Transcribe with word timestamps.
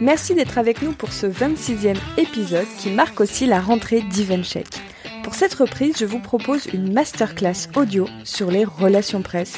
Merci 0.00 0.34
d'être 0.34 0.58
avec 0.58 0.82
nous 0.82 0.92
pour 0.92 1.10
ce 1.10 1.26
26e 1.26 1.96
épisode 2.18 2.66
qui 2.78 2.90
marque 2.90 3.18
aussi 3.20 3.46
la 3.46 3.60
rentrée 3.60 4.02
d'EventCheck. 4.02 4.66
Pour 5.22 5.34
cette 5.34 5.54
reprise, 5.54 5.96
je 5.98 6.04
vous 6.04 6.18
propose 6.18 6.66
une 6.66 6.92
masterclass 6.92 7.68
audio 7.76 8.06
sur 8.22 8.50
les 8.50 8.64
relations 8.64 9.22
presse 9.22 9.54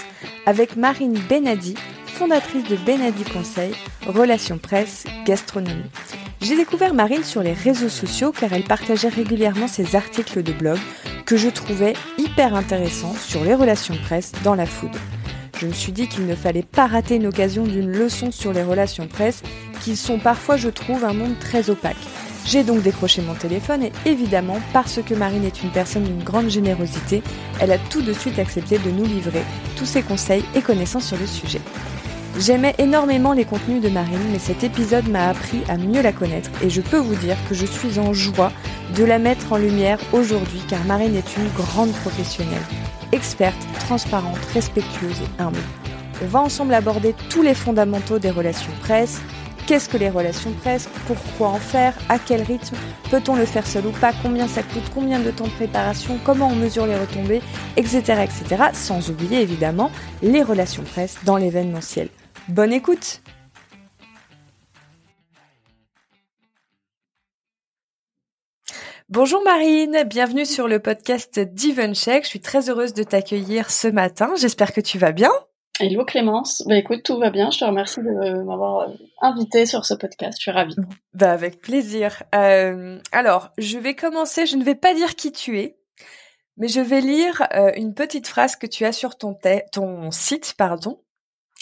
avec 0.46 0.76
Marine 0.76 1.18
Benadi, 1.28 1.74
fondatrice 2.06 2.68
de 2.68 2.76
Benadi 2.76 3.24
Conseil, 3.24 3.72
Relations 4.06 4.58
Presse, 4.58 5.04
Gastronomie. 5.26 5.90
J'ai 6.40 6.56
découvert 6.56 6.94
Marine 6.94 7.24
sur 7.24 7.42
les 7.42 7.52
réseaux 7.52 7.88
sociaux 7.88 8.30
car 8.30 8.52
elle 8.52 8.62
partageait 8.62 9.08
régulièrement 9.08 9.66
ses 9.66 9.96
articles 9.96 10.44
de 10.44 10.52
blog 10.52 10.78
que 11.26 11.36
je 11.36 11.48
trouvais 11.48 11.94
hyper 12.16 12.54
intéressants 12.54 13.14
sur 13.14 13.42
les 13.42 13.54
relations 13.54 13.96
presse 14.04 14.32
dans 14.44 14.54
la 14.54 14.66
food. 14.66 14.92
Je 15.58 15.66
me 15.66 15.72
suis 15.72 15.90
dit 15.90 16.06
qu'il 16.06 16.26
ne 16.26 16.36
fallait 16.36 16.62
pas 16.62 16.86
rater 16.86 17.16
une 17.16 17.26
occasion 17.26 17.64
d'une 17.64 17.90
leçon 17.90 18.30
sur 18.30 18.52
les 18.52 18.62
relations 18.62 19.08
presse, 19.08 19.42
qui 19.80 19.96
sont 19.96 20.20
parfois, 20.20 20.56
je 20.56 20.68
trouve, 20.68 21.04
un 21.04 21.12
monde 21.12 21.36
très 21.40 21.68
opaque. 21.68 21.96
J'ai 22.46 22.62
donc 22.62 22.82
décroché 22.82 23.22
mon 23.22 23.34
téléphone 23.34 23.82
et 23.82 23.92
évidemment, 24.06 24.60
parce 24.72 25.00
que 25.02 25.14
Marine 25.14 25.44
est 25.44 25.62
une 25.62 25.70
personne 25.70 26.04
d'une 26.04 26.22
grande 26.22 26.48
générosité, 26.48 27.22
elle 27.60 27.72
a 27.72 27.78
tout 27.78 28.02
de 28.02 28.12
suite 28.12 28.38
accepté 28.38 28.78
de 28.78 28.90
nous 28.90 29.04
livrer 29.04 29.42
tous 29.76 29.84
ses 29.84 30.02
conseils 30.02 30.44
et 30.54 30.62
connaissances 30.62 31.08
sur 31.08 31.18
le 31.18 31.26
sujet. 31.26 31.60
J'aimais 32.38 32.76
énormément 32.78 33.32
les 33.32 33.44
contenus 33.44 33.82
de 33.82 33.88
Marine, 33.88 34.30
mais 34.30 34.38
cet 34.38 34.62
épisode 34.62 35.08
m'a 35.08 35.28
appris 35.28 35.62
à 35.68 35.76
mieux 35.76 36.02
la 36.02 36.12
connaître 36.12 36.50
et 36.62 36.70
je 36.70 36.80
peux 36.80 36.98
vous 36.98 37.16
dire 37.16 37.36
que 37.48 37.54
je 37.54 37.66
suis 37.66 37.98
en 37.98 38.12
joie 38.12 38.52
de 38.96 39.02
la 39.02 39.18
mettre 39.18 39.52
en 39.52 39.58
lumière 39.58 39.98
aujourd'hui 40.12 40.60
car 40.68 40.84
Marine 40.84 41.16
est 41.16 41.36
une 41.36 41.48
grande 41.48 41.92
professionnelle, 41.92 42.62
experte, 43.12 43.66
transparente, 43.80 44.38
respectueuse 44.54 45.20
et 45.20 45.42
humble. 45.42 45.58
On 46.22 46.26
va 46.26 46.40
ensemble 46.40 46.74
aborder 46.74 47.14
tous 47.30 47.42
les 47.42 47.54
fondamentaux 47.54 48.18
des 48.18 48.30
relations 48.30 48.72
presse. 48.80 49.20
Qu'est-ce 49.66 49.88
que 49.88 49.98
les 49.98 50.08
relations 50.08 50.52
presse? 50.62 50.88
Pourquoi 51.06 51.48
en 51.48 51.58
faire? 51.58 51.94
À 52.08 52.18
quel 52.18 52.42
rythme? 52.42 52.76
Peut-on 53.10 53.36
le 53.36 53.44
faire 53.44 53.66
seul 53.66 53.86
ou 53.86 53.90
pas? 53.90 54.12
Combien 54.22 54.48
ça 54.48 54.62
coûte? 54.62 54.90
Combien 54.94 55.20
de 55.20 55.30
temps 55.30 55.44
de 55.44 55.50
préparation? 55.50 56.18
Comment 56.24 56.48
on 56.48 56.54
mesure 56.54 56.86
les 56.86 56.98
retombées? 56.98 57.42
Etc. 57.76 57.98
etc. 57.98 58.64
Sans 58.72 59.10
oublier 59.10 59.42
évidemment 59.42 59.90
les 60.22 60.42
relations 60.42 60.84
presse 60.84 61.18
dans 61.24 61.36
l'événementiel. 61.36 62.08
Bonne 62.48 62.72
écoute 62.72 63.20
Bonjour 69.10 69.42
Marine, 69.42 70.04
bienvenue 70.04 70.44
sur 70.44 70.68
le 70.68 70.80
podcast 70.80 71.38
d'Evencheck. 71.38 72.24
Je 72.24 72.28
suis 72.28 72.40
très 72.40 72.68
heureuse 72.68 72.92
de 72.92 73.02
t'accueillir 73.02 73.70
ce 73.70 73.88
matin. 73.88 74.34
J'espère 74.36 74.74
que 74.74 74.82
tu 74.82 74.98
vas 74.98 75.12
bien. 75.12 75.30
Hello 75.80 76.04
Clémence, 76.04 76.62
bah 76.66 76.76
écoute, 76.76 77.04
tout 77.04 77.18
va 77.18 77.30
bien. 77.30 77.50
Je 77.50 77.58
te 77.58 77.64
remercie 77.64 78.00
de 78.00 78.42
m'avoir 78.42 78.90
invité 79.22 79.64
sur 79.64 79.86
ce 79.86 79.94
podcast. 79.94 80.34
Je 80.36 80.42
suis 80.42 80.50
ravie. 80.50 80.76
Bah 81.14 81.32
avec 81.32 81.62
plaisir. 81.62 82.22
Euh, 82.34 83.00
alors, 83.10 83.48
je 83.56 83.78
vais 83.78 83.94
commencer. 83.94 84.44
Je 84.44 84.56
ne 84.56 84.62
vais 84.62 84.74
pas 84.74 84.92
dire 84.92 85.14
qui 85.14 85.32
tu 85.32 85.58
es, 85.58 85.78
mais 86.58 86.68
je 86.68 86.80
vais 86.80 87.00
lire 87.00 87.46
euh, 87.54 87.72
une 87.76 87.94
petite 87.94 88.26
phrase 88.26 88.56
que 88.56 88.66
tu 88.66 88.84
as 88.84 88.92
sur 88.92 89.16
ton, 89.16 89.34
ton 89.72 90.10
site, 90.10 90.54
pardon 90.58 91.00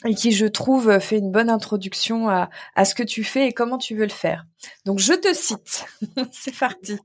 et 0.07 0.15
qui, 0.15 0.33
je 0.33 0.47
trouve, 0.47 0.99
fait 1.01 1.19
une 1.19 1.31
bonne 1.31 1.51
introduction 1.51 2.29
à, 2.29 2.49
à 2.75 2.85
ce 2.85 2.95
que 2.95 3.03
tu 3.03 3.25
fais 3.25 3.49
et 3.49 3.53
comment 3.53 3.79
tu 3.79 3.95
veux 3.95 4.05
le 4.05 4.11
faire. 4.11 4.47
Donc, 4.85 4.99
je 4.99 5.13
te 5.13 5.33
cite. 5.35 5.87
C'est 6.33 6.57
parti. 6.57 6.99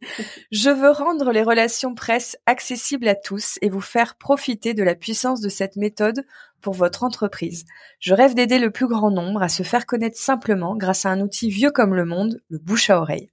Je 0.52 0.70
veux 0.70 0.92
rendre 0.92 1.32
les 1.32 1.44
relations 1.44 1.96
presse 1.96 2.38
accessibles 2.46 3.08
à 3.08 3.16
tous 3.16 3.58
et 3.62 3.70
vous 3.70 3.82
faire 3.82 4.16
profiter 4.16 4.74
de 4.74 4.84
la 4.84 4.96
puissance 4.96 5.42
de 5.42 5.50
cette 5.50 5.76
méthode 5.76 6.24
pour 6.62 6.74
votre 6.74 7.04
entreprise. 7.04 7.66
Je 8.00 8.14
rêve 8.14 8.36
d'aider 8.36 8.60
le 8.60 8.72
plus 8.72 8.88
grand 8.88 9.12
nombre 9.12 9.42
à 9.42 9.50
se 9.50 9.64
faire 9.64 9.86
connaître 9.86 10.18
simplement 10.18 10.76
grâce 10.76 11.06
à 11.06 11.10
un 11.10 11.22
outil 11.22 11.50
vieux 11.50 11.72
comme 11.72 11.96
le 11.96 12.06
monde, 12.06 12.40
le 12.50 12.60
bouche 12.60 12.90
à 12.90 13.02
oreille. 13.02 13.30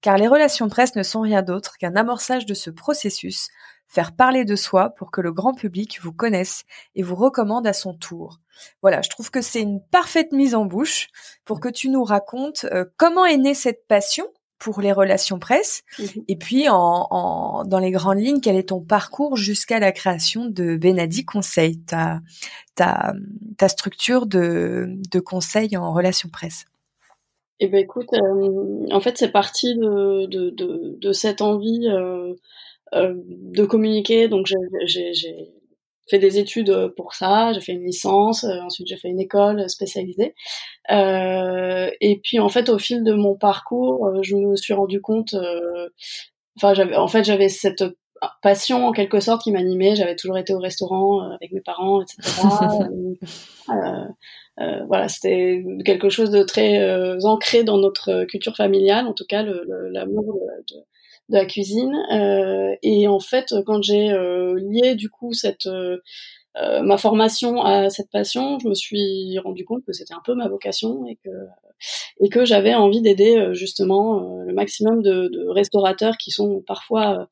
Car 0.00 0.18
les 0.18 0.26
relations 0.26 0.68
presse 0.68 0.96
ne 0.96 1.04
sont 1.04 1.20
rien 1.20 1.42
d'autre 1.42 1.78
qu'un 1.78 1.94
amorçage 1.94 2.44
de 2.44 2.54
ce 2.54 2.70
processus, 2.70 3.48
faire 3.92 4.16
parler 4.16 4.46
de 4.46 4.56
soi 4.56 4.88
pour 4.88 5.10
que 5.10 5.20
le 5.20 5.32
grand 5.32 5.52
public 5.52 5.98
vous 6.00 6.14
connaisse 6.14 6.64
et 6.94 7.02
vous 7.02 7.14
recommande 7.14 7.66
à 7.66 7.74
son 7.74 7.92
tour. 7.92 8.40
Voilà, 8.80 9.02
je 9.02 9.10
trouve 9.10 9.30
que 9.30 9.42
c'est 9.42 9.60
une 9.60 9.82
parfaite 9.90 10.32
mise 10.32 10.54
en 10.54 10.64
bouche 10.64 11.08
pour 11.44 11.60
que 11.60 11.68
tu 11.68 11.90
nous 11.90 12.02
racontes 12.02 12.64
euh, 12.72 12.86
comment 12.96 13.26
est 13.26 13.36
née 13.36 13.52
cette 13.52 13.86
passion 13.86 14.24
pour 14.58 14.80
les 14.80 14.92
relations 14.92 15.38
presse 15.38 15.82
mmh 15.98 16.04
et 16.28 16.36
puis 16.36 16.68
en, 16.70 17.64
dans 17.66 17.78
les 17.80 17.90
grandes 17.90 18.20
lignes 18.20 18.40
quel 18.40 18.56
est 18.56 18.70
ton 18.70 18.80
parcours 18.80 19.36
jusqu'à 19.36 19.78
la 19.78 19.92
création 19.92 20.46
de 20.46 20.76
Benadi 20.76 21.26
Conseil, 21.26 21.82
ta, 21.82 22.20
ta, 22.74 23.12
ta 23.58 23.68
structure 23.68 24.24
de, 24.24 24.86
de 25.10 25.20
conseil 25.20 25.76
en 25.76 25.92
relations 25.92 26.30
presse? 26.30 26.64
Eh 27.60 27.68
ben 27.68 27.78
écoute, 27.78 28.08
euh, 28.14 28.86
en 28.90 29.00
fait 29.00 29.18
c'est 29.18 29.30
parti 29.30 29.74
de, 29.74 30.26
de, 30.26 30.50
de, 30.50 30.96
de, 30.98 31.12
cette 31.12 31.42
envie 31.42 31.88
euh, 31.88 32.34
de 32.92 33.64
communiquer. 33.64 34.28
Donc 34.28 34.46
j'ai 34.86 35.12
fait 36.08 36.18
des 36.18 36.38
études 36.38 36.92
pour 36.96 37.14
ça, 37.14 37.52
j'ai 37.52 37.60
fait 37.60 37.72
une 37.72 37.84
licence, 37.84 38.44
euh, 38.44 38.60
ensuite 38.60 38.86
j'ai 38.88 38.96
fait 38.96 39.08
une 39.08 39.20
école 39.20 39.68
spécialisée. 39.68 40.34
Euh, 40.90 41.90
et 42.00 42.20
puis 42.22 42.38
en 42.40 42.48
fait 42.48 42.68
au 42.68 42.78
fil 42.78 43.04
de 43.04 43.12
mon 43.12 43.36
parcours, 43.36 44.06
euh, 44.06 44.22
je 44.22 44.36
me 44.36 44.56
suis 44.56 44.74
rendu 44.74 45.00
compte, 45.00 45.34
enfin 46.56 46.74
j'avais, 46.74 46.96
en 46.96 47.08
fait 47.08 47.24
j'avais 47.24 47.48
cette 47.48 47.84
passion 48.40 48.86
en 48.86 48.92
quelque 48.92 49.20
sorte 49.20 49.42
qui 49.42 49.52
m'animait. 49.52 49.96
J'avais 49.96 50.16
toujours 50.16 50.38
été 50.38 50.54
au 50.54 50.58
restaurant 50.58 51.20
avec 51.32 51.50
mes 51.52 51.60
parents, 51.60 52.02
etc. 52.02 52.42
euh, 54.60 54.84
voilà, 54.86 55.08
c'était 55.08 55.64
quelque 55.84 56.08
chose 56.08 56.30
de 56.30 56.42
très 56.42 57.24
ancré 57.24 57.64
dans 57.64 57.78
notre 57.78 58.24
culture 58.24 58.56
familiale, 58.56 59.06
en 59.06 59.12
tout 59.12 59.24
cas 59.28 59.42
l'amour 59.42 60.38
de, 60.68 60.76
de 61.32 61.38
la 61.38 61.46
cuisine. 61.46 61.96
Euh, 62.12 62.76
et 62.82 63.08
en 63.08 63.20
fait, 63.20 63.54
quand 63.66 63.82
j'ai 63.82 64.10
euh, 64.10 64.60
lié 64.60 64.94
du 64.94 65.08
coup 65.08 65.32
cette 65.32 65.66
euh, 65.66 65.98
ma 66.82 66.98
formation 66.98 67.62
à 67.62 67.88
cette 67.88 68.10
passion, 68.10 68.58
je 68.58 68.68
me 68.68 68.74
suis 68.74 69.38
rendu 69.38 69.64
compte 69.64 69.84
que 69.86 69.92
c'était 69.92 70.14
un 70.14 70.20
peu 70.24 70.34
ma 70.34 70.48
vocation 70.48 71.06
et 71.06 71.16
que 71.24 71.30
et 72.20 72.28
que 72.28 72.44
j'avais 72.44 72.74
envie 72.74 73.00
d'aider 73.00 73.48
justement 73.54 74.20
le 74.46 74.54
maximum 74.54 75.02
de, 75.02 75.48
restaurateurs 75.48 76.16
qui 76.16 76.30
sont 76.30 76.62
parfois 76.64 77.26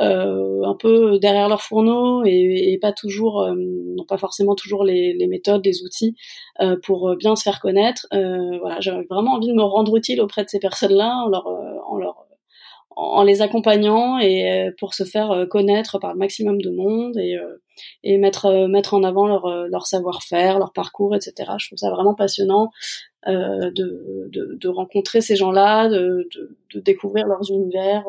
un 0.00 0.74
peu 0.80 1.20
derrière 1.20 1.48
leur 1.48 1.62
fourneau 1.62 2.24
et, 2.24 2.76
pas 2.82 2.92
toujours, 2.92 3.46
n'ont 3.54 4.04
pas 4.04 4.18
forcément 4.18 4.56
toujours 4.56 4.82
les, 4.82 5.14
méthodes, 5.28 5.64
les 5.64 5.84
outils 5.84 6.16
pour 6.82 7.14
bien 7.14 7.36
se 7.36 7.44
faire 7.44 7.60
connaître. 7.60 8.08
voilà, 8.10 8.80
j'avais 8.80 9.04
vraiment 9.08 9.34
envie 9.34 9.46
de 9.46 9.54
me 9.54 9.62
rendre 9.62 9.96
utile 9.96 10.20
auprès 10.20 10.42
de 10.42 10.48
ces 10.48 10.58
personnes-là 10.58 11.28
leur, 11.30 11.46
en 12.96 13.22
les 13.22 13.42
accompagnant 13.42 14.18
et 14.18 14.70
pour 14.78 14.94
se 14.94 15.04
faire 15.04 15.46
connaître 15.50 15.98
par 15.98 16.12
le 16.12 16.18
maximum 16.18 16.60
de 16.60 16.70
monde 16.70 17.16
et, 17.18 17.36
et 18.02 18.18
mettre 18.18 18.66
mettre 18.68 18.94
en 18.94 19.02
avant 19.02 19.26
leur 19.26 19.66
leur 19.68 19.86
savoir-faire, 19.86 20.58
leur 20.58 20.72
parcours, 20.72 21.14
etc. 21.14 21.52
Je 21.58 21.68
trouve 21.68 21.78
ça 21.78 21.90
vraiment 21.90 22.14
passionnant 22.14 22.70
de, 23.26 23.70
de, 23.72 24.58
de 24.60 24.68
rencontrer 24.68 25.20
ces 25.20 25.36
gens-là, 25.36 25.88
de, 25.88 26.28
de, 26.34 26.56
de, 26.74 26.80
découvrir 26.80 27.26
leurs 27.26 27.50
univers, 27.50 28.04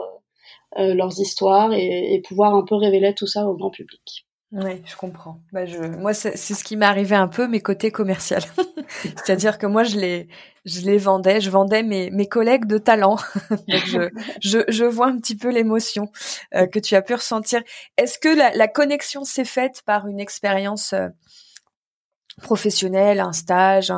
leurs 0.77 1.19
histoires 1.19 1.73
et, 1.73 2.13
et 2.13 2.21
pouvoir 2.21 2.55
un 2.55 2.63
peu 2.63 2.75
révéler 2.75 3.13
tout 3.15 3.27
ça 3.27 3.47
au 3.47 3.55
grand 3.55 3.71
public. 3.71 4.24
Oui, 4.51 4.81
je 4.85 4.95
comprends. 4.95 5.41
Bah, 5.51 5.65
je, 5.65 5.77
moi, 5.77 6.13
c'est 6.13 6.37
ce 6.37 6.63
qui 6.63 6.77
m'est 6.77 6.85
arrivé 6.85 7.15
un 7.15 7.27
peu, 7.27 7.47
mes 7.47 7.61
côtés 7.61 7.91
commerciaux. 7.91 8.37
C'est-à-dire 9.01 9.57
que 9.57 9.65
moi, 9.65 9.83
je 9.83 9.97
les, 9.97 10.27
je 10.65 10.81
les 10.81 10.97
vendais, 10.97 11.41
je 11.41 11.49
vendais 11.49 11.83
mes, 11.83 12.11
mes 12.11 12.27
collègues 12.27 12.65
de 12.65 12.77
talent. 12.77 13.17
Donc, 13.49 13.85
je, 13.85 14.09
je, 14.41 14.59
je, 14.67 14.85
vois 14.85 15.07
un 15.07 15.17
petit 15.17 15.35
peu 15.35 15.49
l'émotion 15.49 16.09
euh, 16.53 16.67
que 16.67 16.79
tu 16.79 16.95
as 16.95 17.01
pu 17.01 17.15
ressentir. 17.15 17.61
Est-ce 17.97 18.19
que 18.19 18.29
la, 18.29 18.51
la 18.55 18.67
connexion 18.67 19.23
s'est 19.23 19.45
faite 19.45 19.81
par 19.85 20.07
une 20.07 20.19
expérience 20.19 20.93
euh, 20.93 21.09
professionnel, 22.41 23.19
un 23.19 23.31
stage 23.31 23.91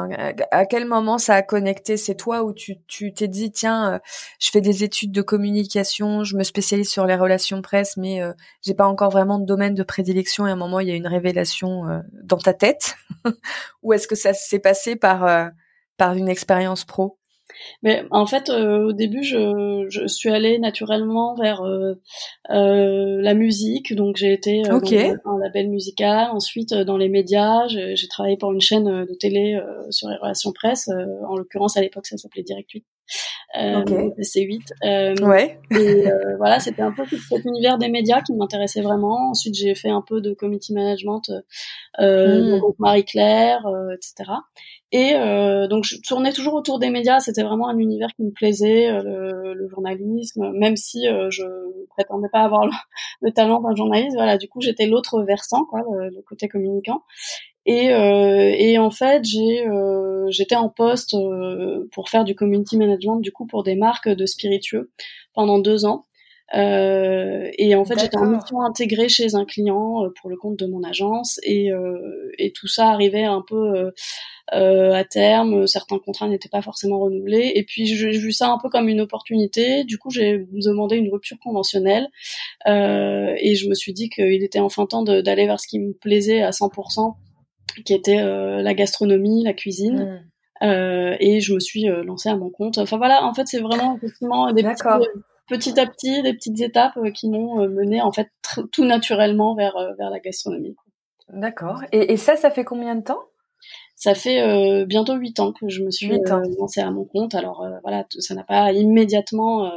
À 0.51 0.65
quel 0.65 0.85
moment 0.85 1.17
ça 1.17 1.35
a 1.35 1.41
connecté? 1.41 1.97
C'est 1.97 2.15
toi 2.15 2.43
où 2.43 2.53
tu 2.53 2.75
tu 2.87 3.13
t'es 3.13 3.27
dit 3.27 3.51
tiens, 3.51 3.93
euh, 3.93 3.99
je 4.39 4.49
fais 4.51 4.61
des 4.61 4.83
études 4.83 5.11
de 5.11 5.21
communication, 5.21 6.23
je 6.23 6.35
me 6.37 6.43
spécialise 6.43 6.89
sur 6.89 7.05
les 7.05 7.15
relations 7.15 7.61
presse, 7.61 7.97
mais 7.97 8.21
euh, 8.21 8.33
j'ai 8.61 8.75
pas 8.75 8.87
encore 8.87 9.09
vraiment 9.09 9.39
de 9.39 9.45
domaine 9.45 9.73
de 9.73 9.83
prédilection. 9.83 10.45
Et 10.47 10.51
à 10.51 10.53
un 10.53 10.55
moment, 10.57 10.79
il 10.79 10.87
y 10.87 10.91
a 10.91 10.95
une 10.95 11.07
révélation 11.07 11.89
euh, 11.89 11.99
dans 12.23 12.37
ta 12.37 12.53
tête. 12.53 12.95
Ou 13.83 13.93
est-ce 13.93 14.07
que 14.07 14.15
ça 14.15 14.33
s'est 14.33 14.59
passé 14.59 14.95
par 14.95 15.51
par 15.97 16.13
une 16.13 16.29
expérience 16.29 16.85
pro? 16.85 17.16
Mais 17.83 18.03
en 18.11 18.25
fait, 18.25 18.49
euh, 18.49 18.87
au 18.87 18.93
début, 18.93 19.23
je, 19.23 19.85
je, 19.89 20.07
suis 20.07 20.29
allée 20.29 20.59
naturellement 20.59 21.35
vers 21.35 21.61
euh, 21.61 21.93
euh, 22.49 23.21
la 23.21 23.33
musique. 23.33 23.95
Donc, 23.95 24.17
j'ai 24.17 24.33
été 24.33 24.63
dans 24.63 24.79
un 24.79 25.39
label 25.39 25.69
musical. 25.69 26.29
Ensuite, 26.31 26.73
dans 26.73 26.97
les 26.97 27.09
médias, 27.09 27.67
j'ai 27.67 28.07
travaillé 28.09 28.37
pour 28.37 28.51
une 28.51 28.61
chaîne 28.61 29.05
de 29.05 29.13
télé 29.13 29.59
sur 29.89 30.09
les 30.09 30.17
relations 30.17 30.51
presse. 30.51 30.89
en 30.89 31.35
l'occurrence, 31.35 31.77
à 31.77 31.81
l'époque, 31.81 32.07
ça 32.07 32.17
s'appelait 32.17 32.43
Direct 32.43 32.71
8. 32.71 32.85
Euh, 33.57 33.83
C8. 34.19 35.23
ouais. 35.23 35.59
Et 35.71 36.05
voilà, 36.37 36.59
c'était 36.59 36.81
un 36.81 36.91
peu 36.91 37.03
cet 37.05 37.45
univers 37.45 37.77
des 37.77 37.89
médias 37.89 38.21
qui 38.21 38.33
m'intéressait 38.33 38.81
vraiment. 38.81 39.29
Ensuite, 39.29 39.55
j'ai 39.55 39.75
fait 39.75 39.89
un 39.89 40.03
peu 40.05 40.19
de 40.19 40.33
committee 40.33 40.73
management 40.73 41.31
euh, 41.99 42.57
mmh. 42.57 42.61
Marie-Claire, 42.79 43.65
etc. 43.93 44.31
Et 44.93 45.15
euh, 45.15 45.67
donc 45.67 45.83
je 45.83 45.97
tournais 46.01 46.31
toujours 46.31 46.53
autour 46.53 46.79
des 46.79 46.89
médias, 46.89 47.19
c'était 47.19 47.43
vraiment 47.43 47.67
un 47.67 47.77
univers 47.77 48.07
qui 48.15 48.23
me 48.23 48.31
plaisait, 48.31 48.89
euh, 48.89 49.01
le, 49.03 49.53
le, 49.53 49.67
journalisme, 49.67 50.51
même 50.53 50.77
si 50.77 51.07
euh, 51.07 51.29
je 51.29 51.43
prétendais 51.89 52.29
pas 52.31 52.39
avoir 52.43 52.65
le, 53.21 53.31
talent 53.33 53.59
d'un 53.59 53.75
journaliste. 53.75 54.15
Voilà, 54.15 54.37
du 54.37 54.47
coup 54.47 54.61
j'étais 54.61 54.85
l'autre 54.85 55.21
versant, 55.23 55.65
quoi, 55.65 55.81
le, 55.81 56.21
côté 56.21 56.47
communicant. 56.47 57.03
Et, 57.65 57.91
euh, 57.91 58.55
et 58.57 58.79
en 58.79 58.89
fait 58.89 59.25
j'ai 59.25 59.67
euh, 59.67 60.25
j'étais 60.29 60.55
en 60.55 60.69
poste 60.69 61.17
pour 61.91 62.07
faire 62.09 62.23
du 62.23 62.33
community 62.33 62.77
management 62.77 63.19
du 63.19 63.33
coup 63.33 63.45
pour 63.45 63.63
des 63.63 63.75
marques 63.75 64.07
de 64.07 64.25
spiritueux 64.25 64.89
pendant 65.33 65.59
deux 65.59 65.85
ans. 65.85 66.06
Euh, 66.55 67.49
et 67.57 67.75
en 67.75 67.83
fait, 67.83 67.99
j'étais 67.99 68.17
en 68.17 68.25
mission 68.25 68.61
intégrée 68.61 69.09
chez 69.09 69.35
un 69.35 69.45
client 69.45 70.09
pour 70.19 70.29
le 70.29 70.37
compte 70.37 70.57
de 70.57 70.65
mon 70.65 70.83
agence 70.83 71.39
et, 71.43 71.71
euh, 71.71 72.31
et 72.37 72.51
tout 72.51 72.67
ça 72.67 72.89
arrivait 72.89 73.25
un 73.25 73.43
peu 73.45 73.91
euh, 74.53 74.93
à 74.93 75.03
terme, 75.03 75.67
certains 75.67 75.99
contrats 75.99 76.29
n'étaient 76.29 76.49
pas 76.49 76.61
forcément 76.61 76.99
renouvelés. 76.99 77.51
Et 77.55 77.63
puis 77.63 77.85
j'ai 77.85 78.11
vu 78.11 78.31
ça 78.31 78.49
un 78.49 78.57
peu 78.57 78.69
comme 78.69 78.87
une 78.87 79.01
opportunité. 79.01 79.83
Du 79.83 79.97
coup, 79.97 80.09
j'ai 80.09 80.45
demandé 80.51 80.95
une 80.95 81.11
rupture 81.11 81.37
conventionnelle 81.39 82.07
euh, 82.67 83.33
et 83.37 83.55
je 83.55 83.67
me 83.67 83.73
suis 83.73 83.93
dit 83.93 84.09
qu'il 84.09 84.43
était 84.43 84.59
enfin 84.59 84.85
temps 84.85 85.03
d'aller 85.03 85.45
vers 85.45 85.59
ce 85.59 85.67
qui 85.67 85.79
me 85.79 85.93
plaisait 85.93 86.41
à 86.41 86.51
100%, 86.51 87.15
qui 87.85 87.93
était 87.93 88.19
euh, 88.19 88.61
la 88.61 88.73
gastronomie, 88.73 89.43
la 89.43 89.53
cuisine. 89.53 90.23
Euh, 90.63 91.15
et 91.19 91.39
je 91.39 91.53
me 91.53 91.59
suis 91.59 91.87
euh, 91.87 92.03
lancée 92.03 92.29
à 92.29 92.35
mon 92.35 92.49
compte. 92.49 92.77
Enfin 92.77 92.97
voilà, 92.97 93.25
en 93.25 93.33
fait, 93.33 93.45
c'est 93.45 93.59
vraiment 93.59 93.95
effectivement 93.97 94.51
des 94.53 94.63
petits, 94.63 94.83
petit 95.47 95.79
à 95.79 95.85
petit, 95.87 96.21
des 96.21 96.33
petites 96.33 96.61
étapes 96.61 96.97
qui 97.13 97.29
m'ont 97.29 97.67
mené 97.67 98.01
en 98.01 98.11
fait 98.11 98.29
tout 98.71 98.85
naturellement 98.85 99.55
vers 99.55 99.75
vers 99.97 100.09
la 100.09 100.19
gastronomie. 100.19 100.75
D'accord. 101.29 101.81
Et, 101.91 102.13
et 102.13 102.17
ça, 102.17 102.35
ça 102.35 102.51
fait 102.51 102.63
combien 102.63 102.95
de 102.95 103.03
temps? 103.03 103.19
Ça 103.99 104.13
fait 104.13 104.41
euh, 104.43 104.85
bientôt 104.85 105.15
huit 105.15 105.39
ans 105.39 105.51
que 105.51 105.67
je 105.69 105.81
me 105.83 105.89
suis 105.89 106.13
euh, 106.13 106.43
lancée 106.59 106.81
à 106.81 106.91
mon 106.91 107.03
compte. 107.03 107.33
Alors 107.33 107.63
euh, 107.63 107.79
voilà, 107.81 108.05
ça 108.19 108.35
n'a 108.35 108.43
pas 108.43 108.71
immédiatement 108.71 109.71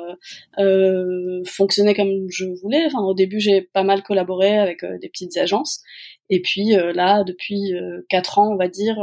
fonctionné 1.47 1.95
comme 1.95 2.27
je 2.29 2.45
voulais. 2.61 2.85
Enfin, 2.87 3.01
au 3.01 3.15
début, 3.15 3.41
j'ai 3.41 3.63
pas 3.63 3.83
mal 3.83 4.03
collaboré 4.03 4.59
avec 4.59 4.85
des 4.85 5.09
petites 5.09 5.39
agences, 5.39 5.83
et 6.29 6.43
puis 6.43 6.75
là, 6.95 7.25
depuis 7.25 7.73
quatre 8.11 8.39
ans, 8.39 8.53
on 8.53 8.57
va 8.57 8.69
dire, 8.69 8.97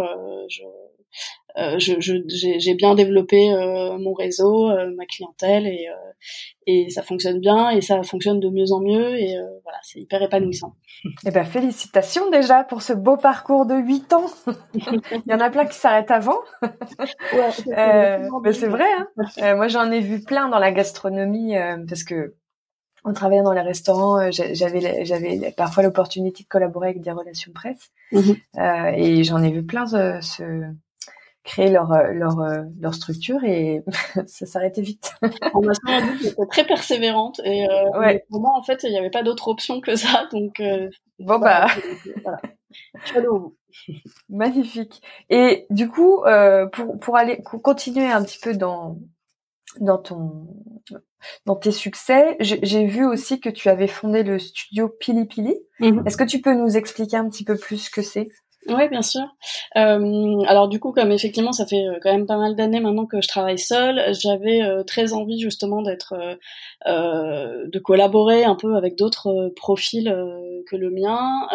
je 0.50 0.62
euh, 1.57 1.80
j'ai 1.80 2.75
bien 2.75 2.94
développé 2.94 3.51
euh, 3.51 3.98
mon 3.98 4.13
réseau, 4.13 4.69
euh, 4.69 4.92
ma 4.95 5.06
clientèle 5.06 5.65
et, 5.65 5.88
et 6.68 6.89
ça 6.92 7.01
fonctionne 7.01 7.39
bien 7.39 7.71
et 7.71 7.81
ça 7.81 8.04
fonctionne 8.04 8.39
de 8.39 8.50
mieux 8.50 8.71
en 8.71 8.80
mieux 8.80 9.15
et 9.15 9.36
voilà, 9.63 9.80
c'est 9.81 10.00
hyper 10.00 10.21
épanouissant. 10.21 10.75
Eh 11.25 11.31
ben 11.31 11.45
félicitations 11.45 12.30
déjà 12.30 12.63
pour 12.63 12.81
ce 12.81 12.94
beau 12.94 13.18
parcours 13.18 13.65
de 13.65 13.75
8 13.75 14.13
ans. 14.13 14.25
Il 14.74 15.31
y 15.31 15.33
en 15.33 15.39
a 15.39 15.50
plein 15.50 15.65
qui 15.65 15.77
s'arrêtent 15.77 16.12
avant. 16.12 16.39
mais 17.31 18.53
c'est 18.53 18.68
vrai. 18.68 18.88
Hein 18.98 19.56
moi 19.56 19.68
j'en 19.68 19.92
ai 19.92 20.00
vu 20.00 20.21
plein 20.21 20.50
dans 20.50 20.60
la 20.60 20.71
gastronomie 20.71 21.56
parce 21.88 22.03
que 22.03 22.36
en 23.03 23.13
travaillant 23.13 23.44
dans 23.44 23.53
les 23.53 23.62
restaurants, 23.62 24.30
j'avais 24.31 25.06
j'avais 25.06 25.53
parfois 25.56 25.83
l'opportunité 25.83 26.44
de 26.44 26.50
collaborer 26.50 26.89
avec 26.89 27.01
des 27.01 27.12
relations 27.12 27.51
presse 27.53 27.92
mmh 28.12 28.33
et 28.95 29.24
j'en 29.24 29.42
ai 29.42 29.51
vu 29.51 29.65
plein 29.65 29.86
se 29.86 30.74
créer 31.48 31.72
leur 31.72 31.92
euh, 31.94 32.12
leur 32.12 32.40
euh, 32.42 32.64
leur 32.80 32.94
structure 32.94 33.44
et 33.44 33.82
ça 34.28 34.46
s'arrêtait 34.46 34.82
vite. 34.82 35.14
On 35.56 35.62
m'a 35.62 35.72
dit 35.72 36.18
que 36.18 36.24
j'étais 36.24 36.46
très 36.52 36.66
persévérante 36.66 37.42
et 37.44 37.66
euh, 37.68 38.00
ouais. 38.00 38.26
pour 38.30 38.42
moi 38.42 38.52
en 38.56 38.62
fait 38.62 38.84
il 38.84 38.92
n'y 38.92 38.98
avait 39.00 39.10
pas 39.10 39.24
d'autre 39.24 39.48
option 39.48 39.82
que 39.82 39.96
ça 39.96 40.28
donc 40.32 40.60
euh, 40.60 40.90
bon 41.20 41.40
bah 41.40 41.68
voilà. 42.20 42.38
Magnifique. 44.30 45.02
Et 45.30 45.66
du 45.70 45.90
coup 45.90 46.24
euh, 46.26 46.68
pour 46.68 47.00
pour 47.00 47.16
aller 47.16 47.42
continuer 47.42 48.12
un 48.12 48.24
petit 48.24 48.40
peu 48.40 48.54
dans 48.54 49.00
dans 49.80 49.98
ton 49.98 50.48
dans 51.46 51.56
tes 51.56 51.72
succès, 51.72 52.38
j'ai 52.40 52.86
vu 52.86 53.06
aussi 53.06 53.40
que 53.40 53.50
tu 53.50 53.70
avais 53.70 53.88
fondé 53.88 54.24
le 54.24 54.38
studio 54.38 54.90
Pili 54.90 55.26
Pili. 55.26 55.56
Mm-hmm. 55.80 56.06
Est-ce 56.06 56.18
que 56.18 56.24
tu 56.24 56.42
peux 56.42 56.54
nous 56.54 56.77
expliquer 56.77 57.18
un 57.18 57.30
petit 57.30 57.44
peu 57.44 57.58
plus 57.58 57.77
ce 57.77 57.89
que 57.89 58.01
c'est? 58.01 58.27
Oui, 58.70 58.90
bien 58.90 59.02
sûr. 59.02 59.24
Euh, 59.78 60.42
alors 60.48 60.68
du 60.68 60.80
coup, 60.80 60.92
comme 60.92 61.12
effectivement, 61.12 61.54
ça 61.54 61.66
fait 61.66 61.88
euh, 61.88 62.00
quand 62.02 62.12
même 62.12 62.26
pas 62.26 62.38
mal 62.38 62.56
d'années 62.56 62.80
maintenant 62.80 63.06
que 63.06 63.22
je 63.22 63.28
travaille 63.28 63.60
seule, 63.60 64.14
j'avais 64.14 64.62
euh, 64.62 64.84
très 64.84 65.14
envie 65.14 65.40
justement 65.40 65.82
d'être, 65.82 66.14
euh, 66.88 67.66
de 67.66 67.80
collaborer 67.80 68.44
un 68.44 68.56
peu 68.56 68.76
avec 68.76 68.98
d'autres 68.98 69.54
profils 69.56 70.14
que 70.70 70.76
le 70.76 70.90
mien 70.90 71.48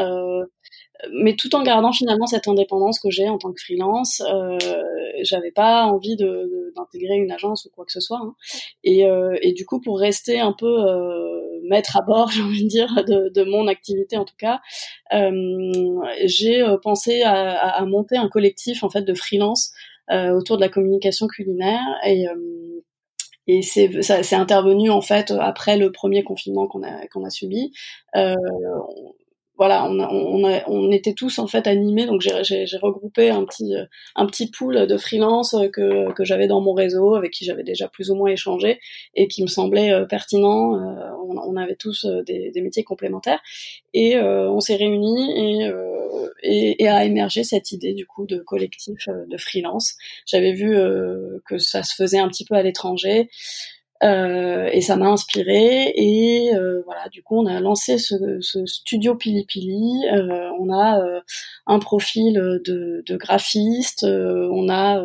mais 1.11 1.35
tout 1.37 1.55
en 1.55 1.63
gardant 1.63 1.93
finalement 1.93 2.27
cette 2.27 2.49
indépendance 2.49 3.01
que 3.01 3.11
j'ai 3.11 3.29
en 3.29 3.39
tant 3.39 3.53
que 3.53 3.61
freelance. 3.61 4.23
Euh, 4.33 4.59
J'avais 5.23 5.51
pas 5.51 5.85
envie 5.85 6.17
d'intégrer 6.17 7.19
de, 7.19 7.25
une 7.25 7.33
agence 7.33 7.65
ou 7.65 7.71
quoi 7.75 7.85
que 7.85 7.93
ce 7.93 8.01
soit. 8.01 8.21
Hein. 8.23 8.35
Et, 8.85 9.07
euh, 9.07 9.37
et, 9.43 9.53
du 9.53 9.67
coup, 9.67 9.81
pour 9.81 9.99
rester 9.99 10.41
un 10.41 10.53
peu 10.53 10.67
maître 11.73 11.97
à 11.97 12.03
bord, 12.03 12.31
j'ai 12.33 12.43
envie 12.43 12.65
de 12.65 12.69
dire, 12.69 13.05
de, 13.05 13.45
mon 13.45 13.67
activité 13.67 14.17
en 14.17 14.25
tout 14.25 14.37
cas, 14.39 14.61
euh, 15.13 16.01
j'ai 16.25 16.63
euh, 16.63 16.79
pensé 16.79 17.23
à, 17.23 17.85
monter 17.87 18.17
un 18.17 18.29
collectif 18.29 18.85
en 18.85 18.91
fait 18.91 19.03
de 19.03 19.15
freelance 19.15 19.73
euh, 20.11 20.31
autour 20.31 20.57
de 20.57 20.63
la 20.63 20.69
communication 20.69 21.27
culinaire. 21.27 21.83
Et 23.49 23.63
c'est 23.63 24.03
ça 24.03 24.39
intervenu 24.39 24.91
en 24.91 25.01
fait 25.01 25.33
après 25.33 25.77
le 25.77 25.91
premier 25.91 26.23
confinement 26.23 26.69
qu'on 26.69 26.85
a 26.85 27.09
qu'on 27.09 27.25
a 27.25 27.31
subi 27.31 27.73
voilà, 29.59 29.85
on, 29.85 30.01
on, 30.01 30.63
on, 30.67 30.91
était 30.91 31.13
tous 31.13 31.39
en 31.39 31.47
fait 31.47 31.67
animés, 31.67 32.07
donc 32.07 32.23
j'ai 32.23 32.65
regroupé 32.81 33.31
un 33.31 33.45
petit 33.45 33.75
un 34.17 34.27
petit 34.27 34.51
pool 34.51 34.87
de 34.87 34.97
freelance 34.97 35.55
que, 35.73 36.13
que 36.13 36.25
j'avais 36.25 36.47
dans 36.47 36.61
mon 36.61 36.73
réseau, 36.73 37.15
avec 37.15 37.33
qui 37.33 37.45
j'avais 37.45 37.63
déjà 37.63 37.89
plus 37.89 38.11
ou 38.11 38.15
moins 38.15 38.31
échangé 38.31 38.81
et 39.15 39.29
qui 39.29 39.43
me 39.43 39.49
semblait 39.49 39.93
euh, 39.93 40.07
pertinent. 40.07 40.77
Euh, 40.77 41.11
on, 41.29 41.37
on, 41.37 41.57
avait 41.57 41.77
tous 41.77 42.05
euh, 42.05 42.23
des, 42.23 42.51
des, 42.51 42.61
métiers 42.63 42.83
complémentaires 42.83 43.41
et 43.93 44.19
on 44.19 44.61
s'est 44.61 44.77
réunis 44.77 45.33
et, 45.37 45.71
et, 46.43 46.83
et, 46.83 46.89
a 46.89 47.05
émergé 47.05 47.45
cette 47.45 47.73
idée 47.73 47.93
du 47.93 48.07
coup 48.07 48.27
de 48.27 48.39
collectif 48.39 49.09
de 49.09 49.37
freelance. 49.37 49.95
J'avais 50.27 50.53
vu 50.53 50.77
que 51.47 51.59
ça 51.59 51.83
se 51.83 51.95
faisait 51.95 52.19
un 52.19 52.29
petit 52.29 52.45
peu 52.45 52.55
à 52.55 52.63
l'étranger. 52.63 53.29
Euh, 54.03 54.69
et 54.73 54.81
ça 54.81 54.97
m'a 54.97 55.09
inspiré. 55.09 55.93
Et 55.95 56.55
euh, 56.55 56.83
voilà 56.87 57.09
du 57.09 57.23
coup 57.23 57.37
on 57.39 57.47
a 57.47 57.61
lancé 57.61 57.99
ce, 57.99 58.41
ce 58.41 58.67
studio 58.67 59.15
Pili 59.15 59.45
Pili 59.47 60.05
euh, 60.13 60.51
on 60.59 60.73
a 60.73 61.01
euh, 61.01 61.21
un 61.67 61.79
profil 61.79 62.35
de, 62.35 63.03
de 63.07 63.17
graphiste. 63.17 64.05
Euh, 64.05 64.49
on 64.53 64.69
a 64.69 65.05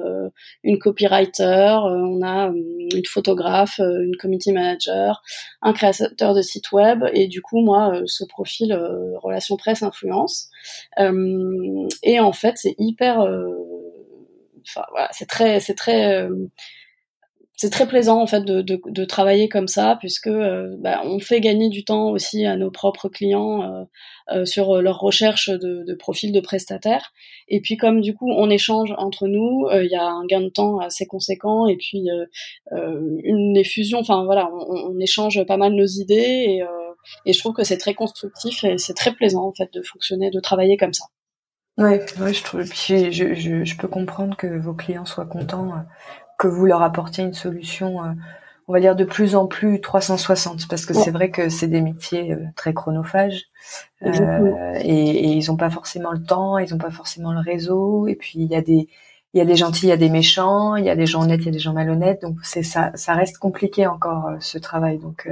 une 0.64 0.80
copywriter. 0.80 1.78
On 1.84 2.22
a 2.24 2.48
une 2.48 3.06
photographe 3.06 3.80
une 3.80 4.16
community 4.18 4.52
manager 4.52 5.22
un 5.62 5.74
créateur 5.74 6.34
de 6.34 6.42
site 6.42 6.72
web. 6.72 7.04
Et 7.14 7.28
du 7.28 7.42
coup 7.42 7.62
moi 7.62 8.02
ce 8.06 8.24
profil 8.26 8.74
relation 9.22 9.58
presse 9.58 9.84
influence. 9.84 10.50
Et 10.98 12.20
en 12.20 12.34
fait 12.34 12.56
c'est 12.58 12.76
hyper 12.80 13.20
enfin 14.62 14.86
voilà 14.92 15.10
c'est 15.12 15.28
très 15.28 15.60
c'est 15.60 15.76
très 15.76 16.28
c'est 17.58 17.72
très 17.72 17.88
plaisant 17.88 18.22
en 18.22 18.28
fait 18.28 18.42
de, 18.42 18.62
de, 18.62 18.80
de, 18.86 19.04
travailler 19.04 19.50
comme 19.50 19.68
ça 19.68 19.98
puisque 20.00 20.28
euh, 20.28 20.76
bah, 20.78 21.02
on 21.04 21.20
fait 21.20 21.42
gagner 21.42 21.70
du 21.70 21.84
temps 21.84 22.12
aussi 22.12 22.46
à 22.46 22.56
nos 22.56 22.70
propres 22.70 23.10
clients 23.10 23.64
euh, 23.64 23.84
euh, 24.32 24.46
sur 24.46 24.80
leur 24.80 25.00
recherche 25.00 25.50
de, 25.50 25.84
de 25.84 25.96
profils 25.96 26.32
de 26.32 26.40
prestataires 26.40 27.12
et 27.48 27.60
puis 27.60 27.76
comme 27.76 28.02
du 28.02 28.14
coup 28.14 28.32
on 28.32 28.52
échange 28.52 28.94
entre 29.00 29.28
nous 29.28 29.68
il 29.72 29.90
y 29.92 29.96
a 29.96 30.06
un 30.06 30.26
gain 30.28 30.42
de 30.42 30.50
temps 30.50 30.80
assez 30.80 31.08
conséquent 31.08 31.66
et 31.66 31.78
puis 31.78 32.08
une 32.72 33.58
effusion 33.58 34.00
enfin 34.00 34.24
voilà 34.24 34.50
on, 34.54 34.92
on, 34.92 35.00
échange 35.00 35.44
pas 35.46 35.58
mal 35.58 35.74
nos 35.74 35.88
idées 35.88 36.14
et, 36.14 36.64
et 37.26 37.34
je 37.34 37.40
trouve 37.40 37.54
que 37.54 37.64
c'est 37.64 37.78
très 37.78 37.96
constructif 37.96 38.64
et 38.66 38.78
c'est 38.78 38.94
très 38.94 39.14
plaisant 39.14 39.48
en 39.48 39.54
fait 39.54 39.74
de 39.74 39.82
fonctionner 39.82 40.30
de 40.30 40.40
travailler 40.40 40.78
comme 40.78 40.94
ça 40.94 41.06
Ouais, 41.78 42.04
ouais, 42.20 42.34
je 42.34 42.44
trouve. 42.44 42.68
Puis 42.68 43.12
je, 43.12 43.36
je, 43.36 43.64
je, 43.64 43.78
peux 43.78 43.88
comprendre 43.88 44.36
que 44.36 44.48
vos 44.48 44.74
clients 44.74 45.06
soient 45.06 45.28
contents 45.28 45.74
que 46.38 46.48
vous 46.48 46.66
leur 46.66 46.82
apportiez 46.82 47.24
une 47.24 47.34
solution, 47.34 48.04
euh, 48.04 48.10
on 48.68 48.74
va 48.74 48.80
dire 48.80 48.96
de 48.96 49.04
plus 49.04 49.36
en 49.36 49.48
plus 49.48 49.82
360, 49.82 50.68
parce 50.68 50.86
que 50.86 50.94
c'est 50.94 51.12
vrai 51.12 51.32
que 51.32 51.50
c'est 51.50 51.68
des 51.68 51.82
métiers 51.82 52.34
euh, 52.34 52.46
très 52.56 52.74
chronophages 52.74 53.46
euh, 54.04 54.74
et, 54.82 55.10
et, 55.10 55.32
ils 55.32 55.48
n'ont 55.48 55.58
pas 55.58 55.70
forcément 55.70 56.12
le 56.12 56.22
temps, 56.22 56.58
ils 56.58 56.72
n'ont 56.72 56.78
pas 56.78 56.92
forcément 56.92 57.34
le 57.34 57.40
réseau, 57.40 58.08
et 58.08 58.16
puis 58.16 58.34
il 58.36 58.48
y 58.48 58.56
a 58.56 58.62
des 58.62 58.88
il 59.34 59.40
y 59.40 59.42
a 59.42 59.46
des 59.46 59.58
gentils, 59.58 59.88
il 59.88 59.90
y 59.90 59.92
a 59.92 59.98
des 59.98 60.10
méchants, 60.10 60.78
il 60.78 60.86
y 60.86 60.90
a 60.90 60.96
des 60.96 61.06
gens 61.06 61.22
honnêtes, 61.22 61.42
il 61.42 61.48
y 61.48 61.50
a 61.50 61.52
des 61.52 61.60
gens 61.60 61.74
malhonnêtes, 61.74 62.22
donc 62.22 62.38
c'est 62.44 62.64
ça, 62.64 62.92
ça 62.96 63.14
reste 63.14 63.38
compliqué 63.38 63.86
encore 63.86 64.32
ce 64.40 64.58
travail. 64.58 64.98
Donc 65.00 65.30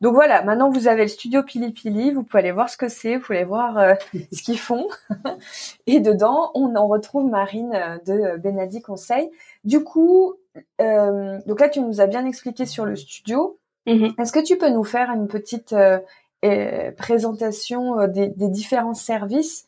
donc 0.00 0.14
voilà, 0.14 0.42
maintenant 0.42 0.70
vous 0.70 0.88
avez 0.88 1.02
le 1.02 1.08
studio 1.08 1.42
Pili 1.42 1.70
Pili, 1.70 2.12
vous 2.12 2.24
pouvez 2.24 2.42
aller 2.42 2.50
voir 2.50 2.70
ce 2.70 2.78
que 2.78 2.88
c'est, 2.88 3.16
vous 3.16 3.22
pouvez 3.22 3.44
voir 3.44 3.96
ce 4.32 4.42
qu'ils 4.42 4.58
font, 4.58 4.88
et 5.86 6.00
dedans 6.00 6.50
on 6.54 6.74
en 6.74 6.88
retrouve 6.88 7.30
Marine 7.30 7.78
de 8.06 8.38
Benadi 8.38 8.80
Conseil. 8.80 9.30
Du 9.66 9.82
coup, 9.82 10.34
euh, 10.80 11.38
donc 11.46 11.60
là, 11.60 11.68
tu 11.68 11.80
nous 11.80 12.00
as 12.00 12.06
bien 12.06 12.24
expliqué 12.24 12.64
sur 12.64 12.86
le 12.86 12.96
studio. 12.96 13.58
Mm-hmm. 13.86 14.20
Est-ce 14.20 14.32
que 14.32 14.42
tu 14.42 14.56
peux 14.56 14.70
nous 14.70 14.84
faire 14.84 15.10
une 15.10 15.26
petite 15.26 15.72
euh, 15.72 15.98
euh, 16.44 16.92
présentation 16.92 18.06
des, 18.06 18.30
différents 18.36 18.94
services 18.94 19.66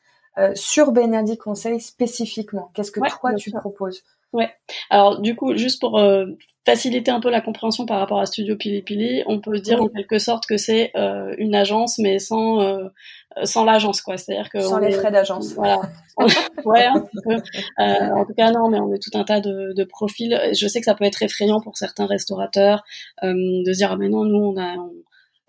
sur 0.55 0.93
Benadi 0.93 1.37
Conseil 1.37 1.81
spécifiquement? 1.81 2.71
Qu'est-ce 2.73 2.93
que 2.93 3.01
toi, 3.01 3.35
tu 3.35 3.51
proposes? 3.51 4.05
Ouais. 4.33 4.51
Alors 4.91 5.21
du 5.21 5.35
coup, 5.35 5.57
juste 5.57 5.81
pour 5.81 6.01
faciliter 6.67 7.11
un 7.11 7.21
peu 7.21 7.31
la 7.31 7.41
compréhension 7.41 7.87
par 7.87 7.99
rapport 7.99 8.21
à 8.21 8.27
Studio 8.27 8.57
Pili 8.57 8.83
Pili, 8.83 9.23
on 9.27 9.41
peut 9.41 9.59
dire 9.59 9.81
en 9.81 9.89
quelque 9.89 10.19
sorte 10.19 10.47
que 10.47 10.57
c'est 10.57 10.93
une 11.39 11.55
agence, 11.55 11.99
mais 11.99 12.19
sans 12.19 12.59
sans 13.45 13.65
l'agence 13.65 14.01
quoi. 14.01 14.17
C'est 14.17 14.33
à 14.33 14.43
dire 14.43 14.51
que 14.51 14.61
sans 14.61 14.79
les 14.79 14.93
frais 14.93 15.11
d'agence. 15.11 15.55
Voilà. 15.55 15.81
Ouais 16.65 16.85
un 16.85 17.01
peu. 17.01 17.35
Euh, 17.35 18.11
en 18.17 18.25
tout 18.25 18.35
cas 18.37 18.51
non 18.51 18.69
mais 18.69 18.81
on 18.81 18.93
est 18.93 18.99
tout 18.99 19.17
un 19.17 19.23
tas 19.23 19.41
de, 19.41 19.73
de, 19.73 19.85
profils. 19.85 20.37
Je 20.53 20.67
sais 20.67 20.81
que 20.81 20.85
ça 20.85 20.97
peut 20.97 21.05
être 21.05 21.23
effrayant 21.23 21.61
pour 21.61 21.77
certains 21.77 22.07
restaurateurs 22.07 22.83
euh, 23.23 23.33
de 23.33 23.73
se 23.73 23.79
dire 23.79 23.93
ah 23.93 23.97
mais 23.97 24.09
non 24.09 24.25
nous 24.25 24.45
on 24.45 24.57
a 24.57 24.75
on, 24.75 24.91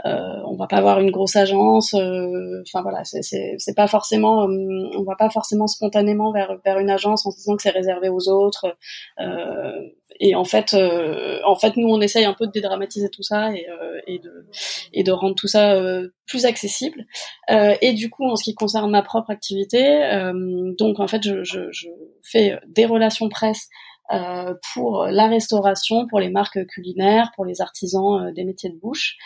euh, 0.06 0.42
on 0.46 0.56
va 0.56 0.68
pas 0.68 0.78
avoir 0.78 1.00
une 1.00 1.12
grosse 1.12 1.36
agence 1.36 1.94
euh, 1.94 2.62
enfin 2.66 2.82
voilà 2.82 3.04
c'est 3.04 3.76
pas 3.76 3.88
forcément 3.88 4.48
euh, 4.48 4.90
on 4.98 5.04
va 5.04 5.16
pas 5.16 5.30
forcément 5.30 5.68
spontanément 5.68 6.32
vers 6.32 6.58
vers 6.64 6.80
une 6.80 6.90
agence 6.90 7.26
en 7.26 7.32
se 7.32 7.38
disant 7.38 7.56
que 7.56 7.64
c'est 7.64 7.70
réservé 7.70 8.10
aux 8.10 8.30
autres 8.30 8.78
et 10.20 10.36
en 10.36 10.44
fait, 10.44 10.74
euh, 10.74 11.40
en 11.46 11.56
fait, 11.56 11.78
nous, 11.78 11.88
on 11.88 12.02
essaye 12.02 12.26
un 12.26 12.34
peu 12.34 12.46
de 12.46 12.52
dédramatiser 12.52 13.10
tout 13.10 13.24
ça 13.24 13.54
et, 13.54 13.68
euh, 13.70 14.02
et 14.06 14.20
de 14.20 14.48
et 14.92 15.04
de 15.04 15.12
rendre 15.12 15.36
tout 15.36 15.48
ça 15.48 15.74
euh, 15.74 16.10
plus 16.26 16.46
accessible. 16.46 17.06
et 17.50 17.94
du 17.94 18.10
coup, 18.10 18.26
en 18.26 18.36
ce 18.36 18.44
qui 18.44 18.54
concerne 18.54 18.92
ma 18.92 19.02
propre 19.02 19.30
activité, 19.30 19.82
donc 20.78 21.00
en 21.00 21.08
fait, 21.08 21.24
je, 21.24 21.44
je, 21.44 21.72
je, 21.72 21.88
fais 22.22 22.60
des 22.68 22.86
relations 22.86 23.30
presse 23.30 23.70
pour 24.74 25.06
la 25.06 25.28
restauration, 25.28 26.08
pour 26.08 26.20
les 26.20 26.30
marques 26.30 26.66
culinaires, 26.68 27.32
pour 27.36 27.46
les 27.46 27.62
artisans 27.62 28.34
des 28.34 28.44
métiers 28.44 28.70
de 28.70 28.78
bouche. 28.78 29.18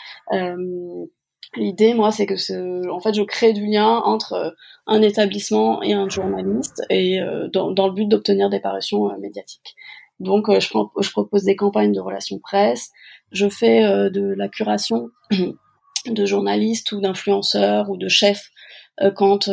L'idée, 1.55 1.93
moi, 1.93 2.11
c'est 2.11 2.25
que 2.25 2.89
en 2.89 2.99
fait, 2.99 3.13
je 3.13 3.21
crée 3.21 3.53
du 3.53 3.65
lien 3.65 4.01
entre 4.03 4.55
un 4.87 5.01
établissement 5.01 5.81
et 5.83 5.93
un 5.93 6.09
journaliste, 6.09 6.81
et 6.89 7.19
dans, 7.53 7.87
le 7.87 7.93
but 7.93 8.07
d'obtenir 8.07 8.49
des 8.49 8.59
parutions 8.59 9.17
médiatiques. 9.19 9.75
Donc, 10.19 10.49
euh, 10.49 10.59
je, 10.59 11.11
propose 11.11 11.43
des 11.43 11.55
campagnes 11.55 11.91
de 11.91 11.99
relations 11.99 12.39
presse. 12.39 12.91
Je 13.31 13.49
fais 13.49 13.83
euh, 13.83 14.09
de 14.09 14.33
la 14.37 14.47
curation 14.47 15.09
de 16.05 16.25
journalistes 16.25 16.91
ou 16.91 17.01
d'influenceurs 17.01 17.89
ou 17.89 17.97
de 17.97 18.07
chefs 18.07 18.49
euh, 18.49 18.52
quand 19.15 19.49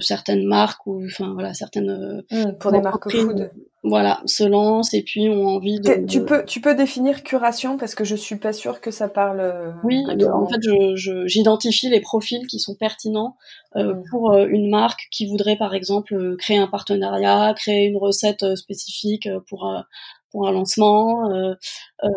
certaines 0.00 0.44
marques 0.44 0.86
ou 0.86 1.04
enfin 1.06 1.32
voilà 1.32 1.54
certaines 1.54 2.22
mmh, 2.30 2.52
pour 2.60 2.72
des 2.72 2.80
marques 2.80 3.10
food 3.10 3.50
voilà 3.82 4.20
se 4.26 4.44
lancent 4.44 4.92
et 4.92 5.02
puis 5.02 5.28
ont 5.30 5.48
envie 5.48 5.80
de, 5.80 6.06
tu 6.06 6.24
peux 6.24 6.44
tu 6.44 6.60
peux 6.60 6.74
définir 6.74 7.22
curation 7.22 7.78
parce 7.78 7.94
que 7.94 8.04
je 8.04 8.14
suis 8.14 8.36
pas 8.36 8.52
sûre 8.52 8.80
que 8.80 8.90
ça 8.90 9.08
parle 9.08 9.74
oui 9.82 10.04
en 10.30 10.46
fait 10.46 10.60
je 10.94 11.26
j'identifie 11.26 11.88
les 11.88 12.00
profils 12.00 12.46
qui 12.46 12.60
sont 12.60 12.74
pertinents 12.74 13.36
mmh. 13.74 14.02
pour 14.10 14.36
une 14.36 14.68
marque 14.68 15.08
qui 15.10 15.26
voudrait 15.26 15.56
par 15.56 15.74
exemple 15.74 16.36
créer 16.36 16.58
un 16.58 16.68
partenariat 16.68 17.54
créer 17.56 17.86
une 17.86 17.96
recette 17.96 18.56
spécifique 18.56 19.28
pour 19.48 19.66
pour 20.32 20.48
un 20.48 20.52
lancement, 20.52 21.30
euh, 21.30 21.54
euh, 22.02 22.08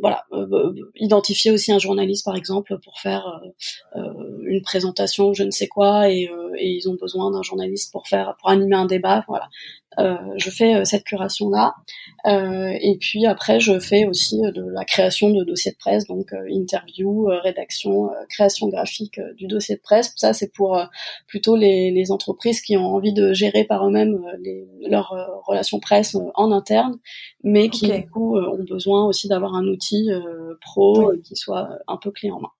voilà, 0.00 0.24
euh, 0.32 0.72
identifier 0.96 1.50
aussi 1.50 1.72
un 1.72 1.78
journaliste 1.78 2.24
par 2.24 2.36
exemple 2.36 2.78
pour 2.84 3.00
faire 3.00 3.40
une 4.44 4.62
présentation, 4.62 5.32
je 5.32 5.42
ne 5.42 5.50
sais 5.50 5.66
quoi, 5.66 6.10
et, 6.10 6.30
et 6.58 6.68
ils 6.68 6.88
ont 6.88 6.94
besoin 6.94 7.30
d'un 7.32 7.42
journaliste 7.42 7.90
pour 7.90 8.06
faire, 8.06 8.36
pour 8.38 8.50
animer 8.50 8.76
un 8.76 8.86
débat, 8.86 9.24
voilà. 9.26 9.48
Euh, 9.98 10.16
je 10.36 10.50
fais 10.50 10.84
cette 10.84 11.02
curation 11.02 11.48
là 11.48 11.74
euh, 12.26 12.72
et 12.80 12.98
puis 13.00 13.26
après 13.26 13.58
je 13.58 13.80
fais 13.80 14.04
aussi 14.04 14.40
de 14.40 14.62
la 14.70 14.84
création 14.84 15.30
de 15.30 15.42
dossiers 15.42 15.72
de 15.72 15.76
presse 15.76 16.06
donc 16.06 16.32
interview 16.48 17.24
rédaction 17.42 18.10
création 18.28 18.68
graphique 18.68 19.18
du 19.36 19.48
dossier 19.48 19.74
de 19.76 19.80
presse 19.80 20.12
ça 20.14 20.34
c'est 20.34 20.52
pour 20.52 20.80
plutôt 21.26 21.56
les, 21.56 21.90
les, 21.90 22.12
entreprises 22.12 22.60
qui 22.60 22.76
ont 22.76 22.94
envie 22.94 23.12
de 23.12 23.32
gérer 23.32 23.64
par 23.64 23.88
eux-mêmes 23.88 24.22
leurs 24.86 25.42
relations 25.46 25.80
presse 25.80 26.16
en 26.34 26.52
interne 26.52 26.98
mais 27.44 27.68
qui 27.68 27.88
du 27.88 28.10
coup 28.10 28.36
ont 28.36 28.64
besoin 28.64 29.06
aussi 29.06 29.28
d'avoir 29.28 29.54
un 29.54 29.66
outil 29.66 30.10
pro 30.60 31.12
qui 31.22 31.36
soit 31.36 31.68
un 31.86 31.96
peu 31.96 32.10
clé 32.10 32.30
en 32.30 32.40
main 32.40 32.50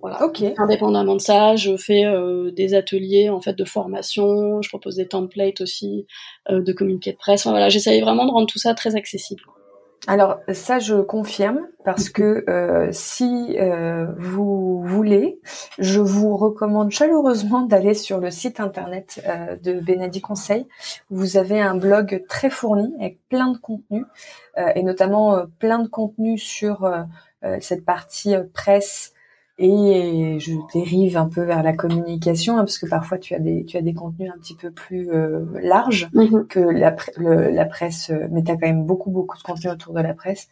voilà. 0.00 0.18
Indépendamment 0.58 1.14
de 1.14 1.20
ça, 1.20 1.56
je 1.56 1.76
fais 1.76 2.04
euh, 2.04 2.50
des 2.50 2.74
ateliers 2.74 3.30
en 3.30 3.40
fait 3.40 3.54
de 3.54 3.64
formation, 3.64 4.60
je 4.62 4.68
propose 4.68 4.96
des 4.96 5.08
templates 5.08 5.60
aussi 5.60 6.06
euh, 6.50 6.62
de 6.62 6.72
communiqués 6.72 7.12
de 7.12 7.16
presse. 7.16 7.46
voilà, 7.46 7.68
j'essaye 7.68 8.00
vraiment 8.00 8.26
de 8.26 8.30
rendre 8.30 8.46
tout 8.46 8.58
ça 8.58 8.74
très 8.74 8.94
accessible. 8.94 9.42
Alors 10.06 10.40
ça, 10.52 10.78
je 10.78 10.96
confirme 10.96 11.66
parce 11.84 12.10
que 12.10 12.44
euh, 12.48 12.88
si 12.92 13.56
vous 14.16 14.82
voulez, 14.84 15.40
je 15.78 16.00
vous 16.00 16.36
recommande 16.36 16.90
chaleureusement 16.90 17.62
d'aller 17.66 17.94
sur 17.94 18.18
le 18.18 18.30
site 18.30 18.60
internet 18.60 19.22
de 19.62 19.80
Benadi 19.80 20.20
Conseil. 20.20 20.68
Vous 21.10 21.36
avez 21.36 21.60
un 21.60 21.76
blog 21.76 22.24
très 22.28 22.50
fourni 22.50 22.94
avec 22.98 23.18
plein 23.28 23.50
de 23.52 23.58
contenus 23.58 24.06
et 24.74 24.82
notamment 24.82 25.44
plein 25.58 25.80
de 25.80 25.88
contenus 25.88 26.42
sur 26.42 26.88
cette 27.60 27.84
partie 27.84 28.34
presse 28.52 29.12
et 29.58 30.38
je 30.38 30.52
dérive 30.74 31.16
un 31.16 31.28
peu 31.28 31.42
vers 31.42 31.62
la 31.62 31.72
communication 31.72 32.58
hein, 32.58 32.60
parce 32.60 32.78
que 32.78 32.86
parfois 32.86 33.16
tu 33.16 33.34
as 33.34 33.38
des 33.38 33.64
tu 33.64 33.78
as 33.78 33.80
des 33.80 33.94
contenus 33.94 34.30
un 34.34 34.38
petit 34.38 34.54
peu 34.54 34.70
plus 34.70 35.10
euh, 35.10 35.46
larges 35.62 36.10
mm-hmm. 36.12 36.46
que 36.46 36.60
la, 36.60 36.94
la 37.16 37.64
presse 37.64 38.10
euh, 38.10 38.28
mais 38.30 38.42
tu 38.42 38.50
as 38.50 38.56
quand 38.56 38.66
même 38.66 38.84
beaucoup 38.84 39.10
beaucoup 39.10 39.38
de 39.38 39.42
contenu 39.42 39.70
autour 39.70 39.94
de 39.94 40.00
la 40.00 40.12
presse 40.12 40.48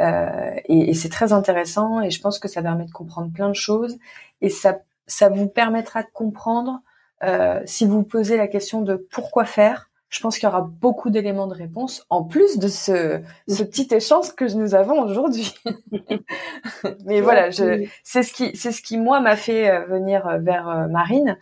euh, 0.00 0.50
et, 0.64 0.90
et 0.90 0.94
c'est 0.94 1.10
très 1.10 1.32
intéressant 1.32 2.00
et 2.00 2.10
je 2.10 2.20
pense 2.20 2.40
que 2.40 2.48
ça 2.48 2.60
permet 2.60 2.86
de 2.86 2.90
comprendre 2.90 3.30
plein 3.32 3.48
de 3.48 3.54
choses 3.54 3.98
et 4.40 4.48
ça 4.48 4.80
ça 5.06 5.28
vous 5.28 5.46
permettra 5.46 6.02
de 6.02 6.08
comprendre 6.12 6.80
euh, 7.22 7.60
si 7.66 7.86
vous 7.86 8.02
posez 8.02 8.36
la 8.36 8.48
question 8.48 8.80
de 8.82 8.96
pourquoi 8.96 9.44
faire 9.44 9.89
je 10.10 10.18
pense 10.20 10.38
qu'il 10.38 10.48
y 10.48 10.50
aura 10.50 10.62
beaucoup 10.62 11.08
d'éléments 11.08 11.46
de 11.46 11.54
réponse 11.54 12.04
en 12.10 12.24
plus 12.24 12.58
de 12.58 12.66
ce, 12.66 13.20
ce 13.48 13.62
petit 13.62 13.86
échange 13.92 14.34
que 14.34 14.44
nous 14.56 14.74
avons 14.74 15.00
aujourd'hui. 15.02 15.54
Mais 17.06 17.20
voilà, 17.20 17.50
je, 17.50 17.86
c'est 18.02 18.24
ce 18.24 18.32
qui, 18.32 18.56
c'est 18.56 18.72
ce 18.72 18.82
qui 18.82 18.98
moi 18.98 19.20
m'a 19.20 19.36
fait 19.36 19.70
euh, 19.70 19.86
venir 19.86 20.26
euh, 20.26 20.38
vers 20.38 20.68
euh, 20.68 20.88
Marine. 20.88 21.38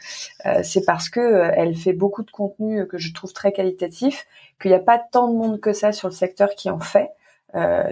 c'est 0.62 0.84
parce 0.84 1.08
que 1.08 1.50
elle 1.54 1.74
fait 1.74 1.94
beaucoup 1.94 2.22
de 2.22 2.30
contenu 2.30 2.86
que 2.86 2.98
je 2.98 3.14
trouve 3.14 3.32
très 3.32 3.52
qualitatif, 3.52 4.26
qu'il 4.60 4.70
n'y 4.70 4.76
a 4.76 4.80
pas 4.80 4.98
tant 4.98 5.28
de 5.28 5.36
monde 5.36 5.60
que 5.60 5.72
ça 5.72 5.92
sur 5.92 6.08
le 6.08 6.14
secteur 6.14 6.50
qui 6.50 6.70
en 6.70 6.78
fait. 6.78 7.08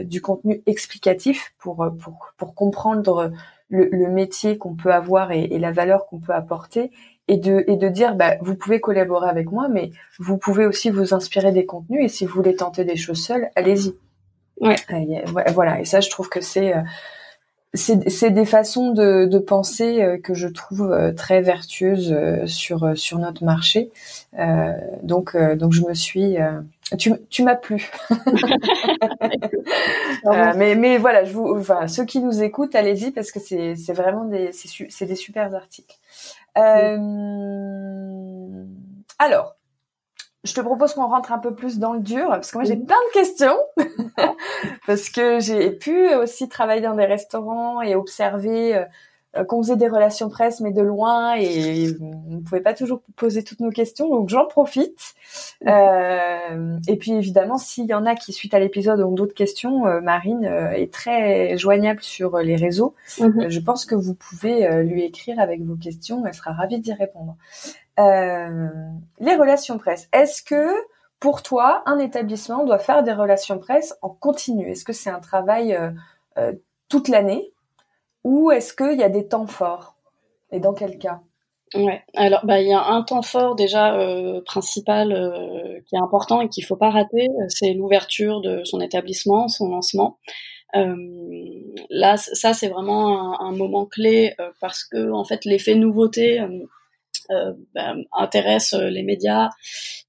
du 0.05 0.21
contenu 0.21 0.63
explicatif 0.67 1.55
pour 1.59 1.77
pour 1.99 2.33
pour 2.37 2.55
comprendre 2.55 3.33
le, 3.71 3.89
le 3.91 4.09
métier 4.11 4.59
qu'on 4.59 4.75
peut 4.75 4.93
avoir 4.93 5.33
et, 5.33 5.45
et 5.45 5.59
la 5.59 5.73
valeur 5.73 6.07
qu'on 6.07 6.21
peut 6.21 6.35
apporter 6.35 6.91
et 7.29 7.37
de 7.37 7.65
et 7.67 7.77
de 7.77 7.89
dire 7.89 8.15
bah 8.15 8.37
vous 8.41 8.55
pouvez 8.55 8.81
collaborer 8.81 9.29
avec 9.29 9.51
moi 9.51 9.69
mais 9.69 9.91
vous 10.19 10.39
pouvez 10.39 10.67
aussi 10.67 10.91
vous 10.91 11.15
inspirer 11.15 11.53
des 11.53 11.67
contenus 11.67 12.05
et 12.05 12.09
si 12.09 12.27
vous 12.27 12.35
voulez 12.35 12.55
tenter 12.55 12.85
des 12.85 12.97
choses 12.97 13.23
seules 13.23 13.49
allez-y 13.57 13.95
ouais 14.61 14.77
voilà 15.53 15.81
et 15.81 15.85
ça 15.85 16.01
je 16.01 16.09
trouve 16.09 16.29
que 16.29 16.41
c'est 16.41 16.73
c'est 17.77 18.31
des 18.31 18.45
façons 18.45 18.93
de, 18.93 19.27
de 19.27 19.39
penser 19.39 20.03
euh, 20.03 20.19
que 20.19 20.35
je 20.35 20.49
trouve 20.49 20.91
euh, 20.91 21.13
très 21.13 21.41
vertueuses 21.41 22.13
euh, 22.13 22.47
sur 22.47 22.97
sur 22.97 23.19
notre 23.19 23.45
marché. 23.45 23.91
donc 25.03 25.37
donc 25.37 25.73
je 25.73 25.83
me 25.83 25.95
suis 25.95 26.37
tu, 26.99 27.13
tu 27.31 27.43
m'as 27.43 27.57
plu. 27.57 27.91
mais 30.57 30.75
mais 30.75 30.99
voilà, 30.99 31.25
je 31.25 31.33
vous 31.33 31.57
enfin 31.59 31.89
ceux 31.89 32.05
qui 32.05 32.21
nous 32.21 32.43
écoutent, 32.43 32.75
allez-y 32.75 33.11
parce 33.11 33.33
que 33.33 33.41
c'est 33.41 33.77
c'est 33.77 33.93
vraiment 33.93 34.25
des 34.25 34.53
c'est 34.53 34.69
c'est 34.89 35.07
des 35.07 35.17
super 35.17 35.55
articles. 35.55 35.97
Alors 39.19 39.57
je 40.47 40.55
te 40.55 40.61
propose 40.61 40.95
qu'on 40.95 41.09
rentre 41.09 41.33
un 41.33 41.39
peu 41.39 41.55
plus 41.55 41.79
dans 41.79 41.93
le 41.93 42.01
dur, 42.01 42.29
parce 42.29 42.53
que 42.53 42.59
moi 42.59 42.65
j'ai 42.65 42.77
plein 42.77 42.97
de 43.09 43.13
questions, 43.13 43.59
parce 44.87 45.11
que 45.11 45.41
j'ai 45.41 45.73
pu 45.73 46.15
aussi 46.15 46.49
travailler 46.49 46.83
dans 46.83 46.95
des 46.95 47.05
restaurants 47.05 47.83
et 47.83 47.97
observer 47.97 48.77
euh, 48.77 48.85
qu'on 49.45 49.63
faisait 49.63 49.77
des 49.77 49.89
relations 49.89 50.29
presse, 50.29 50.61
mais 50.61 50.73
de 50.73 50.83
loin, 50.83 51.35
et 51.37 51.89
on 52.01 52.37
ne 52.37 52.41
pouvait 52.41 52.61
pas 52.61 52.75
toujours 52.75 53.03
poser 53.17 53.45
toutes 53.45 53.61
nos 53.61 53.71
questions, 53.71 54.09
donc 54.09 54.29
j'en 54.29 54.47
profite. 54.47 55.15
Euh, 55.67 56.79
et 56.89 56.97
puis 56.97 57.13
évidemment, 57.13 57.59
s'il 57.59 57.87
y 57.87 57.95
en 57.95 58.07
a 58.07 58.15
qui, 58.15 58.33
suite 58.33 58.55
à 58.55 58.59
l'épisode, 58.59 59.01
ont 59.01 59.13
d'autres 59.13 59.35
questions, 59.35 59.87
euh, 59.87 60.01
Marine 60.01 60.45
est 60.45 60.93
très 60.93 61.57
joignable 61.59 62.03
sur 62.03 62.39
les 62.39 62.57
réseaux. 62.57 62.95
Mhm. 63.21 63.49
je 63.49 63.61
pense 63.61 63.85
que 63.87 63.95
vous 63.95 64.15
pouvez 64.15 64.83
lui 64.85 65.05
écrire 65.05 65.41
avec 65.41 65.63
vos 65.63 65.77
questions, 65.77 66.25
elle 66.27 66.35
sera 66.35 66.53
ravie 66.53 66.79
d'y 66.79 66.93
répondre. 66.93 67.37
Euh, 67.99 68.69
les 69.21 69.35
relations 69.37 69.79
presse. 69.79 70.09
Est-ce 70.13 70.43
que 70.43 70.71
pour 71.19 71.43
toi, 71.43 71.83
un 71.87 71.99
établissement 71.99 72.65
doit 72.65 72.79
faire 72.79 73.03
des 73.03 73.13
relations 73.13 73.59
presse 73.59 73.97
en 74.03 74.11
continu? 74.11 74.71
Est-ce 74.71 74.85
que 74.85 74.93
c'est 74.93 75.11
un 75.11 75.21
travail 75.21 75.75
euh, 75.75 75.91
euh, 76.39 76.53
toute 76.89 77.09
l'année? 77.09 77.53
Ou 78.27 78.51
est-ce 78.51 78.75
qu'il 78.75 78.99
y 78.99 79.05
a 79.05 79.09
des 79.09 79.29
temps 79.29 79.47
forts? 79.47 79.95
Et 80.51 80.59
dans 80.59 80.75
quel 80.75 80.99
cas? 80.99 81.21
Ouais. 81.75 82.03
Alors, 82.15 82.45
bah, 82.45 82.61
il 82.61 82.67
y 82.67 82.73
a 82.73 82.85
un 82.85 83.03
temps 83.03 83.23
fort 83.23 83.55
déjà 83.55 83.97
principal 84.45 85.09
qui 85.87 85.95
est 85.95 85.99
important 85.99 86.41
et 86.41 86.49
qu'il 86.49 86.65
faut 86.65 86.77
pas 86.77 86.91
rater, 86.91 87.29
c'est 87.49 87.73
l'ouverture 87.73 88.41
de 88.41 88.65
son 88.65 88.81
établissement, 88.81 89.47
son 89.47 89.69
lancement. 89.69 90.19
là, 90.75 92.17
ça 92.17 92.53
c'est 92.53 92.69
vraiment 92.69 93.41
un, 93.41 93.47
un 93.47 93.53
moment 93.53 93.87
clé 93.87 94.35
parce 94.61 94.85
que 94.85 95.13
en 95.13 95.25
fait 95.25 95.45
l'effet 95.45 95.77
nouveauté 95.77 96.41
ben, 97.75 98.05
intéresse 98.13 98.75
euh, 98.75 98.89
les 98.89 99.03
médias 99.03 99.51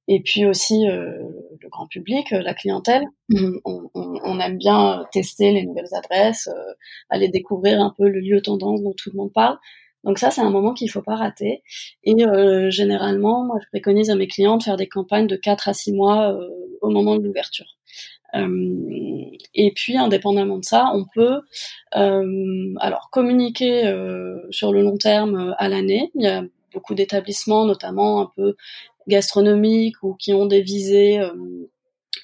et 0.08 0.22
puis 0.22 0.46
aussi 0.46 0.88
euh, 0.88 1.12
le 1.60 1.70
grand 1.70 1.88
public, 1.88 2.32
la 2.32 2.54
clientèle. 2.54 3.04
Mm-hmm. 3.30 3.60
On, 3.66 3.90
on, 3.94 4.20
on, 4.24 4.40
aime 4.40 4.58
bien 4.58 5.06
tester 5.12 5.52
les 5.52 5.66
nouvelles 5.66 5.94
adresses, 5.94 6.50
aller 7.10 7.28
découvrir 7.28 7.82
un 7.82 7.94
peu 7.98 8.08
le 8.08 8.20
lieu 8.20 8.42
tendance 8.42 8.82
dont 8.82 8.94
tout 8.94 9.10
le 9.12 9.18
monde 9.18 9.34
parle. 9.34 9.58
Donc 10.08 10.20
ça, 10.20 10.32
c'est 10.32 10.42
un 10.42 10.50
moment 10.50 10.74
qu'il 10.74 10.90
faut 10.90 11.02
pas 11.02 11.16
rater. 11.16 11.64
Et 12.06 12.26
euh, 12.26 12.70
généralement, 12.70 13.44
moi, 13.44 13.58
je 13.62 13.68
préconise 13.68 14.10
à 14.10 14.16
mes 14.16 14.28
clients 14.28 14.56
de 14.56 14.64
faire 14.64 14.78
des 14.78 14.88
campagnes 14.88 15.28
de 15.28 15.36
4 15.36 15.68
à 15.68 15.74
6 15.74 15.92
mois 15.94 16.32
euh, 16.32 16.48
au 16.82 16.90
moment 16.90 17.18
de 17.18 17.24
l'ouverture. 17.24 17.78
Euh, 18.34 19.26
et 19.54 19.74
puis, 19.76 19.98
indépendamment 19.98 20.60
de 20.60 20.66
ça, 20.66 20.92
on 20.94 21.06
peut 21.14 21.42
alors 21.92 23.10
communiquer 23.12 23.94
sur 24.50 24.72
le 24.72 24.82
long 24.82 24.98
terme 24.98 25.54
à 25.58 25.68
l'année. 25.68 26.10
Il 26.16 26.24
y 26.24 26.28
a 26.28 26.44
beaucoup 26.74 26.96
d'établissements, 26.96 27.66
notamment 27.66 28.22
un 28.22 28.32
peu 28.36 28.56
gastronomiques 29.08 30.04
ou 30.04 30.16
qui 30.16 30.34
ont 30.34 30.46
des 30.46 30.62
visées 30.62 31.20
euh, 31.20 31.32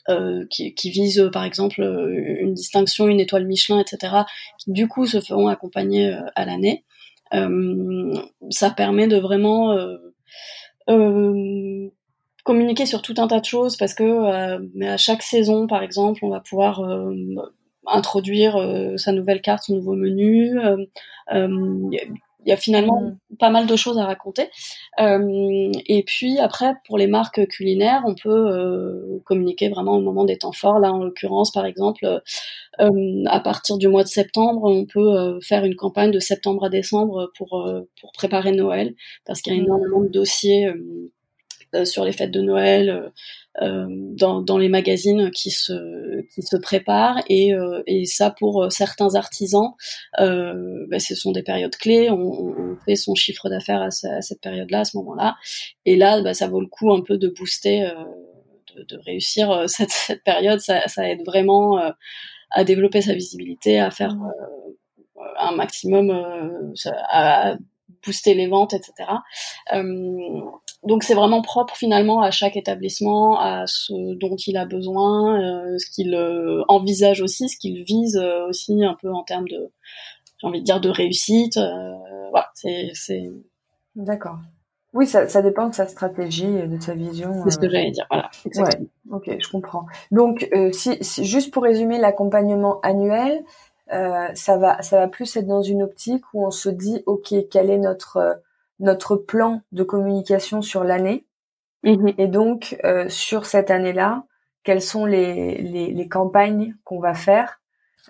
euh, 0.09 0.45
qui, 0.50 0.89
visent 0.89 1.29
par 1.31 1.45
exemple 1.45 1.81
une 1.81 2.53
distinction, 2.53 3.07
une 3.07 3.21
étoile 3.21 3.45
Michelin, 3.45 3.79
etc., 3.79 4.23
qui 4.59 4.71
du 4.71 4.88
coup 4.88 5.05
se 5.05 5.21
feront 5.21 5.47
accompagner 5.47 6.13
euh, 6.13 6.21
à 6.35 6.45
l'année. 6.45 6.83
ça 8.50 8.69
permet 8.69 9.07
de 9.07 9.17
vraiment 9.17 9.75
communiquer 12.43 12.86
sur 12.86 13.01
tout 13.01 13.15
un 13.17 13.27
tas 13.27 13.39
de 13.39 13.45
choses 13.45 13.77
parce 13.77 13.95
que 13.95 14.84
à 14.86 14.97
chaque 14.97 15.23
saison, 15.23 15.65
par 15.65 15.82
exemple, 15.82 16.19
on 16.23 16.29
va 16.29 16.41
pouvoir 16.41 16.82
introduire 17.88 18.56
sa 18.97 19.13
nouvelle 19.13 19.41
carte, 19.41 19.63
son 19.63 19.75
nouveau 19.77 19.95
menu 19.95 20.60
il 22.45 22.49
y 22.49 22.51
a 22.51 22.58
finalement 22.58 23.01
mm. 23.01 23.38
pas 23.38 23.49
mal 23.49 23.67
de 23.67 23.75
choses 23.75 23.97
à 23.97 24.06
raconter. 24.06 24.49
Euh, 24.99 25.71
et 25.88 26.03
puis 26.03 26.39
après, 26.39 26.73
pour 26.86 26.97
les 26.97 27.08
marques 27.08 27.47
culinaires, 27.47 28.03
on 28.06 28.15
peut 28.15 28.29
euh, 28.29 29.21
communiquer 29.25 29.69
vraiment 29.69 29.95
au 29.97 30.01
moment 30.01 30.25
des 30.25 30.38
temps 30.38 30.51
forts. 30.51 30.79
Là, 30.79 30.91
en 30.91 31.03
l'occurrence, 31.03 31.51
par 31.51 31.65
exemple, 31.65 32.06
euh, 32.79 33.23
à 33.27 33.39
partir 33.39 33.77
du 33.77 33.88
mois 33.88 34.03
de 34.03 34.10
septembre, 34.10 34.63
on 34.63 34.86
peut 34.86 35.39
faire 35.41 35.63
une 35.65 35.75
campagne 35.75 36.12
de 36.12 36.19
septembre 36.19 36.65
à 36.65 36.69
décembre 36.69 37.32
pour 37.38 37.69
pour 37.99 38.12
préparer 38.12 38.51
Noël, 38.51 38.95
parce 39.25 39.41
qu'il 39.41 39.53
y 39.53 39.58
a 39.58 39.60
mm. 39.60 39.65
énormément 39.65 40.01
de 40.01 40.10
dossiers 40.10 40.71
sur 41.86 42.05
les 42.05 42.12
fêtes 42.12 42.31
de 42.31 42.41
Noël. 42.41 43.12
Euh, 43.62 43.86
dans, 43.88 44.41
dans, 44.41 44.57
les 44.57 44.67
magazines 44.67 45.29
qui 45.29 45.51
se 45.51 46.23
qui 46.33 46.41
se 46.41 46.57
préparent 46.57 47.21
et, 47.29 47.53
euh, 47.53 47.83
et 47.86 48.05
ça 48.05 48.31
pour 48.31 48.63
euh, 48.63 48.71
certains 48.71 49.13
artisans 49.13 49.75
euh, 50.19 50.88
bah, 50.89 50.99
ce 50.99 51.13
sont 51.13 51.31
des 51.31 51.43
périodes 51.43 51.75
clés 51.75 52.09
on, 52.09 52.31
on 52.31 52.77
fait 52.83 52.95
son 52.95 53.13
chiffre 53.13 53.49
d'affaires 53.49 53.83
à, 53.83 53.91
cette 53.91 54.41
période-là 54.41 54.79
à 54.79 54.86
ce 54.86 54.97
moment-là 54.97 55.36
et 55.86 55.95
là 55.97 56.23
bah, 56.23 56.33
ça 56.33 56.47
vaut 56.47 56.62
le 56.62 56.67
coup 56.67 56.91
un 56.91 57.01
peu 57.01 57.19
de 57.19 57.27
booster 57.27 57.88
de, 58.75 58.83
de, 58.86 58.97
réussir 59.05 59.65
cette, 59.69 59.91
cette 59.91 60.23
période 60.23 60.59
ça, 60.59 60.88
ça, 60.88 61.07
aide 61.07 61.23
vraiment 61.23 61.79
à 62.49 62.63
développer 62.63 63.01
sa 63.01 63.13
visibilité 63.13 63.79
à 63.79 63.91
faire 63.91 64.15
mmh. 64.15 64.31
un 65.38 65.55
maximum 65.55 66.73
à 67.12 67.55
booster 68.03 68.33
les 68.33 68.47
ventes 68.47 68.73
etc 68.73 69.09
donc 70.86 71.04
c'est 71.04 71.13
vraiment 71.13 71.41
propre 71.41 71.76
finalement 71.76 72.22
à 72.22 72.32
chaque 72.32 72.58
établissement, 72.58 73.39
à 73.39 73.65
ce 73.67 74.15
dont 74.15 74.36
il 74.36 74.58
a 74.58 74.65
besoin, 74.65 75.39
euh, 75.39 75.78
ce 75.78 75.89
qu'il 75.89 76.13
euh, 76.13 76.63
envisage 76.67 77.22
aussi, 77.22 77.48
ce 77.48 77.58
qu'il 77.58 77.84
vise 77.84 78.17
euh, 78.17 78.48
aussi 78.48 78.84
un 78.84 78.96
peu 79.02 79.12
en 79.12 79.24
termes 79.24 79.48
de, 79.48 79.72
j'ai 80.39 80.48
envie 80.48 80.60
de 80.60 80.65
dire, 80.65 80.82
de 80.82 80.89
réussite. 80.89 81.58
voilà, 82.32 82.50
c'est, 82.54 82.91
c'est. 82.93 83.32
D'accord. 83.96 84.38
Oui, 84.93 85.08
ça, 85.08 85.28
ça 85.28 85.41
dépend 85.41 85.69
de 85.69 85.74
sa 85.74 85.88
stratégie 85.88 86.46
et 86.46 86.67
de 86.67 86.80
sa 86.80 86.93
vision. 86.93 87.34
C'est 87.43 87.52
ce 87.52 87.58
que 87.58 87.69
j'allais 87.69 87.91
dire. 87.91 88.06
Voilà. 88.12 88.30
Ouais. 88.56 88.88
Ok, 89.12 89.38
je 89.39 89.50
comprends. 89.50 89.88
Donc, 90.12 90.48
si, 90.72 91.00
juste 91.24 91.52
pour 91.52 91.63
résumer, 91.63 91.98
l'accompagnement 91.98 92.80
annuel, 92.82 93.43
ça 93.89 94.58
va, 94.58 94.82
ça 94.84 94.98
va 94.98 95.08
plus 95.08 95.36
être 95.36 95.48
dans 95.48 95.63
une 95.63 95.82
optique 95.82 96.24
où 96.34 96.46
on 96.46 96.52
se 96.52 96.69
dit, 96.69 97.02
ok, 97.08 97.34
quel 97.50 97.72
est 97.72 97.80
notre 97.80 98.39
notre 98.79 99.15
plan 99.15 99.62
de 99.71 99.83
communication 99.83 100.62
sur 100.62 100.83
l'année. 100.83 101.25
Mm-hmm. 101.83 102.15
Et 102.17 102.27
donc, 102.27 102.77
euh, 102.83 103.09
sur 103.09 103.45
cette 103.45 103.71
année-là, 103.71 104.23
quelles 104.63 104.81
sont 104.81 105.05
les, 105.05 105.57
les, 105.57 105.91
les 105.91 106.07
campagnes 106.07 106.75
qu'on 106.83 106.99
va 106.99 107.13
faire 107.13 107.59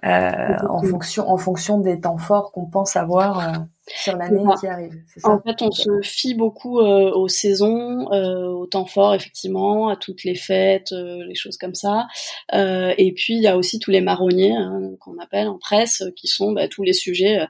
euh, 0.03 0.57
en 0.69 0.81
fonction 0.81 1.29
en 1.29 1.37
fonction 1.37 1.77
des 1.77 2.01
temps 2.01 2.17
forts 2.17 2.51
qu'on 2.51 2.65
pense 2.65 2.95
avoir 2.97 3.39
euh, 3.39 3.51
sur 3.87 4.17
l'année 4.17 4.43
qui 4.59 4.67
arrive. 4.67 4.91
Ça? 5.15 5.29
En 5.29 5.39
fait, 5.39 5.61
on 5.61 5.71
se 5.71 6.01
fie 6.01 6.33
beaucoup 6.33 6.79
euh, 6.79 7.11
aux 7.11 7.29
saisons, 7.29 8.11
euh, 8.11 8.47
aux 8.47 8.65
temps 8.65 8.85
forts 8.85 9.13
effectivement, 9.13 9.87
à 9.87 9.95
toutes 9.95 10.23
les 10.23 10.35
fêtes, 10.35 10.91
les 10.91 11.35
choses 11.35 11.57
comme 11.57 11.75
ça. 11.75 12.07
et 12.51 13.13
puis 13.15 13.35
il 13.35 13.41
y 13.41 13.47
a 13.47 13.55
aussi 13.55 13.79
tous 13.79 13.91
les 13.91 14.01
marronniers 14.01 14.55
hein, 14.55 14.81
qu'on 14.99 15.17
appelle 15.19 15.47
en 15.47 15.57
presse, 15.57 16.03
qui 16.15 16.27
sont 16.27 16.51
bah, 16.51 16.67
tous 16.67 16.83
les 16.83 16.93
sujets 16.93 17.47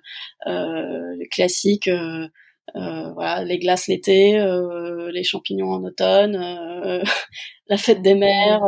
classiques. 1.31 1.89
Euh, 2.75 3.11
voilà, 3.13 3.43
les 3.43 3.59
glaces 3.59 3.87
l'été, 3.87 4.39
euh, 4.39 5.11
les 5.11 5.23
champignons 5.23 5.71
en 5.71 5.83
automne, 5.83 6.35
euh, 6.35 7.03
la 7.67 7.77
fête 7.77 8.01
des 8.01 8.15
mers, 8.15 8.61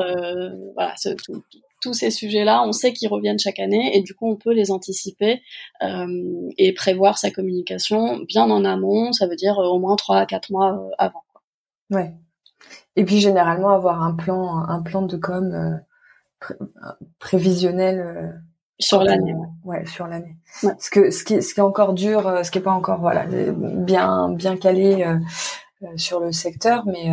voilà, 0.75 0.93
tous 1.81 1.93
ces 1.93 2.11
sujets-là, 2.11 2.63
on 2.65 2.71
sait 2.71 2.93
qu'ils 2.93 3.09
reviennent 3.09 3.39
chaque 3.39 3.59
année 3.59 3.95
et 3.95 4.01
du 4.01 4.13
coup 4.13 4.29
on 4.29 4.35
peut 4.35 4.53
les 4.53 4.71
anticiper 4.71 5.41
et 5.81 6.73
prévoir 6.73 7.17
sa 7.17 7.31
communication 7.31 8.19
bien 8.27 8.49
en 8.49 8.65
amont, 8.65 9.11
ça 9.11 9.27
veut 9.27 9.35
dire 9.35 9.57
au 9.57 9.79
moins 9.79 9.95
trois 9.95 10.17
à 10.17 10.25
quatre 10.25 10.51
mois 10.51 10.89
avant. 10.97 11.23
Quoi. 11.31 11.41
Ouais. 11.91 12.13
Et 12.95 13.05
puis 13.05 13.19
généralement 13.19 13.69
avoir 13.69 14.01
un 14.01 14.13
plan, 14.13 14.57
un 14.67 14.81
plan 14.81 15.03
de 15.03 15.17
com 15.17 15.79
prévisionnel 17.19 18.41
sur 18.79 19.03
l'année. 19.03 19.35
Ouais, 19.63 19.85
sur 19.85 20.07
l'année. 20.07 20.35
Ce 20.79 20.89
que 20.89 21.09
ce 21.11 21.23
qui 21.23 21.41
ce 21.41 21.53
qui 21.53 21.59
est 21.59 21.63
encore 21.63 21.93
dur, 21.93 22.27
euh, 22.27 22.43
ce 22.43 22.51
qui 22.51 22.57
est 22.57 22.61
pas 22.61 22.71
encore 22.71 22.99
voilà 22.99 23.25
bien 23.25 24.29
bien 24.29 24.57
calé 24.57 25.03
euh, 25.03 25.17
euh, 25.83 25.97
sur 25.97 26.19
le 26.19 26.31
secteur, 26.31 26.85
mais 26.85 27.11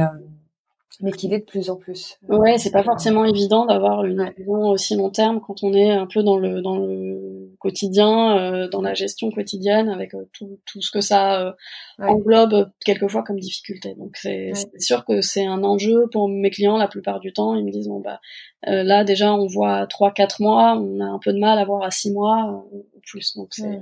mais 1.01 1.13
qu'il 1.13 1.33
est 1.33 1.41
de 1.41 1.45
plus 1.45 1.71
en 1.71 1.77
plus. 1.77 2.19
Ouais, 2.29 2.59
c'est 2.59 2.71
pas 2.71 2.83
forcément 2.83 3.25
évident 3.25 3.67
d'avoir 3.67 4.05
une 4.05 4.33
vision 4.37 4.69
aussi 4.69 4.95
long 4.97 5.11
terme 5.11 5.41
quand 5.41 5.63
on 5.63 5.73
est 5.73 5.91
un 5.91 6.07
peu 6.07 6.23
dans 6.23 6.37
le 6.37 6.61
dans 6.61 6.77
le 6.79 7.53
quotidien, 7.59 8.37
euh, 8.37 8.69
dans 8.69 8.83
la 8.83 8.95
gestion 8.95 9.31
quotidienne, 9.31 9.89
avec 9.89 10.15
euh, 10.15 10.29
tout, 10.33 10.59
tout 10.67 10.83
ce 10.83 10.91
que 10.91 11.01
ça 11.01 11.41
euh, 11.41 11.53
englobe 11.99 12.71
quelquefois 12.85 13.23
comme 13.23 13.39
difficulté. 13.39 13.95
Donc 13.95 14.17
c'est 14.17 14.53
sûr 14.79 15.05
que 15.05 15.21
c'est 15.21 15.47
un 15.47 15.65
enjeu 15.65 16.09
pour 16.13 16.29
mes 16.29 16.51
clients 16.51 16.77
la 16.77 16.89
plupart 16.89 17.21
du 17.21 17.33
temps. 17.33 17.55
Ils 17.55 17.65
me 17.65 17.71
disent 17.71 17.89
bon 17.89 18.01
bah 18.01 18.21
là 18.65 19.05
déjà 19.05 19.35
on 19.35 19.47
voit 19.47 19.87
trois 19.87 20.13
quatre 20.13 20.41
mois, 20.41 20.77
on 20.77 21.01
a 21.01 21.05
un 21.05 21.19
peu 21.19 21.33
de 21.33 21.39
mal 21.39 21.59
à 21.59 21.65
voir 21.65 21.83
à 21.83 21.91
six 21.91 22.13
mois 22.13 22.67
ou 22.73 22.85
plus. 23.07 23.35
Donc 23.37 23.49
c'est 23.53 23.81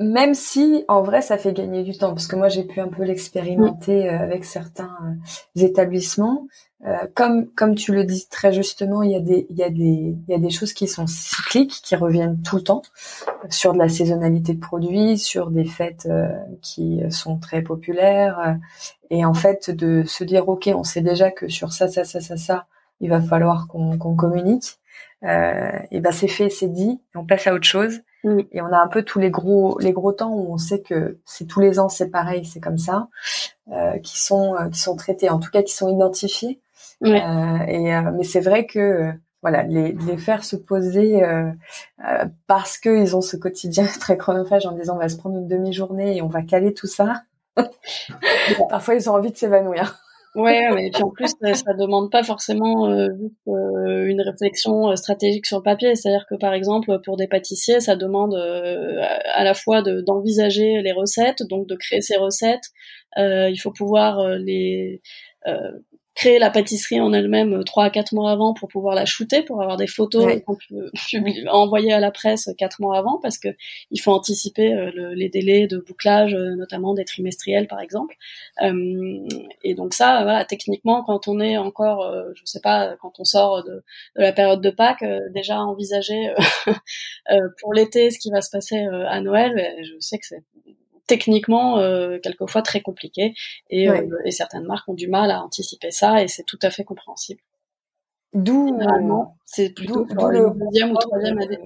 même 0.00 0.32
si 0.32 0.84
en 0.88 1.02
vrai 1.02 1.20
ça 1.20 1.36
fait 1.36 1.52
gagner 1.52 1.82
du 1.82 1.96
temps 1.96 2.08
parce 2.10 2.26
que 2.26 2.34
moi 2.34 2.48
j'ai 2.48 2.64
pu 2.64 2.80
un 2.80 2.88
peu 2.88 3.04
l'expérimenter 3.04 4.08
euh, 4.08 4.18
avec 4.18 4.44
certains 4.46 4.96
euh, 5.04 5.62
établissements. 5.62 6.48
Euh, 6.86 6.96
comme 7.14 7.50
comme 7.50 7.74
tu 7.74 7.92
le 7.92 8.04
dis 8.04 8.26
très 8.30 8.54
justement 8.54 9.02
il 9.02 9.10
y 9.10 9.14
a 9.14 9.20
des 9.20 9.46
il 9.50 9.56
y 9.58 9.62
a 9.62 9.68
des 9.68 10.16
il 10.16 10.24
y 10.26 10.32
a 10.32 10.38
des 10.38 10.48
choses 10.48 10.72
qui 10.72 10.88
sont 10.88 11.06
cycliques 11.06 11.82
qui 11.84 11.94
reviennent 11.94 12.40
tout 12.40 12.56
le 12.56 12.62
temps 12.62 12.80
sur 13.50 13.74
de 13.74 13.78
la 13.78 13.90
saisonnalité 13.90 14.54
de 14.54 14.60
produits 14.60 15.18
sur 15.18 15.50
des 15.50 15.66
fêtes 15.66 16.08
qui 16.62 17.02
sont 17.10 17.36
très 17.36 17.60
populaires 17.60 18.56
et 19.10 19.26
en 19.26 19.34
fait 19.34 19.70
de 19.70 20.04
se 20.06 20.24
dire 20.24 20.48
ok 20.48 20.70
on 20.74 20.82
sait 20.82 21.02
déjà 21.02 21.30
que 21.30 21.48
sur 21.48 21.74
ça 21.74 21.86
ça 21.86 22.04
ça 22.04 22.22
ça 22.22 22.38
ça 22.38 22.66
il 23.00 23.10
va 23.10 23.20
falloir 23.20 23.66
qu'on 23.68 23.98
qu'on 23.98 24.16
communique 24.16 24.78
et 25.22 26.00
ben 26.00 26.12
c'est 26.12 26.28
fait 26.28 26.48
c'est 26.48 26.72
dit 26.72 26.98
on 27.14 27.26
passe 27.26 27.46
à 27.46 27.52
autre 27.52 27.66
chose 27.66 28.00
et 28.24 28.60
on 28.60 28.66
a 28.66 28.78
un 28.78 28.88
peu 28.88 29.02
tous 29.02 29.18
les 29.18 29.30
gros 29.30 29.78
les 29.78 29.92
gros 29.92 30.12
temps 30.12 30.32
où 30.32 30.52
on 30.52 30.58
sait 30.58 30.80
que 30.80 31.18
c'est 31.24 31.46
tous 31.46 31.60
les 31.60 31.78
ans 31.78 31.88
c'est 31.88 32.10
pareil, 32.10 32.44
c'est 32.44 32.60
comme 32.60 32.78
ça, 32.78 33.08
euh, 33.72 33.98
qui 33.98 34.20
sont 34.20 34.54
euh, 34.56 34.68
qui 34.68 34.80
sont 34.80 34.96
traités, 34.96 35.30
en 35.30 35.38
tout 35.38 35.50
cas 35.50 35.62
qui 35.62 35.74
sont 35.74 35.88
identifiés. 35.88 36.60
Euh, 37.02 37.58
et 37.66 37.94
euh, 37.94 38.10
mais 38.14 38.24
c'est 38.24 38.40
vrai 38.40 38.66
que 38.66 39.12
voilà, 39.42 39.62
les, 39.62 39.92
les 39.92 40.18
faire 40.18 40.44
se 40.44 40.54
poser 40.54 41.22
parce 42.46 42.76
qu'ils 42.76 43.16
ont 43.16 43.22
ce 43.22 43.36
quotidien 43.36 43.86
très 44.00 44.18
chronophage 44.18 44.66
en 44.66 44.72
disant 44.72 44.96
on 44.96 44.98
va 44.98 45.08
se 45.08 45.16
prendre 45.16 45.36
une 45.38 45.48
demi-journée 45.48 46.16
et 46.16 46.22
on 46.22 46.28
va 46.28 46.42
caler 46.42 46.74
tout 46.74 46.86
ça. 46.86 47.22
Parfois 48.68 48.94
ils 48.94 49.08
ont 49.08 49.14
envie 49.14 49.32
de 49.32 49.36
s'évanouir. 49.36 49.98
Ouais, 50.36 50.70
mais 50.72 50.90
puis 50.92 51.02
en 51.02 51.10
plus, 51.10 51.32
ça, 51.54 51.74
demande 51.74 52.10
pas 52.10 52.22
forcément 52.22 52.88
euh, 52.88 53.08
euh, 53.48 54.06
une 54.06 54.20
réflexion 54.20 54.90
euh, 54.90 54.94
stratégique 54.94 55.44
sur 55.44 55.56
le 55.56 55.64
papier. 55.64 55.96
C'est-à-dire 55.96 56.24
que 56.30 56.36
par 56.36 56.54
exemple, 56.54 57.00
pour 57.04 57.16
des 57.16 57.26
pâtissiers, 57.26 57.80
ça 57.80 57.96
demande 57.96 58.34
à 58.34 59.44
la 59.44 59.54
fois 59.54 59.82
d'envisager 59.82 60.82
les 60.82 60.92
recettes, 60.92 61.42
donc 61.48 61.66
de 61.66 61.74
créer 61.74 62.00
ces 62.00 62.16
recettes. 62.16 62.70
il 63.16 63.58
faut 63.60 63.72
pouvoir 63.72 64.36
les 64.38 65.02
créer 66.20 66.38
la 66.38 66.50
pâtisserie 66.50 67.00
en 67.00 67.14
elle-même 67.14 67.54
euh, 67.54 67.62
trois 67.62 67.84
à 67.84 67.90
quatre 67.90 68.12
mois 68.12 68.30
avant 68.30 68.52
pour 68.52 68.68
pouvoir 68.68 68.94
la 68.94 69.06
shooter, 69.06 69.42
pour 69.42 69.62
avoir 69.62 69.78
des 69.78 69.86
photos 69.86 70.30
qu'on 70.44 70.54
peut 70.54 70.90
envoyer 71.48 71.94
à 71.94 71.98
la 71.98 72.10
presse 72.10 72.50
quatre 72.58 72.82
mois 72.82 72.98
avant, 72.98 73.18
parce 73.22 73.38
que 73.38 73.48
il 73.90 74.02
faut 74.02 74.12
anticiper 74.12 74.74
euh, 74.74 75.14
les 75.14 75.30
délais 75.30 75.66
de 75.66 75.78
bouclage, 75.78 76.34
euh, 76.34 76.56
notamment 76.56 76.92
des 76.92 77.06
trimestriels 77.06 77.66
par 77.66 77.80
exemple. 77.80 78.16
et 78.60 79.74
donc 79.74 79.94
ça, 79.94 80.22
voilà, 80.22 80.44
techniquement, 80.44 81.02
quand 81.02 81.26
on 81.26 81.40
est 81.40 81.56
encore, 81.56 82.14
je 82.34 82.42
sais 82.44 82.60
pas, 82.60 82.96
quand 83.00 83.18
on 83.18 83.24
sort 83.24 83.64
de, 83.64 83.82
de 84.16 84.22
la 84.22 84.32
période 84.32 84.60
de 84.60 84.70
Pâques, 84.70 85.04
déjà 85.32 85.60
envisager 85.60 86.34
pour 87.60 87.72
l'été 87.72 88.10
ce 88.10 88.18
qui 88.18 88.30
va 88.30 88.42
se 88.42 88.50
passer 88.50 88.78
à 88.78 89.20
Noël, 89.20 89.74
je 89.82 89.98
sais 90.00 90.18
que 90.18 90.26
c'est 90.26 90.42
techniquement 91.06 91.78
euh, 91.78 92.18
quelquefois 92.18 92.62
très 92.62 92.80
compliqué 92.80 93.34
et, 93.68 93.88
euh, 93.88 94.06
et, 94.24 94.30
certaines 94.30 94.64
marques 94.64 94.88
ont 94.88 94.94
du 94.94 95.08
mal 95.08 95.30
à 95.30 95.42
anticiper 95.42 95.90
ça 95.90 96.22
et 96.22 96.28
c'est 96.28 96.44
tout 96.44 96.58
à 96.62 96.70
fait 96.70 96.84
compréhensible. 96.84 97.40
D'où 98.32 98.78
c'est 99.44 99.70
plutôt 99.74 100.04
le 100.04 100.52
deuxième 100.54 100.92
ou 100.92 100.96
troisième 100.96 101.38
année. 101.38 101.58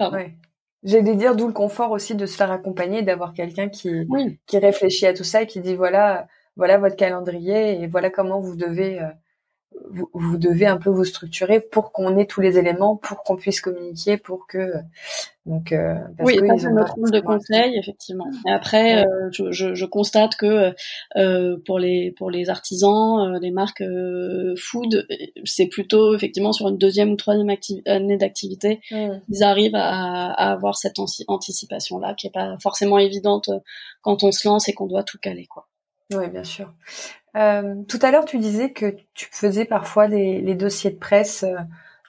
Ouais. 0.00 0.34
J'allais 0.82 1.14
dire 1.14 1.36
d'où 1.36 1.46
le 1.46 1.52
confort 1.52 1.90
aussi 1.90 2.14
de 2.14 2.26
se 2.26 2.36
faire 2.36 2.50
accompagner, 2.50 3.02
d'avoir 3.02 3.34
quelqu'un 3.34 3.68
qui 3.68 4.06
qui 4.46 4.58
réfléchit 4.58 5.06
à 5.06 5.14
tout 5.14 5.24
ça 5.24 5.42
et 5.42 5.46
qui 5.46 5.60
dit 5.60 5.74
voilà 5.74 6.26
voilà 6.56 6.78
votre 6.78 6.96
calendrier 6.96 7.82
et 7.82 7.86
voilà 7.86 8.10
comment 8.10 8.40
vous 8.40 8.56
devez 8.56 9.00
euh, 9.00 9.08
vous, 9.90 10.10
vous, 10.12 10.36
devez 10.36 10.66
un 10.66 10.76
peu 10.76 10.90
vous 10.90 11.04
structurer 11.04 11.60
pour 11.60 11.92
qu'on 11.92 12.16
ait 12.16 12.26
tous 12.26 12.40
les 12.40 12.58
éléments, 12.58 12.96
pour 12.96 13.22
qu'on 13.22 13.36
puisse 13.36 13.60
communiquer, 13.60 14.16
pour 14.16 14.46
que 14.46 14.72
donc 15.46 15.72
euh, 15.72 15.94
parce 16.18 16.30
oui, 16.30 16.38
c'est 16.58 16.70
notre 16.70 16.94
rôle 16.94 17.10
de 17.10 17.20
conseil 17.20 17.78
effectivement. 17.78 18.26
Et 18.46 18.52
après, 18.52 19.04
euh, 19.04 19.30
je, 19.32 19.50
je, 19.52 19.74
je, 19.74 19.84
constate 19.86 20.36
que 20.36 20.72
euh, 21.16 21.56
pour 21.66 21.78
les 21.78 22.12
pour 22.12 22.30
les 22.30 22.50
artisans, 22.50 23.20
euh, 23.20 23.38
les 23.40 23.50
marques 23.50 23.82
food, 24.56 25.06
c'est 25.44 25.66
plutôt 25.66 26.14
effectivement 26.14 26.52
sur 26.52 26.68
une 26.68 26.78
deuxième 26.78 27.10
ou 27.10 27.16
troisième 27.16 27.50
année 27.86 28.16
d'activité, 28.16 28.80
mmh. 28.90 29.08
ils 29.28 29.42
arrivent 29.42 29.76
à, 29.76 30.32
à 30.32 30.52
avoir 30.52 30.76
cette 30.76 30.98
anticipation 31.26 31.98
là, 31.98 32.14
qui 32.14 32.26
est 32.26 32.32
pas 32.32 32.56
forcément 32.60 32.98
évidente 32.98 33.50
quand 34.02 34.24
on 34.24 34.32
se 34.32 34.46
lance 34.46 34.68
et 34.68 34.72
qu'on 34.72 34.86
doit 34.86 35.04
tout 35.04 35.18
caler 35.18 35.46
quoi. 35.46 35.66
Oui, 36.12 36.28
bien 36.28 36.44
sûr. 36.44 36.72
Euh, 37.36 37.76
tout 37.88 37.98
à 38.02 38.10
l'heure, 38.10 38.24
tu 38.24 38.38
disais 38.38 38.72
que 38.72 38.96
tu 39.14 39.28
faisais 39.30 39.64
parfois 39.64 40.08
des, 40.08 40.40
les 40.40 40.54
dossiers 40.54 40.90
de 40.90 40.98
presse 40.98 41.44
euh, 41.44 41.56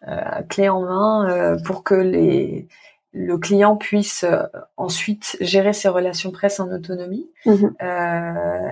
euh 0.07 0.41
clés 0.49 0.69
en 0.69 0.81
main 0.81 1.29
euh, 1.29 1.57
pour 1.63 1.83
que 1.83 1.93
les, 1.93 2.67
le 3.13 3.37
client 3.37 3.75
puisse 3.75 4.23
euh, 4.23 4.43
ensuite 4.77 5.37
gérer 5.39 5.73
ses 5.73 5.89
relations 5.89 6.31
presse 6.31 6.59
en 6.59 6.71
autonomie. 6.71 7.29
Mmh 7.45 7.67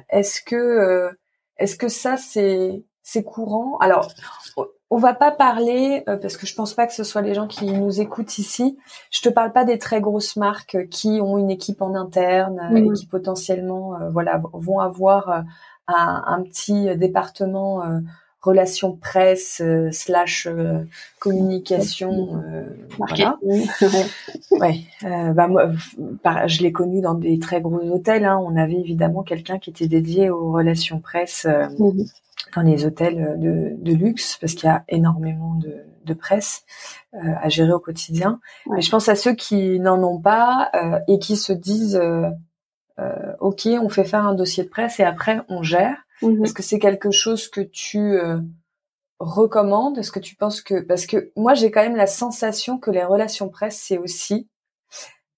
est-ce 0.09 0.41
que 0.41 1.11
est-ce 1.57 1.75
que 1.75 1.87
ça 1.87 2.17
c'est 2.17 2.83
c'est 3.03 3.23
courant? 3.23 3.77
Alors, 3.79 4.07
on 4.91 4.97
va 4.97 5.13
pas 5.13 5.31
parler 5.31 6.03
parce 6.05 6.35
que 6.35 6.47
je 6.47 6.55
pense 6.55 6.73
pas 6.73 6.87
que 6.87 6.93
ce 6.93 7.03
soit 7.03 7.21
les 7.21 7.35
gens 7.35 7.47
qui 7.47 7.71
nous 7.71 8.01
écoutent 8.01 8.39
ici. 8.39 8.77
Je 9.11 9.21
te 9.21 9.29
parle 9.29 9.51
pas 9.51 9.65
des 9.65 9.77
très 9.77 10.01
grosses 10.01 10.35
marques 10.35 10.87
qui 10.89 11.19
ont 11.21 11.37
une 11.37 11.51
équipe 11.51 11.81
en 11.81 11.93
interne 11.93 12.71
et 12.75 12.81
mmh 12.81 12.93
qui 12.93 13.05
potentiellement 13.05 13.99
voilà 14.11 14.41
vont 14.53 14.79
avoir 14.79 15.43
un, 15.95 16.43
petit 16.43 16.95
département 16.95 17.83
euh, 17.83 17.99
relations 18.41 18.95
presse 18.95 19.61
euh, 19.63 19.91
slash 19.91 20.47
euh, 20.47 20.85
communication 21.19 22.41
voilà 22.97 23.37
ouais 24.51 24.83
bah 25.01 25.47
moi 25.47 25.71
je 26.47 26.63
l'ai 26.63 26.71
connu 26.71 27.01
dans 27.01 27.15
des 27.15 27.39
très 27.39 27.61
gros 27.61 27.81
hôtels 27.81 28.25
hein. 28.25 28.39
on 28.41 28.55
avait 28.55 28.79
évidemment 28.79 29.23
quelqu'un 29.23 29.59
qui 29.59 29.69
était 29.69 29.87
dédié 29.87 30.29
aux 30.29 30.51
relations 30.51 30.99
presse 30.99 31.45
mhm. 31.45 32.05
dans 32.55 32.61
les 32.61 32.85
hôtels 32.85 33.37
de, 33.39 33.73
de 33.77 33.93
luxe 33.93 34.37
parce 34.39 34.53
qu'il 34.53 34.67
y 34.67 34.71
a 34.71 34.83
énormément 34.87 35.55
de, 35.55 35.75
de 36.05 36.13
presse 36.13 36.63
à 37.13 37.49
gérer 37.49 37.73
au 37.73 37.79
quotidien 37.79 38.39
mais 38.71 38.81
je 38.81 38.89
pense 38.89 39.09
à 39.09 39.15
ceux 39.15 39.33
qui 39.33 39.79
n'en 39.79 40.01
ont 40.03 40.19
pas 40.19 40.71
et 41.09 41.19
qui 41.19 41.35
se 41.35 41.51
disent 41.51 41.99
euh, 42.99 43.33
ok, 43.39 43.67
on 43.81 43.89
fait 43.89 44.03
faire 44.03 44.25
un 44.25 44.33
dossier 44.33 44.63
de 44.63 44.69
presse 44.69 44.99
et 44.99 45.03
après 45.03 45.41
on 45.49 45.63
gère. 45.63 45.97
Mhm. 46.21 46.43
Est-ce 46.43 46.53
que 46.53 46.63
c'est 46.63 46.79
quelque 46.79 47.11
chose 47.11 47.47
que 47.47 47.61
tu 47.61 47.99
euh, 47.99 48.39
recommandes? 49.19 49.97
Est-ce 49.97 50.11
que 50.11 50.19
tu 50.19 50.35
penses 50.35 50.61
que 50.61 50.81
parce 50.81 51.05
que 51.05 51.31
moi 51.35 51.53
j'ai 51.53 51.71
quand 51.71 51.81
même 51.81 51.95
la 51.95 52.07
sensation 52.07 52.77
que 52.77 52.91
les 52.91 53.03
relations 53.03 53.49
presse 53.49 53.79
c'est 53.79 53.97
aussi 53.97 54.47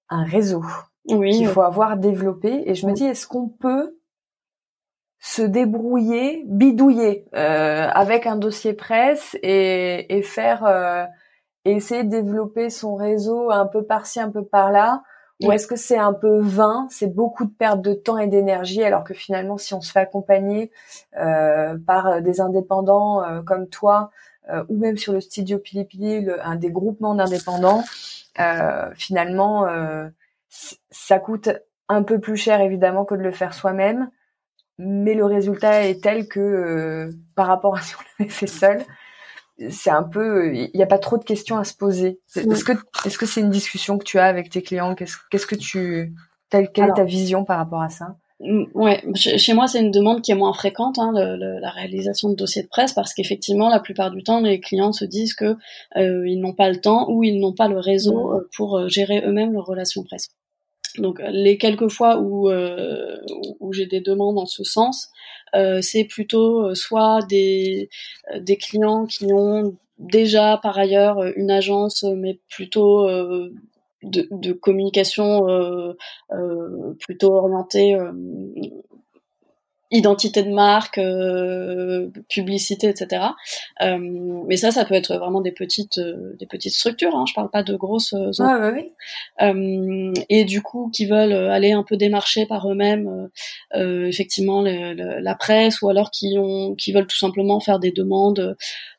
un 0.09 0.23
réseau 0.23 0.63
oui, 1.05 1.37
qu'il 1.37 1.47
faut 1.47 1.61
avoir 1.61 1.97
développé 1.97 2.63
et 2.65 2.75
je 2.75 2.85
me 2.85 2.93
dis 2.93 3.05
est-ce 3.05 3.27
qu'on 3.27 3.47
peut 3.47 3.97
se 5.19 5.43
débrouiller, 5.43 6.43
bidouiller 6.47 7.25
euh, 7.35 7.87
avec 7.93 8.25
un 8.25 8.35
dossier 8.35 8.73
presse 8.73 9.37
et, 9.43 10.17
et 10.17 10.21
faire 10.23 10.65
et 11.65 11.73
essayer 11.73 12.03
de 12.03 12.09
développer 12.09 12.69
son 12.69 12.95
réseau 12.95 13.51
un 13.51 13.67
peu 13.67 13.83
par-ci, 13.83 14.19
un 14.19 14.31
peu 14.31 14.43
par-là 14.43 15.03
ou 15.43 15.51
est-ce 15.51 15.67
que 15.67 15.75
c'est 15.75 15.97
un 15.97 16.13
peu 16.13 16.39
vain, 16.39 16.87
c'est 16.89 17.13
beaucoup 17.13 17.45
de 17.45 17.51
perte 17.51 17.81
de 17.81 17.93
temps 17.93 18.17
et 18.17 18.27
d'énergie, 18.27 18.83
alors 18.83 19.03
que 19.03 19.13
finalement, 19.13 19.57
si 19.57 19.73
on 19.73 19.81
se 19.81 19.91
fait 19.91 19.99
accompagner 19.99 20.71
euh, 21.17 21.77
par 21.85 22.07
euh, 22.07 22.21
des 22.21 22.41
indépendants 22.41 23.23
euh, 23.23 23.41
comme 23.41 23.67
toi, 23.67 24.11
euh, 24.49 24.63
ou 24.69 24.77
même 24.77 24.97
sur 24.97 25.13
le 25.13 25.21
studio 25.21 25.57
Pili 25.57 26.27
un 26.43 26.55
des 26.55 26.71
groupements 26.71 27.15
d'indépendants, 27.15 27.83
finalement, 28.95 29.67
ça 30.89 31.19
coûte 31.19 31.49
un 31.89 32.01
peu 32.01 32.19
plus 32.19 32.37
cher 32.37 32.61
évidemment 32.61 33.05
que 33.05 33.13
de 33.13 33.21
le 33.21 33.31
faire 33.31 33.53
soi-même, 33.53 34.09
mais 34.77 35.13
le 35.13 35.25
résultat 35.25 35.85
est 35.85 36.01
tel 36.01 36.27
que 36.27 37.11
par 37.35 37.47
rapport 37.47 37.75
à 37.75 37.81
si 37.81 37.95
on 37.95 37.99
l'avait 38.19 38.31
fait 38.31 38.47
seul, 38.47 38.81
c'est 39.69 39.91
un 39.91 40.03
peu, 40.03 40.55
il 40.55 40.71
n'y 40.73 40.83
a 40.83 40.87
pas 40.87 40.99
trop 40.99 41.17
de 41.17 41.23
questions 41.23 41.57
à 41.57 41.63
se 41.63 41.75
poser. 41.75 42.19
Est-ce 42.35 42.63
que, 42.63 42.73
est-ce 43.05 43.17
que 43.17 43.25
c'est 43.25 43.41
une 43.41 43.51
discussion 43.51 43.97
que 43.97 44.03
tu 44.03 44.17
as 44.19 44.25
avec 44.25 44.49
tes 44.49 44.61
clients? 44.61 44.95
Qu'est-ce, 44.95 45.17
qu'est-ce 45.29 45.47
que 45.47 45.55
tu, 45.55 46.13
quelle 46.49 46.89
est 46.89 46.93
ta 46.95 47.03
vision 47.03 47.45
par 47.45 47.57
rapport 47.57 47.81
à 47.81 47.89
ça? 47.89 48.15
Ouais, 48.73 49.03
chez 49.13 49.53
moi 49.53 49.67
c'est 49.67 49.79
une 49.79 49.91
demande 49.91 50.23
qui 50.23 50.31
est 50.31 50.35
moins 50.35 50.53
fréquente, 50.53 50.97
hein, 50.97 51.11
la 51.13 51.69
réalisation 51.69 52.29
de 52.29 52.35
dossiers 52.35 52.63
de 52.63 52.67
presse, 52.67 52.93
parce 52.93 53.13
qu'effectivement 53.13 53.69
la 53.69 53.79
plupart 53.79 54.09
du 54.09 54.23
temps 54.23 54.39
les 54.39 54.59
clients 54.59 54.93
se 54.93 55.05
disent 55.05 55.35
que 55.35 55.57
euh, 55.95 56.27
ils 56.27 56.39
n'ont 56.39 56.55
pas 56.55 56.69
le 56.69 56.81
temps 56.81 57.07
ou 57.11 57.23
ils 57.23 57.39
n'ont 57.39 57.53
pas 57.53 57.67
le 57.67 57.77
réseau 57.77 58.15
mm. 58.15 58.35
euh, 58.35 58.49
pour 58.57 58.79
euh, 58.79 58.87
gérer 58.87 59.21
eux-mêmes 59.23 59.53
leurs 59.53 59.67
relations 59.67 60.03
presse. 60.03 60.29
Donc 60.97 61.21
les 61.29 61.59
quelques 61.59 61.89
fois 61.89 62.19
où, 62.19 62.51
où 62.51 63.73
j'ai 63.73 63.85
des 63.85 64.01
demandes 64.01 64.37
en 64.37 64.45
ce 64.45 64.65
sens, 64.65 65.09
c'est 65.81 66.05
plutôt 66.05 66.73
soit 66.75 67.25
des 67.27 67.89
des 68.39 68.57
clients 68.57 69.05
qui 69.05 69.25
ont 69.31 69.75
déjà 69.99 70.59
par 70.61 70.77
ailleurs 70.77 71.23
une 71.35 71.51
agence, 71.51 72.03
mais 72.03 72.39
plutôt 72.49 73.07
de, 74.03 74.51
communication 74.53 75.47
euh, 75.49 75.93
euh, 76.31 76.93
plutôt 76.99 77.33
orientée 77.35 77.97
identité 79.91 80.41
de 80.43 80.51
marque, 80.51 80.97
euh, 80.97 82.09
publicité, 82.29 82.87
etc. 82.87 83.25
Euh, 83.81 83.97
mais 84.47 84.55
ça, 84.55 84.71
ça 84.71 84.85
peut 84.85 84.93
être 84.93 85.17
vraiment 85.17 85.41
des 85.41 85.51
petites, 85.51 85.97
euh, 85.97 86.35
des 86.39 86.45
petites 86.45 86.73
structures. 86.73 87.15
Hein, 87.15 87.25
je 87.27 87.33
parle 87.33 87.49
pas 87.49 87.61
de 87.61 87.75
grosses. 87.75 88.13
Ouais, 88.13 88.29
ouais, 88.39 88.93
et 90.29 90.45
du 90.45 90.61
coup, 90.61 90.89
qui 90.93 91.05
veulent 91.05 91.33
aller 91.33 91.73
un 91.73 91.83
peu 91.83 91.97
démarcher 91.97 92.45
par 92.45 92.69
eux-mêmes, 92.71 93.29
effectivement, 93.73 94.61
la 94.61 95.35
presse, 95.35 95.81
ou 95.81 95.89
alors 95.89 96.09
qui 96.11 96.37
ont, 96.37 96.75
qui 96.75 96.93
veulent 96.93 97.07
tout 97.07 97.17
simplement 97.17 97.59
faire 97.59 97.79
des 97.79 97.91
demandes. 97.91 98.55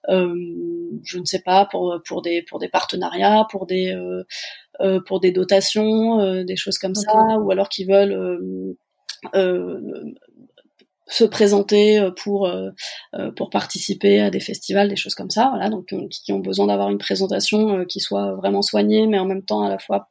je 0.08 1.18
ne 1.18 1.24
sais 1.24 1.42
pas 1.42 1.66
pour 1.66 2.00
pour 2.06 2.22
des 2.22 2.42
pour 2.42 2.58
des 2.58 2.68
partenariats, 2.68 3.46
pour 3.50 3.66
des 3.66 3.96
pour 5.06 5.20
des 5.20 5.32
dotations, 5.32 6.44
des 6.44 6.56
choses 6.56 6.78
comme 6.78 6.94
ça, 6.94 7.38
ou 7.40 7.50
alors 7.50 7.68
qui 7.68 7.84
veulent 7.84 8.74
euh, 9.34 10.12
se 11.12 11.24
présenter 11.24 11.98
euh, 11.98 12.10
pour 12.10 12.46
euh, 12.46 12.70
euh, 13.14 13.30
pour 13.32 13.50
participer 13.50 14.20
à 14.20 14.30
des 14.30 14.40
festivals, 14.40 14.88
des 14.88 14.96
choses 14.96 15.14
comme 15.14 15.30
ça, 15.30 15.48
voilà, 15.50 15.68
donc 15.68 15.94
qui 16.10 16.32
ont 16.32 16.38
besoin 16.38 16.66
d'avoir 16.66 16.90
une 16.90 16.98
présentation 16.98 17.84
qui 17.84 18.00
soit 18.00 18.34
vraiment 18.34 18.62
soignée, 18.62 19.06
mais 19.06 19.18
en 19.18 19.26
même 19.26 19.44
temps 19.44 19.62
à 19.62 19.68
la 19.68 19.78
fois 19.78 20.08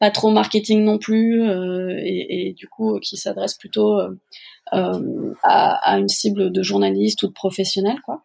pas 0.00 0.10
trop 0.10 0.30
marketing 0.30 0.84
non 0.84 0.98
plus, 0.98 1.42
et, 2.04 2.54
du 2.56 2.68
coup 2.68 3.00
qui 3.00 3.16
s'adresse 3.16 3.54
plutôt 3.54 3.98
à, 4.70 4.92
à, 5.42 5.98
une 5.98 6.08
cible 6.08 6.52
de 6.52 6.62
journalistes 6.62 7.22
ou 7.24 7.28
de 7.28 7.32
professionnels, 7.32 8.00
quoi. 8.04 8.22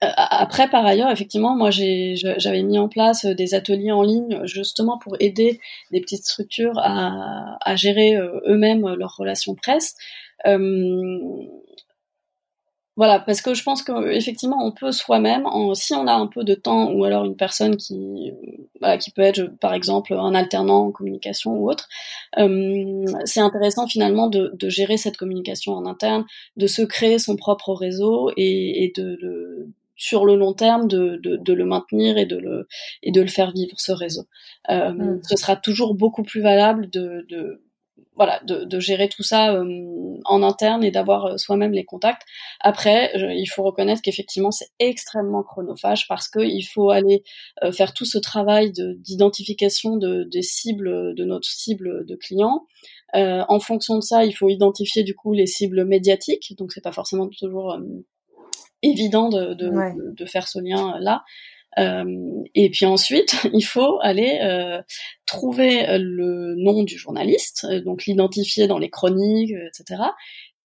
Après, 0.00 0.68
par 0.70 0.86
ailleurs, 0.86 1.10
effectivement, 1.10 1.56
moi, 1.56 1.70
j'avais 1.70 2.62
mis 2.62 2.78
en 2.78 2.88
place 2.88 3.26
des 3.26 3.54
ateliers 3.54 3.90
en 3.90 4.02
ligne 4.02 4.44
justement 4.44 4.98
pour 4.98 5.16
aider 5.18 5.60
des 5.90 6.00
petites 6.00 6.24
structures 6.24 6.78
à, 6.78 7.58
à 7.60 7.76
gérer 7.76 8.16
eux-mêmes 8.46 8.86
leurs 8.94 9.16
relations 9.16 9.54
presse. 9.54 9.94
Euh, 10.46 11.46
voilà, 12.98 13.20
parce 13.20 13.42
que 13.42 13.54
je 13.54 13.62
pense 13.62 13.84
qu'effectivement, 13.84 14.58
on 14.66 14.72
peut 14.72 14.90
soi-même, 14.90 15.46
si 15.74 15.94
on 15.94 16.08
a 16.08 16.14
un 16.14 16.26
peu 16.26 16.42
de 16.42 16.54
temps, 16.54 16.90
ou 16.90 17.04
alors 17.04 17.24
une 17.24 17.36
personne 17.36 17.76
qui, 17.76 18.32
voilà, 18.80 18.98
qui 18.98 19.12
peut 19.12 19.22
être, 19.22 19.56
par 19.60 19.72
exemple, 19.72 20.14
un 20.14 20.34
alternant 20.34 20.86
en 20.86 20.90
communication 20.90 21.52
ou 21.52 21.70
autre, 21.70 21.88
euh, 22.38 23.04
c'est 23.24 23.38
intéressant 23.38 23.86
finalement 23.86 24.26
de, 24.26 24.50
de, 24.52 24.68
gérer 24.68 24.96
cette 24.96 25.16
communication 25.16 25.74
en 25.74 25.86
interne, 25.86 26.24
de 26.56 26.66
se 26.66 26.82
créer 26.82 27.20
son 27.20 27.36
propre 27.36 27.72
réseau 27.72 28.32
et, 28.36 28.82
et 28.82 28.92
de 28.96 29.16
le 29.22 29.68
sur 29.98 30.24
le 30.24 30.36
long 30.36 30.54
terme 30.54 30.88
de, 30.88 31.20
de, 31.22 31.36
de, 31.36 31.52
le 31.52 31.66
maintenir 31.66 32.16
et 32.16 32.24
de 32.24 32.36
le 32.36 32.66
et 33.02 33.12
de 33.12 33.20
le 33.20 33.26
faire 33.26 33.52
vivre 33.52 33.78
ce 33.78 33.92
réseau. 33.92 34.24
Euh, 34.70 34.92
mmh. 34.92 35.20
Ce 35.24 35.36
sera 35.36 35.56
toujours 35.56 35.94
beaucoup 35.94 36.22
plus 36.22 36.40
valable 36.40 36.88
de, 36.88 37.26
de 37.28 37.62
voilà, 38.18 38.40
de, 38.44 38.64
de, 38.64 38.80
gérer 38.80 39.08
tout 39.08 39.22
ça 39.22 39.54
euh, 39.54 40.18
en 40.24 40.42
interne 40.42 40.82
et 40.82 40.90
d'avoir 40.90 41.26
euh, 41.26 41.36
soi-même 41.36 41.72
les 41.72 41.84
contacts. 41.84 42.22
Après, 42.60 43.12
il 43.14 43.46
faut 43.46 43.62
reconnaître 43.62 44.02
qu'effectivement 44.02 44.50
c'est 44.50 44.70
extrêmement 44.80 45.44
chronophage 45.44 46.08
parce 46.08 46.28
qu'il 46.28 46.66
faut 46.66 46.90
aller 46.90 47.22
euh, 47.62 47.70
faire 47.70 47.94
tout 47.94 48.04
ce 48.04 48.18
travail 48.18 48.72
d'identification 48.72 49.96
de, 49.96 50.24
des 50.24 50.42
cibles, 50.42 51.14
de 51.14 51.24
notre 51.24 51.48
cible 51.48 52.04
de 52.04 52.16
clients. 52.16 52.66
en 53.14 53.60
fonction 53.60 53.96
de 53.96 54.02
ça, 54.02 54.24
il 54.24 54.32
faut 54.32 54.48
identifier 54.48 55.04
du 55.04 55.14
coup 55.14 55.32
les 55.32 55.46
cibles 55.46 55.84
médiatiques, 55.84 56.54
donc 56.58 56.72
c'est 56.72 56.82
pas 56.82 56.92
forcément 56.92 57.28
toujours 57.28 57.78
évident 58.82 59.28
de, 59.28 59.54
de, 59.54 59.70
de, 60.14 60.26
faire 60.26 60.48
ce 60.48 60.58
lien 60.58 60.98
là. 61.00 61.24
Euh, 61.78 62.42
et 62.54 62.70
puis 62.70 62.86
ensuite, 62.86 63.36
il 63.52 63.62
faut 63.62 63.98
aller 64.00 64.40
euh, 64.42 64.82
trouver 65.26 65.86
le 65.98 66.54
nom 66.56 66.82
du 66.82 66.98
journaliste, 66.98 67.66
euh, 67.70 67.80
donc 67.80 68.06
l'identifier 68.06 68.66
dans 68.66 68.78
les 68.78 68.90
chroniques, 68.90 69.52
etc. 69.52 70.02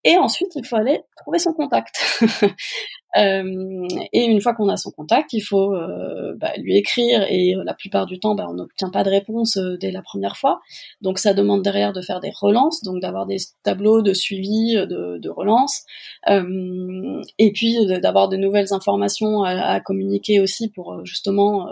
Et 0.04 0.18
ensuite, 0.18 0.56
il 0.56 0.66
faut 0.66 0.76
aller 0.76 1.02
trouver 1.18 1.40
son 1.40 1.54
contact. 1.54 2.02
Euh, 3.16 3.88
et 4.12 4.26
une 4.26 4.42
fois 4.42 4.54
qu'on 4.54 4.70
a 4.70 4.78
son 4.78 4.92
contact, 4.92 5.34
il 5.34 5.42
faut 5.42 5.76
euh, 5.76 6.34
bah, 6.38 6.52
lui 6.58 6.78
écrire 6.78 7.26
et 7.30 7.56
euh, 7.56 7.64
la 7.64 7.74
plupart 7.74 8.06
du 8.06 8.20
temps, 8.20 8.34
bah, 8.34 8.48
on 8.50 8.56
n'obtient 8.56 8.90
pas 8.90 9.04
de 9.04 9.10
réponse 9.10 9.58
dès 9.80 9.92
la 9.92 10.02
première 10.02 10.36
fois. 10.36 10.62
Donc 11.02 11.20
ça 11.20 11.34
demande 11.34 11.62
derrière 11.62 11.94
de 11.94 12.02
faire 12.02 12.20
des 12.20 12.32
relances, 12.34 12.82
donc 12.84 13.02
d'avoir 13.02 13.26
des 13.26 13.38
tableaux 13.64 14.02
de 14.02 14.14
suivi 14.14 14.74
de, 14.74 15.20
de 15.20 15.30
relance, 15.30 15.84
et 16.28 17.52
puis 17.54 17.86
d'avoir 18.02 18.30
de 18.30 18.38
nouvelles 18.38 18.74
informations 18.74 19.44
à, 19.44 19.80
communiquer 19.80 20.40
aussi 20.40 20.70
pour 20.70 21.06
justement 21.06 21.68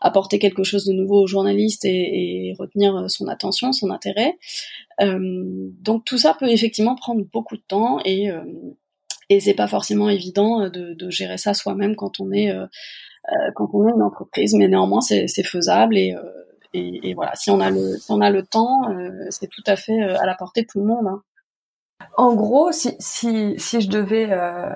apporter 0.00 0.38
quelque 0.38 0.64
chose 0.64 0.84
de 0.84 0.92
nouveau 0.92 1.22
au 1.22 1.26
journaliste 1.26 1.84
et, 1.84 2.48
et 2.48 2.54
retenir 2.58 3.10
son 3.10 3.28
attention, 3.28 3.72
son 3.72 3.90
intérêt. 3.90 4.36
donc 5.00 6.04
tout 6.04 6.18
ça 6.18 6.34
peut 6.38 6.48
effectivement 6.48 6.94
prendre 6.94 7.24
beaucoup 7.32 7.56
de 7.56 7.62
temps 7.66 7.98
et 8.04 8.30
et 9.30 9.40
c'est 9.40 9.54
pas 9.54 9.66
forcément 9.66 10.08
évident 10.08 10.62
euh, 10.62 10.68
de, 10.70 10.94
de 10.94 11.10
gérer 11.10 11.38
ça 11.38 11.54
soi-même 11.54 11.96
quand 11.96 12.20
on 12.20 12.32
est 12.32 12.50
euh, 12.50 12.66
euh, 13.32 13.50
quand 13.54 13.68
on 13.72 13.88
est 13.88 13.92
une 13.92 14.02
entreprise, 14.02 14.54
mais 14.54 14.68
néanmoins 14.68 15.00
c'est 15.00 15.26
faisable 15.42 15.96
et, 15.96 16.14
et, 16.74 17.10
et, 17.10 17.14
voilà. 17.14 17.34
Si 17.36 17.50
on 17.50 17.60
a 17.60 17.70
le 17.70 17.96
si 17.96 18.10
on 18.12 18.20
a 18.20 18.30
le 18.30 18.42
temps, 18.42 18.82
c'est 19.30 19.48
tout 19.48 19.62
à 19.66 19.76
fait 19.76 19.98
à 20.02 20.26
la 20.26 20.34
portée 20.34 20.62
de 20.62 20.66
tout 20.66 20.80
le 20.80 20.86
monde. 20.86 21.06
Hein. 21.06 21.22
En 22.18 22.34
gros, 22.34 22.70
si, 22.70 22.96
si, 22.98 23.54
si 23.56 23.80
je 23.80 23.88
devais, 23.88 24.28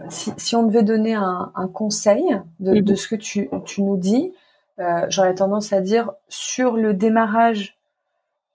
si, 0.08 0.32
si, 0.38 0.56
on 0.56 0.62
devait 0.62 0.82
donner 0.82 1.14
un, 1.14 1.52
un 1.54 1.68
conseil 1.68 2.24
de, 2.58 2.80
de, 2.80 2.92
mhm. 2.92 2.96
ce 2.96 3.08
que 3.08 3.16
tu, 3.16 3.50
tu 3.66 3.82
nous 3.82 3.98
dis, 3.98 4.32
euh, 4.80 5.06
j'aurais 5.08 5.34
tendance 5.34 5.72
à 5.72 5.80
dire 5.80 6.12
sur 6.28 6.76
le 6.76 6.94
démarrage, 6.94 7.78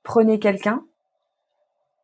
prenez 0.04 0.40
quelqu'un 0.40 0.86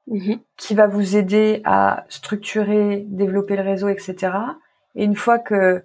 Mhm. 0.10 0.40
qui 0.58 0.74
va 0.74 0.88
vous 0.88 1.16
aider 1.16 1.62
à 1.66 2.06
structurer, 2.10 3.06
développer 3.08 3.56
le 3.56 3.62
réseau, 3.62 3.90
etc. 3.90 4.34
Et 4.96 5.04
une 5.04 5.16
fois 5.16 5.38
que 5.40 5.84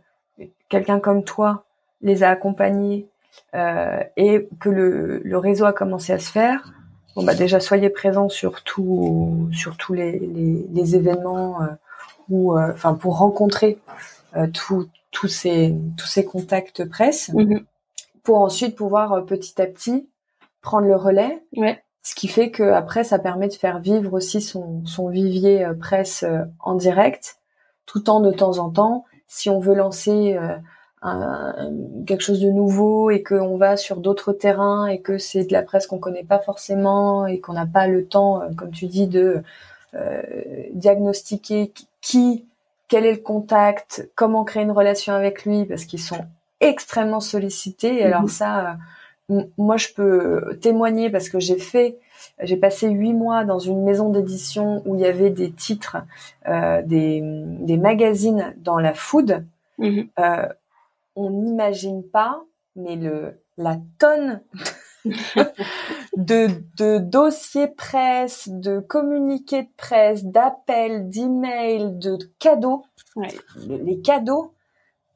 quelqu'un 0.68 0.98
comme 0.98 1.24
toi 1.24 1.64
les 2.00 2.22
a 2.22 2.30
accompagnés 2.30 3.06
euh, 3.54 4.00
et 4.16 4.48
que 4.60 4.70
le, 4.70 5.18
le, 5.18 5.38
réseau 5.38 5.66
a 5.66 5.72
commencé 5.72 6.12
à 6.12 6.18
se 6.18 6.30
faire, 6.30 6.72
bon 7.14 7.24
bah 7.24 7.34
déjà 7.34 7.60
soyez 7.60 7.90
présents 7.90 8.28
sur 8.28 8.62
tout, 8.62 9.48
sur 9.52 9.76
tous 9.76 9.92
les, 9.92 10.18
les, 10.18 10.66
les 10.72 10.96
événements 10.96 11.62
euh, 11.62 11.66
ou 12.28 12.56
euh, 12.56 12.72
enfin 12.72 12.94
pour 12.94 13.18
rencontrer 13.18 13.78
euh, 14.36 14.46
tous 14.52 14.88
ces 15.28 15.74
tous 15.96 16.06
ces 16.06 16.24
contacts 16.24 16.84
presse 16.84 17.30
mhm. 17.32 17.64
pour 18.22 18.40
ensuite 18.40 18.76
pouvoir 18.76 19.12
euh, 19.12 19.20
petit 19.20 19.60
à 19.60 19.66
petit 19.66 20.08
prendre 20.60 20.86
le 20.86 20.96
relais 20.96 21.42
ouais. 21.56 21.82
Ce 22.04 22.14
qui 22.14 22.28
fait 22.28 22.50
que 22.50 22.62
après, 22.62 23.02
ça 23.02 23.18
permet 23.18 23.48
de 23.48 23.54
faire 23.54 23.80
vivre 23.80 24.12
aussi 24.12 24.40
son, 24.40 24.84
son 24.86 25.08
vivier 25.08 25.64
euh, 25.64 25.74
presse 25.74 26.22
euh, 26.22 26.44
en 26.60 26.74
direct, 26.74 27.38
tout 27.86 28.08
en 28.08 28.20
de 28.20 28.30
temps 28.30 28.58
en 28.58 28.70
temps, 28.70 29.04
si 29.26 29.50
on 29.50 29.58
veut 29.58 29.74
lancer 29.74 30.36
euh, 30.36 30.56
un, 31.02 31.72
quelque 32.06 32.20
chose 32.20 32.40
de 32.40 32.50
nouveau 32.50 33.10
et 33.10 33.22
qu'on 33.22 33.56
va 33.56 33.76
sur 33.76 33.96
d'autres 33.96 34.32
terrains 34.32 34.86
et 34.86 35.00
que 35.00 35.18
c'est 35.18 35.44
de 35.44 35.52
la 35.52 35.62
presse 35.62 35.86
qu'on 35.86 35.98
connaît 35.98 36.24
pas 36.24 36.38
forcément 36.38 37.26
et 37.26 37.40
qu'on 37.40 37.54
n'a 37.54 37.66
pas 37.66 37.88
le 37.88 38.06
temps, 38.06 38.42
comme 38.56 38.70
tu 38.70 38.86
dis, 38.86 39.06
de 39.06 39.42
euh, 39.94 40.22
diagnostiquer 40.72 41.72
qui, 42.00 42.44
quel 42.88 43.06
est 43.06 43.12
le 43.12 43.22
contact, 43.22 44.10
comment 44.16 44.42
créer 44.44 44.64
une 44.64 44.72
relation 44.72 45.14
avec 45.14 45.44
lui, 45.44 45.66
parce 45.66 45.84
qu'ils 45.84 46.02
sont 46.02 46.24
extrêmement 46.60 47.20
sollicités. 47.20 48.00
Et 48.00 48.04
alors 48.04 48.22
mhm. 48.22 48.28
ça, 48.28 48.76
moi, 49.28 49.76
je 49.76 49.88
peux 49.94 50.58
témoigner 50.60 51.10
parce 51.10 51.28
que 51.28 51.40
j'ai 51.40 51.58
fait, 51.58 51.98
j'ai 52.40 52.56
passé 52.56 52.90
huit 52.90 53.14
mois 53.14 53.44
dans 53.44 53.58
une 53.58 53.82
maison 53.82 54.10
d'édition 54.10 54.82
où 54.86 54.94
il 54.96 55.00
y 55.00 55.06
avait 55.06 55.30
des 55.30 55.50
titres, 55.50 55.96
euh, 56.46 56.82
des, 56.82 57.20
des, 57.22 57.76
magazines 57.76 58.54
dans 58.58 58.78
la 58.78 58.92
food. 58.92 59.46
Mm-hmm. 59.78 60.08
Euh, 60.18 60.48
on 61.16 61.30
n'imagine 61.30 62.02
pas, 62.02 62.42
mais 62.76 62.96
le 62.96 63.34
la 63.56 63.78
tonne 63.98 64.42
de, 66.16 66.48
de 66.76 66.98
dossiers 66.98 67.68
presse, 67.68 68.48
de 68.48 68.80
communiqués 68.80 69.64
de 69.64 69.72
presse, 69.76 70.24
d'appels, 70.24 71.08
d'emails, 71.08 71.98
de 71.98 72.18
cadeaux. 72.38 72.84
Ouais. 73.16 73.28
Les 73.66 74.00
cadeaux, 74.00 74.52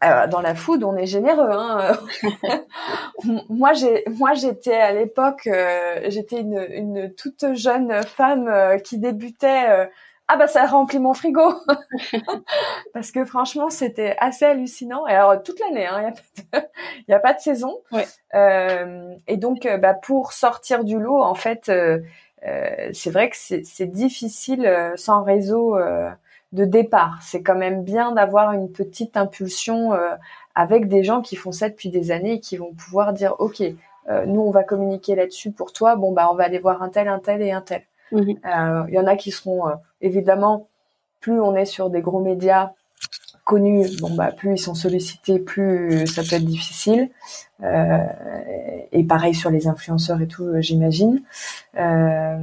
alors, 0.00 0.28
dans 0.28 0.40
la 0.40 0.54
food, 0.54 0.84
on 0.84 0.96
est 0.96 1.06
généreux. 1.06 1.50
Hein 1.50 1.98
moi, 3.48 3.72
j'ai, 3.72 4.04
moi, 4.08 4.34
j'étais 4.34 4.76
à 4.76 4.92
l'époque, 4.92 5.48
euh, 5.48 6.02
j'étais 6.08 6.40
une, 6.40 6.64
une, 6.70 7.14
toute 7.14 7.54
jeune 7.54 8.02
femme 8.04 8.48
euh, 8.48 8.78
qui 8.78 8.98
débutait. 8.98 9.68
Euh, 9.68 9.87
ah 10.30 10.37
bah 10.37 10.46
ça 10.46 10.66
remplit 10.66 10.98
mon 10.98 11.14
frigo 11.14 11.54
parce 12.92 13.12
que 13.12 13.24
franchement 13.24 13.70
c'était 13.70 14.14
assez 14.18 14.44
hallucinant 14.44 15.06
et 15.06 15.14
alors 15.14 15.42
toute 15.42 15.58
l'année 15.58 15.87
hein, 15.87 16.12
il 16.52 17.04
y, 17.08 17.14
a 17.14 17.18
pas 17.18 17.32
de 17.32 17.38
saison 17.40 17.80
ouais. 17.92 18.06
et 19.26 19.38
donc 19.38 19.66
bah, 19.80 19.94
pour 19.94 20.34
sortir 20.34 20.84
du 20.84 20.98
lot 20.98 21.22
en 21.22 21.34
fait 21.34 21.72
c'est 22.92 23.11
vrai 23.11 23.30
que 23.30 23.37
c'est 23.38 23.90
difficile 23.90 24.92
sans 24.96 25.22
réseau 25.22 25.78
de 26.52 26.64
départ. 26.64 27.18
C'est 27.22 27.42
quand 27.42 27.56
même 27.56 27.84
bien 27.84 28.12
d'avoir 28.12 28.52
une 28.52 28.70
petite 28.70 29.16
impulsion 29.16 29.92
avec 30.54 30.88
des 30.88 31.04
gens 31.04 31.20
qui 31.20 31.37
font 31.37 31.52
ça 31.52 31.68
depuis 31.68 31.90
des 31.90 32.11
années 32.11 32.34
et 32.34 32.40
qui 32.40 32.56
vont 32.56 32.72
pouvoir 32.72 33.12
dire 33.12 33.34
ok, 33.38 33.62
nous 34.26 34.40
on 34.40 34.50
va 34.50 34.64
communiquer 34.64 35.14
là-dessus 35.14 35.50
pour 35.50 35.72
toi. 35.72 35.96
Bon 35.96 36.12
bah 36.12 36.28
on 36.32 36.34
va 36.34 36.44
aller 36.44 36.58
voir 36.58 36.82
un 36.82 36.88
tel, 36.88 37.08
un 37.08 37.18
tel 37.18 37.42
et 37.42 37.52
un 37.52 37.61
tel. 37.61 37.82
Mhm. 38.12 38.38
Il 38.88 38.94
y 38.94 38.98
en 38.98 39.06
a 39.06 39.16
qui 39.16 39.30
seront 39.30 39.64
évidemment 40.00 40.68
plus 41.20 41.40
on 41.40 41.54
est 41.54 41.66
sur 41.66 41.90
des 41.90 42.00
gros 42.00 42.20
médias 42.20 42.70
connus, 43.48 43.88
bon 43.98 44.14
bah 44.14 44.30
plus 44.30 44.52
ils 44.52 44.58
sont 44.58 44.74
sollicités, 44.74 45.38
plus 45.38 46.06
ça 46.06 46.22
peut 46.22 46.37
être 46.37 46.44
difficile. 46.44 47.08
Euh, 47.62 47.96
et 48.92 49.04
pareil 49.04 49.34
sur 49.34 49.48
les 49.50 49.66
influenceurs 49.66 50.20
et 50.20 50.28
tout, 50.28 50.44
euh, 50.44 50.61
j'imagine. 50.61 51.22
Euh, 51.78 52.37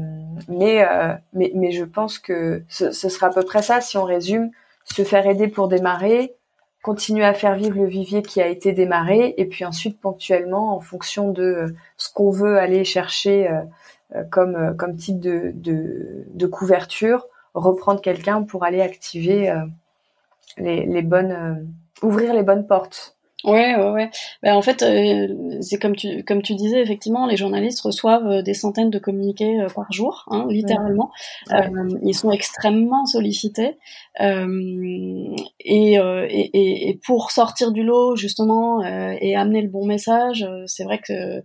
mais, 0.47 0.83
euh, 0.83 1.13
mais 1.33 1.51
mais 1.53 1.71
je 1.71 1.83
pense 1.83 2.17
que 2.17 2.63
ce, 2.69 2.91
sera 2.91 3.27
à 3.27 3.29
peu 3.29 3.43
près 3.43 3.61
ça 3.61 3.81
si 3.81 3.97
on 3.97 4.03
résume 4.03 4.49
se 4.83 5.03
faire 5.03 5.27
aider 5.27 5.47
pour 5.47 5.67
démarrer, 5.67 6.33
continuer 6.81 7.23
à 7.23 7.35
faire 7.35 7.53
vivre 7.53 7.77
le 7.77 7.85
vivier 7.85 8.23
qui 8.23 8.41
a 8.41 8.47
été 8.47 8.73
démarré, 8.73 9.35
et 9.37 9.45
puis 9.45 9.63
ensuite 9.63 10.01
ponctuellement 10.01 10.75
en 10.75 10.79
fonction 10.79 11.29
de 11.31 11.75
ce 11.97 12.11
qu'on 12.11 12.31
veut 12.31 12.57
aller 12.57 12.83
chercher 12.83 13.47
comme 14.31 14.75
comme 14.77 14.95
type 14.97 15.19
de, 15.19 15.53
de 15.55 16.47
couverture, 16.47 17.27
reprendre 17.53 18.01
quelqu'un 18.01 18.43
pour 18.43 18.63
aller 18.63 18.81
activer 18.81 19.51
les, 20.57 20.85
les 20.85 21.01
bonnes, 21.01 21.31
euh, 21.31 22.05
ouvrir 22.05 22.33
les 22.33 22.43
bonnes 22.43 22.67
portes. 22.67 23.17
Ouais, 23.43 23.75
ouais, 23.75 23.91
ouais. 23.91 24.09
Ben, 24.41 24.55
en 24.55 24.61
fait, 24.63 24.81
euh, 24.81 25.59
c'est 25.61 25.77
comme 25.77 25.95
tu, 25.95 26.23
comme 26.23 26.41
tu 26.41 26.55
disais, 26.55 26.81
effectivement, 26.81 27.27
les 27.27 27.37
journalistes 27.37 27.79
reçoivent 27.81 28.27
euh, 28.27 28.41
des 28.41 28.55
centaines 28.55 28.89
de 28.89 28.97
communiqués 28.97 29.63
par 29.75 29.91
jour, 29.91 30.25
hein, 30.31 30.47
littéralement. 30.49 31.11
ils 32.01 32.15
sont 32.15 32.31
extrêmement 32.31 33.05
sollicités. 33.05 33.77
Et, 34.19 35.93
et, 35.93 36.89
et, 36.89 36.99
pour 37.05 37.29
sortir 37.29 37.71
du 37.71 37.83
lot, 37.83 38.15
justement, 38.15 38.83
et 38.83 39.35
amener 39.35 39.61
le 39.61 39.69
bon 39.69 39.85
message, 39.85 40.47
c'est 40.65 40.83
vrai 40.83 40.99
que 40.99 41.43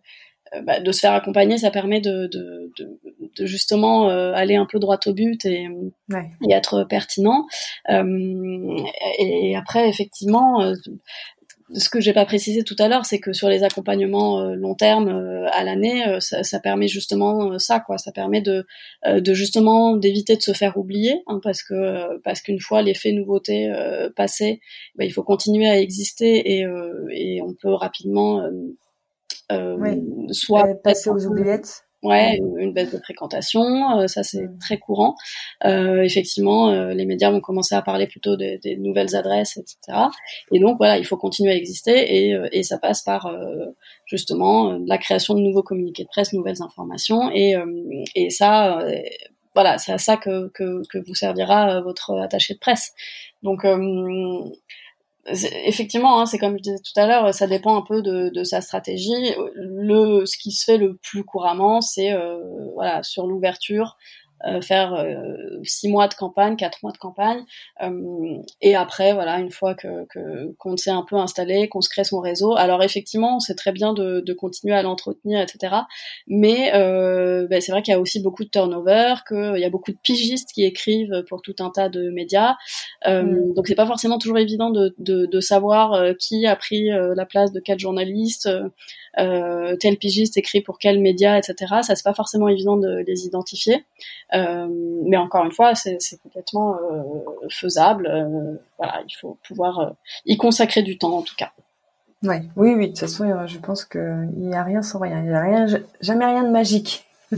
bah, 0.64 0.80
de 0.80 0.92
se 0.92 1.00
faire 1.00 1.12
accompagner, 1.12 1.58
ça 1.58 1.70
permet 1.70 2.00
de, 2.00 2.26
de, 2.26 2.72
de, 2.76 2.98
de 3.36 3.46
justement 3.46 4.10
euh, 4.10 4.32
aller 4.34 4.56
un 4.56 4.66
peu 4.66 4.78
droit 4.78 4.98
au 5.06 5.12
but 5.12 5.44
et, 5.44 5.68
et 6.48 6.52
être 6.52 6.84
pertinent. 6.84 7.46
Euh, 7.88 8.76
et, 9.18 9.56
après, 9.56 9.88
effectivement, 9.88 10.60
euh, 10.62 10.74
ce 11.72 11.88
que 11.88 12.00
j'ai 12.00 12.12
pas 12.12 12.24
précisé 12.24 12.64
tout 12.64 12.74
à 12.80 12.88
l'heure, 12.88 13.04
c'est 13.04 13.20
que 13.20 13.32
sur 13.32 13.48
les 13.48 13.62
accompagnements 13.62 14.42
long 14.42 14.74
terme 14.74 15.08
à 15.52 15.62
l'année, 15.62 16.02
ça, 16.18 16.42
ça, 16.42 16.58
permet 16.58 16.88
justement 16.88 17.60
ça, 17.60 17.78
quoi. 17.78 17.96
Ça 17.96 18.10
permet 18.10 18.40
de, 18.40 18.66
de 19.06 19.34
justement 19.34 19.96
d'éviter 19.96 20.34
de 20.34 20.42
se 20.42 20.52
faire 20.52 20.76
oublier, 20.78 21.22
hein, 21.28 21.38
parce 21.44 21.62
que 21.62 22.18
parce 22.24 22.40
qu'une 22.40 22.58
fois 22.58 22.82
l'effet 22.82 23.12
nouveauté 23.12 23.72
passé, 24.16 24.60
bah, 24.96 25.04
il 25.04 25.12
faut 25.12 25.22
continuer 25.22 25.70
à 25.70 25.78
exister 25.78 26.58
et, 26.58 26.66
et 27.12 27.40
on 27.40 27.54
peut 27.54 27.72
rapidement 27.72 28.42
euh, 29.50 29.96
soit 30.30 30.74
passer 30.82 31.10
aux 31.10 31.26
oubliettes. 31.26 31.84
Ouais, 32.02 32.38
une, 32.58 32.72
baisse 32.72 32.92
de 32.94 32.98
fréquentation, 32.98 33.98
euh, 33.98 34.06
ça 34.06 34.22
c'est 34.22 34.44
mm. 34.44 34.58
très 34.58 34.78
courant. 34.78 35.16
Euh, 35.66 36.00
effectivement, 36.00 36.70
euh, 36.70 36.94
les 36.94 37.04
médias 37.04 37.30
vont 37.30 37.42
commencer 37.42 37.74
à 37.74 37.82
parler 37.82 38.06
plutôt 38.06 38.36
des, 38.36 38.56
des, 38.56 38.76
nouvelles 38.76 39.14
adresses, 39.14 39.58
etc. 39.58 39.98
Et 40.50 40.60
donc 40.60 40.78
voilà, 40.78 40.96
il 40.96 41.04
faut 41.04 41.18
continuer 41.18 41.50
à 41.52 41.56
exister 41.56 42.30
et, 42.30 42.38
et 42.52 42.62
ça 42.62 42.78
passe 42.78 43.02
par 43.02 43.30
justement 44.06 44.78
la 44.86 44.96
création 44.96 45.34
de 45.34 45.40
nouveaux 45.40 45.62
communiqués 45.62 46.04
de 46.04 46.08
presse, 46.08 46.32
nouvelles 46.32 46.62
informations 46.62 47.30
et, 47.34 47.54
et 48.14 48.30
ça, 48.30 48.82
voilà, 49.54 49.76
c'est 49.76 49.92
à 49.92 49.98
ça 49.98 50.16
que, 50.16 50.48
que, 50.54 50.80
que 50.88 50.98
vous 51.06 51.14
servira 51.14 51.82
votre 51.82 52.18
attaché 52.18 52.54
de 52.54 52.58
presse. 52.58 52.94
Donc 53.42 53.66
effectivement, 55.64 56.20
hein, 56.20 56.26
c'est 56.26 56.38
comme 56.38 56.56
je 56.56 56.62
disais 56.62 56.78
tout 56.78 56.98
à 57.00 57.06
l'heure, 57.06 57.34
ça 57.34 57.46
dépend 57.46 57.76
un 57.76 57.82
peu 57.82 58.02
de, 58.02 58.44
sa 58.44 58.60
stratégie. 58.60 59.34
Le, 59.54 60.24
ce 60.26 60.38
qui 60.38 60.52
se 60.52 60.64
fait 60.64 60.78
le 60.78 60.96
plus 60.96 61.24
couramment, 61.24 61.80
c'est 61.80 62.12
euh, 62.12 62.38
voilà 62.74 63.02
sur 63.02 63.26
l'ouverture, 63.26 63.96
euh, 64.46 64.62
faire 64.62 64.94
euh, 64.94 65.36
six 65.64 65.88
mois 65.88 66.08
de 66.08 66.14
campagne, 66.14 66.56
quatre 66.56 66.82
mois 66.82 66.92
de 66.92 66.98
campagne, 66.98 67.44
euh, 67.82 68.38
et 68.62 68.74
après 68.74 69.12
voilà 69.12 69.38
une 69.38 69.50
fois 69.50 69.74
que 69.74 70.06
qu'on 70.58 70.76
s'est 70.78 70.90
un 70.90 71.04
peu 71.08 71.16
installé, 71.16 71.68
qu'on 71.68 71.82
se 71.82 71.90
crée 71.90 72.04
son 72.04 72.20
réseau. 72.20 72.56
Alors 72.56 72.82
effectivement, 72.82 73.38
c'est 73.38 73.54
très 73.54 73.72
bien 73.72 73.92
de, 73.92 74.20
de 74.20 74.32
continuer 74.32 74.74
à 74.74 74.82
l'entretenir, 74.82 75.40
etc. 75.40 75.76
Mais 76.26 76.70
ben, 76.72 77.60
c'est 77.60 77.72
vrai 77.72 77.82
qu'il 77.82 77.92
y 77.92 77.96
a 77.96 78.00
aussi 78.00 78.20
beaucoup 78.20 78.44
de 78.44 78.50
turnover, 78.50 79.16
qu'il 79.28 79.58
y 79.58 79.64
a 79.64 79.70
beaucoup 79.70 79.92
de 79.92 79.98
pigistes 80.02 80.50
qui 80.54 80.64
écrivent 80.64 81.24
pour 81.28 81.42
tout 81.42 81.56
un 81.60 81.70
tas 81.70 81.90
de 81.90 82.10
médias. 82.10 82.56
Mm. 83.06 83.54
Donc 83.54 83.66
c'est 83.66 83.74
pas 83.74 83.86
forcément 83.86 84.18
toujours 84.18 84.38
évident 84.38 84.70
de, 84.70 84.94
de, 84.98 85.26
de 85.26 85.40
savoir 85.40 86.14
qui 86.18 86.46
a 86.46 86.56
pris 86.56 86.88
la 86.88 87.26
place 87.26 87.52
de 87.52 87.60
quel 87.60 87.78
journaliste 87.78 88.48
euh, 89.18 89.76
tel 89.76 89.96
pigiste 89.96 90.36
écrit 90.36 90.60
pour 90.60 90.78
quel 90.78 91.00
média, 91.00 91.36
etc. 91.36 91.54
Ça 91.82 91.96
c'est 91.96 92.04
pas 92.04 92.14
forcément 92.14 92.48
évident 92.48 92.76
de 92.76 93.02
les 93.06 93.26
identifier, 93.26 93.84
euh, 94.34 94.68
mais 95.04 95.16
encore 95.16 95.44
une 95.44 95.52
fois, 95.52 95.74
c'est 95.74 95.98
complètement 96.22 96.76
euh, 96.76 97.48
faisable. 97.50 98.58
Voilà, 98.78 99.02
il 99.08 99.14
faut 99.14 99.36
pouvoir 99.46 99.94
y 100.26 100.36
consacrer 100.36 100.82
du 100.82 100.98
temps 100.98 101.16
en 101.16 101.22
tout 101.22 101.34
cas. 101.36 101.50
Ouais, 102.22 102.42
oui, 102.56 102.74
oui. 102.74 102.86
De 102.86 102.92
toute 102.92 103.00
façon, 103.00 103.46
je 103.46 103.58
pense 103.58 103.84
qu'il 103.84 104.30
n'y 104.36 104.54
a 104.54 104.62
rien 104.62 104.82
sans 104.82 104.98
rien. 104.98 105.20
Il 105.20 105.30
n'y 105.30 105.34
a 105.34 105.40
rien, 105.40 105.66
jamais 106.00 106.26
rien 106.26 106.44
de 106.44 106.50
magique. 106.50 107.06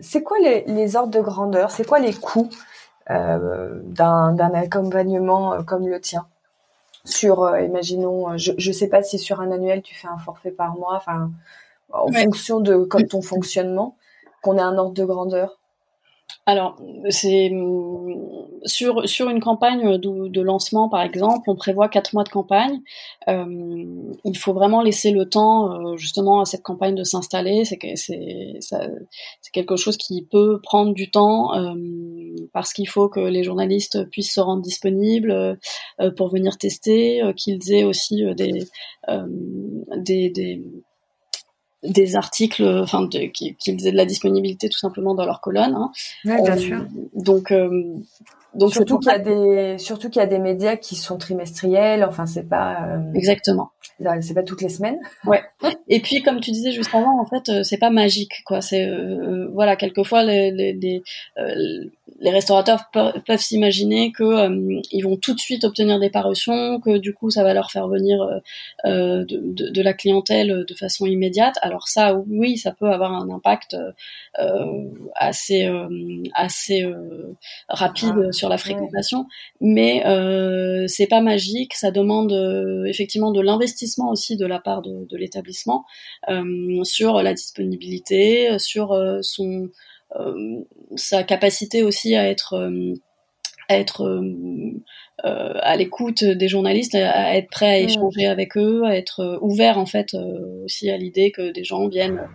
c'est 0.00 0.22
quoi 0.22 0.38
les, 0.40 0.64
les, 0.66 0.96
ordres 0.96 1.12
de 1.12 1.20
grandeur? 1.20 1.70
C'est 1.70 1.86
quoi 1.86 1.98
les 1.98 2.14
coûts 2.14 2.50
d'un 3.08 4.54
accompagnement 4.54 5.62
comme 5.62 5.86
le 5.86 6.00
tien? 6.00 6.26
Sur, 7.04 7.42
euh, 7.42 7.60
imaginons, 7.60 8.30
euh, 8.30 8.36
je 8.38 8.52
ne 8.52 8.72
sais 8.72 8.88
pas 8.88 9.02
si 9.02 9.18
sur 9.18 9.40
un 9.40 9.50
annuel 9.50 9.82
tu 9.82 9.94
fais 9.94 10.08
un 10.08 10.18
forfait 10.18 10.50
par 10.50 10.76
mois, 10.76 10.96
enfin, 10.96 11.30
en 11.90 12.10
fonction 12.12 12.60
de 12.60 12.84
comme 12.84 13.06
ton 13.06 13.22
fonctionnement, 13.22 13.96
qu'on 14.42 14.58
ait 14.58 14.62
un 14.62 14.76
ordre 14.78 14.94
de 14.94 15.04
grandeur. 15.04 15.58
Alors, 16.46 16.76
c'est 17.08 17.50
sur 18.66 19.08
sur 19.08 19.30
une 19.30 19.40
campagne 19.40 19.96
de, 19.96 20.40
lancement, 20.42 20.90
par 20.90 21.00
exemple, 21.00 21.48
on 21.48 21.56
prévoit 21.56 21.88
quatre 21.88 22.12
mois 22.12 22.24
de 22.24 22.28
campagne. 22.28 22.80
Euh, 23.28 23.84
il 24.24 24.36
faut 24.36 24.52
vraiment 24.52 24.82
laisser 24.82 25.10
le 25.10 25.26
temps, 25.26 25.72
euh, 25.72 25.96
justement, 25.96 26.40
à 26.40 26.44
cette 26.44 26.62
campagne 26.62 26.94
de 26.94 27.02
s'installer. 27.02 27.64
C'est 27.64 27.78
quelque 29.52 29.76
chose 29.76 29.96
qui 29.96 30.26
peut 30.30 30.60
prendre 30.62 30.92
du 30.92 31.10
temps 31.10 31.54
euh, 31.54 31.74
parce 32.52 32.74
qu'il 32.74 32.88
faut 32.88 33.08
que 33.08 33.20
les 33.20 33.42
journalistes 33.42 34.04
puissent 34.10 34.34
se 34.34 34.40
rendre 34.40 34.62
disponibles 34.62 35.30
euh, 36.00 36.10
pour 36.16 36.28
venir 36.28 36.58
tester, 36.58 37.22
euh, 37.22 37.32
qu'ils 37.32 37.72
aient 37.72 37.84
aussi 37.84 38.22
des, 38.36 38.64
des, 39.96 40.30
des 40.30 40.62
des 41.84 42.16
articles, 42.16 42.64
enfin, 42.64 43.08
qu'ils 43.08 43.56
aient 43.86 43.92
de 43.92 43.96
la 43.96 44.06
disponibilité 44.06 44.68
tout 44.68 44.78
simplement 44.78 45.14
dans 45.14 45.26
leur 45.26 45.40
colonne. 45.40 45.74
Hein. 45.74 45.90
bien 46.24 46.56
euh, 46.56 46.56
sûr. 46.56 46.86
Donc, 47.14 47.52
euh, 47.52 47.94
donc 48.54 48.72
surtout 48.72 48.98
qu'il 48.98 49.10
y 49.10 49.14
a 49.14 49.18
des, 49.18 49.78
surtout 49.78 50.08
qu'il 50.08 50.20
y 50.20 50.22
a 50.22 50.28
des 50.28 50.38
médias 50.38 50.76
qui 50.76 50.96
sont 50.96 51.18
trimestriels. 51.18 52.04
Enfin, 52.04 52.26
c'est 52.26 52.48
pas. 52.48 52.86
Euh, 52.88 53.12
Exactement. 53.14 53.70
C'est 54.20 54.34
pas 54.34 54.42
toutes 54.42 54.62
les 54.62 54.68
semaines. 54.68 54.98
Ouais. 55.24 55.42
Et 55.88 56.00
puis, 56.00 56.22
comme 56.22 56.40
tu 56.40 56.50
disais 56.50 56.72
juste 56.72 56.94
avant, 56.94 57.20
en 57.20 57.26
fait, 57.26 57.62
c'est 57.64 57.78
pas 57.78 57.90
magique, 57.90 58.42
quoi. 58.44 58.60
C'est 58.60 58.88
voilà, 59.52 59.76
quelquefois 59.76 60.22
les, 60.22 60.50
les, 60.50 60.72
les 60.72 61.02
les 62.24 62.30
restaurateurs 62.30 62.90
peuvent 62.90 63.40
s'imaginer 63.40 64.10
que 64.10 64.24
euh, 64.24 64.80
ils 64.90 65.02
vont 65.02 65.18
tout 65.18 65.34
de 65.34 65.40
suite 65.40 65.62
obtenir 65.64 66.00
des 66.00 66.08
parutions, 66.08 66.80
que 66.80 66.96
du 66.96 67.12
coup 67.12 67.28
ça 67.28 67.44
va 67.44 67.52
leur 67.52 67.70
faire 67.70 67.86
venir 67.86 68.22
euh, 68.22 68.38
euh, 68.86 69.24
de, 69.26 69.40
de, 69.42 69.68
de, 69.68 69.82
la 69.82 69.92
clientèle 69.92 70.64
de 70.66 70.74
façon 70.74 71.04
immédiate. 71.04 71.56
Alors 71.60 71.86
ça, 71.86 72.14
oui, 72.26 72.56
ça 72.56 72.72
peut 72.72 72.88
avoir 72.88 73.12
un 73.12 73.28
impact 73.28 73.76
assez 75.14 75.70
assez 76.34 76.84
rapide 77.68 78.28
ah, 78.28 78.32
sur 78.32 78.48
la 78.48 78.56
fréquentation, 78.56 79.26
mais 79.60 80.02
c'est 80.88 81.06
pas 81.06 81.20
magique. 81.20 81.74
Ça 81.74 81.90
demande 81.90 82.32
effectivement 82.86 83.32
de 83.32 83.42
l'investissement 83.42 84.10
aussi 84.10 84.38
de 84.38 84.46
la 84.46 84.60
part 84.60 84.80
de, 84.80 85.06
de 85.06 85.16
l'établissement 85.18 85.84
sur 86.84 87.22
la 87.22 87.34
disponibilité, 87.34 88.58
sur 88.58 88.98
son 89.20 89.64
euh, 89.64 89.72
sa 90.96 91.22
capacité 91.24 91.82
aussi 91.82 92.14
à 92.14 92.28
être 92.28 92.54
euh, 92.54 92.94
à 93.68 93.78
être 93.78 94.02
euh, 94.02 95.54
à 95.62 95.76
l'écoute 95.76 96.22
des 96.22 96.48
journalistes, 96.48 96.94
à, 96.94 97.34
être 97.34 97.48
prêt 97.48 97.76
à 97.76 97.80
mm. 97.80 97.88
échanger 97.88 98.26
avec 98.26 98.58
eux, 98.58 98.82
à 98.84 98.94
être 98.94 99.38
ouvert 99.40 99.78
en 99.78 99.86
fait 99.86 100.14
aussi 100.64 100.90
à 100.90 100.98
l'idée 100.98 101.30
que 101.30 101.50
des 101.50 101.64
gens 101.64 101.88
viennent 101.88 102.28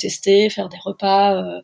tester, 0.00 0.50
faire 0.50 0.68
des 0.68 0.78
repas 0.82 1.60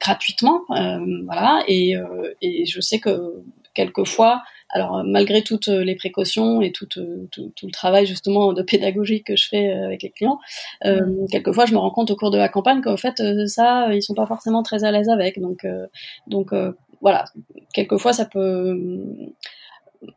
gratuitement, 0.00 0.62
voilà. 0.68 1.62
Et, 1.68 1.94
et 2.42 2.66
je 2.66 2.80
sais 2.80 2.98
que 2.98 3.44
quelquefois 3.74 4.42
alors 4.70 5.02
malgré 5.04 5.42
toutes 5.42 5.68
les 5.68 5.94
précautions 5.94 6.60
et 6.60 6.72
tout, 6.72 6.86
tout, 6.86 7.28
tout, 7.30 7.66
le 7.66 7.72
travail 7.72 8.06
justement 8.06 8.52
de 8.52 8.62
pédagogie 8.62 9.22
que 9.22 9.36
je 9.36 9.48
fais 9.48 9.70
avec 9.70 10.02
les 10.02 10.10
clients, 10.10 10.38
euh, 10.84 11.00
mm. 11.00 11.28
quelquefois 11.30 11.66
je 11.66 11.72
me 11.72 11.78
rends 11.78 11.90
compte 11.90 12.10
au 12.10 12.16
cours 12.16 12.30
de 12.30 12.38
la 12.38 12.48
campagne 12.48 12.82
qu'en 12.82 12.96
fait 12.96 13.20
euh, 13.20 13.46
ça 13.46 13.94
ils 13.94 14.02
sont 14.02 14.14
pas 14.14 14.26
forcément 14.26 14.62
très 14.62 14.84
à 14.84 14.90
l'aise 14.90 15.08
avec. 15.08 15.40
Donc 15.40 15.64
euh, 15.64 15.86
donc 16.26 16.52
voilà, 17.00 17.24
quelquefois 17.72 18.12
ça 18.12 18.24
peut, 18.24 19.00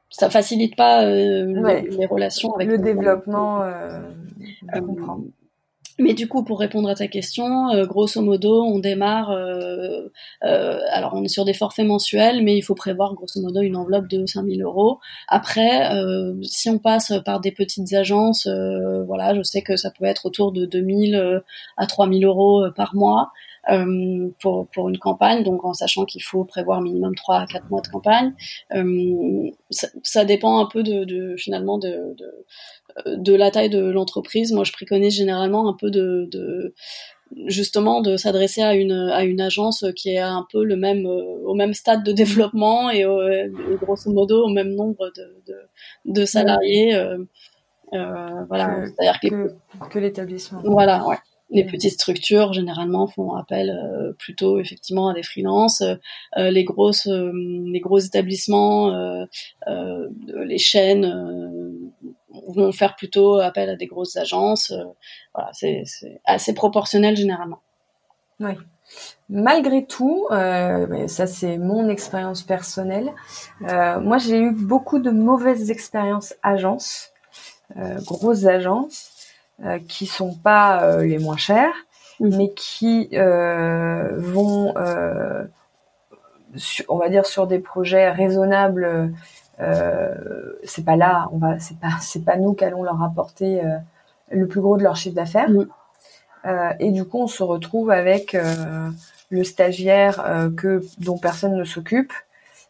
ça 0.09 0.29
facilite 0.29 0.75
pas 0.75 1.05
les, 1.05 2.05
relations 2.09 2.53
avec 2.55 2.67
le 2.67 2.77
développement. 2.77 3.63
je 4.73 4.79
comprends. 4.79 5.21
Mais 5.99 6.13
du 6.13 6.27
coup, 6.27 6.43
pour 6.43 6.59
répondre 6.59 6.89
à 6.89 6.95
ta 6.95 7.07
question, 7.07 7.69
euh, 7.69 7.85
grosso 7.85 8.21
modo, 8.21 8.63
on 8.63 8.79
démarre. 8.79 9.31
Euh, 9.31 10.07
euh, 10.43 10.79
alors, 10.89 11.13
on 11.15 11.23
est 11.23 11.27
sur 11.27 11.45
des 11.45 11.53
forfaits 11.53 11.85
mensuels, 11.85 12.43
mais 12.43 12.57
il 12.57 12.61
faut 12.61 12.75
prévoir 12.75 13.13
grosso 13.13 13.41
modo 13.41 13.61
une 13.61 13.75
enveloppe 13.75 14.07
de 14.07 14.25
5000 14.25 14.61
euros. 14.63 14.99
Après, 15.27 15.89
si 16.43 16.69
on 16.69 16.79
passe 16.79 17.13
par 17.25 17.39
des 17.39 17.51
petites 17.51 17.93
agences, 17.93 18.47
voilà, 19.05 19.35
je 19.35 19.41
sais 19.43 19.61
que 19.61 19.75
ça 19.75 19.91
peut 19.91 20.05
être 20.05 20.25
autour 20.25 20.51
de 20.51 20.65
2000 20.65 21.41
à 21.77 21.87
3000 21.87 22.25
euros 22.25 22.65
par 22.75 22.95
mois. 22.95 23.31
Euh, 23.69 24.29
pour, 24.41 24.67
pour 24.73 24.89
une 24.89 24.97
campagne, 24.97 25.43
donc 25.43 25.63
en 25.63 25.73
sachant 25.73 26.05
qu'il 26.05 26.23
faut 26.23 26.43
prévoir 26.43 26.81
minimum 26.81 27.13
3 27.13 27.41
à 27.41 27.45
4 27.45 27.69
mois 27.69 27.81
de 27.81 27.89
campagne. 27.89 28.33
Euh, 28.73 29.51
ça, 29.69 29.87
ça, 30.01 30.25
dépend 30.25 30.59
un 30.59 30.65
peu 30.65 30.81
de, 30.81 31.03
de 31.03 31.35
finalement 31.37 31.77
de, 31.77 32.15
de, 32.17 33.15
de, 33.17 33.35
la 33.35 33.51
taille 33.51 33.69
de 33.69 33.79
l'entreprise. 33.79 34.51
Moi, 34.51 34.63
je 34.63 34.71
préconise 34.71 35.15
généralement 35.15 35.69
un 35.69 35.75
peu 35.79 35.91
de, 35.91 36.27
de 36.31 36.73
justement 37.45 38.01
de 38.01 38.17
s'adresser 38.17 38.61
à 38.61 38.73
une 38.73 39.11
à 39.13 39.23
une 39.23 39.41
agence 39.41 39.85
qui 39.95 40.09
est 40.09 40.17
un 40.17 40.45
peu 40.51 40.63
le 40.63 40.75
même 40.75 41.05
au 41.05 41.53
même 41.53 41.73
stade 41.73 42.03
de 42.03 42.11
développement 42.11 42.89
et, 42.89 43.05
grosso 43.81 44.11
modo 44.11 44.43
au 44.43 44.49
même 44.49 44.75
nombre 44.75 45.11
de, 45.15 45.41
de, 45.47 45.55
de 46.05 46.25
salariés 46.25 46.95
euh, 46.95 47.17
euh, 47.93 48.43
voilà 48.49 48.85
c'est-à-dire 48.85 49.19
que, 49.21 49.89
que 49.89 49.99
l'établissement 49.99 50.61
voilà 50.63 51.05
ouais 51.07 51.17
les 51.51 51.65
petites 51.65 51.93
structures 51.93 52.53
généralement 52.53 53.07
font 53.07 53.33
appel 53.35 53.69
euh, 53.69 54.13
plutôt 54.13 54.59
effectivement 54.59 55.09
à 55.09 55.13
des 55.13 55.23
freelances. 55.23 55.81
Euh, 55.81 56.49
les 56.49 56.63
grosses, 56.63 57.07
euh, 57.07 57.31
les 57.33 57.79
gros 57.79 57.99
établissements, 57.99 58.91
les 59.67 60.57
chaînes 60.57 61.91
vont 62.47 62.71
faire 62.71 62.95
plutôt 62.95 63.35
appel 63.39 63.69
à 63.69 63.75
des 63.75 63.87
grosses 63.87 64.15
agences. 64.15 64.73
voilà, 65.33 65.51
c'est 65.53 65.83
assez 66.25 66.53
proportionnel 66.53 67.15
généralement. 67.15 67.59
Oui. 68.39 68.53
Malgré 69.29 69.85
tout, 69.85 70.27
ça 70.29 71.27
c'est 71.27 71.57
mon 71.57 71.89
expérience 71.89 72.43
personnelle. 72.43 73.11
moi, 73.59 74.17
j'ai 74.17 74.37
eu 74.37 74.51
beaucoup 74.51 74.99
de 74.99 75.11
mauvaises 75.11 75.69
expériences 75.69 76.33
agences, 76.43 77.11
grosses 78.05 78.45
agences. 78.45 79.10
Euh, 79.63 79.77
qui 79.87 80.07
sont 80.07 80.33
pas 80.33 80.81
euh, 80.81 81.03
les 81.03 81.19
moins 81.19 81.37
chers, 81.37 81.73
mmh. 82.19 82.35
mais 82.35 82.51
qui 82.53 83.09
euh, 83.13 84.09
vont, 84.17 84.73
on 86.89 86.97
va 86.97 87.09
dire, 87.09 87.27
sur 87.27 87.45
des 87.45 87.59
projets 87.59 88.09
raisonnables. 88.09 89.13
c'est 90.63 90.83
pas 90.83 90.95
là, 90.95 91.29
on 91.31 91.37
va, 91.37 91.59
c'est 91.59 91.77
pas, 91.77 91.91
c'est 92.01 92.25
pas 92.25 92.37
nous 92.37 92.55
qui 92.55 92.65
allons 92.65 92.81
leur 92.81 93.03
apporter 93.03 93.61
le 94.31 94.47
plus 94.47 94.61
gros 94.61 94.77
de 94.77 94.83
leur 94.83 94.95
chiffre 94.95 95.15
d'affaires. 95.15 95.51
Mmh. 95.51 95.67
et 96.79 96.91
du 96.91 97.05
coup, 97.05 97.19
on 97.19 97.27
se 97.27 97.43
retrouve 97.43 97.91
avec 97.91 98.35
le 99.29 99.43
stagiaire 99.43 100.49
que 100.57 100.81
dont 100.97 101.19
personne 101.19 101.55
ne 101.55 101.65
s'occupe, 101.65 102.13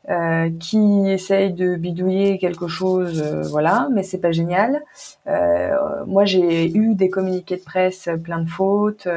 euh, 0.09 0.49
qui 0.59 1.03
essaye 1.07 1.53
de 1.53 1.75
bidouiller 1.75 2.39
quelque 2.39 2.67
chose, 2.67 3.21
euh, 3.21 3.43
voilà, 3.43 3.87
mais 3.93 4.01
c'est 4.01 4.17
pas 4.17 4.31
génial. 4.31 4.81
Euh, 5.27 5.75
moi, 6.07 6.25
j'ai 6.25 6.75
eu 6.75 6.95
des 6.95 7.11
communiqués 7.11 7.57
de 7.57 7.63
presse 7.63 8.09
plein 8.23 8.39
de 8.41 8.49
fautes, 8.49 9.07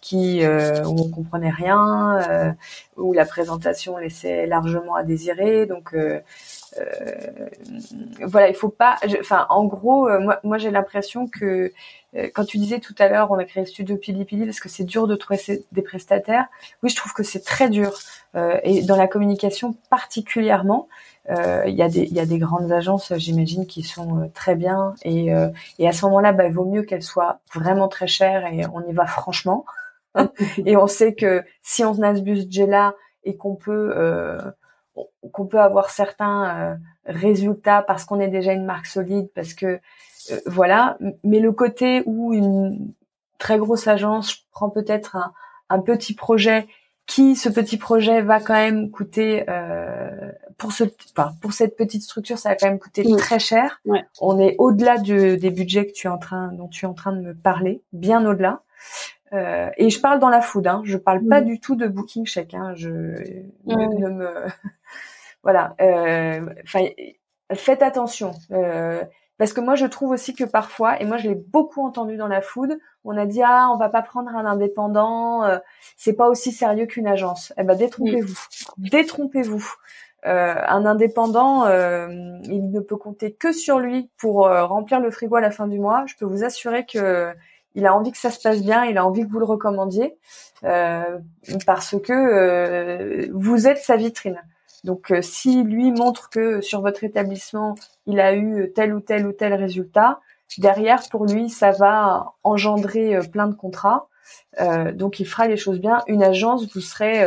qui 0.00 0.42
où 0.46 0.96
on 0.98 1.08
comprenait 1.10 1.50
rien, 1.50 2.56
où 2.96 3.12
la 3.12 3.26
présentation 3.26 3.96
laissait 3.98 4.46
largement 4.46 4.94
à 4.94 5.02
désirer. 5.02 5.66
Donc 5.66 5.94
voilà, 8.22 8.48
il 8.48 8.54
faut 8.54 8.68
pas. 8.68 8.96
Enfin, 9.20 9.46
en 9.48 9.64
gros, 9.64 10.08
moi, 10.20 10.40
moi 10.42 10.58
j'ai 10.58 10.70
l'impression 10.70 11.28
que 11.28 11.72
quand 12.34 12.44
tu 12.44 12.58
disais 12.58 12.78
tout 12.78 12.94
à 12.98 13.08
l'heure, 13.08 13.30
on 13.30 13.38
a 13.38 13.44
créé 13.44 13.62
le 13.62 13.68
studio 13.68 13.96
Pili 13.96 14.24
Pili 14.24 14.44
parce 14.44 14.60
que 14.60 14.68
c'est 14.68 14.84
dur 14.84 15.06
de 15.06 15.16
trouver 15.16 15.64
des 15.72 15.82
prestataires. 15.82 16.46
Oui, 16.82 16.90
je 16.90 16.96
trouve 16.96 17.12
que 17.12 17.22
c'est 17.22 17.44
très 17.44 17.68
dur. 17.68 17.92
Euh, 18.36 18.58
et 18.62 18.82
dans 18.82 18.96
la 18.96 19.08
communication 19.08 19.76
particulièrement, 19.90 20.88
euh, 21.30 21.64
il 21.66 21.74
y, 21.74 21.82
a 21.82 21.88
des, 21.88 22.04
y 22.06 22.20
a 22.20 22.26
des 22.26 22.38
grandes 22.38 22.70
agences, 22.70 23.12
j'imagine, 23.16 23.66
qui 23.66 23.82
sont 23.82 24.20
euh, 24.20 24.26
très 24.34 24.54
bien. 24.54 24.94
Et, 25.04 25.28
et 25.78 25.88
à 25.88 25.92
ce 25.92 26.04
moment-là, 26.06 26.32
bah, 26.32 26.46
il 26.46 26.52
vaut 26.52 26.66
mieux 26.66 26.82
qu'elles 26.82 27.02
soient 27.02 27.40
vraiment 27.52 27.88
très 27.88 28.06
chères 28.06 28.46
et 28.46 28.64
on 28.72 28.86
y 28.86 28.92
va 28.92 29.06
franchement. 29.06 29.64
et 30.64 30.76
on 30.76 30.86
sait 30.86 31.14
que 31.14 31.42
si 31.62 31.84
on 31.84 32.00
a 32.02 32.14
ce 32.14 32.20
budget-là 32.20 32.94
et 33.24 33.36
qu'on 33.36 33.56
peut 33.56 33.94
qu'on 35.32 35.46
peut 35.46 35.60
avoir 35.60 35.90
certains 35.90 36.78
résultats 37.06 37.82
parce 37.82 38.04
qu'on 38.04 38.20
est 38.20 38.28
déjà 38.28 38.52
une 38.52 38.64
marque 38.64 38.86
solide, 38.86 39.28
parce 39.34 39.54
que 39.54 39.80
voilà. 40.46 40.96
Mais 41.22 41.40
le 41.40 41.52
côté 41.52 42.02
où 42.06 42.32
une 42.32 42.92
très 43.38 43.58
grosse 43.58 43.88
agence 43.88 44.46
prend 44.52 44.70
peut-être 44.70 45.16
un, 45.16 45.32
un 45.70 45.80
petit 45.80 46.14
projet 46.14 46.66
qui 47.06 47.36
ce 47.36 47.48
petit 47.48 47.76
projet 47.76 48.22
va 48.22 48.40
quand 48.40 48.54
même 48.54 48.90
coûter 48.90 49.44
euh, 49.48 50.32
pour 50.56 50.72
ce 50.72 50.84
enfin, 51.16 51.32
pour 51.42 51.52
cette 51.52 51.76
petite 51.76 52.02
structure 52.02 52.38
ça 52.38 52.50
va 52.50 52.56
quand 52.56 52.66
même 52.66 52.78
coûter 52.78 53.04
très 53.18 53.38
cher. 53.38 53.80
On 54.20 54.38
est 54.38 54.54
au-delà 54.58 54.98
du, 54.98 55.36
des 55.36 55.50
budgets 55.50 55.86
que 55.86 55.92
tu 55.92 56.06
es 56.06 56.10
en 56.10 56.18
train 56.18 56.52
dont 56.52 56.68
tu 56.68 56.86
es 56.86 56.88
en 56.88 56.94
train 56.94 57.12
de 57.12 57.20
me 57.20 57.34
parler 57.34 57.82
bien 57.92 58.26
au-delà. 58.26 58.62
Euh, 59.32 59.68
et 59.76 59.90
je 59.90 60.00
parle 60.00 60.20
dans 60.20 60.28
la 60.28 60.40
food 60.40 60.66
hein, 60.66 60.82
je 60.84 60.96
parle 60.96 61.26
pas 61.26 61.40
du 61.40 61.58
tout 61.58 61.74
de 61.74 61.88
booking 61.88 62.24
check 62.24 62.54
hein, 62.54 62.72
je 62.76 62.88
ne, 62.88 64.08
me 64.08 64.44
voilà 65.44 65.74
euh, 65.80 66.44
faites 67.54 67.82
attention 67.82 68.32
euh, 68.50 69.04
parce 69.36 69.52
que 69.52 69.60
moi, 69.60 69.74
je 69.74 69.86
trouve 69.86 70.10
aussi 70.10 70.34
que 70.34 70.44
parfois, 70.44 71.00
et 71.00 71.04
moi 71.04 71.16
je 71.16 71.28
l'ai 71.28 71.34
beaucoup 71.34 71.84
entendu 71.84 72.16
dans 72.16 72.28
la 72.28 72.40
food, 72.40 72.78
on 73.04 73.16
a 73.16 73.26
dit 73.26 73.42
ah 73.42 73.68
on 73.72 73.76
va 73.76 73.88
pas 73.88 74.02
prendre 74.02 74.30
un 74.30 74.46
indépendant, 74.46 75.44
euh, 75.44 75.58
c'est 75.96 76.12
pas 76.12 76.28
aussi 76.28 76.52
sérieux 76.52 76.86
qu'une 76.86 77.08
agence. 77.08 77.52
Eh 77.58 77.64
ben 77.64 77.76
détrompez-vous, 77.76 78.38
détrompez-vous. 78.78 79.64
Euh, 80.26 80.54
un 80.66 80.86
indépendant, 80.86 81.66
euh, 81.66 82.08
il 82.44 82.70
ne 82.70 82.80
peut 82.80 82.96
compter 82.96 83.34
que 83.34 83.52
sur 83.52 83.78
lui 83.78 84.10
pour 84.18 84.46
euh, 84.46 84.64
remplir 84.64 85.00
le 85.00 85.10
frigo 85.10 85.36
à 85.36 85.40
la 85.40 85.50
fin 85.50 85.66
du 85.66 85.78
mois. 85.78 86.04
Je 86.06 86.14
peux 86.14 86.24
vous 86.24 86.44
assurer 86.44 86.86
que 86.86 87.34
il 87.74 87.86
a 87.86 87.94
envie 87.94 88.12
que 88.12 88.18
ça 88.18 88.30
se 88.30 88.40
passe 88.40 88.62
bien, 88.62 88.84
il 88.84 88.96
a 88.98 89.04
envie 89.04 89.22
que 89.22 89.30
vous 89.30 89.40
le 89.40 89.44
recommandiez 89.44 90.16
parce 90.62 91.96
que 92.00 93.30
vous 93.32 93.66
êtes 93.66 93.78
sa 93.78 93.96
vitrine. 93.96 94.40
Donc, 94.84 95.10
euh, 95.10 95.22
si 95.22 95.64
lui 95.64 95.90
montre 95.90 96.28
que 96.28 96.60
sur 96.60 96.82
votre 96.82 97.04
établissement, 97.04 97.74
il 98.06 98.20
a 98.20 98.36
eu 98.36 98.70
tel 98.74 98.94
ou 98.94 99.00
tel 99.00 99.26
ou 99.26 99.32
tel 99.32 99.54
résultat, 99.54 100.20
derrière, 100.58 101.08
pour 101.08 101.24
lui, 101.24 101.48
ça 101.48 101.70
va 101.72 102.34
engendrer 102.44 103.16
euh, 103.16 103.22
plein 103.22 103.48
de 103.48 103.54
contrats. 103.54 104.08
Euh, 104.60 104.92
donc, 104.92 105.20
il 105.20 105.26
fera 105.26 105.48
les 105.48 105.56
choses 105.56 105.80
bien. 105.80 106.02
Une 106.06 106.22
agence, 106.22 106.70
vous 106.74 106.82
serez, 106.82 107.26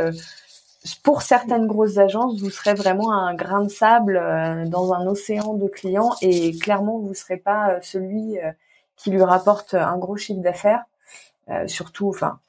pour 1.04 1.24
certaines 1.24 1.66
grosses 1.66 1.98
agences, 1.98 2.40
vous 2.40 2.52
serez 2.52 2.76
vraiment 2.76 3.12
un 3.12 3.34
grain 3.34 3.64
de 3.64 3.70
sable 3.70 4.22
dans 4.68 4.94
un 4.94 5.08
océan 5.08 5.56
de 5.56 5.68
clients 5.68 6.12
et 6.22 6.56
clairement, 6.58 7.00
vous 7.00 7.10
ne 7.10 7.14
serez 7.16 7.38
pas 7.38 7.80
celui 7.82 8.38
qui 8.96 9.10
lui 9.10 9.22
rapporte 9.24 9.74
un 9.74 9.98
gros 9.98 10.16
chiffre 10.16 10.42
d'affaires. 10.42 10.86
surtout, 11.68 12.10
enfin, 12.10 12.40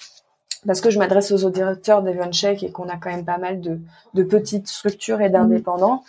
parce 0.68 0.82
que 0.82 0.90
je 0.90 0.98
m'adresse 0.98 1.32
aux 1.32 1.46
auditeurs 1.46 2.02
d'Evencheck 2.02 2.62
et 2.62 2.70
qu'on 2.70 2.90
a 2.90 2.98
quand 2.98 3.08
même 3.08 3.24
pas 3.24 3.38
mal 3.38 3.62
de, 3.62 3.80
de 4.12 4.22
petites 4.22 4.68
structures 4.68 5.22
et 5.22 5.30
d'indépendants. 5.30 6.04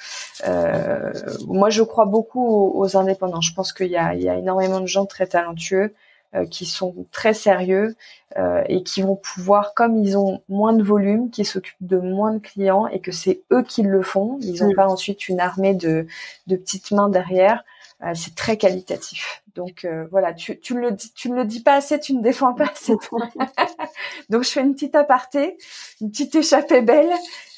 Euh, 0.46 1.14
moi, 1.48 1.70
je 1.70 1.82
crois 1.82 2.06
beaucoup 2.06 2.74
aux, 2.76 2.98
indépendants. 2.98 3.40
Je 3.40 3.54
pense 3.54 3.72
qu'il 3.72 3.88
y 3.88 3.96
a, 3.96 4.14
il 4.16 4.22
y 4.22 4.28
a 4.28 4.36
énormément 4.36 4.82
de 4.82 4.86
gens 4.86 5.06
très 5.06 5.28
talentueux 5.28 5.94
euh, 6.36 6.46
qui 6.46 6.66
sont 6.66 6.94
très 7.10 7.34
sérieux 7.34 7.96
euh, 8.38 8.62
et 8.68 8.84
qui 8.84 9.02
vont 9.02 9.16
pouvoir, 9.16 9.74
comme 9.74 9.96
ils 9.96 10.18
ont 10.18 10.42
moins 10.50 10.74
de 10.74 10.84
volume, 10.84 11.30
qui 11.30 11.46
s'occupent 11.46 11.78
de 11.80 11.98
moins 11.98 12.34
de 12.34 12.40
clients 12.40 12.86
et 12.88 13.00
que 13.00 13.14
c'est 13.14 13.42
eux 13.54 13.64
qui 13.64 13.84
le 13.84 14.02
font. 14.02 14.40
Ils 14.42 14.62
n'ont 14.62 14.74
pas 14.74 14.90
ensuite 14.90 15.30
une 15.30 15.40
armée 15.40 15.74
de, 15.74 16.06
de 16.48 16.56
petites 16.58 16.92
mains 16.92 17.08
derrière. 17.08 17.64
Euh, 18.02 18.14
c'est 18.16 18.34
très 18.34 18.56
qualitatif. 18.56 19.44
Donc 19.56 19.84
euh, 19.84 20.08
voilà, 20.10 20.34
tu, 20.34 20.58
tu 20.62 20.74
ne 20.74 20.80
le 20.80 20.92
dis, 20.92 21.12
tu 21.14 21.30
ne 21.30 21.36
le 21.36 21.44
dis 21.44 21.62
pas 21.62 21.74
assez, 21.74 22.00
tu 22.00 22.14
ne 22.14 22.22
défends 22.22 22.54
pas 22.54 22.68
assez. 22.72 22.94
Donc 24.30 24.44
je 24.44 24.50
fais 24.50 24.62
une 24.62 24.74
petite 24.74 24.96
aparté, 24.96 25.58
une 26.00 26.10
petite 26.10 26.34
échappée 26.36 26.82
belle, 26.82 27.12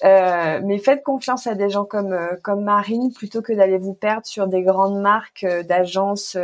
euh, 0.04 0.60
mais 0.64 0.80
faites 0.80 1.04
confiance 1.04 1.46
à 1.46 1.54
des 1.54 1.70
gens 1.70 1.86
comme 1.86 2.18
comme 2.42 2.64
Marine 2.64 3.14
plutôt 3.14 3.44
que 3.44 3.54
d'aller 3.54 3.78
vous 3.78 3.94
perdre 3.94 4.26
sur 4.26 4.48
des 4.48 4.64
grandes 4.64 5.00
marques 5.00 5.46
d'agences 5.68 6.36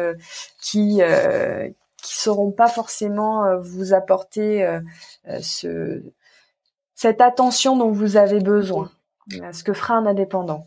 qui 0.62 1.02
qui 2.04 2.16
sauront 2.16 2.52
pas 2.52 2.68
forcément 2.68 3.58
vous 3.60 3.93
apporter 3.95 4.80
ce 5.41 6.04
cette 6.93 7.22
attention 7.22 7.78
dont 7.78 7.91
vous 7.91 8.16
avez 8.16 8.41
besoin. 8.41 8.91
Ce 9.52 9.64
que 9.64 9.74
fera 9.74 9.95
un 9.95 10.06
indépendant. 10.06 10.66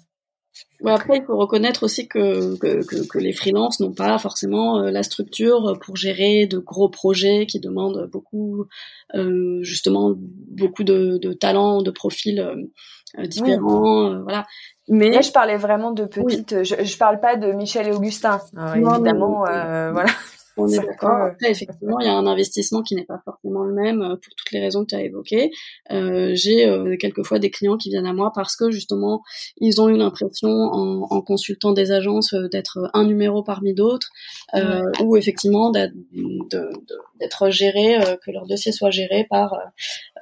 Après, 0.86 1.18
il 1.18 1.24
faut 1.24 1.36
reconnaître 1.36 1.82
aussi 1.82 2.08
que, 2.08 2.56
que, 2.58 3.06
que, 3.06 3.18
les 3.18 3.32
freelances 3.32 3.80
n'ont 3.80 3.92
pas 3.92 4.18
forcément 4.18 4.78
euh, 4.78 4.90
la 4.90 5.02
structure 5.02 5.78
pour 5.84 5.96
gérer 5.96 6.46
de 6.46 6.58
gros 6.58 6.88
projets 6.88 7.46
qui 7.46 7.60
demandent 7.60 8.08
beaucoup, 8.10 8.66
euh, 9.14 9.62
justement, 9.62 10.14
beaucoup 10.16 10.84
de, 10.84 11.18
de 11.18 11.32
talents, 11.32 11.82
de 11.82 11.90
profils 11.90 12.40
euh, 12.40 13.26
différents. 13.26 14.22
voilà. 14.22 14.46
Mais 14.88 15.10
là, 15.10 15.20
je 15.20 15.30
parlais 15.30 15.56
vraiment 15.56 15.92
de 15.92 16.04
petites. 16.04 16.64
Je, 16.64 16.82
je 16.82 16.98
parle 16.98 17.20
pas 17.20 17.36
de 17.36 17.52
Michel 17.52 17.86
et 17.88 17.92
Augustin, 17.92 18.40
évidemment. 18.74 19.44
voilà. 19.44 20.10
On 20.56 20.68
est 20.68 20.76
d'accord. 20.76 21.10
Après, 21.10 21.50
effectivement, 21.50 22.00
il 22.00 22.06
y 22.06 22.08
a 22.08 22.14
un 22.14 22.26
investissement 22.26 22.82
qui 22.82 22.94
n'est 22.94 23.04
pas 23.04 23.20
forcément 23.24 23.62
le 23.62 23.72
même 23.72 24.02
euh, 24.02 24.16
pour 24.16 24.34
toutes 24.36 24.50
les 24.52 24.60
raisons 24.60 24.82
que 24.82 24.88
tu 24.90 24.94
as 24.94 25.02
évoquées. 25.02 25.50
Euh, 25.90 26.32
j'ai 26.34 26.66
euh, 26.66 26.96
quelquefois 26.98 27.38
des 27.38 27.50
clients 27.50 27.76
qui 27.76 27.90
viennent 27.90 28.06
à 28.06 28.12
moi 28.12 28.32
parce 28.34 28.56
que 28.56 28.70
justement, 28.70 29.22
ils 29.58 29.80
ont 29.80 29.88
eu 29.88 29.96
l'impression 29.96 30.50
en, 30.50 31.06
en, 31.08 31.22
consultant 31.22 31.72
des 31.72 31.92
agences 31.92 32.34
euh, 32.34 32.48
d'être 32.48 32.90
un 32.94 33.04
numéro 33.04 33.42
parmi 33.42 33.74
d'autres, 33.74 34.08
euh, 34.54 34.82
ou 35.04 35.16
effectivement 35.16 35.70
d'être 35.70 37.50
géré, 37.50 37.98
que 38.24 38.30
leur 38.30 38.46
dossier 38.46 38.72
soit 38.72 38.90
géré 38.90 39.26
par 39.28 39.56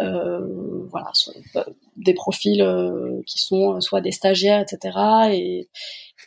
voilà 0.00 1.12
des 1.96 2.14
profils 2.14 2.64
qui 3.26 3.38
sont 3.38 3.80
soit 3.80 4.00
des 4.00 4.12
stagiaires, 4.12 4.60
etc. 4.60 4.98
Et, 5.32 5.68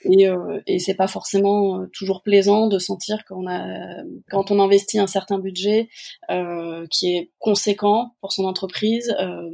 et, 0.03 0.27
euh, 0.27 0.61
et 0.67 0.79
c'est 0.79 0.95
pas 0.95 1.07
forcément 1.07 1.81
euh, 1.81 1.87
toujours 1.93 2.23
plaisant 2.23 2.67
de 2.67 2.79
sentir 2.79 3.23
qu'on 3.25 3.47
a 3.47 4.03
quand 4.29 4.51
on 4.51 4.59
investit 4.59 4.99
un 4.99 5.07
certain 5.07 5.37
budget 5.37 5.89
euh, 6.29 6.87
qui 6.89 7.15
est 7.15 7.31
conséquent 7.39 8.15
pour 8.21 8.31
son 8.31 8.45
entreprise 8.45 9.13
euh, 9.19 9.49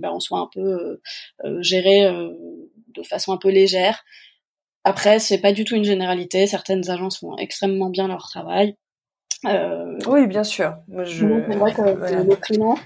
ben 0.00 0.10
on 0.12 0.20
soit 0.20 0.38
un 0.38 0.48
peu 0.52 1.00
euh, 1.44 1.62
géré 1.62 2.04
de 2.94 3.02
façon 3.02 3.32
un 3.32 3.38
peu 3.38 3.50
légère. 3.50 4.04
Après 4.84 5.18
c'est 5.18 5.40
pas 5.40 5.52
du 5.52 5.64
tout 5.64 5.74
une 5.74 5.84
généralité. 5.84 6.46
Certaines 6.46 6.88
agences 6.90 7.18
font 7.18 7.36
extrêmement 7.36 7.90
bien 7.90 8.08
leur 8.08 8.28
travail 8.28 8.76
oui 9.44 10.26
bien 10.26 10.44
sûr. 10.44 10.76
Je... 10.88 11.26
c'est 11.48 11.56
vrai 11.56 11.72
que 11.72 11.82
le 12.28 12.36
client 12.36 12.76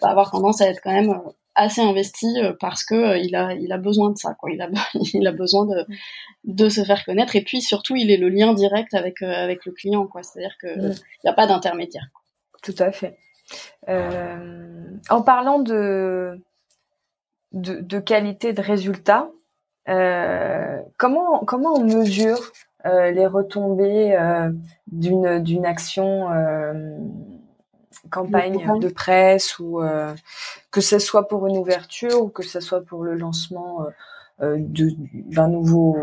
va 0.00 0.08
avoir 0.08 0.30
tendance 0.30 0.60
à 0.60 0.68
être 0.68 0.80
quand 0.82 0.92
même 0.92 1.20
assez 1.54 1.80
investi 1.80 2.26
euh, 2.38 2.52
parce 2.58 2.84
que 2.84 2.94
euh, 2.94 3.18
il 3.18 3.34
a 3.36 3.52
il 3.54 3.72
a 3.72 3.78
besoin 3.78 4.10
de 4.10 4.16
ça 4.16 4.34
quoi. 4.34 4.50
Il 4.50 4.62
a 4.62 4.68
il 4.94 5.26
a 5.26 5.32
besoin 5.32 5.66
de 5.66 5.86
de 6.44 6.68
se 6.68 6.82
faire 6.84 7.04
connaître. 7.04 7.36
Et 7.36 7.42
puis 7.42 7.60
surtout 7.60 7.96
il 7.96 8.10
est 8.10 8.16
le 8.16 8.28
lien 8.28 8.54
direct 8.54 8.94
avec 8.94 9.22
euh, 9.22 9.32
avec 9.32 9.66
le 9.66 9.72
client 9.72 10.06
quoi. 10.06 10.22
C'est-à-dire 10.22 10.56
que 10.60 10.68
il 10.68 11.24
n'y 11.24 11.30
a 11.30 11.34
pas 11.34 11.46
d'intermédiaire 11.46 12.06
tout 12.62 12.74
à 12.78 12.92
fait. 12.92 13.16
Euh, 13.88 14.96
en 15.08 15.22
parlant 15.22 15.58
de 15.58 16.40
de, 17.52 17.80
de 17.80 17.98
qualité 17.98 18.52
de 18.52 18.60
résultat 18.60 19.30
euh, 19.88 20.78
comment 20.98 21.40
comment 21.40 21.74
on 21.74 21.84
mesure 21.84 22.38
euh, 22.38 22.69
les 22.84 23.26
retombées 23.26 24.18
d'une 24.86 25.42
d'une 25.42 25.66
action 25.66 26.28
campagne 28.10 28.80
de 28.80 28.88
presse 28.88 29.58
ou 29.58 29.80
euh, 29.80 30.14
que 30.70 30.80
ce 30.80 30.98
soit 30.98 31.28
pour 31.28 31.46
une 31.46 31.56
ouverture 31.58 32.22
ou 32.22 32.28
que 32.28 32.42
ce 32.42 32.60
soit 32.60 32.82
pour 32.82 33.04
le 33.04 33.14
lancement 33.14 33.82
euh, 33.82 33.90
euh, 34.42 34.58
d'un 35.12 35.48
nouveau 35.48 35.96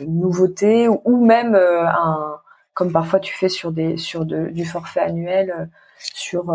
nouveauté 0.00 0.88
ou 0.88 1.24
même 1.24 1.54
un 1.54 2.36
comme 2.74 2.92
parfois 2.92 3.20
tu 3.20 3.34
fais 3.34 3.48
sur 3.48 3.72
des 3.72 3.96
sur 3.96 4.26
de, 4.26 4.48
du 4.48 4.66
forfait 4.66 5.00
annuel 5.00 5.70
sur 5.98 6.54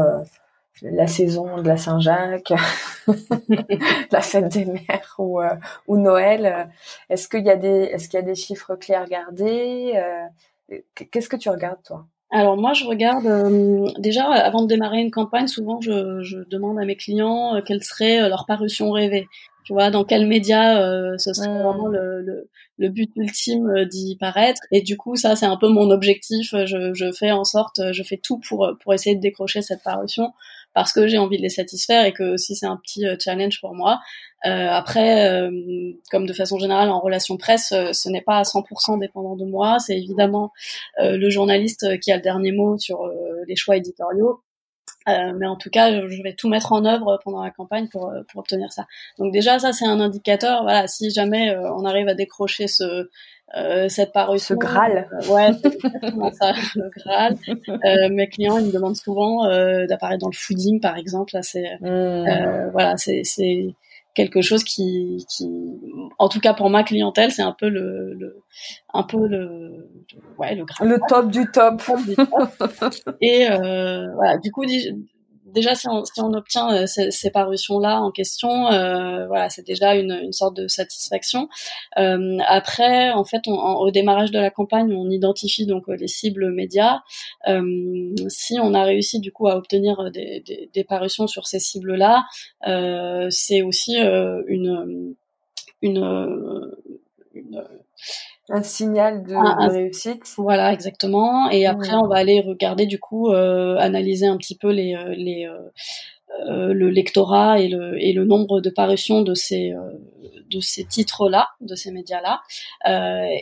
la 0.81 1.07
saison 1.07 1.61
de 1.61 1.67
la 1.67 1.77
Saint-Jacques, 1.77 2.53
la 4.11 4.21
fête 4.21 4.49
des 4.49 4.65
mères 4.65 5.15
ou, 5.17 5.41
ou 5.87 5.97
Noël. 5.97 6.69
Est-ce 7.09 7.27
qu'il 7.27 7.45
y 7.45 7.49
a 7.49 7.55
des 7.55 7.83
est-ce 7.93 8.09
qu'il 8.09 8.19
y 8.19 8.23
a 8.23 8.25
des 8.25 8.35
chiffres 8.35 8.75
clés 8.75 8.95
à 8.95 9.03
regarder 9.03 9.93
Qu'est-ce 10.95 11.29
que 11.29 11.35
tu 11.35 11.49
regardes 11.49 11.83
toi? 11.83 12.05
Alors 12.31 12.55
moi, 12.55 12.71
je 12.73 12.85
regarde 12.85 13.25
euh, 13.25 13.87
déjà 13.99 14.23
avant 14.23 14.61
de 14.61 14.67
démarrer 14.67 15.01
une 15.01 15.11
campagne. 15.11 15.47
Souvent, 15.47 15.81
je, 15.81 16.21
je 16.23 16.37
demande 16.49 16.79
à 16.79 16.85
mes 16.85 16.95
clients 16.95 17.55
euh, 17.55 17.61
quelle 17.61 17.83
serait 17.83 18.21
euh, 18.21 18.29
leur 18.29 18.45
parution 18.45 18.91
rêvée. 18.91 19.27
Tu 19.65 19.73
vois, 19.73 19.91
dans 19.91 20.05
quel 20.05 20.25
média 20.25 20.75
ce 21.19 21.33
serait 21.33 21.47
vraiment 21.47 21.87
le, 21.87 22.21
le, 22.21 22.49
le, 22.79 22.89
but 22.89 23.11
ultime 23.15 23.85
d'y 23.85 24.15
paraître. 24.15 24.59
Et 24.71 24.81
du 24.81 24.97
coup, 24.97 25.15
ça, 25.15 25.35
c'est 25.35 25.45
un 25.45 25.55
peu 25.55 25.69
mon 25.69 25.91
objectif. 25.91 26.55
Je, 26.65 26.93
je, 26.95 27.11
fais 27.11 27.31
en 27.31 27.43
sorte, 27.43 27.79
je 27.91 28.01
fais 28.01 28.17
tout 28.17 28.39
pour 28.39 28.71
pour 28.81 28.95
essayer 28.95 29.15
de 29.15 29.21
décrocher 29.21 29.61
cette 29.61 29.83
parution 29.83 30.33
parce 30.73 30.93
que 30.93 31.07
j'ai 31.07 31.17
envie 31.17 31.37
de 31.37 31.41
les 31.41 31.49
satisfaire 31.49 32.05
et 32.05 32.13
que 32.13 32.33
aussi 32.33 32.55
c'est 32.55 32.65
un 32.65 32.77
petit 32.77 33.05
challenge 33.19 33.59
pour 33.61 33.75
moi. 33.75 33.99
Euh, 34.45 34.69
après, 34.69 35.29
euh, 35.29 35.51
comme 36.09 36.25
de 36.25 36.33
façon 36.33 36.57
générale 36.57 36.89
en 36.89 36.99
relation 36.99 37.37
presse, 37.37 37.71
euh, 37.73 37.93
ce 37.93 38.09
n'est 38.09 38.21
pas 38.21 38.37
à 38.37 38.43
100% 38.43 38.97
dépendant 38.99 39.35
de 39.35 39.45
moi. 39.45 39.77
C'est 39.79 39.97
évidemment 39.97 40.51
le 40.99 41.29
journaliste 41.29 41.99
qui 41.99 42.11
a 42.11 42.15
le 42.15 42.21
dernier 42.21 42.51
mot 42.51 42.77
sur 42.77 43.09
les 43.47 43.55
choix 43.55 43.77
éditoriaux. 43.77 44.41
mais 45.07 45.47
en 45.47 45.55
tout 45.55 45.69
cas, 45.69 45.91
je 46.07 46.23
vais 46.23 46.33
tout 46.33 46.49
mettre 46.49 46.73
en 46.73 46.85
œuvre 46.85 47.19
pendant 47.23 47.43
la 47.43 47.51
campagne 47.51 47.87
pour, 47.87 48.13
pour 48.29 48.39
obtenir 48.39 48.71
ça. 48.71 48.85
Donc 49.17 49.33
déjà, 49.33 49.59
ça 49.59 49.73
c'est 49.73 49.85
un 49.85 49.99
indicateur. 49.99 50.63
Voilà, 50.63 50.87
si 50.87 51.09
jamais 51.11 51.55
on 51.57 51.85
arrive 51.85 52.07
à 52.07 52.13
décrocher 52.13 52.67
ce 52.67 53.09
cette 53.89 54.13
parution, 54.13 54.55
ce 54.55 54.59
Graal, 54.59 55.07
ouais, 55.29 55.51
c'est 55.61 55.79
ça, 56.33 56.53
le 56.75 56.89
Graal. 56.97 57.35
mes 58.11 58.27
clients 58.27 58.57
ils 58.57 58.67
me 58.67 58.71
demandent 58.71 58.95
souvent 58.95 59.47
d'apparaître 59.87 60.21
dans 60.21 60.29
le 60.29 60.35
fooding, 60.35 60.79
par 60.79 60.97
exemple. 60.97 61.31
Là, 61.33 61.41
c'est 61.41 61.77
mmh. 61.81 62.69
voilà, 62.71 62.97
c'est 62.97 63.21
c'est 63.23 63.75
quelque 64.13 64.41
chose 64.41 64.63
qui, 64.63 65.25
qui, 65.29 65.49
en 66.19 66.29
tout 66.29 66.39
cas 66.39 66.53
pour 66.53 66.69
ma 66.69 66.83
clientèle, 66.83 67.31
c'est 67.31 67.41
un 67.41 67.55
peu 67.57 67.69
le, 67.69 68.13
le, 68.13 68.41
un 68.93 69.03
peu 69.03 69.25
le, 69.27 69.89
ouais, 70.37 70.55
le, 70.55 70.65
le 70.85 70.99
top 71.07 71.31
du 71.31 71.45
top. 71.51 71.81
Et 73.21 73.49
euh, 73.49 74.13
voilà, 74.15 74.37
du 74.37 74.51
coup, 74.51 74.63
déjà 75.53 75.75
si 75.75 75.87
on, 75.87 76.33
obtient 76.33 76.73
euh, 76.73 76.85
ces, 76.85 77.11
ces 77.11 77.29
parutions-là 77.29 78.01
en 78.01 78.11
question, 78.11 78.67
euh, 78.71 79.27
voilà, 79.27 79.49
c'est 79.49 79.65
déjà 79.65 79.95
une, 79.95 80.31
sorte 80.31 80.55
de 80.55 80.67
satisfaction. 80.67 81.49
Euh, 81.97 82.37
après, 82.47 83.11
en 83.11 83.23
fait, 83.23 83.41
au 83.47 83.91
démarrage 83.91 84.31
de 84.31 84.39
la 84.39 84.49
campagne, 84.49 84.93
on 84.93 85.09
identifie 85.09 85.65
donc 85.65 85.89
euh, 85.89 85.95
les 85.95 86.07
cibles 86.07 86.51
médias. 86.51 86.99
Si 88.27 88.59
on 88.59 88.73
a 88.73 88.83
réussi 88.83 89.19
du 89.19 89.31
coup 89.31 89.47
à 89.47 89.55
obtenir 89.57 90.11
des, 90.11 90.85
parutions 90.87 91.27
sur 91.27 91.47
ces 91.47 91.59
cibles-là, 91.59 92.25
c'est 93.29 93.61
aussi 93.61 93.97
une, 93.97 95.15
une, 95.81 96.71
une 97.33 97.63
un 98.51 98.63
signal 98.63 99.23
de, 99.23 99.69
réussite. 99.71 100.23
Voilà, 100.37 100.73
exactement. 100.73 101.49
Et 101.49 101.65
après, 101.65 101.93
on 101.93 102.07
va 102.07 102.17
aller 102.17 102.41
regarder 102.41 102.85
du 102.85 102.99
coup, 102.99 103.31
euh, 103.31 103.77
analyser 103.77 104.27
un 104.27 104.37
petit 104.37 104.57
peu 104.57 104.71
les, 104.71 104.95
euh, 104.95 105.13
les 105.15 105.45
euh, 106.47 106.73
le 106.73 106.89
lectorat 106.89 107.59
et 107.59 107.67
le, 107.67 108.01
et 108.01 108.13
le 108.13 108.23
nombre 108.23 108.61
de 108.61 108.69
parutions 108.69 109.21
de 109.21 109.33
ces 109.33 109.73
de 110.49 110.59
ces 110.59 110.83
titres-là, 110.83 111.47
de 111.61 111.75
ces 111.75 111.91
médias-là. 111.91 112.41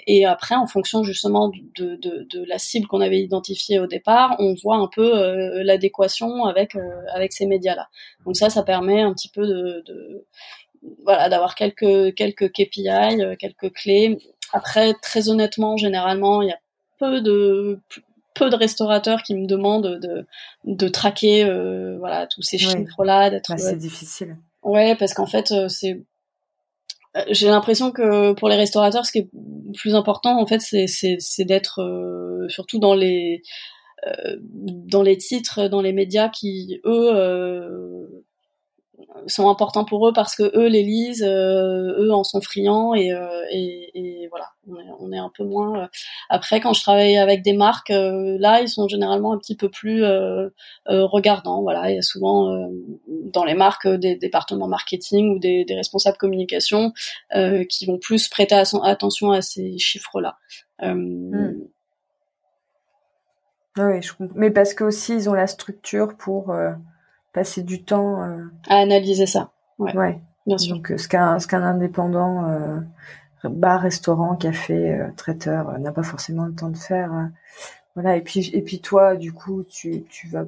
et 0.05 0.25
après, 0.25 0.55
en 0.55 0.67
fonction 0.67 1.03
justement 1.03 1.49
de, 1.49 1.95
de, 1.95 2.27
de 2.29 2.43
la 2.45 2.59
cible 2.59 2.87
qu'on 2.87 3.01
avait 3.01 3.19
identifiée 3.19 3.79
au 3.79 3.87
départ, 3.87 4.35
on 4.39 4.53
voit 4.53 4.77
un 4.77 4.87
peu 4.87 5.11
l'adéquation 5.63 6.45
avec 6.45 6.75
avec 7.13 7.33
ces 7.33 7.45
médias-là. 7.45 7.89
Donc 8.25 8.35
ça, 8.35 8.49
ça 8.49 8.63
permet 8.63 9.01
un 9.01 9.13
petit 9.13 9.29
peu 9.29 9.47
de, 9.47 9.83
de 9.85 10.25
voilà 11.03 11.29
d'avoir 11.29 11.55
quelques 11.55 12.15
quelques 12.15 12.51
KPI, 12.51 13.37
quelques 13.39 13.73
clés 13.73 14.17
après, 14.53 14.93
très 15.01 15.29
honnêtement, 15.29 15.77
généralement, 15.77 16.41
il 16.41 16.49
y 16.49 16.51
a 16.51 16.59
peu 16.99 17.21
de 17.21 17.79
peu 18.35 18.49
de 18.49 18.55
restaurateurs 18.55 19.23
qui 19.23 19.35
me 19.35 19.47
demandent 19.47 19.99
de, 19.99 20.25
de 20.63 20.87
traquer 20.87 21.43
euh, 21.43 21.97
voilà 21.99 22.27
tous 22.27 22.41
ces 22.41 22.57
chiffres 22.57 23.03
là 23.03 23.29
d'être 23.29 23.49
bah, 23.49 23.57
c'est 23.57 23.75
difficile. 23.75 24.37
Ouais 24.63 24.95
parce 24.95 25.13
qu'en 25.13 25.25
fait 25.25 25.51
euh, 25.51 25.67
c'est 25.67 26.01
euh, 27.17 27.23
j'ai 27.29 27.47
l'impression 27.47 27.91
que 27.91 28.33
pour 28.33 28.47
les 28.47 28.55
restaurateurs 28.55 29.05
ce 29.05 29.11
qui 29.11 29.17
est 29.19 29.29
plus 29.75 29.95
important 29.95 30.39
en 30.39 30.45
fait 30.45 30.61
c'est 30.61 30.85
c'est 30.87 31.45
d'être 31.45 32.45
surtout 32.49 32.79
dans 32.79 32.95
les 32.95 33.41
dans 34.53 35.01
les 35.01 35.17
titres 35.17 35.67
dans 35.67 35.81
les 35.81 35.91
médias 35.91 36.29
qui 36.29 36.79
eux 36.85 38.09
sont 39.27 39.49
importants 39.49 39.85
pour 39.85 40.07
eux 40.07 40.13
parce 40.13 40.35
que 40.35 40.43
eux 40.57 40.67
les 40.67 40.83
lisent, 40.83 41.23
euh, 41.23 41.95
eux 41.99 42.11
en 42.11 42.23
sont 42.23 42.41
friands 42.41 42.93
et, 42.93 43.11
euh, 43.11 43.43
et, 43.51 43.91
et 43.93 44.08
voilà, 44.29 44.51
on 44.67 44.75
est, 44.79 44.85
on 44.99 45.11
est, 45.11 45.17
un 45.17 45.31
peu 45.35 45.43
moins. 45.43 45.83
Euh. 45.83 45.87
Après, 46.29 46.59
quand 46.59 46.73
je 46.73 46.81
travaille 46.81 47.17
avec 47.17 47.41
des 47.41 47.53
marques, 47.53 47.89
là, 47.89 48.61
ils 48.61 48.69
sont 48.69 48.87
généralement 48.87 49.33
un 49.33 49.37
petit 49.37 49.55
peu 49.55 49.69
plus 49.69 50.03
regardants. 50.85 51.61
Voilà, 51.61 51.89
il 51.89 51.95
y 51.95 51.99
a 51.99 52.03
souvent 52.03 52.69
dans 53.07 53.43
les 53.43 53.53
marques 53.53 53.87
des 53.87 54.15
départements 54.15 54.67
marketing 54.67 55.35
ou 55.35 55.39
des, 55.39 55.65
des 55.65 55.75
responsables 55.75 56.17
communication 56.17 56.93
qui 57.69 57.85
vont 57.85 57.97
plus 57.97 58.27
prêter 58.27 58.55
attention 58.55 59.31
à 59.31 59.41
ces 59.41 59.77
chiffres-là. 59.77 60.37
Hmm. 60.81 61.53
Oui, 63.77 64.01
je 64.01 64.13
comprends. 64.13 64.35
Mais 64.35 64.51
parce 64.51 64.73
que 64.73 64.83
aussi 64.83 65.13
ils 65.13 65.29
ont 65.29 65.33
la 65.33 65.47
structure 65.47 66.17
pour 66.17 66.53
passer 67.33 67.63
du 67.63 67.83
temps 67.83 68.21
euh, 68.21 68.45
à 68.67 68.77
analyser 68.77 69.25
ça. 69.25 69.51
Ouais. 69.77 70.19
Bien 70.45 70.57
sûr. 70.57 70.75
Donc 70.75 70.93
ce 70.97 71.07
qu'un 71.07 71.39
ce 71.39 71.47
qu'un 71.47 71.63
indépendant 71.63 72.43
bar, 73.45 73.81
restaurant, 73.81 74.35
café, 74.35 74.99
traiteur 75.17 75.77
n'a 75.79 75.91
pas 75.91 76.03
forcément 76.03 76.45
le 76.45 76.53
temps 76.53 76.69
de 76.69 76.77
faire. 76.77 77.11
voilà. 77.95 78.17
Et 78.17 78.21
puis 78.21 78.49
et 78.53 78.61
puis 78.61 78.81
toi, 78.81 79.15
du 79.15 79.33
coup, 79.33 79.63
tu 79.63 80.03
tu 80.09 80.27
vas 80.27 80.45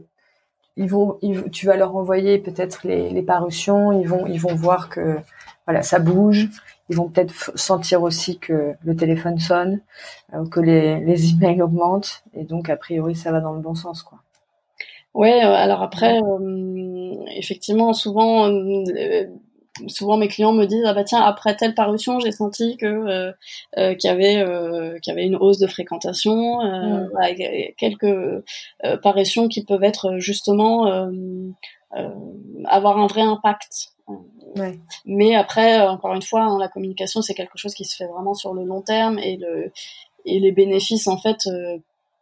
ils 0.78 0.90
vont, 0.90 1.20
tu 1.52 1.66
vas 1.66 1.76
leur 1.76 1.96
envoyer 1.96 2.38
peut-être 2.40 2.88
les, 2.88 3.10
les, 3.10 3.24
parutions, 3.24 3.92
ils 3.92 4.08
vont, 4.08 4.26
ils 4.26 4.40
vont 4.40 4.56
voir 4.56 4.90
que 4.90 5.18
voilà, 5.66 5.84
ça 5.84 6.00
bouge, 6.00 6.50
ils 6.90 6.96
vont 6.96 7.08
peut-être 7.10 7.52
sentir 7.56 8.04
aussi 8.04 8.40
que 8.40 8.74
le 8.84 8.96
téléphone 8.96 9.40
sonne, 9.40 9.82
euh, 10.34 10.46
que 10.48 10.60
les, 10.60 11.00
les 11.00 11.32
emails 11.32 11.62
augmentent, 11.62 12.24
et 12.34 12.44
donc 12.44 12.70
a 12.70 12.78
priori 12.78 13.16
ça 13.16 13.32
va 13.32 13.42
dans 13.42 13.54
le 13.54 13.62
bon 13.62 13.76
sens, 13.76 14.04
quoi. 14.04 14.20
Ouais, 15.14 15.44
euh, 15.44 15.54
alors 15.54 15.82
après, 15.82 16.22
euh, 16.22 17.16
effectivement, 17.36 17.92
souvent, 17.92 18.50
souvent 19.88 20.18
mes 20.18 20.28
clients 20.28 20.54
me 20.54 20.66
disent 20.66 20.84
ah 20.86 20.94
bah 20.94 21.04
tiens 21.04 21.22
après 21.22 21.56
telle 21.56 21.74
parution 21.74 22.20
j'ai 22.20 22.32
senti 22.32 22.78
que 22.78 22.86
euh, 22.86 23.32
euh, 23.78 23.96
qu'il 23.96 24.10
y 24.10 24.14
avait 24.14 24.38
euh, 24.38 25.00
qu'il 25.00 25.12
y 25.12 25.18
avait 25.18 25.26
une 25.26 25.36
hausse 25.36 25.60
de 25.60 25.68
fréquentation 25.68 26.62
euh, 26.62 27.06
mm. 27.06 27.74
quelques 27.78 28.44
parutions 29.02 29.48
qui 29.48 29.64
peuvent 29.64 29.84
être 29.84 30.18
justement 30.18 31.10
avoir 32.66 32.98
un 32.98 33.08
vrai 33.08 33.22
impact 33.22 33.94
ouais. 34.58 34.78
mais 35.06 35.36
après 35.36 35.82
encore 35.82 36.14
une 36.14 36.22
fois 36.22 36.44
hein, 36.44 36.60
la 36.60 36.68
communication 36.68 37.22
c'est 37.22 37.34
quelque 37.34 37.58
chose 37.58 37.74
qui 37.74 37.86
se 37.86 37.96
fait 37.96 38.08
vraiment 38.08 38.34
sur 38.34 38.54
le 38.54 38.66
long 38.66 38.82
terme 38.82 39.20
et 39.20 39.38
le 39.38 39.72
et 40.26 40.40
les 40.40 40.52
bénéfices 40.52 41.08
en 41.08 41.18
fait 41.18 41.48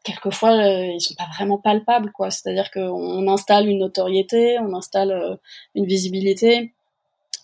quelquefois 0.03 0.53
ils 0.53 1.01
sont 1.01 1.15
pas 1.15 1.27
vraiment 1.35 1.57
palpables 1.57 2.11
quoi 2.11 2.29
c'est 2.29 2.49
à 2.49 2.53
dire 2.53 2.69
qu'on 2.71 3.27
installe 3.27 3.67
une 3.67 3.79
notoriété 3.79 4.59
on 4.59 4.73
installe 4.73 5.39
une 5.75 5.85
visibilité 5.85 6.73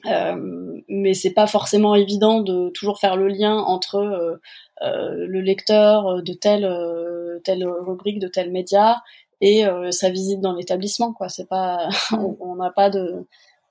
euh, 0.07 0.81
mais 0.87 1.13
c'est 1.13 1.33
pas 1.33 1.47
forcément 1.47 1.95
évident 1.95 2.41
de 2.41 2.69
toujours 2.69 2.99
faire 2.99 3.15
le 3.15 3.27
lien 3.27 3.57
entre 3.57 3.95
euh, 3.95 4.35
euh, 4.83 5.25
le 5.27 5.41
lecteur 5.41 6.21
de 6.21 6.33
telle 6.33 6.69
telle 7.43 7.67
rubrique 7.67 8.19
de 8.19 8.27
tel 8.27 8.51
média 8.51 9.01
et 9.41 9.65
sa 9.91 10.09
visite 10.09 10.39
dans 10.41 10.53
l'établissement 10.53 11.13
quoi. 11.13 11.29
C'est 11.29 11.47
pas 11.47 11.89
on 12.39 12.55
n'a 12.55 12.71
pas 12.71 12.89
de 12.89 13.25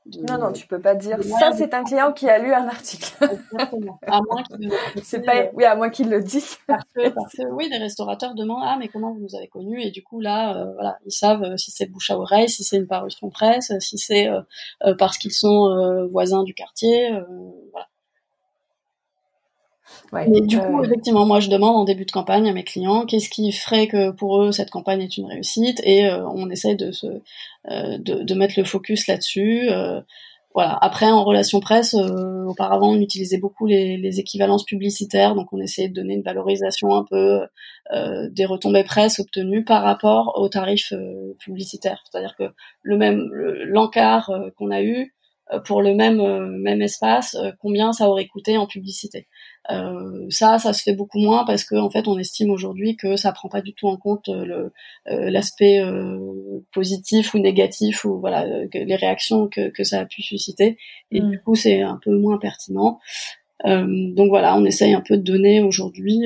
non, 0.07 0.39
non, 0.39 0.53
tu 0.53 0.67
peux 0.67 0.81
pas 0.81 0.95
dire 0.95 1.23
ça. 1.23 1.53
C'est 1.53 1.73
un 1.73 1.83
client 1.83 2.13
qui 2.13 2.29
a 2.29 2.39
lu 2.39 2.53
un 2.53 2.69
article. 2.69 3.11
Exactement. 3.23 3.99
À 4.07 4.21
moins 4.21 4.43
qu'il 4.43 4.71
c'est 5.03 5.23
pas, 5.23 5.49
oui, 5.55 5.65
à 5.65 5.77
moins 5.77 5.89
qu'il 5.89 6.11
le 6.11 6.23
dise. 6.23 6.59
Parce 6.67 6.85
que, 6.93 7.47
oui, 7.53 7.69
les 7.71 7.79
restaurateurs 7.79 8.35
demandent 8.35 8.63
ah 8.65 8.77
mais 8.79 8.89
comment 8.89 9.13
vous 9.13 9.21
nous 9.21 9.35
avez 9.35 9.49
connus? 9.49 9.83
Et 9.83 9.91
du 9.91 10.03
coup 10.03 10.21
là, 10.21 10.57
euh, 10.57 10.73
voilà, 10.75 10.99
ils 11.07 11.13
savent 11.13 11.43
euh, 11.43 11.57
si 11.57 11.71
c'est 11.71 11.87
bouche 11.87 12.11
à 12.11 12.19
oreille, 12.19 12.51
si 12.51 12.65
c'est 12.65 12.77
une 12.77 12.87
parution 12.87 13.31
presse, 13.31 13.73
si 13.81 13.97
c'est 13.97 14.29
euh, 14.29 14.95
parce 14.99 15.17
qu'ils 15.17 15.33
sont 15.33 16.07
voisins 16.11 16.43
du 16.43 16.55
quartier, 16.55 17.11
voilà. 17.73 17.87
Ouais, 20.13 20.27
Mais 20.29 20.41
du 20.41 20.59
coup, 20.59 20.83
effectivement, 20.83 21.27
moi, 21.27 21.41
je 21.41 21.51
demande 21.51 21.77
en 21.77 21.85
début 21.85 22.05
de 22.05 22.11
campagne 22.11 22.49
à 22.49 22.53
mes 22.53 22.65
clients 22.65 23.07
qu'est-ce 23.07 23.29
qui 23.29 23.51
ferait 23.53 23.89
que 23.89 24.11
pour 24.11 24.41
eux 24.41 24.53
cette 24.53 24.71
campagne 24.71 25.03
est 25.03 25.17
une 25.17 25.27
réussite, 25.27 25.81
et 25.85 26.07
euh, 26.07 26.27
on 26.29 26.51
essaie 26.51 26.75
de 26.75 26.93
se 26.93 27.07
euh, 27.71 27.99
de, 27.99 28.23
de, 28.23 28.35
mettre 28.35 28.55
le 28.59 28.65
focus 28.65 29.07
là-dessus. 29.07 29.69
Euh, 29.71 30.01
voilà. 30.55 30.79
Après, 30.81 31.11
en 31.11 31.25
relation 31.25 31.59
presse, 31.59 31.95
auparavant, 31.95 32.91
on 32.93 33.01
utilisait 33.01 33.39
beaucoup 33.39 33.67
les, 33.67 33.97
les, 33.97 34.21
équivalences 34.21 34.65
publicitaires, 34.65 35.35
donc 35.35 35.53
on 35.53 35.61
essayait 35.61 35.89
de 35.89 35.95
donner 35.95 36.15
une 36.15 36.23
valorisation 36.23 36.95
un 36.95 37.05
peu 37.05 37.41
des 38.31 38.45
retombées 38.45 38.85
presse 38.85 39.19
obtenues 39.19 39.65
par 39.65 39.83
rapport 39.83 40.35
aux 40.37 40.49
tarifs 40.49 40.93
publicitaires. 41.41 42.05
C'est-à-dire 42.05 42.37
que 42.37 42.45
le 42.83 42.97
même 42.97 43.29
l'encart 43.33 44.31
qu'on 44.57 44.71
a 44.71 44.83
eu 44.83 45.14
pour 45.67 45.83
le 45.83 45.95
même 45.95 46.23
même 46.59 46.83
espace, 46.83 47.37
combien 47.61 47.93
ça 47.93 48.09
aurait 48.09 48.27
coûté 48.27 48.57
en 48.57 48.67
publicité. 48.67 49.29
Euh, 49.71 50.27
ça, 50.29 50.59
ça 50.59 50.73
se 50.73 50.83
fait 50.83 50.95
beaucoup 50.95 51.19
moins 51.19 51.45
parce 51.45 51.65
qu'en 51.65 51.85
en 51.85 51.91
fait, 51.91 52.07
on 52.07 52.19
estime 52.19 52.51
aujourd'hui 52.51 52.97
que 52.97 53.17
ça 53.17 53.33
prend 53.33 53.49
pas 53.49 53.63
du 53.63 53.73
tout 53.73 53.87
en 53.87 53.97
compte 53.97 54.29
euh, 54.29 54.45
le 54.45 54.73
euh, 55.09 55.31
l'aspect 55.31 55.81
positif 56.73 57.35
ou 57.35 57.39
négatif 57.39 58.05
ou 58.05 58.21
voilà 58.21 58.47
les 58.73 58.97
réactions 58.97 59.49
que, 59.49 59.71
que 59.71 59.85
ça 59.85 60.01
a 60.01 60.05
pu 60.05 60.23
susciter. 60.23 60.77
Et 61.11 61.21
mm. 61.21 61.31
du 61.31 61.41
coup, 61.41 61.55
c'est 61.55 61.81
un 61.81 61.99
peu 62.03 62.17
moins 62.17 62.39
pertinent. 62.39 62.99
donc 63.65 64.29
voilà, 64.29 64.57
on 64.57 64.65
essaye 64.65 64.93
un 64.93 65.01
peu 65.01 65.17
de 65.17 65.23
donner 65.23 65.63
aujourd'hui 65.63 66.21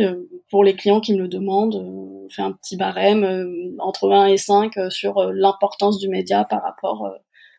pour 0.51 0.64
les 0.64 0.75
clients 0.75 1.01
qui 1.01 1.14
me 1.14 1.21
le 1.21 1.29
demandent. 1.29 1.77
on 1.77 2.29
fait 2.31 2.43
un 2.43 2.53
petit 2.53 2.77
barème 2.77 3.77
entre 3.79 4.11
1 4.11 4.27
et 4.27 4.37
5 4.37 4.73
sur 4.91 5.33
l'importance 5.33 5.99
du 5.99 6.09
média 6.09 6.45
par 6.45 6.62
rapport 6.62 7.09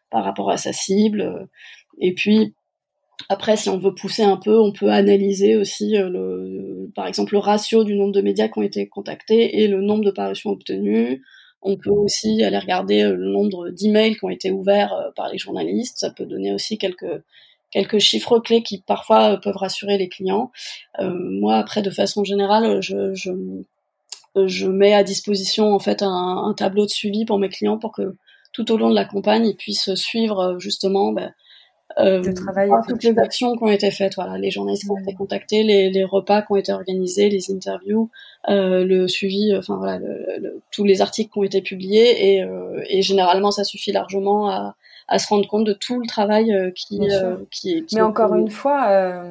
par 0.09 0.23
rapport 0.23 0.49
à 0.49 0.57
sa 0.57 0.73
cible. 0.73 1.47
Et 1.99 2.13
puis 2.13 2.53
après, 3.27 3.57
si 3.57 3.69
on 3.69 3.77
veut 3.77 3.93
pousser 3.93 4.23
un 4.23 4.37
peu, 4.37 4.57
on 4.57 4.71
peut 4.71 4.91
analyser 4.91 5.57
aussi, 5.57 5.97
euh, 5.97 6.09
le, 6.09 6.89
par 6.95 7.07
exemple, 7.07 7.33
le 7.33 7.39
ratio 7.39 7.83
du 7.83 7.95
nombre 7.95 8.13
de 8.13 8.21
médias 8.21 8.47
qui 8.47 8.59
ont 8.59 8.63
été 8.63 8.87
contactés 8.87 9.61
et 9.61 9.67
le 9.67 9.81
nombre 9.81 10.05
de 10.05 10.11
parutions 10.11 10.51
obtenues. 10.51 11.21
On 11.61 11.75
peut 11.75 11.89
aussi 11.89 12.41
aller 12.43 12.57
regarder 12.57 13.03
euh, 13.03 13.15
le 13.15 13.29
nombre 13.29 13.69
d'emails 13.69 14.15
qui 14.15 14.23
ont 14.23 14.29
été 14.29 14.51
ouverts 14.51 14.93
euh, 14.93 15.11
par 15.15 15.27
les 15.29 15.37
journalistes. 15.37 15.97
Ça 15.97 16.11
peut 16.11 16.25
donner 16.25 16.53
aussi 16.53 16.77
quelques 16.77 17.21
quelques 17.71 17.99
chiffres 17.99 18.39
clés 18.39 18.63
qui 18.63 18.81
parfois 18.81 19.37
peuvent 19.37 19.57
rassurer 19.57 19.99
les 19.99 20.09
clients. 20.09 20.51
Moi, 20.99 21.55
après, 21.55 21.83
de 21.83 21.91
façon 21.91 22.23
générale, 22.23 22.81
je, 22.81 23.13
je, 23.13 23.29
je, 24.47 24.67
mets 24.67 24.95
à 24.95 25.03
disposition 25.03 25.71
en 25.71 25.77
fait 25.77 26.01
un, 26.01 26.07
un, 26.09 26.53
tableau 26.55 26.85
de 26.85 26.89
suivi 26.89 27.25
pour 27.25 27.37
mes 27.37 27.49
clients 27.49 27.77
pour 27.77 27.91
que 27.91 28.15
tout 28.51 28.71
au 28.71 28.77
long 28.77 28.89
de 28.89 28.95
la 28.95 29.05
campagne, 29.05 29.45
ils 29.45 29.55
puissent 29.55 29.93
suivre 29.95 30.57
justement 30.59 31.11
ben, 31.11 31.33
euh, 31.97 32.33
travail, 32.33 32.69
toutes 32.87 33.03
les 33.03 33.17
actions 33.17 33.55
qui 33.57 33.63
ont 33.63 33.69
été 33.69 33.89
faites, 33.91 34.15
voilà, 34.15 34.37
les 34.37 34.51
journalistes 34.51 34.83
qui 34.83 34.91
ont 34.91 34.97
été 34.97 35.13
contactés, 35.13 35.63
les, 35.63 35.89
les, 35.89 36.03
repas 36.03 36.41
qui 36.41 36.51
ont 36.51 36.55
été 36.55 36.71
organisés, 36.71 37.29
les 37.29 37.51
interviews, 37.51 38.09
euh, 38.47 38.85
le 38.85 39.07
suivi, 39.07 39.55
enfin 39.57 39.75
voilà, 39.77 39.97
le, 39.97 40.61
tous 40.71 40.83
les 40.83 41.01
articles 41.01 41.31
qui 41.31 41.39
ont 41.39 41.43
été 41.43 41.61
publiés 41.61 42.35
et, 42.35 42.43
euh, 42.43 42.81
et 42.87 43.01
généralement 43.01 43.51
ça 43.51 43.63
suffit 43.63 43.91
largement 43.91 44.49
à, 44.49 44.75
à, 45.07 45.19
se 45.19 45.27
rendre 45.27 45.47
compte 45.47 45.65
de 45.65 45.73
tout 45.73 45.99
le 45.99 46.07
travail 46.07 46.53
euh, 46.53 46.71
qui, 46.71 46.99
euh, 47.11 47.37
qui, 47.51 47.83
qui, 47.85 47.95
Mais 47.95 48.01
encore 48.01 48.35
une 48.35 48.49
fois, 48.49 49.23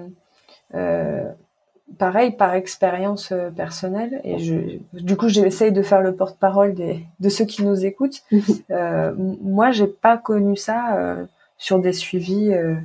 pareil 1.96 2.32
par 2.32 2.54
expérience 2.54 3.32
personnelle 3.56 4.20
et 4.24 4.38
je, 4.38 4.78
du 4.92 5.16
coup 5.16 5.28
j'essaye 5.28 5.72
de 5.72 5.82
faire 5.82 6.02
le 6.02 6.14
porte-parole 6.14 6.74
des 6.74 7.04
de 7.20 7.28
ceux 7.28 7.44
qui 7.46 7.64
nous 7.64 7.86
écoutent. 7.86 8.22
moi 8.68 9.70
j'ai 9.70 9.86
pas 9.86 10.18
connu 10.18 10.56
ça 10.56 11.26
sur 11.58 11.80
des 11.80 11.92
suivis 11.92 12.54
euh, 12.54 12.76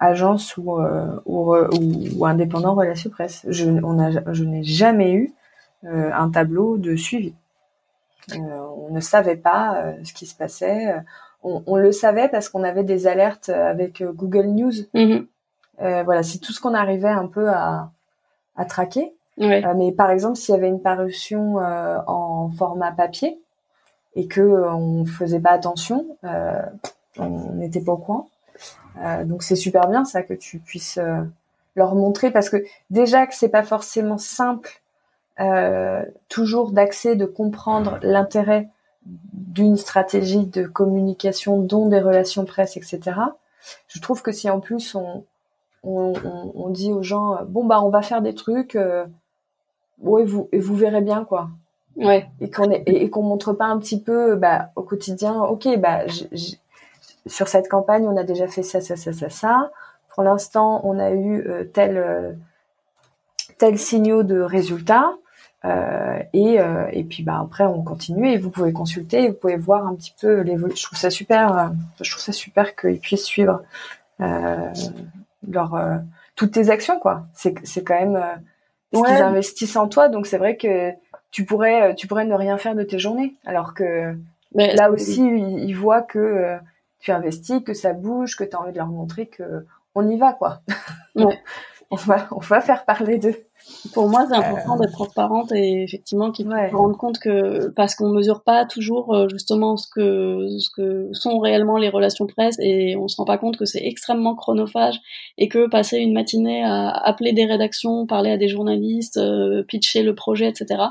agence 0.00 0.56
ou, 0.56 0.78
euh, 0.80 1.20
ou, 1.26 1.54
ou, 1.54 2.26
indépendant 2.26 2.74
relation 2.74 3.10
presse. 3.10 3.44
Je, 3.48 3.66
on 3.66 3.98
a, 3.98 4.32
je 4.32 4.44
n'ai 4.44 4.64
jamais 4.64 5.12
eu 5.12 5.32
euh, 5.84 6.10
un 6.12 6.30
tableau 6.30 6.78
de 6.78 6.96
suivi. 6.96 7.34
on 8.34 8.88
ne 8.90 9.00
savait 9.00 9.36
pas 9.36 9.94
ce 10.02 10.12
qui 10.12 10.26
se 10.26 10.34
passait. 10.34 10.96
On, 11.42 11.62
on, 11.66 11.76
le 11.76 11.92
savait 11.92 12.28
parce 12.28 12.48
qu'on 12.48 12.64
avait 12.64 12.84
des 12.84 13.06
alertes 13.06 13.50
avec 13.50 14.02
Google 14.02 14.46
News. 14.46 14.72
Mm-hmm. 14.94 16.02
voilà, 16.04 16.22
c'est 16.22 16.38
tout 16.38 16.52
ce 16.52 16.60
qu'on 16.60 16.74
arrivait 16.74 17.08
un 17.08 17.26
peu 17.26 17.48
à, 17.48 17.90
à 18.56 18.64
traquer. 18.64 19.12
Ouais. 19.38 19.62
mais 19.74 19.92
par 19.92 20.10
exemple, 20.10 20.36
s'il 20.36 20.54
y 20.54 20.56
avait 20.56 20.68
une 20.68 20.80
parution 20.80 21.56
en 21.58 22.48
format 22.56 22.90
papier 22.90 23.38
et 24.14 24.28
que 24.28 24.40
on 24.40 25.04
faisait 25.04 25.40
pas 25.40 25.50
attention, 25.50 26.06
on 27.18 27.52
n'était 27.52 27.82
pas 27.82 27.92
au 27.92 27.98
courant. 27.98 28.28
Euh, 28.98 29.24
donc 29.24 29.42
c'est 29.42 29.56
super 29.56 29.88
bien 29.88 30.04
ça 30.04 30.22
que 30.22 30.34
tu 30.34 30.58
puisses 30.58 30.98
euh, 30.98 31.22
leur 31.74 31.94
montrer 31.94 32.30
parce 32.30 32.48
que 32.48 32.64
déjà 32.90 33.26
que 33.26 33.34
c'est 33.34 33.48
pas 33.48 33.62
forcément 33.62 34.18
simple 34.18 34.80
euh, 35.40 36.02
toujours 36.28 36.70
d'accès, 36.70 37.14
de 37.14 37.26
comprendre 37.26 37.98
l'intérêt 38.02 38.68
d'une 39.04 39.76
stratégie 39.76 40.46
de 40.46 40.64
communication, 40.66 41.60
dont 41.60 41.88
des 41.88 42.00
relations 42.00 42.44
presse, 42.44 42.76
etc. 42.76 43.00
Je 43.88 44.00
trouve 44.00 44.22
que 44.22 44.32
si 44.32 44.48
en 44.48 44.60
plus 44.60 44.94
on, 44.94 45.24
on, 45.86 46.12
on, 46.54 46.68
dit 46.70 46.92
aux 46.92 47.02
gens 47.02 47.38
bon 47.46 47.64
bah 47.64 47.80
on 47.82 47.90
va 47.90 48.02
faire 48.02 48.22
des 48.22 48.34
trucs, 48.34 48.76
euh, 48.76 49.06
ouais, 50.00 50.24
vous 50.24 50.48
et 50.52 50.58
vous 50.58 50.74
verrez 50.74 51.00
bien 51.00 51.24
quoi. 51.24 51.48
Ouais. 51.96 52.28
Et 52.40 52.50
qu'on 52.50 52.70
et, 52.70 53.08
qu'on 53.08 53.22
montre 53.22 53.52
pas 53.52 53.66
un 53.66 53.78
petit 53.78 54.00
peu 54.00 54.36
bah 54.36 54.70
au 54.76 54.82
quotidien, 54.82 55.42
ok 55.42 55.78
bah 55.78 56.06
j 56.06 56.58
sur 57.26 57.48
cette 57.48 57.68
campagne, 57.68 58.06
on 58.06 58.16
a 58.16 58.22
déjà 58.22 58.46
fait 58.46 58.62
ça, 58.62 58.80
ça, 58.80 58.96
ça, 58.96 59.12
ça, 59.12 59.28
ça. 59.28 59.70
Pour 60.14 60.22
l'instant, 60.22 60.80
on 60.84 60.98
a 60.98 61.10
eu 61.10 61.40
euh, 61.48 61.64
tel 61.64 61.96
euh, 61.96 62.32
tel 63.58 63.78
signaux 63.78 64.22
de 64.22 64.40
résultats. 64.40 65.12
Euh, 65.64 66.18
et, 66.32 66.60
euh, 66.60 66.86
et 66.92 67.02
puis 67.02 67.24
bah 67.24 67.40
après 67.42 67.64
on 67.64 67.82
continue 67.82 68.30
et 68.30 68.38
vous 68.38 68.50
pouvez 68.50 68.72
consulter, 68.72 69.28
vous 69.28 69.34
pouvez 69.34 69.56
voir 69.56 69.86
un 69.86 69.96
petit 69.96 70.14
peu 70.20 70.42
l'évolution. 70.42 70.76
Je 70.76 70.86
trouve 70.86 70.98
ça 70.98 71.10
super, 71.10 71.58
euh, 71.58 71.68
je 72.00 72.10
trouve 72.10 72.22
ça 72.22 72.32
super 72.32 72.76
qu'ils 72.76 73.00
puissent 73.00 73.24
suivre 73.24 73.62
leur 75.48 75.78
toutes 76.34 76.52
tes 76.52 76.70
actions 76.70 76.98
quoi. 76.98 77.26
C'est 77.34 77.54
c'est 77.64 77.84
quand 77.84 77.98
même 77.98 78.22
ce 78.92 79.02
qu'ils 79.02 79.22
investissent 79.22 79.76
en 79.76 79.88
toi, 79.88 80.08
donc 80.08 80.26
c'est 80.26 80.38
vrai 80.38 80.56
que 80.56 80.92
tu 81.30 81.44
pourrais 81.44 81.94
tu 81.94 82.06
pourrais 82.06 82.24
ne 82.24 82.34
rien 82.34 82.58
faire 82.58 82.74
de 82.74 82.82
tes 82.82 82.98
journées, 82.98 83.34
alors 83.44 83.74
que 83.74 84.16
là 84.52 84.90
aussi 84.90 85.26
ils, 85.26 85.68
ils 85.68 85.74
voient 85.74 86.02
que 86.02 86.56
tu 87.00 87.12
investis, 87.12 87.62
que 87.62 87.74
ça 87.74 87.92
bouge, 87.92 88.36
que 88.36 88.44
tu 88.44 88.56
as 88.56 88.60
envie 88.60 88.72
de 88.72 88.78
leur 88.78 88.88
montrer 88.88 89.26
que 89.26 89.66
on 89.94 90.08
y 90.08 90.18
va 90.18 90.32
quoi. 90.32 90.60
Ouais. 91.14 91.38
on 91.90 91.96
va 91.96 92.28
on 92.30 92.40
va 92.40 92.60
faire 92.60 92.84
parler 92.84 93.18
d'eux. 93.18 93.45
Pour 93.92 94.08
moi, 94.08 94.26
c'est 94.28 94.36
important 94.36 94.76
d'être 94.76 94.92
transparente 94.92 95.52
et 95.52 95.82
effectivement 95.82 96.30
qu'il 96.30 96.46
faut 96.46 96.52
se 96.52 96.74
rendre 96.74 96.96
compte 96.96 97.18
que 97.18 97.70
parce 97.70 97.94
qu'on 97.94 98.08
mesure 98.08 98.42
pas 98.42 98.64
toujours 98.64 99.14
euh, 99.14 99.28
justement 99.28 99.76
ce 99.76 99.86
que 99.88 100.46
ce 100.58 100.70
que 100.70 101.08
sont 101.12 101.38
réellement 101.38 101.76
les 101.76 101.88
relations 101.88 102.26
presse 102.26 102.56
et 102.58 102.96
on 102.96 103.08
se 103.08 103.16
rend 103.16 103.24
pas 103.24 103.38
compte 103.38 103.56
que 103.56 103.64
c'est 103.64 103.84
extrêmement 103.84 104.34
chronophage 104.34 105.00
et 105.38 105.48
que 105.48 105.68
passer 105.68 105.98
une 105.98 106.12
matinée 106.12 106.64
à 106.64 106.90
appeler 106.90 107.32
des 107.32 107.44
rédactions, 107.44 108.06
parler 108.06 108.30
à 108.30 108.36
des 108.36 108.48
journalistes, 108.48 109.18
euh, 109.18 109.62
pitcher 109.62 110.02
le 110.02 110.14
projet, 110.14 110.48
etc. 110.48 110.82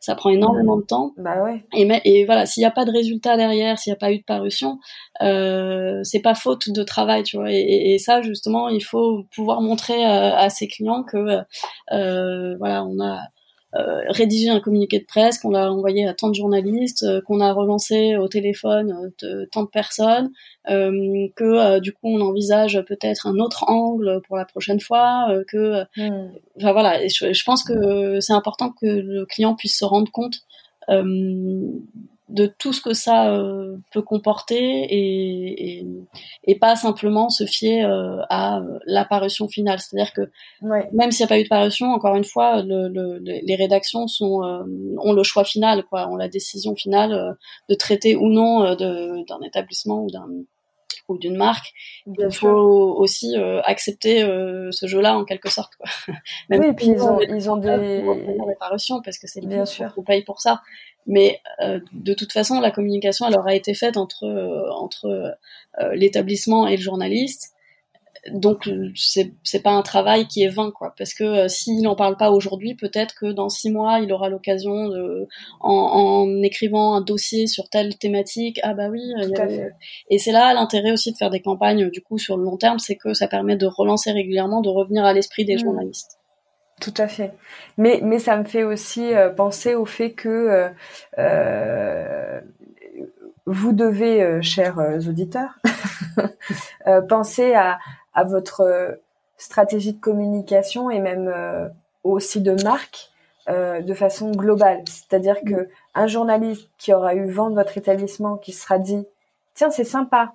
Ça 0.00 0.14
prend 0.14 0.30
énormément 0.30 0.76
de 0.76 0.82
temps. 0.82 1.12
Bah 1.18 1.42
ouais. 1.42 1.64
Et, 1.74 1.88
et 2.04 2.24
voilà, 2.24 2.46
s'il 2.46 2.62
n'y 2.62 2.66
a 2.66 2.70
pas 2.70 2.84
de 2.84 2.92
résultat 2.92 3.36
derrière, 3.36 3.78
s'il 3.78 3.92
n'y 3.92 3.96
a 3.96 3.98
pas 3.98 4.12
eu 4.12 4.18
de 4.18 4.24
parution, 4.24 4.78
euh, 5.20 6.00
c'est 6.04 6.20
pas 6.20 6.34
faute 6.34 6.70
de 6.70 6.82
travail, 6.82 7.22
tu 7.22 7.36
vois. 7.36 7.50
Et, 7.50 7.94
et, 7.94 7.98
ça, 7.98 8.22
justement, 8.22 8.68
il 8.68 8.82
faut 8.82 9.24
pouvoir 9.34 9.60
montrer 9.60 10.04
euh, 10.04 10.36
à 10.36 10.48
ses 10.48 10.68
clients 10.68 11.02
que 11.02 11.40
euh, 11.92 12.17
voilà, 12.58 12.84
on 12.84 13.00
a 13.00 13.20
euh, 13.74 14.00
rédigé 14.08 14.48
un 14.48 14.60
communiqué 14.60 14.98
de 14.98 15.04
presse, 15.04 15.38
qu'on 15.38 15.50
l'a 15.50 15.70
envoyé 15.70 16.06
à 16.06 16.14
tant 16.14 16.30
de 16.30 16.34
journalistes, 16.34 17.02
euh, 17.02 17.20
qu'on 17.20 17.40
a 17.40 17.52
relancé 17.52 18.16
au 18.16 18.26
téléphone 18.26 19.12
de 19.22 19.46
tant 19.52 19.62
de 19.62 19.68
personnes, 19.68 20.30
que 20.66 21.78
du 21.80 21.92
coup 21.92 22.08
on 22.08 22.20
envisage 22.20 22.82
peut-être 22.86 23.26
un 23.26 23.36
autre 23.38 23.64
angle 23.68 24.22
pour 24.26 24.38
la 24.38 24.46
prochaine 24.46 24.80
fois, 24.80 25.28
que, 25.48 25.82
hmm. 25.96 26.30
enfin 26.56 26.72
voilà, 26.72 27.06
je, 27.08 27.32
je, 27.32 27.44
pense 27.44 27.62
que 27.62 28.20
c'est 28.20 28.32
important 28.32 28.70
que 28.70 28.86
le 28.86 29.26
client 29.26 29.54
puisse 29.54 29.78
se 29.78 29.84
rendre 29.84 30.10
compte 30.10 30.40
de 32.28 32.46
tout 32.46 32.72
ce 32.72 32.80
que 32.80 32.92
ça 32.92 33.32
euh, 33.32 33.76
peut 33.92 34.02
comporter 34.02 34.56
et, 34.56 35.78
et, 35.78 35.86
et, 36.44 36.58
pas 36.58 36.76
simplement 36.76 37.30
se 37.30 37.44
fier 37.46 37.84
euh, 37.84 38.20
à 38.28 38.60
l'apparition 38.86 39.48
finale. 39.48 39.80
C'est-à-dire 39.80 40.12
que 40.12 40.30
même 40.92 41.10
s'il 41.10 41.24
n'y 41.24 41.28
a 41.28 41.34
pas 41.34 41.40
eu 41.40 41.44
de 41.44 41.48
parution, 41.48 41.92
encore 41.92 42.16
une 42.16 42.24
fois, 42.24 42.62
le, 42.62 42.88
le, 42.88 43.18
les 43.18 43.56
rédactions 43.56 44.08
sont, 44.08 44.42
euh, 44.44 44.62
ont 44.98 45.12
le 45.12 45.22
choix 45.22 45.44
final, 45.44 45.84
quoi, 45.84 46.08
ont 46.08 46.16
la 46.16 46.28
décision 46.28 46.74
finale 46.76 47.36
de 47.68 47.74
traiter 47.74 48.14
ou 48.16 48.28
non 48.28 48.74
d'un 48.74 49.40
établissement 49.46 50.04
ou 50.04 50.10
d'un 50.10 50.28
ou 51.08 51.18
d'une 51.18 51.36
marque. 51.36 51.72
Il 52.06 52.32
faut 52.32 52.48
aussi 52.48 53.34
accepter 53.64 54.20
ce 54.70 54.86
jeu-là 54.86 55.16
en 55.16 55.24
quelque 55.24 55.48
sorte. 55.50 55.74
Quoi. 55.76 56.14
Même 56.50 56.60
oui, 56.60 56.66
et 56.68 56.72
puis 56.72 56.86
ils 56.86 57.02
ont, 57.02 57.18
ils 57.20 57.50
ont 57.50 57.56
des... 57.56 58.04
parutions 58.60 59.00
parce 59.02 59.18
que 59.18 59.26
c'est 59.26 59.44
bien 59.44 59.64
sûr 59.64 59.94
qu'on 59.94 60.02
paye 60.02 60.24
pour 60.24 60.40
ça. 60.40 60.60
Mais 61.08 61.40
euh, 61.62 61.80
de 61.92 62.12
toute 62.12 62.32
façon, 62.32 62.60
la 62.60 62.70
communication, 62.70 63.26
elle 63.26 63.38
aura 63.38 63.54
été 63.54 63.72
faite 63.72 63.96
entre 63.96 64.24
euh, 64.24 64.70
entre 64.70 65.06
euh, 65.80 65.94
l'établissement 65.94 66.68
et 66.68 66.76
le 66.76 66.82
journaliste. 66.82 67.54
Donc 68.32 68.68
c'est 68.94 69.34
c'est 69.42 69.62
pas 69.62 69.70
un 69.70 69.82
travail 69.82 70.26
qui 70.26 70.42
est 70.42 70.48
vain 70.48 70.70
quoi, 70.70 70.94
parce 70.96 71.14
que 71.14 71.48
s'il 71.48 71.82
n'en 71.82 71.96
parle 71.96 72.16
pas 72.16 72.30
aujourd'hui, 72.30 72.74
peut-être 72.74 73.14
que 73.14 73.32
dans 73.32 73.48
six 73.48 73.70
mois, 73.70 74.00
il 74.00 74.12
aura 74.12 74.28
l'occasion 74.28 74.88
de, 74.88 75.26
en, 75.60 75.72
en, 75.72 76.42
écrivant 76.42 76.94
un 76.94 77.00
dossier 77.00 77.46
sur 77.46 77.68
telle 77.68 77.96
thématique, 77.98 78.60
ah 78.62 78.74
bah 78.74 78.88
oui. 78.90 79.02
Et 80.10 80.18
c'est 80.18 80.32
là 80.32 80.54
l'intérêt 80.54 80.92
aussi 80.92 81.12
de 81.12 81.16
faire 81.16 81.30
des 81.30 81.40
campagnes 81.40 81.90
du 81.90 82.02
coup 82.02 82.18
sur 82.18 82.36
le 82.36 82.44
long 82.44 82.56
terme, 82.56 82.78
c'est 82.78 82.96
que 82.96 83.14
ça 83.14 83.28
permet 83.28 83.56
de 83.56 83.66
relancer 83.66 84.10
régulièrement, 84.10 84.60
de 84.60 84.68
revenir 84.68 85.04
à 85.04 85.12
l'esprit 85.12 85.44
des 85.44 85.56
mmh. 85.56 85.58
journalistes. 85.58 86.18
Tout 86.80 86.94
à 86.96 87.08
fait. 87.08 87.32
Mais, 87.76 88.00
mais 88.02 88.18
ça 88.18 88.36
me 88.36 88.44
fait 88.44 88.62
aussi 88.62 89.12
euh, 89.14 89.30
penser 89.30 89.74
au 89.74 89.84
fait 89.84 90.12
que 90.12 90.28
euh, 90.28 90.68
euh 91.18 92.40
vous 93.50 93.72
devez, 93.72 94.22
euh, 94.22 94.42
chers 94.42 94.76
auditeurs, 95.08 95.58
penser 97.08 97.54
à, 97.54 97.78
à, 98.14 98.24
votre 98.24 98.98
stratégie 99.36 99.92
de 99.92 100.00
communication 100.00 100.90
et 100.90 100.98
même 100.98 101.32
aussi 102.04 102.40
de 102.40 102.60
marque 102.62 103.10
de 103.48 103.94
façon 103.94 104.32
globale. 104.32 104.82
C'est-à-dire 104.86 105.36
que 105.46 105.68
un 105.94 106.06
journaliste 106.06 106.68
qui 106.78 106.92
aura 106.92 107.14
eu 107.14 107.30
vent 107.30 107.50
de 107.50 107.54
votre 107.54 107.78
établissement, 107.78 108.36
qui 108.36 108.52
sera 108.52 108.78
dit, 108.78 109.06
tiens, 109.54 109.70
c'est 109.70 109.84
sympa, 109.84 110.34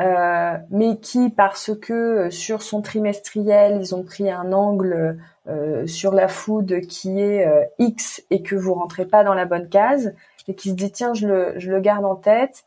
euh, 0.00 0.56
mais 0.70 0.98
qui, 0.98 1.28
parce 1.28 1.72
que 1.74 2.30
sur 2.30 2.62
son 2.62 2.82
trimestriel, 2.82 3.78
ils 3.80 3.94
ont 3.96 4.04
pris 4.04 4.30
un 4.30 4.52
angle 4.52 5.18
euh, 5.48 5.86
sur 5.88 6.12
la 6.12 6.28
food 6.28 6.82
qui 6.86 7.20
est 7.20 7.46
euh, 7.46 7.64
X 7.80 8.22
et 8.30 8.42
que 8.42 8.54
vous 8.54 8.74
rentrez 8.74 9.06
pas 9.06 9.24
dans 9.24 9.34
la 9.34 9.44
bonne 9.44 9.68
case 9.68 10.14
et 10.46 10.54
qui 10.54 10.70
se 10.70 10.74
dit 10.74 10.92
tiens 10.92 11.14
je 11.14 11.26
le, 11.26 11.54
je 11.56 11.70
le 11.70 11.80
garde 11.80 12.04
en 12.04 12.14
tête 12.14 12.64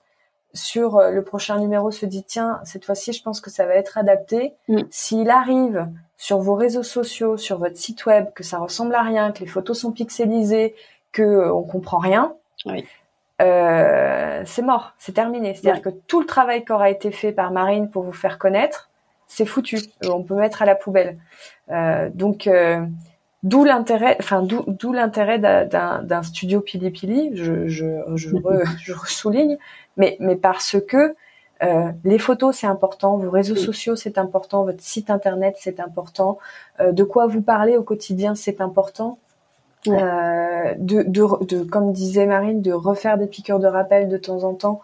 sur 0.53 0.97
euh, 0.97 1.11
le 1.11 1.23
prochain 1.23 1.59
numéro 1.59 1.91
se 1.91 2.05
dit 2.05 2.23
tiens 2.23 2.59
cette 2.63 2.85
fois-ci 2.85 3.13
je 3.13 3.23
pense 3.23 3.41
que 3.41 3.49
ça 3.49 3.65
va 3.65 3.75
être 3.75 3.97
adapté 3.97 4.53
mm. 4.67 4.81
s'il 4.89 5.29
arrive 5.29 5.87
sur 6.17 6.39
vos 6.39 6.55
réseaux 6.55 6.83
sociaux 6.83 7.37
sur 7.37 7.57
votre 7.57 7.77
site 7.77 8.05
web 8.05 8.27
que 8.35 8.43
ça 8.43 8.57
ressemble 8.57 8.95
à 8.95 9.01
rien 9.01 9.31
que 9.31 9.39
les 9.39 9.47
photos 9.47 9.79
sont 9.79 9.91
pixelisées 9.91 10.75
que 11.11 11.49
on 11.51 11.63
comprend 11.63 11.99
rien 11.99 12.33
oui. 12.65 12.85
euh, 13.41 14.43
c'est 14.45 14.61
mort 14.61 14.93
c'est 14.97 15.13
terminé 15.13 15.53
c'est-à-dire 15.53 15.81
que 15.81 15.89
tout 15.89 16.19
le 16.19 16.25
travail 16.25 16.65
qui 16.65 16.71
aura 16.71 16.89
été 16.89 17.11
fait 17.11 17.31
par 17.31 17.51
Marine 17.51 17.89
pour 17.89 18.03
vous 18.03 18.13
faire 18.13 18.37
connaître 18.37 18.91
c'est 19.31 19.45
foutu. 19.45 19.79
On 20.03 20.23
peut 20.23 20.35
mettre 20.35 20.61
à 20.61 20.65
la 20.65 20.75
poubelle. 20.75 21.17
Euh, 21.69 22.09
donc, 22.13 22.47
euh, 22.47 22.85
d'où 23.43 23.63
l'intérêt, 23.63 24.17
enfin, 24.19 24.43
d'où 24.43 24.91
l'intérêt 24.91 25.39
d'un 25.39 26.23
studio 26.23 26.59
Pili 26.59 26.91
Pili. 26.91 27.31
Je, 27.35 27.65
je, 27.69 27.85
je, 28.15 28.29
re, 28.93 29.07
souligne, 29.07 29.57
mais, 29.97 30.17
mais 30.19 30.35
parce 30.35 30.77
que 30.87 31.15
euh, 31.63 31.91
les 32.03 32.17
photos 32.17 32.57
c'est 32.57 32.67
important, 32.67 33.17
vos 33.17 33.29
réseaux 33.29 33.55
sociaux 33.55 33.95
c'est 33.95 34.17
important, 34.17 34.63
votre 34.63 34.81
site 34.81 35.09
internet 35.09 35.55
c'est 35.59 35.79
important, 35.79 36.39
de 36.79 37.03
quoi 37.03 37.27
vous 37.27 37.41
parlez 37.41 37.77
au 37.77 37.83
quotidien 37.83 38.33
c'est 38.35 38.61
important. 38.61 39.19
de, 39.85 40.75
de, 40.77 41.45
de, 41.45 41.63
comme 41.63 41.91
disait 41.91 42.25
Marine, 42.25 42.61
de 42.61 42.71
refaire 42.71 43.17
des 43.17 43.27
piqûres 43.27 43.59
de 43.59 43.67
rappel 43.67 44.09
de 44.09 44.17
temps 44.17 44.43
en 44.43 44.53
temps 44.53 44.81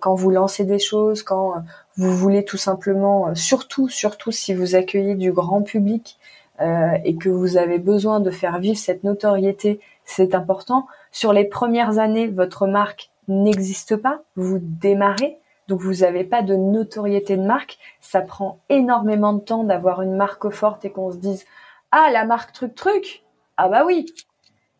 quand 0.00 0.14
vous 0.14 0.30
lancez 0.30 0.64
des 0.64 0.78
choses, 0.78 1.22
quand 1.22 1.54
vous 1.98 2.16
voulez 2.16 2.44
tout 2.44 2.56
simplement, 2.56 3.28
euh, 3.28 3.34
surtout, 3.34 3.88
surtout 3.88 4.30
si 4.30 4.54
vous 4.54 4.76
accueillez 4.76 5.16
du 5.16 5.32
grand 5.32 5.62
public 5.62 6.16
euh, 6.60 6.96
et 7.04 7.16
que 7.16 7.28
vous 7.28 7.56
avez 7.56 7.78
besoin 7.78 8.20
de 8.20 8.30
faire 8.30 8.60
vivre 8.60 8.78
cette 8.78 9.02
notoriété, 9.02 9.80
c'est 10.04 10.34
important. 10.34 10.86
Sur 11.10 11.32
les 11.32 11.44
premières 11.44 11.98
années, 11.98 12.28
votre 12.28 12.68
marque 12.68 13.10
n'existe 13.28 13.96
pas, 13.96 14.22
vous 14.36 14.58
démarrez, 14.60 15.38
donc 15.68 15.80
vous 15.80 15.96
n'avez 15.96 16.24
pas 16.24 16.42
de 16.42 16.56
notoriété 16.56 17.36
de 17.36 17.42
marque. 17.42 17.78
Ça 18.00 18.22
prend 18.22 18.58
énormément 18.70 19.34
de 19.34 19.40
temps 19.40 19.64
d'avoir 19.64 20.02
une 20.02 20.16
marque 20.16 20.48
forte 20.48 20.84
et 20.84 20.90
qu'on 20.90 21.12
se 21.12 21.18
dise 21.18 21.44
ah 21.92 22.10
la 22.12 22.24
marque 22.24 22.52
truc 22.52 22.74
truc, 22.74 23.22
ah 23.56 23.68
bah 23.68 23.84
oui. 23.86 24.06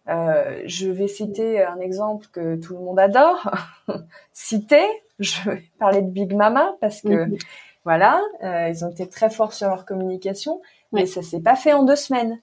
Euh, 0.08 0.62
je 0.64 0.88
vais 0.88 1.08
citer 1.08 1.62
un 1.62 1.80
exemple 1.80 2.26
que 2.32 2.56
tout 2.56 2.74
le 2.74 2.80
monde 2.80 2.98
adore. 2.98 3.50
Citer, 4.32 4.86
je 5.18 5.50
vais 5.50 5.64
parler 5.78 6.00
de 6.00 6.10
Big 6.10 6.34
Mama 6.34 6.74
parce 6.80 7.02
que 7.02 7.26
mhm. 7.26 7.36
voilà, 7.84 8.22
euh, 8.42 8.68
ils 8.70 8.84
ont 8.86 8.90
été 8.90 9.06
très 9.06 9.28
forts 9.28 9.52
sur 9.52 9.68
leur 9.68 9.84
communication, 9.84 10.62
mais 10.92 11.04
ça 11.04 11.20
s'est 11.20 11.42
pas 11.42 11.56
fait 11.56 11.74
en 11.74 11.82
deux 11.82 11.96
semaines. 11.96 12.40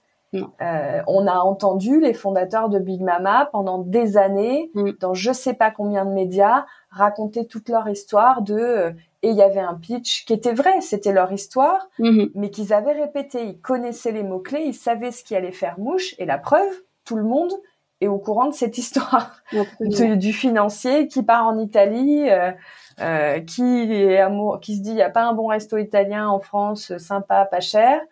Euh, 0.62 1.02
on 1.08 1.28
a 1.28 1.38
entendu 1.40 2.00
les 2.00 2.14
fondateurs 2.14 2.70
de 2.70 2.80
Big 2.80 3.02
Mama 3.02 3.50
pendant 3.52 3.80
des 3.80 4.18
années, 4.18 4.72
mm. 4.74 4.92
dans 5.00 5.14
je 5.14 5.32
sais 5.32 5.54
pas 5.54 5.72
combien 5.72 6.06
de 6.06 6.12
médias, 6.12 6.66
raconter 6.90 7.46
toute 7.46 7.70
leur 7.70 7.88
histoire 7.88 8.42
de 8.42 8.56
euh, 8.56 8.92
et 9.26 9.30
il 9.30 9.36
y 9.36 9.42
avait 9.42 9.60
un 9.60 9.74
pitch 9.74 10.24
qui 10.26 10.34
était 10.34 10.54
vrai, 10.54 10.82
c'était 10.82 11.12
leur 11.12 11.32
histoire, 11.32 11.90
mhm. 11.98 12.30
mais 12.36 12.52
qu'ils 12.52 12.74
avaient 12.74 12.92
répété, 12.92 13.44
ils 13.44 13.60
connaissaient 13.60 14.12
les 14.12 14.22
mots 14.22 14.40
clés, 14.40 14.66
ils 14.68 14.76
savaient 14.76 15.10
ce 15.10 15.24
qui 15.24 15.36
allait 15.36 15.52
faire 15.52 15.80
mouche 15.80 16.14
et 16.20 16.26
la 16.26 16.38
preuve, 16.38 16.84
tout 17.06 17.16
le 17.16 17.24
monde 17.24 17.52
est 18.02 18.08
au 18.08 18.20
courant 18.20 18.50
de 18.50 18.54
cette 18.54 18.78
histoire. 18.78 19.42
Du 19.80 20.32
financier 20.32 21.08
qui 21.08 21.24
part 21.24 21.48
en 21.48 21.58
Italie, 21.58 22.30
euh, 22.30 22.52
euh, 23.02 23.40
qui 23.40 23.64
est 23.64 24.20
amour, 24.20 24.60
qui 24.60 24.76
se 24.76 24.82
dit 24.82 24.92
il 24.92 24.98
y 24.98 25.02
a 25.02 25.10
pas 25.10 25.24
un 25.24 25.34
bon 25.34 25.48
resto 25.48 25.78
italien 25.78 26.28
en 26.28 26.38
France, 26.38 26.96
sympa, 27.00 27.46
pas 27.46 27.62
cher, 27.62 28.00
euh, 28.02 28.06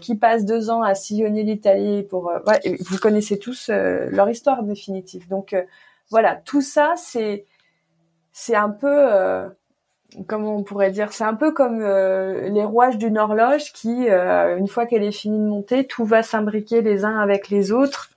qui 0.00 0.16
passe 0.16 0.44
deux 0.44 0.70
ans 0.70 0.82
à 0.82 0.94
sillonner 0.94 1.42
l'Italie 1.42 2.02
pour. 2.04 2.30
Euh, 2.30 2.38
ouais, 2.46 2.76
vous 2.80 2.98
connaissez 2.98 3.38
tous 3.38 3.68
euh, 3.68 4.08
leur 4.10 4.28
histoire 4.28 4.62
définitive. 4.62 5.28
Donc 5.28 5.54
voilà, 6.10 6.36
tout 6.36 6.62
ça 6.62 6.94
c'est 6.96 7.44
c'est 8.32 8.56
un 8.56 8.70
peu 8.70 9.08
comment 10.26 10.56
on 10.56 10.62
pourrait 10.62 10.90
dire, 10.90 11.12
c'est 11.12 11.24
un 11.24 11.34
peu 11.34 11.52
comme 11.52 11.80
les 11.80 12.64
rouages 12.64 12.98
d'une 12.98 13.18
horloge 13.18 13.72
qui, 13.72 14.08
une 14.08 14.68
fois 14.68 14.86
qu'elle 14.86 15.02
est 15.02 15.12
finie 15.12 15.38
de 15.38 15.48
monter, 15.48 15.86
tout 15.86 16.04
va 16.04 16.22
s'imbriquer 16.22 16.82
les 16.82 17.04
uns 17.04 17.18
avec 17.18 17.48
les 17.48 17.72
autres 17.72 18.10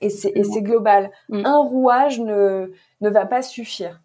et 0.00 0.10
c'est 0.10 0.62
global. 0.62 1.10
Mm. 1.28 1.44
Un 1.44 1.58
rouage 1.58 2.20
ne 2.20 2.72
ne 3.00 3.10
va 3.10 3.26
pas 3.26 3.42
suffire. 3.42 4.00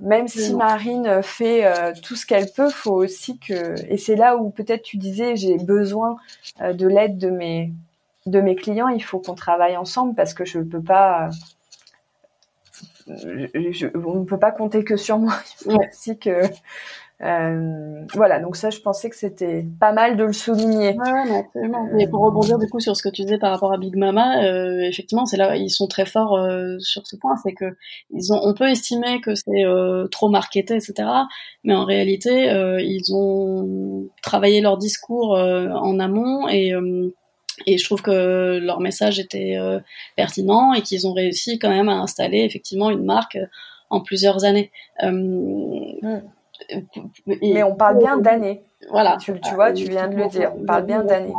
Même 0.00 0.28
si 0.28 0.54
Marine 0.54 1.22
fait 1.22 1.66
euh, 1.66 1.92
tout 2.02 2.16
ce 2.16 2.24
qu'elle 2.24 2.50
peut, 2.50 2.70
faut 2.70 2.94
aussi 2.94 3.38
que 3.38 3.74
et 3.86 3.98
c'est 3.98 4.16
là 4.16 4.36
où 4.36 4.48
peut-être 4.50 4.82
tu 4.82 4.96
disais 4.96 5.36
j'ai 5.36 5.58
besoin 5.58 6.16
euh, 6.62 6.72
de 6.72 6.88
l'aide 6.88 7.18
de 7.18 7.28
mes 7.28 7.72
de 8.24 8.40
mes 8.40 8.56
clients. 8.56 8.88
Il 8.88 9.04
faut 9.04 9.18
qu'on 9.18 9.34
travaille 9.34 9.76
ensemble 9.76 10.14
parce 10.14 10.32
que 10.32 10.46
je 10.46 10.60
peux 10.60 10.82
pas. 10.82 11.28
on 13.06 13.12
ne 13.12 14.24
peut 14.24 14.38
pas 14.38 14.52
compter 14.52 14.84
que 14.84 14.96
sur 14.96 15.18
moi. 15.18 15.34
Il 15.60 15.64
faut 15.64 15.78
aussi 15.90 16.18
que 16.18 16.42
Euh, 17.22 18.04
voilà, 18.14 18.40
donc 18.40 18.56
ça, 18.56 18.70
je 18.70 18.80
pensais 18.80 19.10
que 19.10 19.16
c'était 19.16 19.66
pas 19.78 19.92
mal 19.92 20.16
de 20.16 20.24
le 20.24 20.32
souligner. 20.32 20.96
Ouais, 20.98 21.38
absolument. 21.38 21.86
Mais 21.92 22.08
pour 22.08 22.20
rebondir 22.20 22.58
du 22.58 22.66
coup 22.66 22.80
sur 22.80 22.96
ce 22.96 23.02
que 23.02 23.10
tu 23.10 23.22
disais 23.22 23.38
par 23.38 23.50
rapport 23.50 23.72
à 23.72 23.78
Big 23.78 23.94
Mama, 23.94 24.42
euh, 24.42 24.80
effectivement, 24.80 25.26
c'est 25.26 25.36
là 25.36 25.56
ils 25.56 25.70
sont 25.70 25.86
très 25.86 26.06
forts 26.06 26.36
euh, 26.36 26.78
sur 26.78 27.06
ce 27.06 27.16
point, 27.16 27.34
c'est 27.42 27.52
que 27.52 27.76
ils 28.10 28.32
ont, 28.32 28.40
on 28.42 28.54
peut 28.54 28.68
estimer 28.68 29.20
que 29.20 29.34
c'est 29.34 29.64
trop 30.10 30.30
marketé, 30.30 30.74
etc. 30.74 31.08
Mais 31.64 31.74
en 31.74 31.84
réalité, 31.84 32.50
ils 32.82 33.14
ont 33.14 34.08
travaillé 34.22 34.60
leur 34.60 34.78
discours 34.78 35.32
en 35.32 35.98
amont 35.98 36.48
et 36.48 36.72
et 37.66 37.76
je 37.76 37.84
trouve 37.84 38.00
que 38.00 38.58
leur 38.58 38.80
message 38.80 39.20
était 39.20 39.58
pertinent 40.16 40.72
et 40.72 40.80
qu'ils 40.80 41.06
ont 41.06 41.12
réussi 41.12 41.58
quand 41.58 41.68
même 41.68 41.90
à 41.90 41.98
installer 41.98 42.38
effectivement 42.38 42.88
une 42.88 43.04
marque 43.04 43.38
en 43.90 44.00
plusieurs 44.00 44.44
années. 44.44 44.70
Mm. 45.02 46.20
Mais 47.26 47.62
on 47.62 47.74
parle 47.74 47.98
bien 47.98 48.18
d'années. 48.18 48.62
Voilà. 48.90 49.16
Tu, 49.18 49.32
vois, 49.54 49.72
tu 49.72 49.84
viens 49.84 50.08
de 50.08 50.16
le 50.16 50.28
dire. 50.28 50.52
On 50.56 50.64
parle 50.64 50.86
bien 50.86 51.04
d'années. 51.04 51.34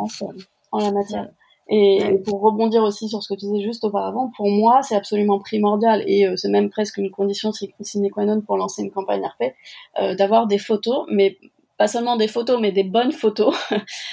En 0.72 0.80
la 0.80 0.92
matière. 0.92 1.30
Et 1.74 2.18
pour 2.26 2.42
rebondir 2.42 2.84
aussi 2.84 3.08
sur 3.08 3.24
ce 3.24 3.34
que 3.34 3.40
tu 3.40 3.46
disais 3.46 3.64
juste 3.64 3.86
auparavant, 3.86 4.30
pour 4.36 4.50
moi, 4.50 4.82
c'est 4.84 4.96
absolument 4.96 5.40
primordial 5.40 6.04
et 6.06 6.28
euh, 6.28 6.36
c'est 6.36 6.50
même 6.50 6.70
presque 6.70 6.98
une 6.98 7.10
condition 7.10 7.54
sine 7.54 8.10
qua 8.10 8.26
non 8.26 8.42
pour 8.42 8.58
lancer 8.58 8.82
une 8.82 8.92
campagne 8.92 9.24
RP, 9.26 9.54
euh, 10.02 10.14
d'avoir 10.16 10.48
des 10.48 10.58
photos, 10.58 11.06
mais 11.10 11.38
pas 11.78 11.88
seulement 11.88 12.18
des 12.18 12.28
photos, 12.28 12.60
mais 12.60 12.74
des 12.74 12.84
bonnes 12.84 13.14
photos. 13.14 13.56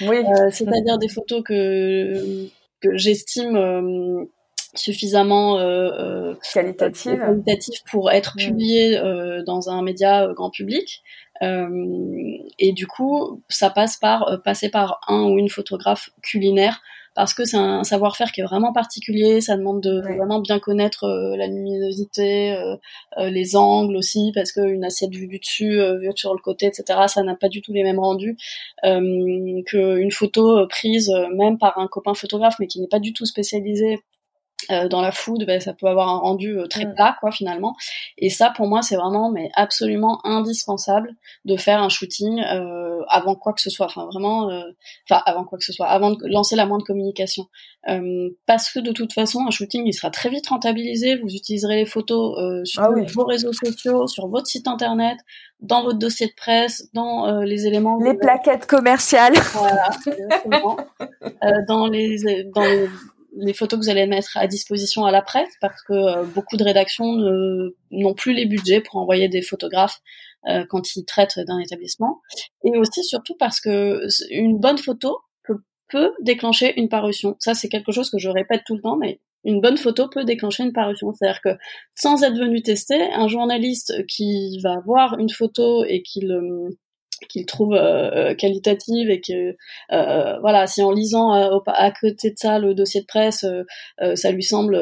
Oui. 0.01 0.23
Euh, 0.29 0.49
c'est-à-dire 0.51 0.97
des 0.99 1.09
photos 1.09 1.43
que, 1.43 2.47
que 2.79 2.95
j'estime 2.95 3.57
suffisamment 4.75 5.57
euh, 5.57 5.89
euh 5.91 6.35
qualitative. 6.53 7.19
pour 7.89 8.11
être 8.11 8.35
mm. 8.35 8.39
publié 8.39 8.97
euh, 8.97 9.43
dans 9.43 9.69
un 9.69 9.81
média 9.81 10.25
euh, 10.25 10.33
grand 10.33 10.49
public. 10.49 11.01
et 11.41 12.73
du 12.73 12.85
coup, 12.85 13.41
ça 13.47 13.69
passe 13.69 13.97
par 13.97 14.41
passer 14.43 14.69
par 14.69 14.99
un 15.07 15.23
ou 15.23 15.37
une 15.37 15.49
photographe 15.49 16.09
culinaire 16.21 16.81
parce 17.15 17.33
que 17.33 17.45
c'est 17.45 17.57
un 17.57 17.83
savoir-faire 17.83 18.31
qui 18.33 18.41
est 18.41 18.43
vraiment 18.43 18.73
particulier. 18.73 19.39
Ça 19.39 19.55
demande 19.55 19.81
de 19.81 20.01
vraiment 20.01 20.41
bien 20.41 20.59
connaître 20.59 21.07
la 21.37 21.47
luminosité, 21.47 22.57
les 23.17 23.55
angles 23.55 23.95
aussi, 23.95 24.31
parce 24.35 24.51
qu'une 24.51 24.83
assiette 24.83 25.11
vue 25.15 25.27
du 25.27 25.39
dessus, 25.39 25.79
vue 26.01 26.11
sur 26.15 26.33
le 26.33 26.41
côté, 26.41 26.65
etc., 26.65 26.83
ça 27.07 27.23
n'a 27.23 27.35
pas 27.35 27.47
du 27.47 27.61
tout 27.61 27.71
les 27.71 27.83
mêmes 27.83 27.99
rendus 27.99 28.35
qu'une 28.83 30.11
photo 30.11 30.67
prise 30.67 31.09
même 31.35 31.57
par 31.57 31.77
un 31.79 31.87
copain 31.87 32.13
photographe, 32.13 32.55
mais 32.59 32.67
qui 32.67 32.81
n'est 32.81 32.87
pas 32.87 32.99
du 32.99 33.13
tout 33.13 33.25
spécialisé 33.25 33.99
euh, 34.71 34.87
dans 34.87 35.01
la 35.01 35.11
food, 35.11 35.45
ben, 35.45 35.59
ça 35.59 35.73
peut 35.73 35.87
avoir 35.87 36.09
un 36.09 36.17
rendu 36.17 36.57
euh, 36.57 36.67
très 36.67 36.85
mm. 36.85 36.95
plat, 36.95 37.15
quoi, 37.19 37.31
finalement. 37.31 37.75
Et 38.17 38.29
ça, 38.29 38.51
pour 38.55 38.67
moi, 38.67 38.81
c'est 38.81 38.95
vraiment, 38.95 39.31
mais 39.31 39.49
absolument 39.55 40.19
indispensable 40.25 41.15
de 41.45 41.55
faire 41.55 41.81
un 41.81 41.89
shooting 41.89 42.41
euh, 42.41 43.01
avant 43.07 43.35
quoi 43.35 43.53
que 43.53 43.61
ce 43.61 43.69
soit. 43.69 43.85
Enfin, 43.85 44.05
vraiment, 44.05 44.49
euh, 44.49 44.61
enfin, 45.09 45.21
avant 45.25 45.45
quoi 45.45 45.57
que 45.57 45.63
ce 45.63 45.73
soit, 45.73 45.87
avant 45.87 46.11
de 46.11 46.17
lancer 46.27 46.55
la 46.55 46.65
moindre 46.65 46.85
communication. 46.85 47.47
parce 48.45 48.71
que 48.71 48.79
de 48.79 48.91
toute 48.91 49.13
façon, 49.13 49.45
un 49.47 49.51
shooting, 49.51 49.83
il 49.85 49.93
sera 49.93 50.11
très 50.11 50.29
vite 50.29 50.47
rentabilisé. 50.47 51.15
Vous 51.15 51.33
utiliserez 51.33 51.77
les 51.77 51.85
photos 51.85 52.67
sur 52.67 52.83
ah 52.83 52.89
vos 53.13 53.25
réseaux 53.25 53.53
sociaux, 53.53 54.07
sur 54.07 54.27
votre 54.27 54.47
site 54.47 54.67
internet, 54.67 55.17
dans 55.61 55.83
votre 55.83 55.97
dossier 55.97 56.27
de 56.27 56.33
presse, 56.35 56.89
dans 56.93 57.41
les 57.41 57.65
éléments. 57.65 57.97
Les 58.03 58.13
plaquettes 58.13 58.67
commerciales. 58.67 59.33
Voilà, 59.53 59.89
dans 61.67 61.87
les 61.87 62.43
dans 62.53 62.61
les 62.61 62.89
les 63.39 63.53
photos 63.53 63.79
que 63.79 63.85
vous 63.85 63.89
allez 63.89 64.05
mettre 64.07 64.37
à 64.37 64.47
disposition 64.47 65.05
à 65.05 65.11
la 65.11 65.21
presse 65.21 65.49
parce 65.61 65.81
que 65.83 65.93
euh, 65.93 66.23
beaucoup 66.23 66.57
de 66.57 66.63
rédactions 66.63 67.05
n'ont 67.91 68.13
plus 68.13 68.33
les 68.33 68.45
budgets 68.45 68.81
pour 68.81 68.97
envoyer 68.97 69.29
des 69.29 69.41
photographes 69.41 70.01
euh, 70.47 70.65
quand 70.69 70.95
ils 70.95 71.05
traitent 71.05 71.39
d'un 71.39 71.59
établissement 71.59 72.21
et 72.63 72.77
aussi 72.77 73.03
surtout 73.03 73.35
parce 73.37 73.59
que 73.59 74.01
une 74.29 74.59
bonne 74.59 74.77
photo 74.77 75.19
peut, 75.43 75.61
peut 75.89 76.11
déclencher 76.21 76.79
une 76.79 76.89
parution. 76.89 77.35
Ça 77.39 77.53
c'est 77.53 77.69
quelque 77.69 77.91
chose 77.91 78.09
que 78.09 78.19
je 78.19 78.29
répète 78.29 78.61
tout 78.65 78.75
le 78.75 78.81
temps 78.81 78.97
mais 78.97 79.19
une 79.45 79.61
bonne 79.61 79.77
photo 79.77 80.09
peut 80.09 80.25
déclencher 80.25 80.63
une 80.63 80.73
parution. 80.73 81.13
C'est-à-dire 81.13 81.41
que 81.41 81.57
sans 81.95 82.23
être 82.23 82.37
venu 82.37 82.61
tester, 82.61 83.01
un 83.13 83.29
journaliste 83.29 84.05
qui 84.07 84.59
va 84.61 84.81
voir 84.85 85.17
une 85.17 85.29
photo 85.29 85.85
et 85.85 86.01
qui 86.01 86.21
le 86.21 86.77
qu'il 87.27 87.45
trouve 87.45 87.73
euh, 87.73 88.31
euh, 88.31 88.35
qualitative 88.35 89.09
et 89.09 89.21
que 89.21 89.55
euh, 89.91 90.39
voilà 90.39 90.67
si 90.67 90.81
en 90.81 90.91
lisant 90.91 91.31
à, 91.31 91.91
côté 91.91 92.31
de 92.31 92.37
ça 92.37 92.59
le 92.59 92.73
dossier 92.73 93.01
de 93.01 93.05
presse 93.05 93.45
ça 94.15 94.31
lui 94.31 94.43
semble 94.43 94.77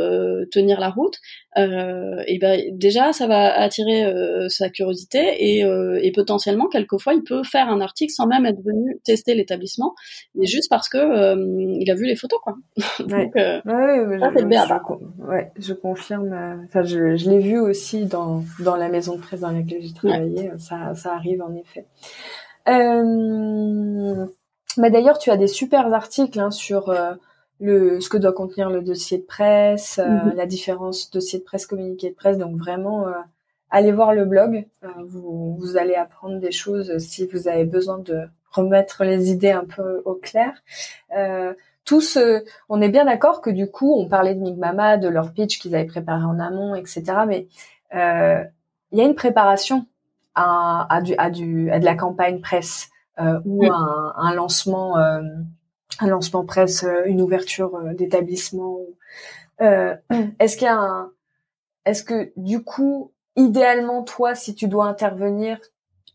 tenir 0.51 0.79
la 0.79 0.89
route 0.89 1.17
et 1.57 2.37
ben 2.39 2.61
déjà 2.73 3.13
ça 3.13 3.27
va 3.27 3.53
attirer 3.59 4.05
sa 4.49 4.69
curiosité 4.69 5.19
et, 5.39 5.61
et, 5.61 6.11
potentiellement 6.11 6.67
quelquefois 6.67 7.13
il 7.13 7.23
peut 7.23 7.43
faire 7.43 7.69
un 7.69 7.81
article 7.81 8.11
sans 8.11 8.27
même 8.27 8.45
être 8.45 8.61
venu 8.63 8.99
tester 9.03 9.33
l'établissement 9.33 9.93
mais 10.35 10.45
juste 10.45 10.69
parce 10.69 10.89
que 10.89 10.97
il 11.79 11.89
a 11.89 11.95
vu 11.95 12.05
les 12.05 12.15
photos 12.15 12.39
quoi. 12.43 12.55
Donc, 12.99 13.33
ouais, 13.35 13.61
ouais, 13.65 14.19
ça, 14.19 14.29
je, 14.37 15.23
ouais, 15.25 15.51
je 15.57 15.73
confirme 15.73 16.63
enfin 16.65 16.83
je, 16.83 17.15
je 17.15 17.29
l'ai 17.29 17.39
vu 17.39 17.59
aussi 17.59 18.05
dans 18.05 18.43
dans 18.59 18.75
la 18.75 18.89
maison 18.89 19.15
de 19.15 19.21
presse 19.21 19.41
dans 19.41 19.51
laquelle 19.51 19.81
j'ai 19.81 19.93
travaillé 19.93 20.51
ça 20.57 20.93
ça 20.95 21.13
arrive 21.13 21.41
en 21.41 21.53
effet. 21.55 21.85
Euh, 22.67 24.25
mais 24.77 24.91
d'ailleurs, 24.91 25.17
tu 25.17 25.31
as 25.31 25.37
des 25.37 25.47
super 25.47 25.93
articles 25.93 26.39
hein, 26.39 26.51
sur 26.51 26.89
euh, 26.89 27.13
le 27.59 27.99
ce 27.99 28.09
que 28.09 28.17
doit 28.17 28.33
contenir 28.33 28.69
le 28.69 28.81
dossier 28.81 29.17
de 29.17 29.23
presse, 29.23 29.99
euh, 29.99 30.07
mhm. 30.07 30.33
la 30.35 30.45
différence 30.45 31.11
dossier 31.11 31.39
de 31.39 31.43
presse 31.43 31.65
communiqué 31.65 32.09
de 32.09 32.15
presse. 32.15 32.37
Donc 32.37 32.57
vraiment, 32.57 33.05
allez 33.69 33.91
voir 33.91 34.13
le 34.13 34.25
blog. 34.25 34.65
vous, 35.05 35.57
vous 35.59 35.77
allez 35.77 35.95
apprendre 35.95 36.39
des 36.39 36.51
choses 36.51 36.97
si 36.99 37.25
vous 37.27 37.47
avez 37.47 37.65
besoin 37.65 37.99
de 37.99 38.23
remettre 38.51 39.03
les 39.03 39.31
idées 39.31 39.51
un 39.51 39.65
peu 39.65 40.01
au 40.05 40.15
clair. 40.15 40.53
Euh, 41.15 41.53
tous, 41.85 42.17
on 42.67 42.81
est 42.81 42.89
bien 42.89 43.05
d'accord 43.05 43.41
que 43.41 43.49
du 43.49 43.71
coup, 43.71 43.93
on 43.97 44.09
parlait 44.09 44.35
de 44.35 44.41
Migmama, 44.41 44.97
de 44.97 45.07
leur 45.07 45.31
pitch 45.31 45.59
qu'ils 45.59 45.73
avaient 45.73 45.85
préparé 45.85 46.25
en 46.25 46.37
amont, 46.39 46.75
etc. 46.75 47.03
Mais 47.27 47.47
il 47.93 48.97
y 48.97 49.01
a 49.01 49.05
une 49.05 49.15
préparation 49.15 49.85
à, 50.37 51.01
du, 51.01 51.15
à, 51.17 51.29
du, 51.29 51.71
à 51.71 51.79
de 51.79 51.85
la 51.85 51.95
campagne 51.95 52.39
presse 52.41 52.89
euh, 53.19 53.39
ou 53.45 53.65
mm. 53.65 53.71
un, 53.71 54.13
un, 54.15 54.33
lancement, 54.33 54.97
euh, 54.97 55.21
un 55.99 56.07
lancement 56.07 56.45
presse, 56.45 56.83
euh, 56.83 57.03
une 57.05 57.21
ouverture 57.21 57.75
euh, 57.75 57.93
d'établissement. 57.93 58.79
Euh, 59.61 59.95
est-ce 60.39 60.57
qu'il 60.57 60.65
y 60.65 60.69
a 60.69 60.77
un, 60.77 61.11
est-ce 61.85 62.03
que 62.03 62.31
du 62.35 62.63
coup, 62.63 63.13
idéalement, 63.35 64.03
toi, 64.03 64.35
si 64.35 64.55
tu 64.55 64.67
dois 64.67 64.85
intervenir 64.85 65.59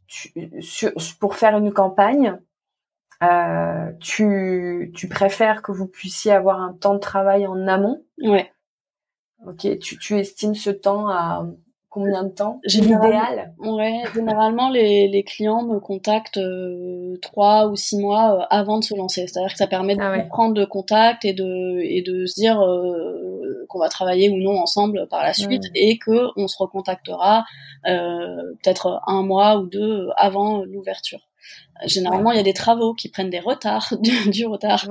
tu, 0.07 0.33
sur, 0.61 0.93
pour 1.18 1.37
faire 1.37 1.57
une 1.57 1.73
campagne, 1.73 2.39
euh, 3.23 3.93
tu, 4.01 4.93
tu 4.95 5.09
préfères 5.09 5.62
que 5.62 5.73
vous 5.73 5.87
puissiez 5.87 6.33
avoir 6.33 6.61
un 6.61 6.73
temps 6.73 6.95
de 6.95 6.99
travail 6.99 7.47
en 7.47 7.66
amont? 7.68 8.05
Ouais. 8.23 8.53
Ok, 9.47 9.79
tu, 9.79 9.99
tu 9.99 10.18
estimes 10.18 10.55
ce 10.55 10.70
temps 10.70 11.09
à 11.09 11.47
combien 11.93 12.24
de 12.24 12.30
temps? 12.30 12.59
L'idéal 12.64 13.53
Ouais, 13.59 14.03
généralement 14.14 14.70
les, 14.70 15.09
les 15.09 15.22
clients 15.22 15.62
me 15.62 15.78
contactent 15.78 16.38
euh, 16.38 17.16
trois 17.20 17.68
ou 17.68 17.76
six 17.76 17.99
mois 17.99 18.34
euh, 18.34 18.47
avant 18.51 18.78
de 18.78 18.84
se 18.84 18.97
lancer. 18.97 19.26
C'est-à-dire 19.26 19.53
que 19.53 19.59
ça 19.59 19.66
permet 19.66 19.95
de 19.95 20.01
ah 20.03 20.18
prendre 20.30 20.55
de 20.55 20.64
contact 20.64 21.24
et 21.24 21.34
de 21.34 21.80
et 21.82 22.03
de 22.03 22.24
se 22.24 22.34
dire 22.34 22.61
euh, 22.61 23.66
qu'on 23.68 23.78
va 23.78 23.90
travailler 23.90 24.30
ou 24.30 24.38
non 24.38 24.59
ensemble 24.59 25.07
par 25.09 25.22
la 25.22 25.34
suite 25.34 25.64
et 25.74 25.99
que 25.99 26.28
on 26.36 26.49
se 26.49 26.57
recontactera 26.59 27.45
peut-être 27.84 29.03
un 29.07 29.22
mois 29.22 29.59
ou 29.59 29.66
deux 29.66 30.09
avant 30.16 30.62
l'ouverture. 30.64 31.20
Généralement, 31.84 32.30
il 32.30 32.36
y 32.36 32.40
a 32.40 32.45
des 32.45 32.53
travaux 32.53 32.95
qui 32.95 33.09
prennent 33.09 33.30
des 33.30 33.40
retards, 33.40 33.95
du, 34.26 34.47
retard. 34.47 34.86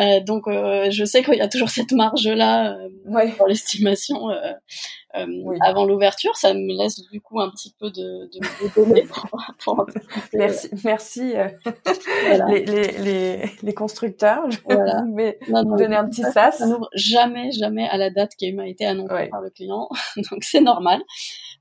Euh, 0.00 0.20
donc, 0.20 0.46
euh, 0.46 0.90
je 0.90 1.04
sais 1.04 1.24
qu'il 1.24 1.34
y 1.34 1.40
a 1.40 1.48
toujours 1.48 1.70
cette 1.70 1.92
marge-là 1.92 2.76
euh, 2.76 3.30
pour 3.36 3.48
l'estimation 3.48 4.28
euh, 5.16 5.26
euh, 5.26 5.58
avant 5.62 5.84
l'ouverture. 5.84 6.36
Ça 6.36 6.54
me 6.54 6.76
laisse 6.76 7.00
du 7.10 7.20
coup 7.20 7.40
un 7.40 7.50
petit 7.50 7.74
peu 7.78 7.90
de, 7.90 8.28
de, 8.32 8.38
de 8.62 8.74
données 8.74 9.06
pour, 9.64 9.86
Merci, 10.32 10.70
merci 10.84 11.34
les, 12.48 12.64
les, 12.64 12.92
les, 12.98 13.50
les, 13.62 13.74
constructeurs. 13.74 14.44
Voilà. 14.64 15.02
Mais 15.12 15.38
donner 15.48 15.96
un 15.96 16.08
petit 16.08 16.22
sas. 16.22 16.58
Ça 16.58 16.66
n'ouvre 16.66 16.88
jamais, 16.94 17.52
jamais 17.52 17.88
à 17.88 17.96
la 17.96 18.10
date 18.10 18.32
qui 18.36 18.52
m'a 18.52 18.68
été 18.68 18.86
annoncée 18.86 19.28
par 19.30 19.40
le 19.40 19.50
client. 19.50 19.88
donc, 20.30 20.44
c'est 20.44 20.60
normal. 20.60 21.02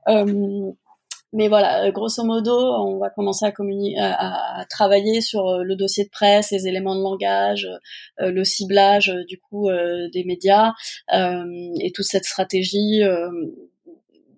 Euh, 0.07 0.71
mais 1.35 1.49
voilà, 1.49 1.83
euh, 1.83 1.91
grosso 1.91 2.23
modo, 2.23 2.55
on 2.55 2.97
va 2.97 3.09
commencer 3.09 3.45
à, 3.45 3.51
communiquer, 3.51 3.99
à, 3.99 4.65
travailler 4.69 5.19
sur 5.19 5.47
euh, 5.47 5.63
le 5.63 5.75
dossier 5.75 6.05
de 6.05 6.09
presse, 6.09 6.49
les 6.51 6.67
éléments 6.67 6.95
de 6.95 7.01
langage, 7.01 7.67
euh, 8.21 8.31
le 8.31 8.45
ciblage 8.45 9.13
du 9.27 9.37
coup 9.37 9.69
des 9.69 10.23
médias 10.25 10.73
et 11.11 11.91
toute 11.93 12.05
cette 12.05 12.25
stratégie. 12.25 13.01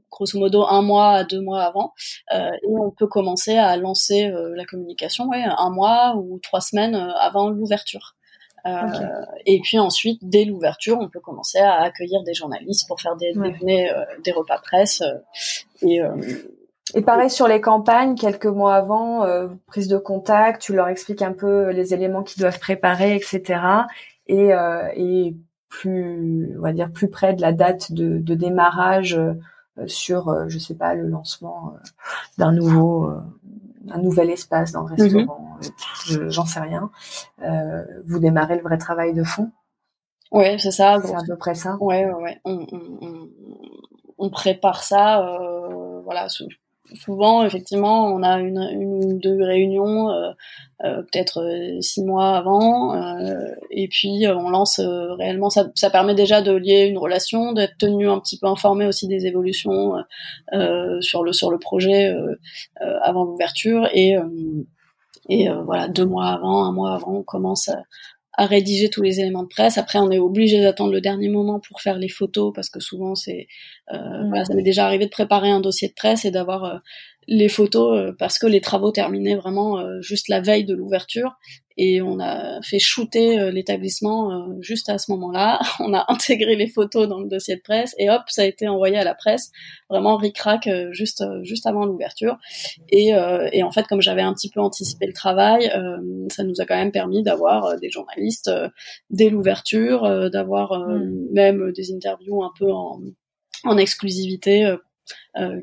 grosso 0.09 0.39
modo 0.39 0.63
un 0.63 0.81
mois 0.81 1.11
à 1.11 1.23
deux 1.23 1.41
mois 1.41 1.63
avant 1.63 1.93
et 2.31 2.67
on 2.67 2.89
peut 2.89 3.07
commencer 3.07 3.55
à 3.55 3.77
lancer 3.77 4.31
la 4.55 4.65
communication 4.65 5.27
ouais, 5.27 5.43
un 5.45 5.69
mois 5.69 6.15
ou 6.17 6.39
trois 6.39 6.61
semaines 6.61 6.95
avant 6.95 7.49
l'ouverture. 7.49 8.15
Et 9.45 9.59
puis 9.61 9.77
ensuite, 9.79 10.19
dès 10.23 10.45
l'ouverture, 10.45 10.97
on 10.99 11.09
peut 11.09 11.19
commencer 11.19 11.59
à 11.59 11.81
accueillir 11.81 12.23
des 12.23 12.33
journalistes 12.33 12.87
pour 12.87 12.99
faire 12.99 13.15
des, 13.15 13.33
des, 13.33 13.91
des 14.23 14.31
repas 14.31 14.59
presse 14.59 15.03
et, 15.81 16.01
et 16.93 17.01
pareil 17.01 17.29
sur 17.29 17.47
les 17.47 17.61
campagnes, 17.61 18.15
quelques 18.15 18.45
mois 18.45 18.75
avant, 18.75 19.25
prise 19.65 19.87
de 19.87 19.97
contact, 19.97 20.61
tu 20.61 20.73
leur 20.73 20.87
expliques 20.87 21.21
un 21.21 21.33
peu 21.33 21.71
les 21.71 21.93
éléments 21.93 22.23
qu'ils 22.23 22.41
doivent 22.41 22.59
préparer, 22.59 23.15
etc. 23.15 23.59
Et, 24.27 24.49
et 24.95 25.35
plus, 25.69 26.55
on 26.57 26.61
va 26.61 26.73
dire 26.73 26.91
plus 26.91 27.09
près 27.09 27.33
de 27.33 27.41
la 27.41 27.51
date 27.51 27.91
de, 27.91 28.19
de 28.19 28.35
démarrage 28.35 29.19
sur, 29.85 30.49
je 30.49 30.57
sais 30.59 30.75
pas, 30.75 30.95
le 30.95 31.07
lancement 31.07 31.73
d'un 32.37 32.51
nouveau 32.51 33.11
un 33.91 33.99
nouvel 33.99 34.29
espace 34.29 34.71
dans 34.71 34.83
le 34.83 34.95
mhm. 34.95 35.01
restaurant, 35.01 35.57
j'en 36.29 36.45
sais 36.45 36.59
rien. 36.59 36.89
Euh, 37.43 37.83
vous 38.05 38.19
démarrez 38.19 38.55
le 38.55 38.61
vrai 38.61 38.77
travail 38.77 39.13
de 39.13 39.23
fond. 39.23 39.51
Ouais, 40.31 40.57
c'est 40.59 40.71
ça. 40.71 40.99
C'est 41.03 41.15
à 41.15 41.23
peu 41.25 41.37
près 41.37 41.55
ça. 41.55 41.77
Ouais, 41.79 42.05
ouais, 42.05 42.13
ouais. 42.13 42.41
On, 42.43 42.65
on, 42.71 43.29
on 44.17 44.29
prépare 44.29 44.83
ça, 44.83 45.25
euh, 45.25 46.01
voilà, 46.01 46.27
souvent, 46.95 47.43
effectivement, 47.45 48.07
on 48.07 48.23
a 48.23 48.39
une, 48.39 48.59
une 48.59 48.93
ou 49.05 49.19
deux 49.19 49.41
réunions, 49.43 50.09
euh, 50.11 50.31
euh 50.83 51.01
peut-être 51.01 51.41
euh, 51.41 51.81
six 51.81 52.03
mois 52.03 52.37
avant, 52.37 52.95
euh, 52.95 53.49
et 53.71 53.87
puis 53.87 54.25
euh, 54.25 54.35
on 54.37 54.49
lance 54.49 54.79
réellement. 54.79 55.49
Ça, 55.49 55.69
ça, 55.75 55.89
permet 55.89 56.15
déjà 56.15 56.41
de 56.41 56.51
lier 56.51 56.85
une 56.85 56.97
relation, 56.97 57.53
d'être 57.53 57.77
tenu 57.77 58.09
un 58.09 58.19
petit 58.19 58.37
peu 58.39 58.47
informé 58.47 58.85
aussi 58.85 59.07
des 59.07 59.25
évolutions 59.25 59.93
sur 61.01 61.23
le 61.23 61.33
sur 61.33 61.51
le 61.51 61.59
projet 61.59 62.13
avant 63.01 63.23
l'ouverture, 63.23 63.89
et 63.93 64.15
et 65.29 65.49
voilà, 65.65 65.87
deux 65.87 66.05
mois 66.05 66.27
avant, 66.27 66.65
un 66.65 66.71
mois 66.71 66.93
avant, 66.93 67.17
on 67.17 67.23
commence 67.23 67.69
à, 67.69 67.83
à 68.37 68.45
rédiger 68.45 68.89
tous 68.89 69.01
les 69.01 69.19
éléments 69.19 69.43
de 69.43 69.47
presse. 69.47 69.79
Après, 69.79 69.97
on 69.97 70.11
est 70.11 70.19
obligé 70.19 70.61
d'attendre 70.61 70.93
le 70.93 71.01
dernier 71.01 71.27
moment 71.27 71.59
pour 71.59 71.81
faire 71.81 71.97
les 71.97 72.07
photos 72.07 72.53
parce 72.53 72.69
que 72.69 72.79
souvent, 72.79 73.15
c'est 73.15 73.47
euh, 73.91 73.97
mm. 73.97 74.27
voilà, 74.29 74.45
ça 74.45 74.53
m'est 74.53 74.63
déjà 74.63 74.85
arrivé 74.85 75.05
de 75.05 75.09
préparer 75.09 75.49
un 75.49 75.59
dossier 75.59 75.87
de 75.87 75.93
presse 75.93 76.23
et 76.23 76.31
d'avoir 76.31 76.63
euh, 76.63 76.77
les 77.27 77.49
photos 77.49 77.97
euh, 77.97 78.15
parce 78.17 78.39
que 78.39 78.47
les 78.47 78.61
travaux 78.61 78.91
terminaient 78.91 79.35
vraiment 79.35 79.79
euh, 79.79 80.01
juste 80.01 80.29
la 80.29 80.39
veille 80.39 80.63
de 80.63 80.73
l'ouverture 80.73 81.35
et 81.79 82.01
on 82.01 82.19
a 82.19 82.59
fait 82.63 82.79
shooter 82.79 83.37
euh, 83.37 83.51
l'établissement 83.51 84.47
juste 84.61 84.89
à 84.89 84.97
ce 84.97 85.11
moment-là. 85.11 85.59
On 85.79 85.93
a 85.93 86.05
intégré 86.07 86.55
les 86.55 86.67
photos 86.67 87.07
dans 87.07 87.19
le 87.19 87.27
dossier 87.27 87.57
de 87.57 87.61
presse 87.61 87.93
et 87.99 88.09
hop, 88.09 88.23
ça 88.27 88.43
a 88.43 88.45
été 88.45 88.67
envoyé 88.67 88.97
à 88.97 89.03
la 89.03 89.13
presse, 89.13 89.51
vraiment 89.89 90.17
ric-rac 90.17 90.67
juste 90.91 91.23
juste 91.43 91.67
avant 91.67 91.85
l'ouverture. 91.85 92.37
Et, 92.89 93.09
et 93.51 93.63
en 93.63 93.71
fait, 93.71 93.85
comme 93.87 94.01
j'avais 94.01 94.23
un 94.23 94.33
petit 94.33 94.49
peu 94.49 94.59
anticipé 94.59 95.05
le 95.05 95.13
travail, 95.13 95.71
ça 96.31 96.43
nous 96.43 96.59
a 96.59 96.65
quand 96.65 96.75
même 96.75 96.91
permis 96.91 97.21
d'avoir 97.21 97.79
des 97.79 97.91
journalistes 97.91 98.49
dès 99.11 99.29
l'ouverture, 99.29 100.29
d'avoir 100.31 100.79
mm. 100.79 101.27
même 101.31 101.71
des 101.73 101.93
interviews 101.93 102.43
un 102.43 102.51
peu 102.57 102.71
en 102.71 103.01
en 103.63 103.77
exclusivité 103.77 104.77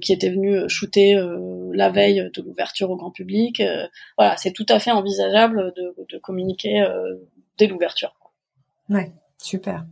qui 0.00 0.12
était 0.12 0.30
venu 0.30 0.68
shooter 0.68 1.16
euh, 1.16 1.70
la 1.72 1.90
veille 1.90 2.30
de 2.34 2.42
l'ouverture 2.42 2.90
au 2.90 2.96
grand 2.96 3.10
public. 3.10 3.60
Euh, 3.60 3.86
voilà, 4.16 4.36
c'est 4.36 4.52
tout 4.52 4.66
à 4.68 4.78
fait 4.78 4.92
envisageable 4.92 5.72
de, 5.76 5.94
de 6.08 6.18
communiquer 6.18 6.86
dès 7.58 7.66
l'ouverture. 7.66 8.14
Ouais, 8.90 9.12
super. 9.38 9.84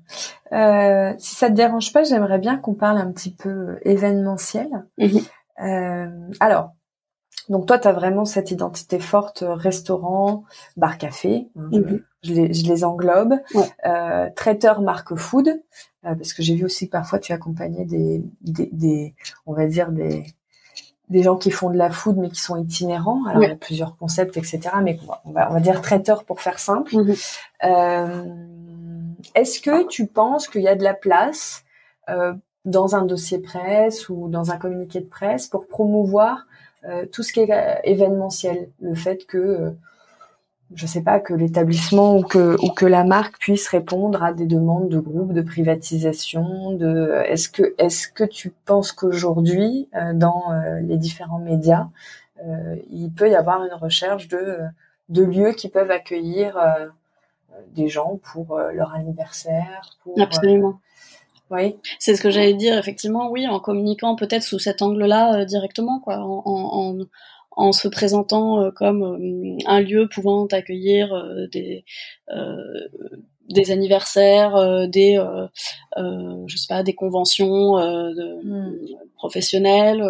Euh, 0.53 1.15
si 1.19 1.35
ça 1.35 1.49
te 1.49 1.55
dérange 1.55 1.93
pas, 1.93 2.05
j'aimerais 2.05 2.39
bien 2.39 2.57
qu'on 2.59 2.75
parle 2.75 2.99
un 2.99 3.11
petit 3.13 3.33
peu 3.35 3.79
événementiel. 3.83 4.69
Mhm. 4.99 5.21
Euh, 5.63 6.31
alors, 6.41 6.73
donc 7.49 7.67
toi, 7.67 7.79
tu 7.79 7.89
as 7.89 7.93
vraiment 7.93 8.25
cette 8.25 8.51
identité 8.51 8.99
forte 8.99 9.45
restaurant, 9.47 10.45
bar 10.77 10.99
café. 10.99 11.49
Hein, 11.57 11.69
mhm. 11.73 12.05
je, 12.23 12.35
les, 12.35 12.53
je, 12.53 12.67
les, 12.67 12.85
englobe. 12.85 13.35
Euh, 13.87 14.29
traiteur 14.37 14.81
marque 14.83 15.15
food. 15.15 15.63
Euh, 16.05 16.15
parce 16.17 16.33
que 16.33 16.43
j'ai 16.43 16.57
vu 16.57 16.65
aussi 16.65 16.87
que 16.87 16.93
parfois 16.93 17.19
tu 17.19 17.33
accompagnais 17.33 17.85
des, 17.85 18.23
des, 18.41 18.69
des, 18.73 19.15
on 19.47 19.53
va 19.53 19.67
dire 19.67 19.93
des, 19.93 20.25
des 21.09 21.23
gens 21.23 21.37
qui 21.37 21.51
font 21.51 21.71
de 21.71 21.77
la 21.77 21.91
food 21.91 22.17
mais 22.17 22.31
qui 22.31 22.41
sont 22.41 22.57
itinérants. 22.57 23.25
Alors 23.27 23.43
il 23.45 23.49
y 23.49 23.53
a 23.53 23.57
plusieurs 23.57 23.97
concepts, 23.97 24.37
etc. 24.37 24.61
Mais 24.83 24.99
on 25.25 25.31
va, 25.31 25.51
on 25.51 25.55
va 25.55 25.61
dire 25.61 25.81
traiteur 25.81 26.25
pour 26.25 26.41
faire 26.41 26.59
simple. 26.59 26.97
Mhm. 26.97 27.15
Euh, 27.65 28.25
Est-ce 29.35 29.61
que 29.61 29.87
tu 29.87 30.07
penses 30.07 30.49
qu'il 30.49 30.63
y 30.63 30.69
a 30.69 30.75
de 30.75 30.83
la 30.83 30.95
place 30.95 31.65
euh, 32.09 32.35
dans 32.65 32.97
un 32.97 33.05
dossier 33.05 33.39
presse 33.39 34.09
ou 34.09 34.29
dans 34.29 34.51
un 34.51 34.57
communiqué 34.57 35.01
de 35.01 35.07
presse 35.07 35.47
pour 35.47 35.69
promouvoir 35.69 36.47
euh, 36.85 37.07
tout 37.07 37.23
ce 37.23 37.33
qui 37.33 37.41
est 37.41 37.81
événementiel, 37.85 38.71
le 38.81 38.97
fait 38.97 39.25
que 39.27 39.73
je 40.75 40.87
sais 40.87 41.03
pas, 41.03 41.21
que 41.21 41.35
l'établissement 41.35 42.17
ou 42.17 42.23
que, 42.23 42.57
ou 42.63 42.71
que 42.71 42.87
la 42.87 43.05
marque 43.05 43.39
puisse 43.39 43.69
répondre 43.69 44.23
à 44.23 44.33
des 44.33 44.47
demandes 44.47 44.89
de 44.89 44.99
groupes 44.99 45.33
de 45.33 45.43
privatisation. 45.43 46.73
De, 46.73 47.23
est-ce 47.27 47.49
que, 47.49 47.75
est-ce 47.79 48.09
que 48.09 48.25
tu 48.25 48.53
penses 48.65 48.93
qu'aujourd'hui, 48.93 49.89
euh, 49.95 50.13
dans 50.15 50.53
euh, 50.53 50.81
les 50.81 50.97
différents 50.97 51.39
médias, 51.39 51.89
euh, 52.45 52.77
il 52.91 53.11
peut 53.11 53.31
y 53.31 53.35
avoir 53.35 53.65
une 53.65 53.75
recherche 53.75 54.29
de, 54.29 54.59
de 55.09 55.23
lieux 55.23 55.53
qui 55.53 55.69
peuvent 55.69 55.91
accueillir 55.91 56.59
des 57.75 57.89
gens 57.89 58.19
pour 58.33 58.59
leur 58.59 58.95
anniversaire 58.95 59.97
pour, 60.03 60.21
Absolument. 60.21 60.81
Oui. 61.51 61.77
C'est 61.99 62.17
ce 62.17 62.23
que 62.23 62.31
j'allais 62.31 62.55
dire, 62.55 62.79
effectivement, 62.79 63.31
oui, 63.31 63.47
en 63.47 63.61
communiquant 63.61 64.17
peut-être 64.17 64.43
sous 64.43 64.59
cet 64.59 64.81
angle-là 64.81 65.45
directement, 65.45 66.01
quoi, 66.01 66.17
en, 66.19 66.43
en, 66.47 66.97
en 67.57 67.73
se 67.73 67.89
présentant 67.89 68.63
euh, 68.63 68.71
comme 68.71 69.03
euh, 69.03 69.57
un 69.67 69.81
lieu 69.81 70.09
pouvant 70.09 70.47
accueillir 70.47 71.13
euh, 71.13 71.47
des 71.49 71.85
des 73.49 73.71
anniversaires, 73.71 74.89
des 74.89 75.21
je 75.97 76.57
sais 76.57 76.67
pas 76.69 76.83
des 76.83 76.95
conventions 76.95 77.77
de, 77.77 78.45
hmm. 78.45 78.77
professionnelles, 79.17 80.03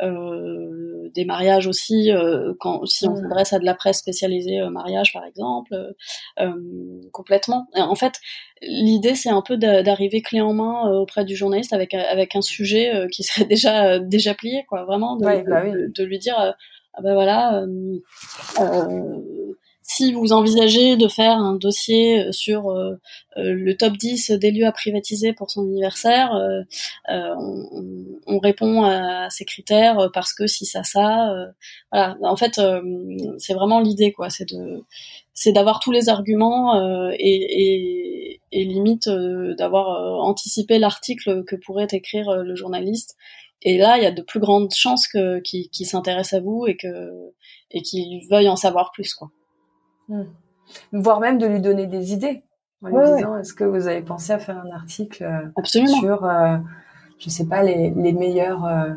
des 0.00 1.24
mariages 1.24 1.66
aussi 1.66 2.10
quand 2.60 2.86
si 2.86 3.06
on 3.06 3.12
hmm. 3.12 3.22
s'adresse 3.22 3.52
à 3.52 3.58
de 3.58 3.64
la 3.64 3.74
presse 3.74 3.98
spécialisée 3.98 4.60
mariage 4.70 5.12
par 5.12 5.24
exemple, 5.24 5.74
complètement. 7.12 7.66
En 7.74 7.94
fait, 7.94 8.14
l'idée 8.62 9.14
c'est 9.14 9.30
un 9.30 9.42
peu 9.42 9.56
d'arriver 9.56 10.22
clé 10.22 10.40
en 10.40 10.54
main 10.54 10.90
auprès 10.92 11.24
du 11.24 11.36
journaliste 11.36 11.72
avec 11.72 11.94
avec 11.94 12.36
un 12.36 12.42
sujet 12.42 13.06
qui 13.10 13.22
serait 13.22 13.44
déjà 13.46 13.98
déjà 13.98 14.34
plié 14.34 14.64
quoi, 14.68 14.84
vraiment 14.84 15.16
de, 15.16 15.24
bah 15.24 15.64
de 15.64 16.04
lui 16.04 16.18
dire 16.18 16.54
ah 16.94 17.00
ben 17.00 17.14
voilà, 17.14 17.62
euh, 17.62 18.00
euh, 18.60 19.18
si 19.82 20.12
vous 20.12 20.32
envisagez 20.32 20.96
de 20.96 21.08
faire 21.08 21.36
un 21.36 21.54
dossier 21.54 22.32
sur 22.32 22.70
euh, 22.70 22.96
le 23.36 23.76
top 23.76 23.96
10 23.96 24.32
des 24.32 24.50
lieux 24.50 24.66
à 24.66 24.72
privatiser 24.72 25.32
pour 25.32 25.50
son 25.50 25.62
anniversaire, 25.62 26.32
on, 27.08 28.18
on, 28.26 28.38
répond 28.38 28.84
à 28.84 29.28
ces 29.30 29.44
critères 29.44 30.10
parce 30.12 30.32
que 30.34 30.46
si 30.46 30.66
ça 30.66 30.84
ça, 30.84 31.32
voilà. 31.90 32.16
En 32.22 32.36
fait, 32.36 32.60
c'est 33.38 33.54
vraiment 33.54 33.80
l'idée 33.80 34.12
quoi, 34.12 34.30
c'est 34.30 34.48
de 34.48 34.84
c'est 35.34 35.52
d'avoir 35.52 35.80
tous 35.80 35.92
les 35.92 36.08
arguments 36.08 37.10
et, 37.12 37.18
et, 37.18 38.40
et, 38.52 38.64
limite 38.64 39.08
d'avoir 39.56 40.22
anticipé 40.22 40.78
l'article 40.78 41.44
que 41.44 41.56
pourrait 41.56 41.88
écrire 41.90 42.30
le 42.42 42.54
journaliste 42.54 43.16
et 43.64 43.78
là, 43.78 43.96
il 43.96 44.02
y 44.02 44.06
a 44.06 44.10
de 44.10 44.22
plus 44.22 44.40
grandes 44.40 44.72
chances 44.74 45.06
que 45.06 45.38
qu'ils 45.40 45.68
qui 45.70 45.84
s'intéressent 45.84 46.40
à 46.40 46.42
vous 46.42 46.66
et 46.66 46.76
que 46.76 47.32
et 47.70 47.82
qu'ils 47.82 48.26
veuillent 48.28 48.48
en 48.48 48.56
savoir 48.56 48.90
plus, 48.92 49.14
quoi. 49.14 49.30
Hmm. 50.12 50.24
Voire 50.92 51.20
même 51.20 51.38
de 51.38 51.46
lui 51.46 51.60
donner 51.60 51.86
des 51.86 52.12
idées 52.12 52.42
en 52.82 52.88
lui 52.88 53.16
disant 53.16 53.38
est-ce 53.38 53.54
que 53.54 53.64
vous 53.64 53.86
avez 53.86 54.02
pensé 54.02 54.32
à 54.32 54.38
faire 54.38 54.58
un 54.58 54.70
article 54.70 55.24
euh, 55.24 55.86
sur, 55.86 56.24
euh, 56.24 56.58
je 57.18 57.30
sais 57.30 57.46
pas, 57.46 57.62
les, 57.62 57.90
les 57.90 58.12
meilleurs 58.12 58.64
euh, 58.66 58.90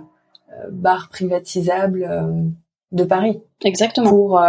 euh 0.51 0.69
bars 0.71 1.07
privatisables 1.09 2.09
de 2.91 3.03
Paris? 3.03 3.41
Exactement. 3.63 4.09
Pour 4.09 4.41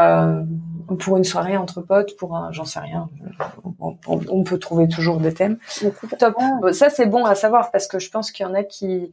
pour 0.98 1.16
une 1.16 1.24
soirée 1.24 1.56
entre 1.56 1.80
potes, 1.80 2.16
pour 2.16 2.36
un, 2.36 2.52
j'en 2.52 2.64
sais 2.64 2.78
rien. 2.78 3.08
On, 3.80 3.96
on, 4.06 4.44
peut 4.44 4.58
trouver 4.58 4.86
toujours 4.86 5.18
des 5.18 5.34
thèmes. 5.34 5.58
Top. 6.18 6.36
Ça 6.72 6.90
c'est 6.90 7.06
bon 7.06 7.24
à 7.24 7.34
savoir 7.34 7.70
parce 7.72 7.88
que 7.88 7.98
je 7.98 8.08
pense 8.10 8.30
qu'il 8.30 8.46
y 8.46 8.48
en 8.48 8.54
a 8.54 8.62
qui 8.62 9.12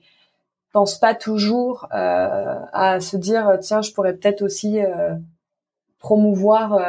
pense 0.72 1.00
pas 1.00 1.16
toujours 1.16 1.88
à 1.92 3.00
se 3.00 3.18
dire 3.18 3.58
tiens 3.60 3.82
je 3.82 3.92
pourrais 3.92 4.14
peut-être 4.14 4.44
aussi 4.44 4.80
promouvoir 5.98 6.80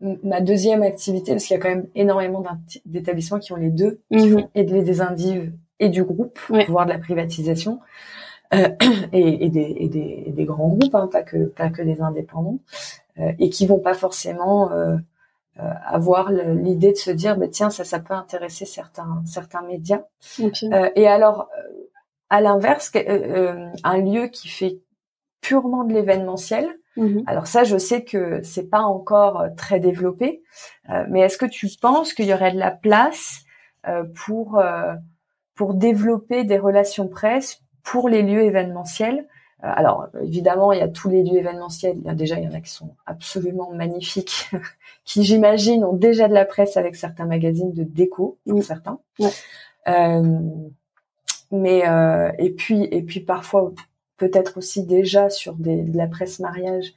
ma 0.00 0.40
deuxième 0.40 0.82
activité 0.82 1.32
parce 1.32 1.44
qu'il 1.44 1.56
y 1.56 1.58
a 1.58 1.62
quand 1.62 1.70
même 1.70 1.88
énormément 1.94 2.44
d'établissements 2.84 3.38
qui 3.38 3.52
ont 3.52 3.56
les 3.56 3.70
deux 3.70 4.00
qui 4.10 4.28
mhm. 4.28 4.32
font 4.32 4.50
aider 4.54 4.82
des 4.82 5.00
individus 5.00 5.54
et 5.80 5.88
du 5.88 6.04
groupe 6.04 6.38
voire 6.68 6.84
de 6.84 6.90
la 6.90 6.98
privatisation 6.98 7.80
euh, 8.54 8.68
et, 9.12 9.46
et, 9.46 9.48
des, 9.48 9.74
et, 9.78 9.88
des, 9.88 10.24
et, 10.26 10.32
des, 10.32 10.44
grands 10.44 10.68
groupes 10.68 10.94
hein, 10.94 11.08
pas 11.10 11.22
que 11.22 11.46
pas 11.46 11.70
que 11.70 11.82
des 11.82 12.00
indépendants 12.00 12.58
euh, 13.18 13.32
et 13.38 13.48
qui 13.48 13.66
vont 13.66 13.80
pas 13.80 13.94
forcément 13.94 14.70
avoir 15.56 16.30
l'idée 16.30 16.92
de 16.92 16.98
se 16.98 17.10
dire 17.10 17.38
bah, 17.38 17.48
tiens 17.48 17.70
ça 17.70 17.84
ça 17.84 17.98
peut 17.98 18.14
intéresser 18.14 18.66
certains 18.66 19.22
certains 19.24 19.62
médias 19.62 20.02
et 20.94 21.08
alors 21.08 21.48
à 22.30 22.40
l'inverse, 22.40 22.90
euh, 22.96 23.00
euh, 23.06 23.68
un 23.84 23.98
lieu 23.98 24.26
qui 24.28 24.48
fait 24.48 24.80
purement 25.40 25.84
de 25.84 25.92
l'événementiel. 25.92 26.68
Mhm. 26.96 27.24
Alors 27.26 27.46
ça, 27.46 27.64
je 27.64 27.76
sais 27.76 28.04
que 28.04 28.42
c'est 28.42 28.68
pas 28.70 28.80
encore 28.80 29.40
euh, 29.40 29.48
très 29.56 29.80
développé, 29.80 30.42
mais 31.08 31.20
est-ce 31.20 31.36
que 31.36 31.46
tu 31.46 31.68
penses 31.80 32.14
qu'il 32.14 32.26
y 32.26 32.34
aurait 32.34 32.52
de 32.52 32.58
la 32.58 32.70
place 32.70 33.40
pour 34.14 34.62
pour 35.54 35.74
développer 35.74 36.44
des 36.44 36.58
relations 36.58 37.08
presse 37.08 37.60
pour 37.82 38.08
les 38.08 38.22
lieux 38.22 38.42
événementiels? 38.42 39.26
Alors 39.62 40.08
évidemment, 40.22 40.72
il 40.72 40.78
y 40.78 40.82
a 40.82 40.88
tous 40.88 41.08
les 41.08 41.22
lieux 41.22 41.38
événementiels. 41.38 41.96
Il 41.98 42.06
y 42.06 42.10
a 42.10 42.14
déjà, 42.14 42.38
il 42.38 42.44
y 42.44 42.48
en 42.48 42.52
a 42.52 42.60
qui 42.60 42.70
sont 42.70 42.94
absolument 43.06 43.72
magnifiques, 43.72 44.50
qui 45.04 45.24
j'imagine 45.24 45.84
ont 45.84 45.94
déjà 45.94 46.28
de 46.28 46.34
la 46.34 46.44
presse 46.44 46.76
avec 46.76 46.94
certains 46.94 47.26
magazines 47.26 47.72
de 47.72 47.82
déco, 47.82 48.38
pour 48.46 48.62
certains. 48.62 48.98
Euh, 49.88 50.40
mais 51.50 51.88
euh, 51.88 52.32
et 52.38 52.50
puis 52.50 52.84
et 52.90 53.02
puis 53.02 53.20
parfois 53.20 53.72
peut-être 54.16 54.58
aussi 54.58 54.84
déjà 54.84 55.30
sur 55.30 55.54
des, 55.54 55.82
de 55.82 55.96
la 55.96 56.06
presse 56.06 56.40
mariage 56.40 56.94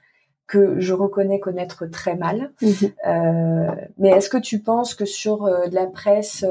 que 0.49 0.80
je 0.80 0.93
reconnais 0.93 1.39
connaître 1.39 1.86
très 1.86 2.15
mal. 2.15 2.51
Mhm. 2.61 2.74
Euh, 3.07 3.67
mais 3.97 4.09
est-ce 4.09 4.30
que 4.30 4.38
tu 4.38 4.59
penses 4.59 4.95
que 4.95 5.05
sur 5.05 5.45
euh, 5.45 5.67
de 5.67 5.76
la 5.76 5.86
presse 5.86 6.43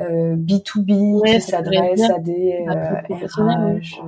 euh, 0.00 0.36
B2B 0.36 1.24
qui 1.24 1.40
s'adresse 1.40 2.02
à 2.02 2.18
des 2.18 2.66
RH, 2.68 4.02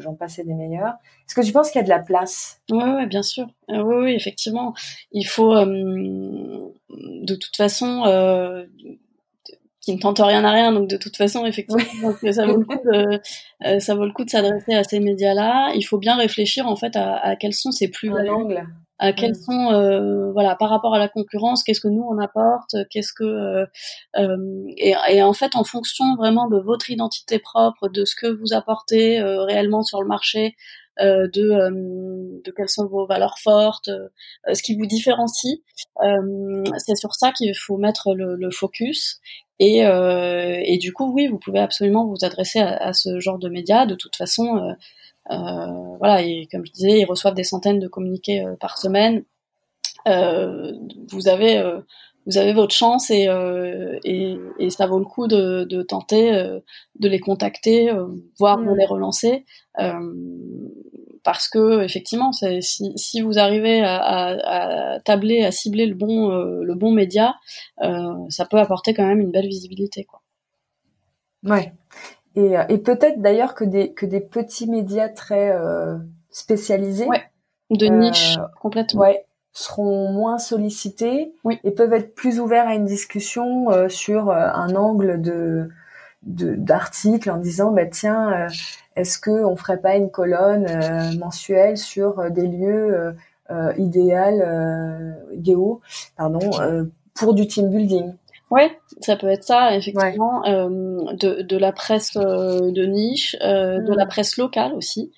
j'en 0.00 0.14
passais 0.14 0.42
des 0.42 0.54
meilleurs. 0.54 0.94
Est-ce 1.26 1.36
que 1.36 1.40
tu 1.42 1.52
penses 1.52 1.70
qu'il 1.70 1.80
y 1.80 1.82
a 1.82 1.84
de 1.84 1.90
la 1.90 2.00
place? 2.00 2.60
Oui, 2.70 2.82
ouais, 2.82 3.06
bien 3.06 3.22
sûr. 3.22 3.46
oui, 3.68 3.78
oui, 3.78 4.14
effectivement. 4.14 4.74
Il 5.12 5.24
faut, 5.24 5.54
de 5.54 7.34
toute 7.34 7.56
façon, 7.56 8.02
qui 9.82 9.94
ne 9.94 10.00
tente 10.00 10.20
rien 10.20 10.44
à 10.44 10.52
rien. 10.52 10.72
Donc 10.72 10.88
de 10.88 10.96
toute 10.96 11.16
façon, 11.16 11.44
effectivement, 11.44 12.12
ça 12.32 12.46
vaut 12.46 12.56
le 12.56 12.64
coup 12.64 12.78
de 12.84 13.20
euh, 13.66 13.80
ça 13.80 13.94
vaut 13.94 14.06
le 14.06 14.12
coup 14.12 14.24
de 14.24 14.30
s'adresser 14.30 14.74
à 14.74 14.84
ces 14.84 15.00
médias-là. 15.00 15.72
Il 15.74 15.82
faut 15.82 15.98
bien 15.98 16.16
réfléchir 16.16 16.66
en 16.66 16.76
fait 16.76 16.96
à, 16.96 17.16
à 17.16 17.36
quels 17.36 17.54
sont 17.54 17.72
ces 17.72 17.88
plus 17.88 18.10
à 18.98 19.12
quels 19.12 19.34
sont 19.34 19.72
euh, 19.72 20.30
voilà 20.30 20.54
par 20.54 20.70
rapport 20.70 20.94
à 20.94 20.98
la 20.98 21.08
concurrence, 21.08 21.64
qu'est-ce 21.64 21.80
que 21.80 21.88
nous 21.88 22.06
on 22.08 22.18
apporte, 22.18 22.76
qu'est-ce 22.88 23.12
que 23.12 23.24
euh, 23.24 23.66
euh 24.16 24.36
et, 24.76 24.94
et, 25.10 25.22
en 25.24 25.32
fait 25.32 25.56
en 25.56 25.64
fonction 25.64 26.14
vraiment 26.14 26.46
de 26.46 26.60
votre 26.60 26.88
identité 26.88 27.40
propre, 27.40 27.88
de 27.88 28.04
ce 28.04 28.14
que 28.14 28.28
vous 28.28 28.52
apportez 28.52 29.18
euh, 29.18 29.42
réellement 29.42 29.82
sur 29.82 30.00
le 30.00 30.06
marché, 30.06 30.54
euh, 31.00 31.26
de, 31.32 31.50
euh, 31.50 31.70
de 32.44 32.52
quelles 32.54 32.68
sont 32.68 32.86
vos 32.86 33.06
valeurs 33.06 33.38
fortes, 33.38 33.88
euh, 33.88 34.08
ce 34.52 34.62
qui 34.62 34.76
vous 34.76 34.84
différencie. 34.84 35.60
c'est 36.76 36.96
sur 36.96 37.14
ça 37.14 37.32
qu'il 37.32 37.56
faut 37.56 37.78
mettre 37.78 38.14
le, 38.14 38.36
le 38.36 38.50
focus. 38.50 39.20
Et, 39.64 39.78
et, 40.66 40.78
du 40.78 40.92
coup, 40.92 41.12
oui, 41.12 41.28
vous 41.28 41.38
pouvez 41.38 41.60
absolument 41.60 42.06
vous 42.06 42.24
adresser 42.24 42.58
à, 42.58 42.76
à 42.76 42.92
ce 42.92 43.20
genre 43.20 43.38
de 43.38 43.48
médias. 43.48 43.86
De 43.86 43.94
toute 43.94 44.16
façon, 44.16 44.74
voilà, 45.28 46.22
et 46.22 46.48
comme 46.50 46.66
je 46.66 46.72
disais, 46.72 46.98
ils 47.00 47.04
reçoivent 47.04 47.34
des 47.34 47.44
centaines 47.44 47.78
de 47.78 47.86
communiqués 47.86 48.44
par 48.58 48.78
semaine. 48.78 49.24
vous 50.06 51.28
avez 51.28 51.62
vous 52.26 52.38
avez 52.38 52.52
votre 52.52 52.74
chance 52.74 53.10
et, 53.10 53.28
euh, 53.28 53.98
et, 54.04 54.36
et, 54.58 54.70
ça 54.70 54.86
vaut 54.86 54.98
le 54.98 55.04
coup 55.04 55.26
de, 55.26 55.64
de 55.64 55.82
tenter 55.82 56.32
euh, 56.32 56.60
de 56.98 57.08
les 57.08 57.18
contacter, 57.18 57.90
euh, 57.90 58.06
voire 58.38 58.58
de 58.58 58.72
les 58.74 58.86
relancer, 58.86 59.44
parce 61.24 61.48
que 61.48 61.82
effectivement, 61.82 62.32
si, 62.32 62.92
si 62.96 63.20
vous 63.20 63.38
arrivez 63.38 63.82
à, 63.82 63.96
à, 63.96 64.94
à, 64.94 65.00
tabler, 65.00 65.44
à 65.44 65.52
cibler 65.52 65.86
le 65.86 65.94
bon 65.94 66.30
le 66.30 66.74
bon 66.74 66.92
média, 66.92 67.34
ça 67.78 68.44
peut 68.50 68.58
apporter 68.58 68.94
quand 68.94 69.06
même 69.06 69.20
une 69.20 69.30
belle 69.30 69.48
visibilité, 69.48 70.04
quoi. 70.04 70.20
Ouais. 71.44 71.72
Et, 72.34 72.54
et 72.68 72.78
peut-être 72.78 73.20
d'ailleurs 73.20 73.54
que 73.54 73.64
des 73.64 73.92
que 73.92 74.06
des 74.06 74.20
petits 74.20 74.68
médias 74.68 75.08
très 75.08 75.56
spécialisés. 76.30 77.06
Ouais. 77.06 77.22
De 77.70 77.86
niche 77.86 78.36
complètement. 78.60 79.02
Ouais 79.02 79.24
seront 79.52 80.10
moins 80.10 80.38
sollicités 80.38 81.34
et 81.62 81.70
peuvent 81.70 81.92
être 81.92 82.14
plus 82.14 82.40
ouverts 82.40 82.66
à 82.66 82.74
une 82.74 82.86
discussion 82.86 83.70
euh, 83.70 83.88
sur 83.88 84.30
euh, 84.30 84.48
un 84.54 84.74
angle 84.74 85.20
de 85.20 85.68
d'article 86.24 87.32
en 87.32 87.36
disant 87.36 87.72
bah 87.72 87.86
tiens 87.86 88.32
euh, 88.32 88.48
est-ce 88.96 89.18
que 89.18 89.44
on 89.44 89.56
ferait 89.56 89.80
pas 89.80 89.96
une 89.96 90.10
colonne 90.10 90.66
mensuelle 91.18 91.76
sur 91.76 92.30
des 92.30 92.46
lieux 92.46 93.14
idéal 93.76 95.16
géo 95.42 95.80
pardon 96.16 96.50
pour 97.14 97.34
du 97.34 97.46
team 97.46 97.70
building? 97.70 98.12
Ouais, 98.50 98.70
ça 99.00 99.16
peut 99.16 99.28
être 99.28 99.44
ça, 99.44 99.74
effectivement, 99.74 100.42
de, 100.42 101.42
de 101.42 101.56
la 101.56 101.72
presse 101.72 102.14
de 102.14 102.86
niche, 102.86 103.36
de 103.40 103.94
la 103.96 104.04
mm. 104.04 104.08
presse 104.08 104.36
locale 104.36 104.74
aussi. 104.74 105.10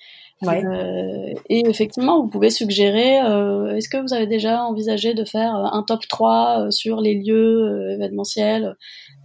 Euh, 0.43 1.33
et 1.49 1.67
effectivement, 1.67 2.21
vous 2.21 2.27
pouvez 2.27 2.49
suggérer, 2.49 3.21
euh, 3.21 3.75
est-ce 3.75 3.89
que 3.89 3.97
vous 3.97 4.13
avez 4.13 4.27
déjà 4.27 4.63
envisagé 4.63 5.13
de 5.13 5.23
faire 5.23 5.53
un 5.55 5.83
top 5.83 6.01
3 6.07 6.65
euh, 6.65 6.71
sur 6.71 7.01
les 7.01 7.15
lieux 7.15 7.91
événementiels? 7.91 8.75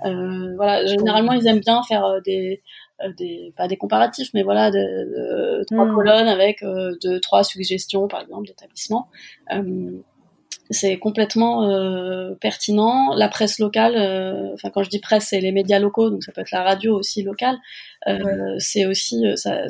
Voilà, 0.03 0.87
généralement, 0.87 1.33
ils 1.33 1.47
aiment 1.47 1.61
bien 1.61 1.83
faire 1.83 2.21
des, 2.25 2.63
des 3.17 3.53
pas 3.57 3.69
des 3.69 3.77
comparatifs, 3.77 4.31
mais 4.35 4.43
voilà, 4.43 4.71
de, 4.71 5.65
trois 5.67 5.87
hmm. 5.87 5.95
colonnes 5.95 6.29
avec 6.29 6.65
deux, 7.03 7.21
trois 7.21 7.45
suggestions, 7.45 8.09
par 8.09 8.23
exemple, 8.23 8.47
d'établissements. 8.47 9.09
c'est 10.71 10.99
complètement 10.99 11.69
pertinent. 12.41 13.15
La 13.15 13.29
presse 13.29 13.59
locale, 13.59 13.97
enfin 14.55 14.71
quand 14.71 14.83
je 14.83 14.91
dis 14.91 15.01
presse, 15.01 15.29
c'est 15.31 15.41
les 15.41 15.53
médias 15.53 15.79
locaux, 15.79 16.11
donc 16.11 16.23
ça 16.23 16.33
peut 16.33 16.41
être 16.43 16.53
la 16.53 16.63
radio 16.63 16.99
aussi 16.99 17.23
locale. 17.23 17.59
C'est 18.59 18.87
aussi 18.87 19.25
ça, 19.37 19.67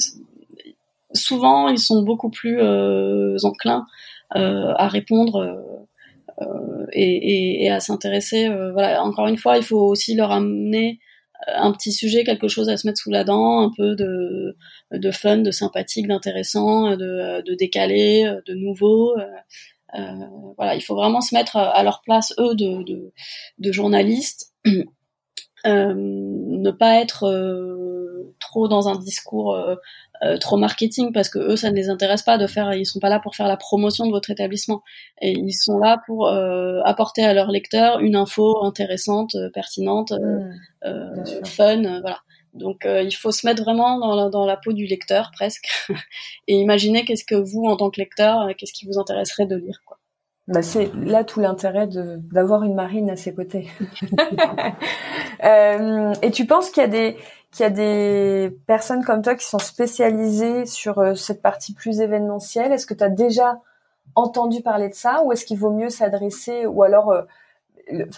souvent 1.12 1.68
ils 1.68 1.78
sont 1.78 2.02
beaucoup 2.02 2.30
plus 2.30 2.60
euh, 2.60 3.36
enclins 3.42 3.86
euh, 4.36 4.72
à 4.76 4.88
répondre 4.88 5.64
euh, 6.40 6.86
et, 6.92 7.64
et, 7.64 7.70
à 7.70 7.80
s'intéresser. 7.80 8.48
voilà, 8.72 9.02
encore 9.02 9.26
une 9.26 9.36
fois, 9.36 9.58
il 9.58 9.62
faut 9.62 9.80
aussi 9.80 10.14
leur 10.14 10.30
amener 10.30 10.98
un 11.47 11.72
petit 11.72 11.93
sujet, 11.93 12.24
quelque 12.24 12.49
chose 12.49 12.68
à 12.68 12.76
se 12.76 12.86
mettre 12.86 13.01
sous 13.01 13.11
la 13.11 13.24
dent, 13.24 13.61
un 13.61 13.70
peu 13.76 13.97
de, 13.97 14.57
de 14.93 15.11
fun, 15.11 15.38
de 15.38 15.51
sympathique, 15.51 16.09
d'intéressant, 16.09 16.97
de, 16.97 17.43
de 17.43 17.55
décalé, 17.55 18.30
de 18.47 18.55
nouveau. 18.55 19.14
Euh, 19.99 20.53
voilà, 20.57 20.74
il 20.74 20.82
faut 20.82 20.95
vraiment 20.95 21.20
se 21.20 21.34
mettre 21.34 21.57
à, 21.57 21.82
leur 21.82 22.03
place, 22.03 22.32
eux, 22.38 22.55
de, 22.55 23.12
de, 23.59 23.72
journalistes. 23.72 24.53
Euh, 25.66 25.93
ne 25.95 26.70
pas 26.70 27.03
être 27.03 27.26
trop 28.51 28.68
dans 28.68 28.88
un 28.88 28.98
discours 28.98 29.55
euh, 30.22 30.36
trop 30.36 30.59
marketing 30.59 31.12
parce 31.12 31.30
que 31.30 31.38
eux 31.38 31.57
ça 31.57 31.70
ne 31.70 31.76
les 31.76 31.88
intéresse 31.88 32.22
pas 32.22 32.36
de 32.36 32.46
faire 32.46 32.74
ils 32.74 32.84
sont 32.84 33.01
pas 33.01 33.09
là 33.09 33.20
pour 33.20 33.34
faire 33.34 33.48
la 33.48 33.57
promotion 33.57 34.07
de 34.07 34.11
votre 34.11 34.30
établissement. 34.30 34.82
Et 35.22 35.32
ils 35.32 35.55
sont 35.55 35.78
là 35.78 36.03
pour 36.07 36.28
euh, 36.28 36.80
apporter 36.84 37.24
à 37.24 37.32
leurs 37.32 37.51
lecteurs 37.51 38.01
une 38.01 38.16
info 38.16 38.62
intéressante 38.64 39.34
euh, 39.34 39.48
pertinente 39.51 40.12
mmh, 40.12 41.46
fun 41.46 42.01
voilà. 42.01 42.18
Donc 42.53 42.84
il 42.84 43.14
faut 43.14 43.30
se 43.30 43.46
mettre 43.46 43.62
vraiment 43.62 43.98
dans 43.98 44.16
la, 44.16 44.28
dans 44.28 44.44
la 44.44 44.57
peau 44.57 44.72
du 44.72 44.86
lecteur 44.86 45.30
presque 45.32 45.68
et 46.48 46.55
imaginer 46.55 47.05
qu'est-ce 47.05 47.24
que 47.24 47.36
vous 47.36 47.64
en 47.64 47.76
tant 47.76 47.90
que 47.90 48.01
lecteur 48.01 48.48
qu'est-ce 48.59 48.72
qui 48.72 48.86
vous 48.86 48.98
intéresserait 48.98 49.46
de 49.46 49.57
lire 49.57 49.80
quoi. 49.86 49.98
Bah 50.48 50.62
c'est 50.62 50.90
là 50.96 51.22
tout 51.22 51.38
l'intérêt 51.38 51.86
de 51.86 52.18
d'avoir 52.32 52.64
une 52.64 52.74
marine 52.74 53.09
à 53.09 53.14
ses 53.14 53.32
côtés. 53.32 53.68
euh, 55.44 56.12
et 56.22 56.30
tu 56.32 56.44
penses 56.44 56.70
qu'il 56.70 56.82
y 56.82 56.86
a 56.86 56.88
des 56.88 57.16
qu'il 57.51 57.64
y 57.64 57.66
a 57.66 57.70
des 57.70 58.57
personnes 58.66 59.05
comme 59.05 59.22
toi 59.22 59.34
qui 59.34 59.46
sont 59.46 59.59
spécialisées 59.59 60.66
sur 60.66 60.98
euh, 60.98 61.14
cette 61.14 61.42
partie 61.42 61.74
plus 61.74 62.01
événementielle. 62.01 62.72
Est-ce 62.72 62.86
que 62.86 62.94
tu 62.94 63.05
as 63.05 63.09
déjà 63.09 63.61
entendu 64.14 64.62
parler 64.62 64.88
de 64.88 64.94
ça 64.94 65.22
ou 65.24 65.32
est-ce 65.32 65.44
qu'il 65.44 65.59
vaut 65.59 65.72
mieux 65.72 65.90
s'adresser 65.90 66.66
ou 66.66 66.82
alors 66.82 67.12
euh, 67.12 67.22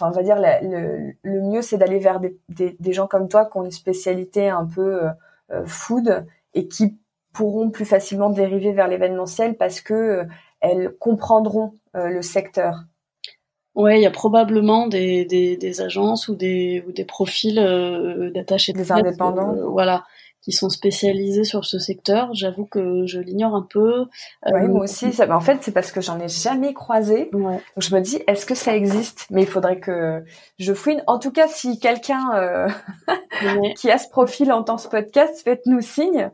on 0.01 0.11
va 0.11 0.23
dire 0.23 0.37
le, 0.39 1.41
mieux 1.41 1.61
c'est 1.61 1.77
d'aller 1.77 1.99
vers 1.99 2.19
des, 2.19 2.93
gens 2.93 3.07
comme 3.07 3.27
toi 3.27 3.45
qui 3.45 3.57
ont 3.57 3.63
une 3.63 3.71
spécialité 3.71 4.49
un 4.49 4.65
peu 4.65 5.09
euh, 5.51 5.65
food 5.65 6.25
et 6.53 6.67
qui 6.67 6.97
pourront 7.31 7.71
plus 7.71 7.85
facilement 7.85 8.29
dériver 8.29 8.71
vers 8.71 8.87
l'événementiel 8.87 9.55
parce 9.57 9.81
que 9.81 10.27
elles 10.61 10.95
comprendront 10.99 11.73
le 11.95 12.21
secteur. 12.21 12.83
Ouais, 13.75 13.99
il 13.99 14.03
y 14.03 14.05
a 14.05 14.11
probablement 14.11 14.87
des, 14.87 15.25
des, 15.25 15.57
des, 15.57 15.81
agences 15.81 16.27
ou 16.27 16.35
des, 16.35 16.83
ou 16.87 16.91
des 16.91 17.05
profils 17.05 17.57
euh, 17.57 18.29
d'attachés 18.29 18.71
des 18.71 18.91
indépendants, 18.91 19.55
euh, 19.55 19.65
voilà, 19.65 20.03
qui 20.43 20.51
sont 20.51 20.69
spécialisés 20.69 21.43
sur 21.43 21.65
ce 21.65 21.79
secteur. 21.79 22.29
J'avoue 22.33 22.65
que 22.65 23.07
je 23.07 23.19
l'ignore 23.19 23.55
un 23.55 23.65
peu. 23.67 24.05
Oui, 24.45 24.67
moi 24.67 24.83
aussi. 24.83 25.11
Ça, 25.11 25.33
en 25.35 25.39
fait, 25.39 25.59
c'est 25.61 25.71
parce 25.71 25.91
que 25.91 26.01
j'en 26.01 26.19
ai 26.19 26.27
jamais 26.27 26.73
croisé. 26.73 27.29
Donc 27.31 27.61
je 27.77 27.95
me 27.95 28.01
dis, 28.01 28.21
est-ce 28.27 28.45
que 28.45 28.53
ça 28.53 28.75
existe? 28.75 29.25
Mais 29.31 29.41
il 29.41 29.47
faudrait 29.47 29.79
que 29.79 30.23
je 30.59 30.73
fouine. 30.73 31.01
En 31.07 31.17
tout 31.17 31.31
cas, 31.31 31.47
si 31.47 31.79
quelqu'un 31.79 32.29
euh, 32.35 32.67
qui 33.77 33.89
a 33.89 33.97
ce 33.97 34.09
profil 34.09 34.51
entend 34.51 34.77
ce 34.77 34.87
podcast, 34.87 35.41
faites-nous 35.43 35.81
signe 35.81 36.29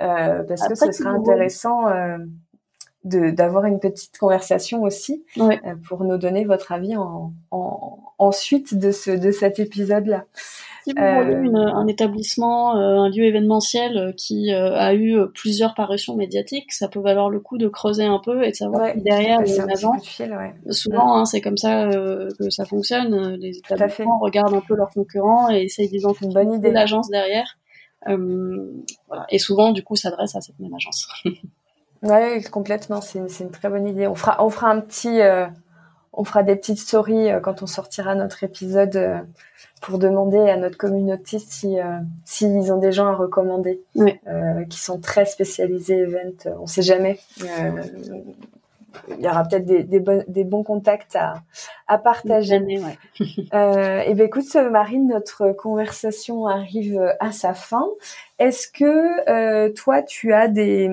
euh, 0.00 0.42
parce 0.42 0.68
que 0.68 0.74
ce 0.74 0.92
serait 0.92 1.10
intéressant 1.10 1.86
d'avoir 3.04 3.64
une 3.64 3.80
petite 3.80 4.16
conversation 4.18 4.82
aussi 4.82 5.24
euh, 5.38 5.56
pour 5.88 6.04
nous 6.04 6.18
donner 6.18 6.44
votre 6.44 6.70
avis 6.70 6.96
en, 6.96 7.32
en, 7.50 7.98
en 8.18 8.32
suite 8.32 8.78
de 8.78 8.92
ce 8.92 9.10
de 9.10 9.32
cet 9.32 9.58
épisode 9.58 10.06
là. 10.06 10.24
Si 10.84 10.92
vous 10.92 11.02
euh, 11.02 11.42
une, 11.42 11.56
un 11.56 11.86
établissement, 11.86 12.76
euh, 12.76 12.98
un 12.98 13.08
lieu 13.08 13.24
événementiel 13.24 14.14
qui 14.16 14.52
a 14.52 14.94
eu 14.94 15.16
plusieurs 15.34 15.74
parutions 15.74 16.16
médiatiques, 16.16 16.72
ça 16.72 16.88
peut 16.88 17.00
valoir 17.00 17.30
le 17.30 17.40
coup 17.40 17.58
de 17.58 17.68
creuser 17.68 18.04
un 18.04 18.18
peu 18.18 18.44
et 18.44 18.50
de 18.50 18.56
savoir 18.56 18.82
ouais, 18.82 18.96
derrière 18.96 19.40
les 19.40 19.60
agents. 19.60 19.96
Souvent, 20.70 21.16
hein, 21.16 21.24
c'est 21.24 21.40
comme 21.40 21.58
ça 21.58 21.88
que 22.38 22.50
ça 22.50 22.64
fonctionne. 22.64 23.36
Les 23.36 23.58
établissements 23.58 24.18
regardent 24.18 24.54
un 24.54 24.62
peu 24.66 24.74
leurs 24.74 24.90
concurrents 24.90 25.50
et 25.50 25.62
essayent 25.62 25.88
d'identifier 25.88 26.70
l'agence 26.72 27.10
derrière 27.10 27.56
voilà. 28.06 29.26
Et 29.30 29.38
souvent, 29.38 29.72
du 29.72 29.82
coup, 29.82 29.96
s'adresse 29.96 30.34
à 30.34 30.40
cette 30.40 30.58
même 30.58 30.74
agence. 30.74 31.08
ouais, 32.02 32.42
complètement. 32.50 33.00
C'est 33.00 33.18
une, 33.18 33.28
une, 33.40 33.50
très 33.50 33.68
bonne 33.68 33.86
idée. 33.86 34.06
On 34.06 34.14
fera, 34.14 34.44
on 34.44 34.50
fera 34.50 34.68
un 34.68 34.80
petit, 34.80 35.20
on 36.12 36.24
fera 36.24 36.42
des 36.42 36.56
petites 36.56 36.78
stories 36.78 37.30
quand 37.42 37.62
on 37.62 37.66
sortira 37.66 38.14
notre 38.14 38.44
épisode 38.44 39.24
pour 39.82 39.98
demander 39.98 40.38
à 40.38 40.56
notre 40.56 40.78
communauté 40.78 41.38
si 41.40 41.78
euh, 41.78 41.98
s'ils 42.24 42.72
ont 42.72 42.78
des 42.78 42.92
gens 42.92 43.08
à 43.08 43.14
recommander 43.14 43.82
euh, 43.98 44.64
qui 44.70 44.78
sont 44.78 45.00
très 45.00 45.26
spécialisés 45.26 45.98
event. 45.98 46.56
On 46.60 46.66
sait 46.66 46.82
jamais. 46.82 47.18
Euh, 47.42 47.82
il 49.08 49.24
y 49.24 49.26
aura 49.26 49.44
peut-être 49.44 49.64
des, 49.64 49.82
des, 49.82 50.04
des, 50.28 50.44
bons 50.44 50.62
contacts 50.62 51.16
à, 51.16 51.42
à 51.88 51.98
partager. 51.98 52.58
ouais. 52.60 52.98
euh, 53.54 54.00
et 54.00 54.14
ben 54.14 54.26
écoute, 54.26 54.54
Marine, 54.54 55.08
notre 55.08 55.52
conversation 55.52 56.46
arrive 56.46 57.02
à 57.18 57.32
sa 57.32 57.54
fin. 57.54 57.86
Est-ce 58.38 58.68
que 58.68 59.30
euh, 59.30 59.72
toi, 59.72 60.02
tu 60.02 60.32
as 60.34 60.46
des 60.46 60.90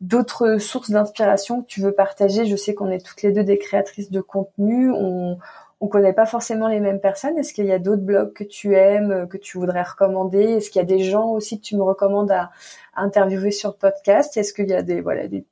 d'autres 0.00 0.58
sources 0.58 0.90
d'inspiration 0.90 1.62
que 1.62 1.66
tu 1.66 1.80
veux 1.80 1.92
partager 1.92 2.46
Je 2.46 2.56
sais 2.56 2.74
qu'on 2.74 2.90
est 2.90 3.04
toutes 3.04 3.22
les 3.22 3.32
deux 3.32 3.44
des 3.44 3.58
créatrices 3.58 4.10
de 4.10 4.20
contenu. 4.20 4.90
On, 4.92 5.38
on 5.80 5.88
connaît 5.88 6.12
pas 6.12 6.26
forcément 6.26 6.68
les 6.68 6.80
mêmes 6.80 7.00
personnes. 7.00 7.38
Est-ce 7.38 7.52
qu'il 7.52 7.66
y 7.66 7.72
a 7.72 7.78
d'autres 7.78 8.02
blogs 8.02 8.32
que 8.32 8.44
tu 8.44 8.74
aimes, 8.74 9.12
euh, 9.12 9.26
que 9.26 9.36
tu 9.36 9.58
voudrais 9.58 9.82
recommander? 9.82 10.42
Est-ce 10.42 10.70
qu'il 10.70 10.80
y 10.80 10.84
a 10.84 10.86
des 10.86 11.04
gens 11.04 11.30
aussi 11.30 11.60
que 11.60 11.64
tu 11.64 11.76
me 11.76 11.82
recommandes 11.82 12.30
à, 12.30 12.50
interviewer 12.94 13.52
sur 13.52 13.70
le 13.70 13.76
podcast? 13.76 14.36
Est-ce 14.36 14.52
qu'il 14.52 14.68
y 14.68 14.74
a 14.74 14.82
des 14.82 15.00
voilà 15.00 15.28
des 15.28 15.44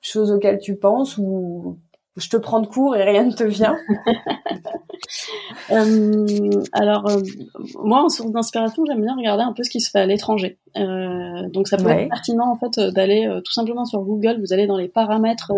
choses 0.00 0.30
auxquelles 0.30 0.60
tu 0.60 0.76
penses 0.76 1.18
ou 1.18 1.78
je 2.16 2.28
te 2.28 2.36
prends 2.36 2.60
de 2.60 2.66
court 2.66 2.96
et 2.96 3.04
rien 3.04 3.24
ne 3.24 3.32
te 3.32 3.44
vient 3.44 3.76
euh, 5.70 6.50
Alors 6.72 7.08
euh, 7.08 7.20
moi 7.82 8.04
en 8.04 8.08
source 8.08 8.30
d'inspiration, 8.30 8.84
j'aime 8.86 9.02
bien 9.02 9.16
regarder 9.16 9.42
un 9.42 9.52
peu 9.52 9.62
ce 9.62 9.70
qui 9.70 9.80
se 9.80 9.90
fait 9.90 10.00
à 10.00 10.06
l'étranger. 10.06 10.58
donc 10.74 11.68
ça 11.68 11.76
peut 11.76 11.90
être 11.90 12.08
pertinent 12.08 12.50
en 12.50 12.56
fait 12.56 12.80
d'aller 12.92 13.28
tout 13.44 13.52
simplement 13.52 13.84
sur 13.84 14.00
Google. 14.00 14.40
Vous 14.40 14.52
allez 14.52 14.66
dans 14.66 14.78
les 14.78 14.88
paramètres 14.88 15.52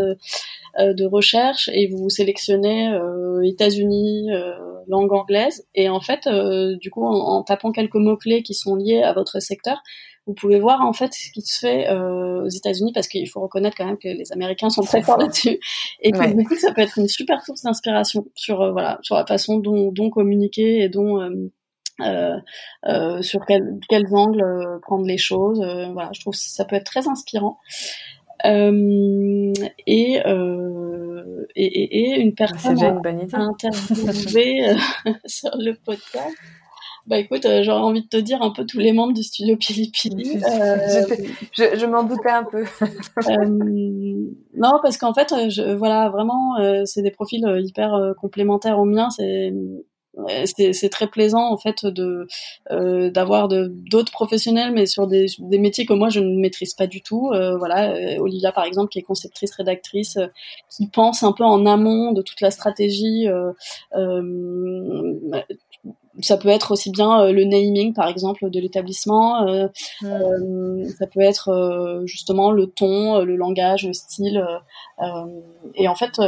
euh, 0.79 0.93
de 0.93 1.07
recherche 1.07 1.69
et 1.73 1.89
vous 1.89 2.09
sélectionnez 2.09 2.93
euh, 2.93 3.43
États-Unis, 3.43 4.31
euh, 4.31 4.53
langue 4.87 5.13
anglaise 5.13 5.67
et 5.75 5.89
en 5.89 6.01
fait, 6.01 6.29
du 6.81 6.91
coup, 6.91 7.05
en, 7.05 7.43
tapant 7.43 7.73
quelques 7.73 7.97
mots 7.97 8.17
clés 8.17 8.43
qui 8.43 8.55
sont 8.55 8.75
liés 8.77 9.03
à 9.03 9.13
votre 9.13 9.41
secteur, 9.41 9.83
vous 10.29 10.35
pouvez 10.35 10.61
voir 10.61 10.83
en 10.83 10.93
fait 10.93 11.13
ce 11.13 11.33
qui 11.33 11.41
se 11.41 11.59
fait 11.59 11.91
aux 11.91 12.49
États-Unis 12.49 12.93
parce 12.95 13.09
qu'il 13.09 13.29
faut 13.29 13.41
reconnaître 13.41 13.77
quand 13.77 13.87
même 13.87 13.99
que 13.99 14.09
les 14.09 14.31
Américains 14.33 14.71
sont 14.71 14.83
très 14.83 15.03
forts 15.03 15.19
là-dessus 15.19 15.59
et 16.01 16.13
que 16.13 16.37
du 16.37 16.47
coup 16.47 16.55
ça 16.55 16.73
peut 16.73 16.83
être 16.83 16.99
une 16.99 17.09
super 17.09 17.43
source 17.43 17.63
d'inspiration 17.63 18.27
sur 18.35 18.73
voilà 18.73 18.99
sur 19.03 19.17
la 19.17 19.27
façon 19.27 19.59
dont, 19.59 19.91
dont 19.91 20.11
communiquer 20.11 20.83
et 20.83 20.89
dont 20.89 21.21
euh, 21.21 22.37
euh, 22.87 23.23
sur 23.23 23.45
quel, 23.47 23.81
quels 23.89 24.07
angles 24.15 24.79
prendre 24.83 25.07
les 25.07 25.19
choses. 25.19 25.59
voilà, 25.93 26.11
je 26.13 26.21
trouve 26.21 26.35
que 26.35 26.39
ça 26.39 26.65
peut 26.65 26.77
être 26.77 26.85
très 26.85 27.09
inspirant. 27.09 27.59
Euh, 28.45 29.53
et, 29.87 30.21
euh, 30.25 31.47
et, 31.57 32.21
une 32.21 32.35
personne 32.35 32.83
euh, 32.83 33.01
sur 35.27 35.51
le 35.57 35.73
podcast. 35.73 36.37
Bah 37.09 37.19
écoute, 37.19 37.47
euh, 37.47 37.63
j'aurais 37.63 37.81
envie 37.81 38.03
de 38.03 38.09
te 38.09 38.19
dire 38.19 38.43
un 38.43 38.51
peu 38.51 38.67
tous 38.67 38.79
les 38.79 38.93
membres 38.93 39.15
du 39.15 39.23
studio 39.23 39.57
Pili 39.57 39.91
Pili. 39.91 40.39
je, 41.57 41.75
je 41.75 41.87
m'en 41.87 42.05
doutais 42.05 42.29
un 42.29 42.45
peu. 42.45 42.65
non, 44.55 44.79
parce 44.83 44.99
qu'en 44.99 45.15
fait, 45.15 45.33
je, 45.49 45.75
voilà, 45.75 46.11
vraiment, 46.11 46.57
c'est 46.85 47.01
des 47.01 47.11
profils 47.11 47.47
hyper 47.61 48.15
complémentaires 48.21 48.79
aux 48.79 48.85
miens. 48.85 49.09
C'est 49.09 49.53
c'est 50.45 50.89
très 50.91 51.07
plaisant 51.07 51.53
en 51.53 51.57
fait 51.57 51.87
de 51.87 52.27
euh, 52.71 53.11
d'avoir 53.11 53.49
d'autres 53.49 54.13
professionnels 54.13 54.73
mais 54.73 54.87
sur 54.87 55.07
des, 55.07 55.27
des, 55.39 55.59
métiers 55.59 55.87
que 55.87 55.93
moi 55.93 56.09
je 56.09 56.21
ne 56.21 56.41
maîtrise 56.41 56.75
pas 56.75 56.87
du 56.87 57.03
tout 57.03 57.31
euh, 57.33 57.57
voilà 57.57 57.93
euh, 57.93 58.19
Olivia 58.19 58.53
par 58.53 58.65
exemple 58.65 58.89
qui 58.91 58.99
est 58.99 59.03
conceptrice 59.03 59.55
rédactrice 59.55 60.17
euh, 60.17 60.27
qui 60.71 60.89
pense 60.89 61.23
un 61.23 61.33
peu 61.33 61.45
en 61.45 61.67
amont 61.67 62.13
de 62.13 62.23
toute 62.23 62.41
la 62.41 62.51
stratégie 62.51 63.29
euh, 63.29 63.53
ça 66.21 66.37
peut 66.37 66.49
être 66.49 66.73
aussi 66.73 66.91
bien 66.91 67.21
euh, 67.21 67.33
le 67.33 67.45
naming, 67.45 67.95
par 67.95 68.09
exemple, 68.09 68.51
de 68.51 68.61
l'établissement. 68.61 69.47
Euh, 69.47 69.69
euh, 70.03 70.85
ça 70.99 71.07
peut 71.07 71.21
être 71.21 72.03
justement 72.05 72.51
le 72.51 72.67
ton, 72.67 73.23
le 73.25 73.37
langage, 73.37 73.87
le 73.87 73.93
style. 73.93 74.45
et 75.75 75.89
en 75.89 75.95
fait, 75.95 76.21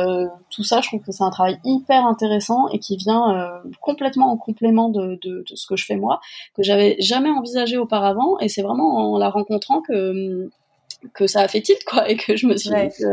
tout 0.50 0.62
ça, 0.64 0.80
je 0.80 0.88
trouve 0.88 1.00
que 1.00 1.12
c'est 1.12 1.24
un 1.24 1.30
travail 1.30 1.58
hyper 1.64 2.06
intéressant 2.06 2.68
et 2.68 2.78
qui 2.78 2.96
vient 2.96 3.60
complètement 3.80 4.32
en 4.32 4.36
complément 4.36 4.88
de, 4.88 5.18
de, 5.22 5.44
de, 5.48 5.56
ce 5.56 5.66
que 5.66 5.76
je 5.76 5.84
fais 5.84 5.96
moi, 5.96 6.20
que 6.56 6.62
j'avais 6.62 6.96
jamais 7.00 7.30
envisagé 7.30 7.76
auparavant. 7.76 8.38
Et 8.38 8.48
c'est 8.48 8.62
vraiment 8.62 9.12
en 9.12 9.18
la 9.18 9.30
rencontrant 9.30 9.80
que 9.82 10.50
que 11.14 11.26
ça 11.26 11.40
a 11.40 11.48
fait 11.48 11.60
tilt 11.60 11.82
quoi 11.84 12.08
et 12.10 12.16
que 12.16 12.36
je 12.36 12.46
me 12.46 12.56
suis 12.56 12.70
dit 12.70 13.04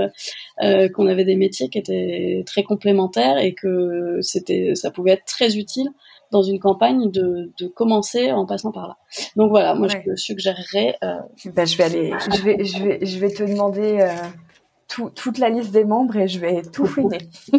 euh, 0.62 0.90
qu'on 0.90 1.08
avait 1.08 1.26
des 1.26 1.36
métiers 1.36 1.70
qui 1.70 1.78
étaient 1.78 2.44
très 2.46 2.64
complémentaires 2.64 3.38
et 3.38 3.54
que 3.54 4.20
c'était 4.22 4.74
ça 4.76 4.92
pouvait 4.92 5.12
être 5.12 5.26
très 5.26 5.58
utile 5.58 5.90
dans 6.32 6.42
une 6.42 6.60
campagne 6.60 7.10
de, 7.12 7.52
de 7.60 7.68
commencer 7.68 8.32
en 8.32 8.46
passant 8.46 8.72
par 8.72 8.88
là. 8.88 8.98
Donc 9.36 9.50
voilà, 9.50 9.76
moi 9.76 9.88
je 9.88 10.16
suggérerais. 10.16 10.98
Euh... 11.04 11.20
Ben, 11.46 11.66
je 11.66 11.78
vais 11.78 11.84
aller, 11.84 12.14
je 12.36 12.42
vais, 12.42 12.64
je 12.66 12.84
vais, 12.84 13.06
je 13.06 13.20
vais 13.20 13.30
te 13.30 13.44
demander 13.44 14.00
euh, 14.02 14.10
tout, 14.88 15.10
toute 15.10 15.38
la 15.38 15.50
liste 15.50 15.72
des 15.72 15.86
membres 15.86 16.16
et 16.18 16.28
je 16.28 16.40
vais 16.40 16.62
tout 16.62 16.86
fouiner. 16.86 17.30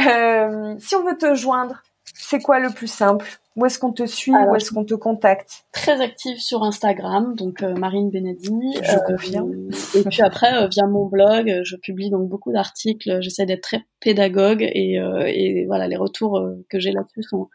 euh, 0.00 0.74
si 0.78 0.96
on 0.96 1.04
veut 1.04 1.16
te 1.16 1.34
joindre, 1.34 1.82
c'est 2.04 2.40
quoi 2.40 2.58
le 2.58 2.70
plus 2.70 2.90
simple? 2.90 3.40
Où 3.56 3.64
est-ce 3.66 3.78
qu'on 3.78 3.92
te 3.92 4.04
suit 4.04 4.32
Où 4.32 4.56
est-ce 4.56 4.72
qu'on 4.72 4.84
te 4.84 4.94
contacte? 4.94 5.64
Très 5.72 6.00
active 6.00 6.38
sur 6.38 6.64
Instagram, 6.64 7.36
donc 7.36 7.62
euh, 7.62 7.74
Marine 7.74 8.10
Benedi. 8.10 8.52
Je 8.82 8.98
confirme. 9.06 9.68
Et 9.94 10.02
puis 10.02 10.22
après, 10.22 10.54
euh, 10.56 10.66
via 10.66 10.86
mon 10.86 11.06
blog, 11.06 11.60
je 11.62 11.76
publie 11.76 12.10
donc 12.10 12.28
beaucoup 12.28 12.52
d'articles. 12.52 13.18
J'essaie 13.20 13.46
d'être 13.46 13.62
très 13.62 13.84
pédagogue 14.00 14.62
et, 14.62 14.98
euh, 14.98 15.24
et 15.26 15.66
voilà, 15.66 15.86
les 15.86 15.96
retours 15.96 16.40
que 16.68 16.80
j'ai 16.80 16.90
là-dessus 16.90 17.22
sont 17.22 17.48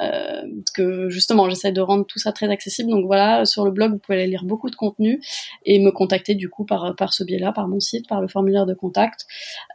euh, 0.00 0.42
que 0.74 1.08
justement 1.08 1.48
j'essaie 1.48 1.72
de 1.72 1.80
rendre 1.80 2.06
tout 2.06 2.18
ça 2.18 2.32
très 2.32 2.48
accessible. 2.50 2.90
Donc 2.90 3.06
voilà, 3.06 3.44
sur 3.44 3.64
le 3.64 3.70
blog 3.70 3.92
vous 3.92 3.98
pouvez 3.98 4.18
aller 4.18 4.26
lire 4.26 4.44
beaucoup 4.44 4.70
de 4.70 4.76
contenu 4.76 5.20
et 5.64 5.78
me 5.78 5.90
contacter 5.90 6.34
du 6.34 6.48
coup 6.48 6.64
par 6.64 6.94
par 6.96 7.12
ce 7.12 7.24
biais-là, 7.24 7.52
par 7.52 7.68
mon 7.68 7.80
site, 7.80 8.08
par 8.08 8.20
le 8.20 8.28
formulaire 8.28 8.66
de 8.66 8.74
contact 8.74 9.26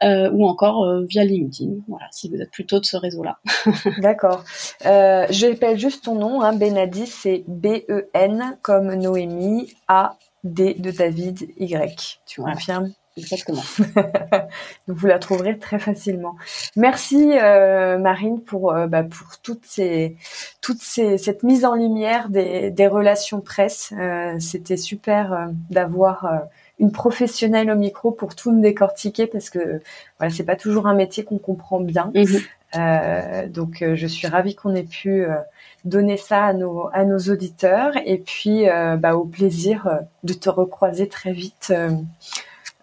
euh, 0.03 0.29
ou 0.31 0.45
encore 0.45 0.85
euh, 0.85 1.05
via 1.07 1.23
LinkedIn. 1.23 1.73
Voilà, 1.87 2.05
si 2.11 2.29
vous 2.29 2.41
êtes 2.41 2.51
plutôt 2.51 2.79
de 2.79 2.85
ce 2.85 2.97
réseau-là. 2.97 3.39
D'accord. 3.99 4.43
Euh, 4.85 5.25
je 5.29 5.47
répète 5.47 5.77
juste 5.77 6.05
ton 6.05 6.15
nom, 6.15 6.41
hein, 6.41 6.53
Benadi, 6.53 7.07
c'est 7.07 7.43
B-E-N 7.47 8.57
comme 8.61 8.93
Noémie, 8.95 9.73
A 9.87 10.17
D 10.43 10.75
de 10.75 10.91
David 10.91 11.47
Y. 11.57 12.19
Tu 12.25 12.41
confirmes? 12.41 12.91
Exactement. 13.17 13.63
Donc 14.87 14.97
vous 14.97 15.07
la 15.07 15.19
trouverez 15.19 15.57
très 15.57 15.79
facilement. 15.79 16.37
Merci 16.77 17.37
euh, 17.37 17.97
Marine 17.97 18.41
pour 18.41 18.71
euh, 18.71 18.87
bah, 18.87 19.03
pour 19.03 19.37
toutes 19.43 19.65
ces 19.65 20.15
toutes 20.61 20.81
ces 20.81 21.17
cette 21.17 21.43
mise 21.43 21.65
en 21.65 21.75
lumière 21.75 22.29
des, 22.29 22.71
des 22.71 22.87
relations 22.87 23.41
presse. 23.41 23.93
Euh, 23.99 24.39
C'était 24.39 24.77
super 24.77 25.33
euh, 25.33 25.47
d'avoir 25.69 26.25
euh, 26.25 26.37
une 26.79 26.93
professionnelle 26.93 27.69
au 27.69 27.75
micro 27.75 28.11
pour 28.11 28.33
tout 28.33 28.51
me 28.51 28.61
décortiquer 28.61 29.27
parce 29.27 29.49
que 29.49 29.81
voilà 30.17 30.33
c'est 30.33 30.45
pas 30.45 30.55
toujours 30.55 30.87
un 30.87 30.95
métier 30.95 31.25
qu'on 31.25 31.37
comprend 31.37 31.81
bien. 31.81 32.11
Mhm. 32.15 33.51
donc 33.51 33.83
je 33.93 34.07
suis 34.07 34.27
ravie 34.27 34.55
qu'on 34.55 34.73
ait 34.73 34.83
pu 34.83 35.25
donner 35.83 36.15
ça 36.15 36.45
à 36.45 36.53
nos 36.53 36.89
à 36.93 37.03
nos 37.03 37.19
auditeurs 37.19 37.91
et 38.05 38.17
puis 38.17 38.65
bah, 38.97 39.15
au 39.15 39.25
plaisir 39.25 39.99
de 40.23 40.33
te 40.33 40.49
recroiser 40.49 41.07
très 41.07 41.33
vite. 41.33 41.71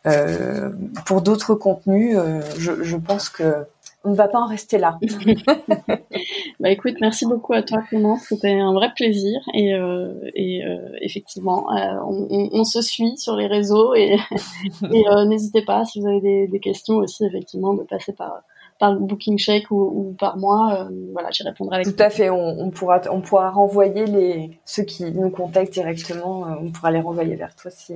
Euh, 0.06 0.70
pour 1.06 1.22
d'autres 1.22 1.54
contenus, 1.54 2.16
euh, 2.16 2.40
je, 2.58 2.82
je, 2.82 2.96
pense 2.96 3.28
que 3.28 3.66
on 4.04 4.10
ne 4.10 4.14
va 4.14 4.28
pas 4.28 4.38
en 4.38 4.46
rester 4.46 4.78
là. 4.78 4.98
bah 6.60 6.70
écoute, 6.70 6.94
merci 7.00 7.26
beaucoup 7.26 7.52
à 7.52 7.62
toi 7.62 7.82
Clément, 7.88 8.16
c'était 8.16 8.52
un 8.52 8.72
vrai 8.72 8.90
plaisir 8.94 9.40
et, 9.54 9.74
euh, 9.74 10.14
et 10.34 10.62
effectivement, 11.00 11.66
on, 11.68 12.28
on, 12.30 12.48
on, 12.52 12.64
se 12.64 12.80
suit 12.80 13.18
sur 13.18 13.34
les 13.34 13.46
réseaux 13.46 13.94
et, 13.94 14.16
et 14.92 15.04
n'hésitez 15.26 15.62
pas 15.62 15.84
si 15.84 16.00
vous 16.00 16.06
avez 16.06 16.20
des, 16.20 16.46
des, 16.46 16.60
questions 16.60 16.96
aussi 16.96 17.24
effectivement 17.24 17.74
de 17.74 17.82
passer 17.82 18.12
par 18.12 18.42
par 18.78 18.92
le 18.92 19.00
Booking 19.00 19.38
Shake 19.38 19.72
ou, 19.72 19.76
ou 19.76 20.16
par 20.16 20.36
moi, 20.36 20.88
voilà, 21.12 21.32
j'y 21.32 21.42
répondrai 21.42 21.78
avec. 21.78 21.96
Tout 21.96 22.00
à 22.00 22.10
fait, 22.10 22.30
on, 22.30 22.60
on, 22.60 22.70
pourra 22.70 23.00
on 23.10 23.20
pourra 23.20 23.50
renvoyer 23.50 24.06
les 24.06 24.60
ceux 24.64 24.84
qui 24.84 25.10
nous 25.10 25.30
contactent 25.30 25.72
directement, 25.72 26.46
on 26.62 26.70
pourra 26.70 26.92
les 26.92 27.00
renvoyer 27.00 27.34
vers 27.34 27.56
toi 27.56 27.72
si 27.72 27.94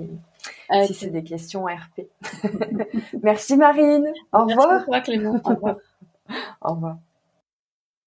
euh, 0.72 0.86
si 0.86 0.94
c'est 0.94 1.10
des 1.10 1.24
questions 1.24 1.64
RP. 1.64 2.06
Merci 3.22 3.56
Marine. 3.56 4.12
Au 4.32 4.44
revoir. 4.46 4.68
Merci 4.68 4.82
à 4.82 4.84
toi 4.84 5.00
Clément. 5.00 5.40
Au 5.44 5.48
revoir. 5.50 5.76
Au 6.62 6.74
revoir. 6.74 6.96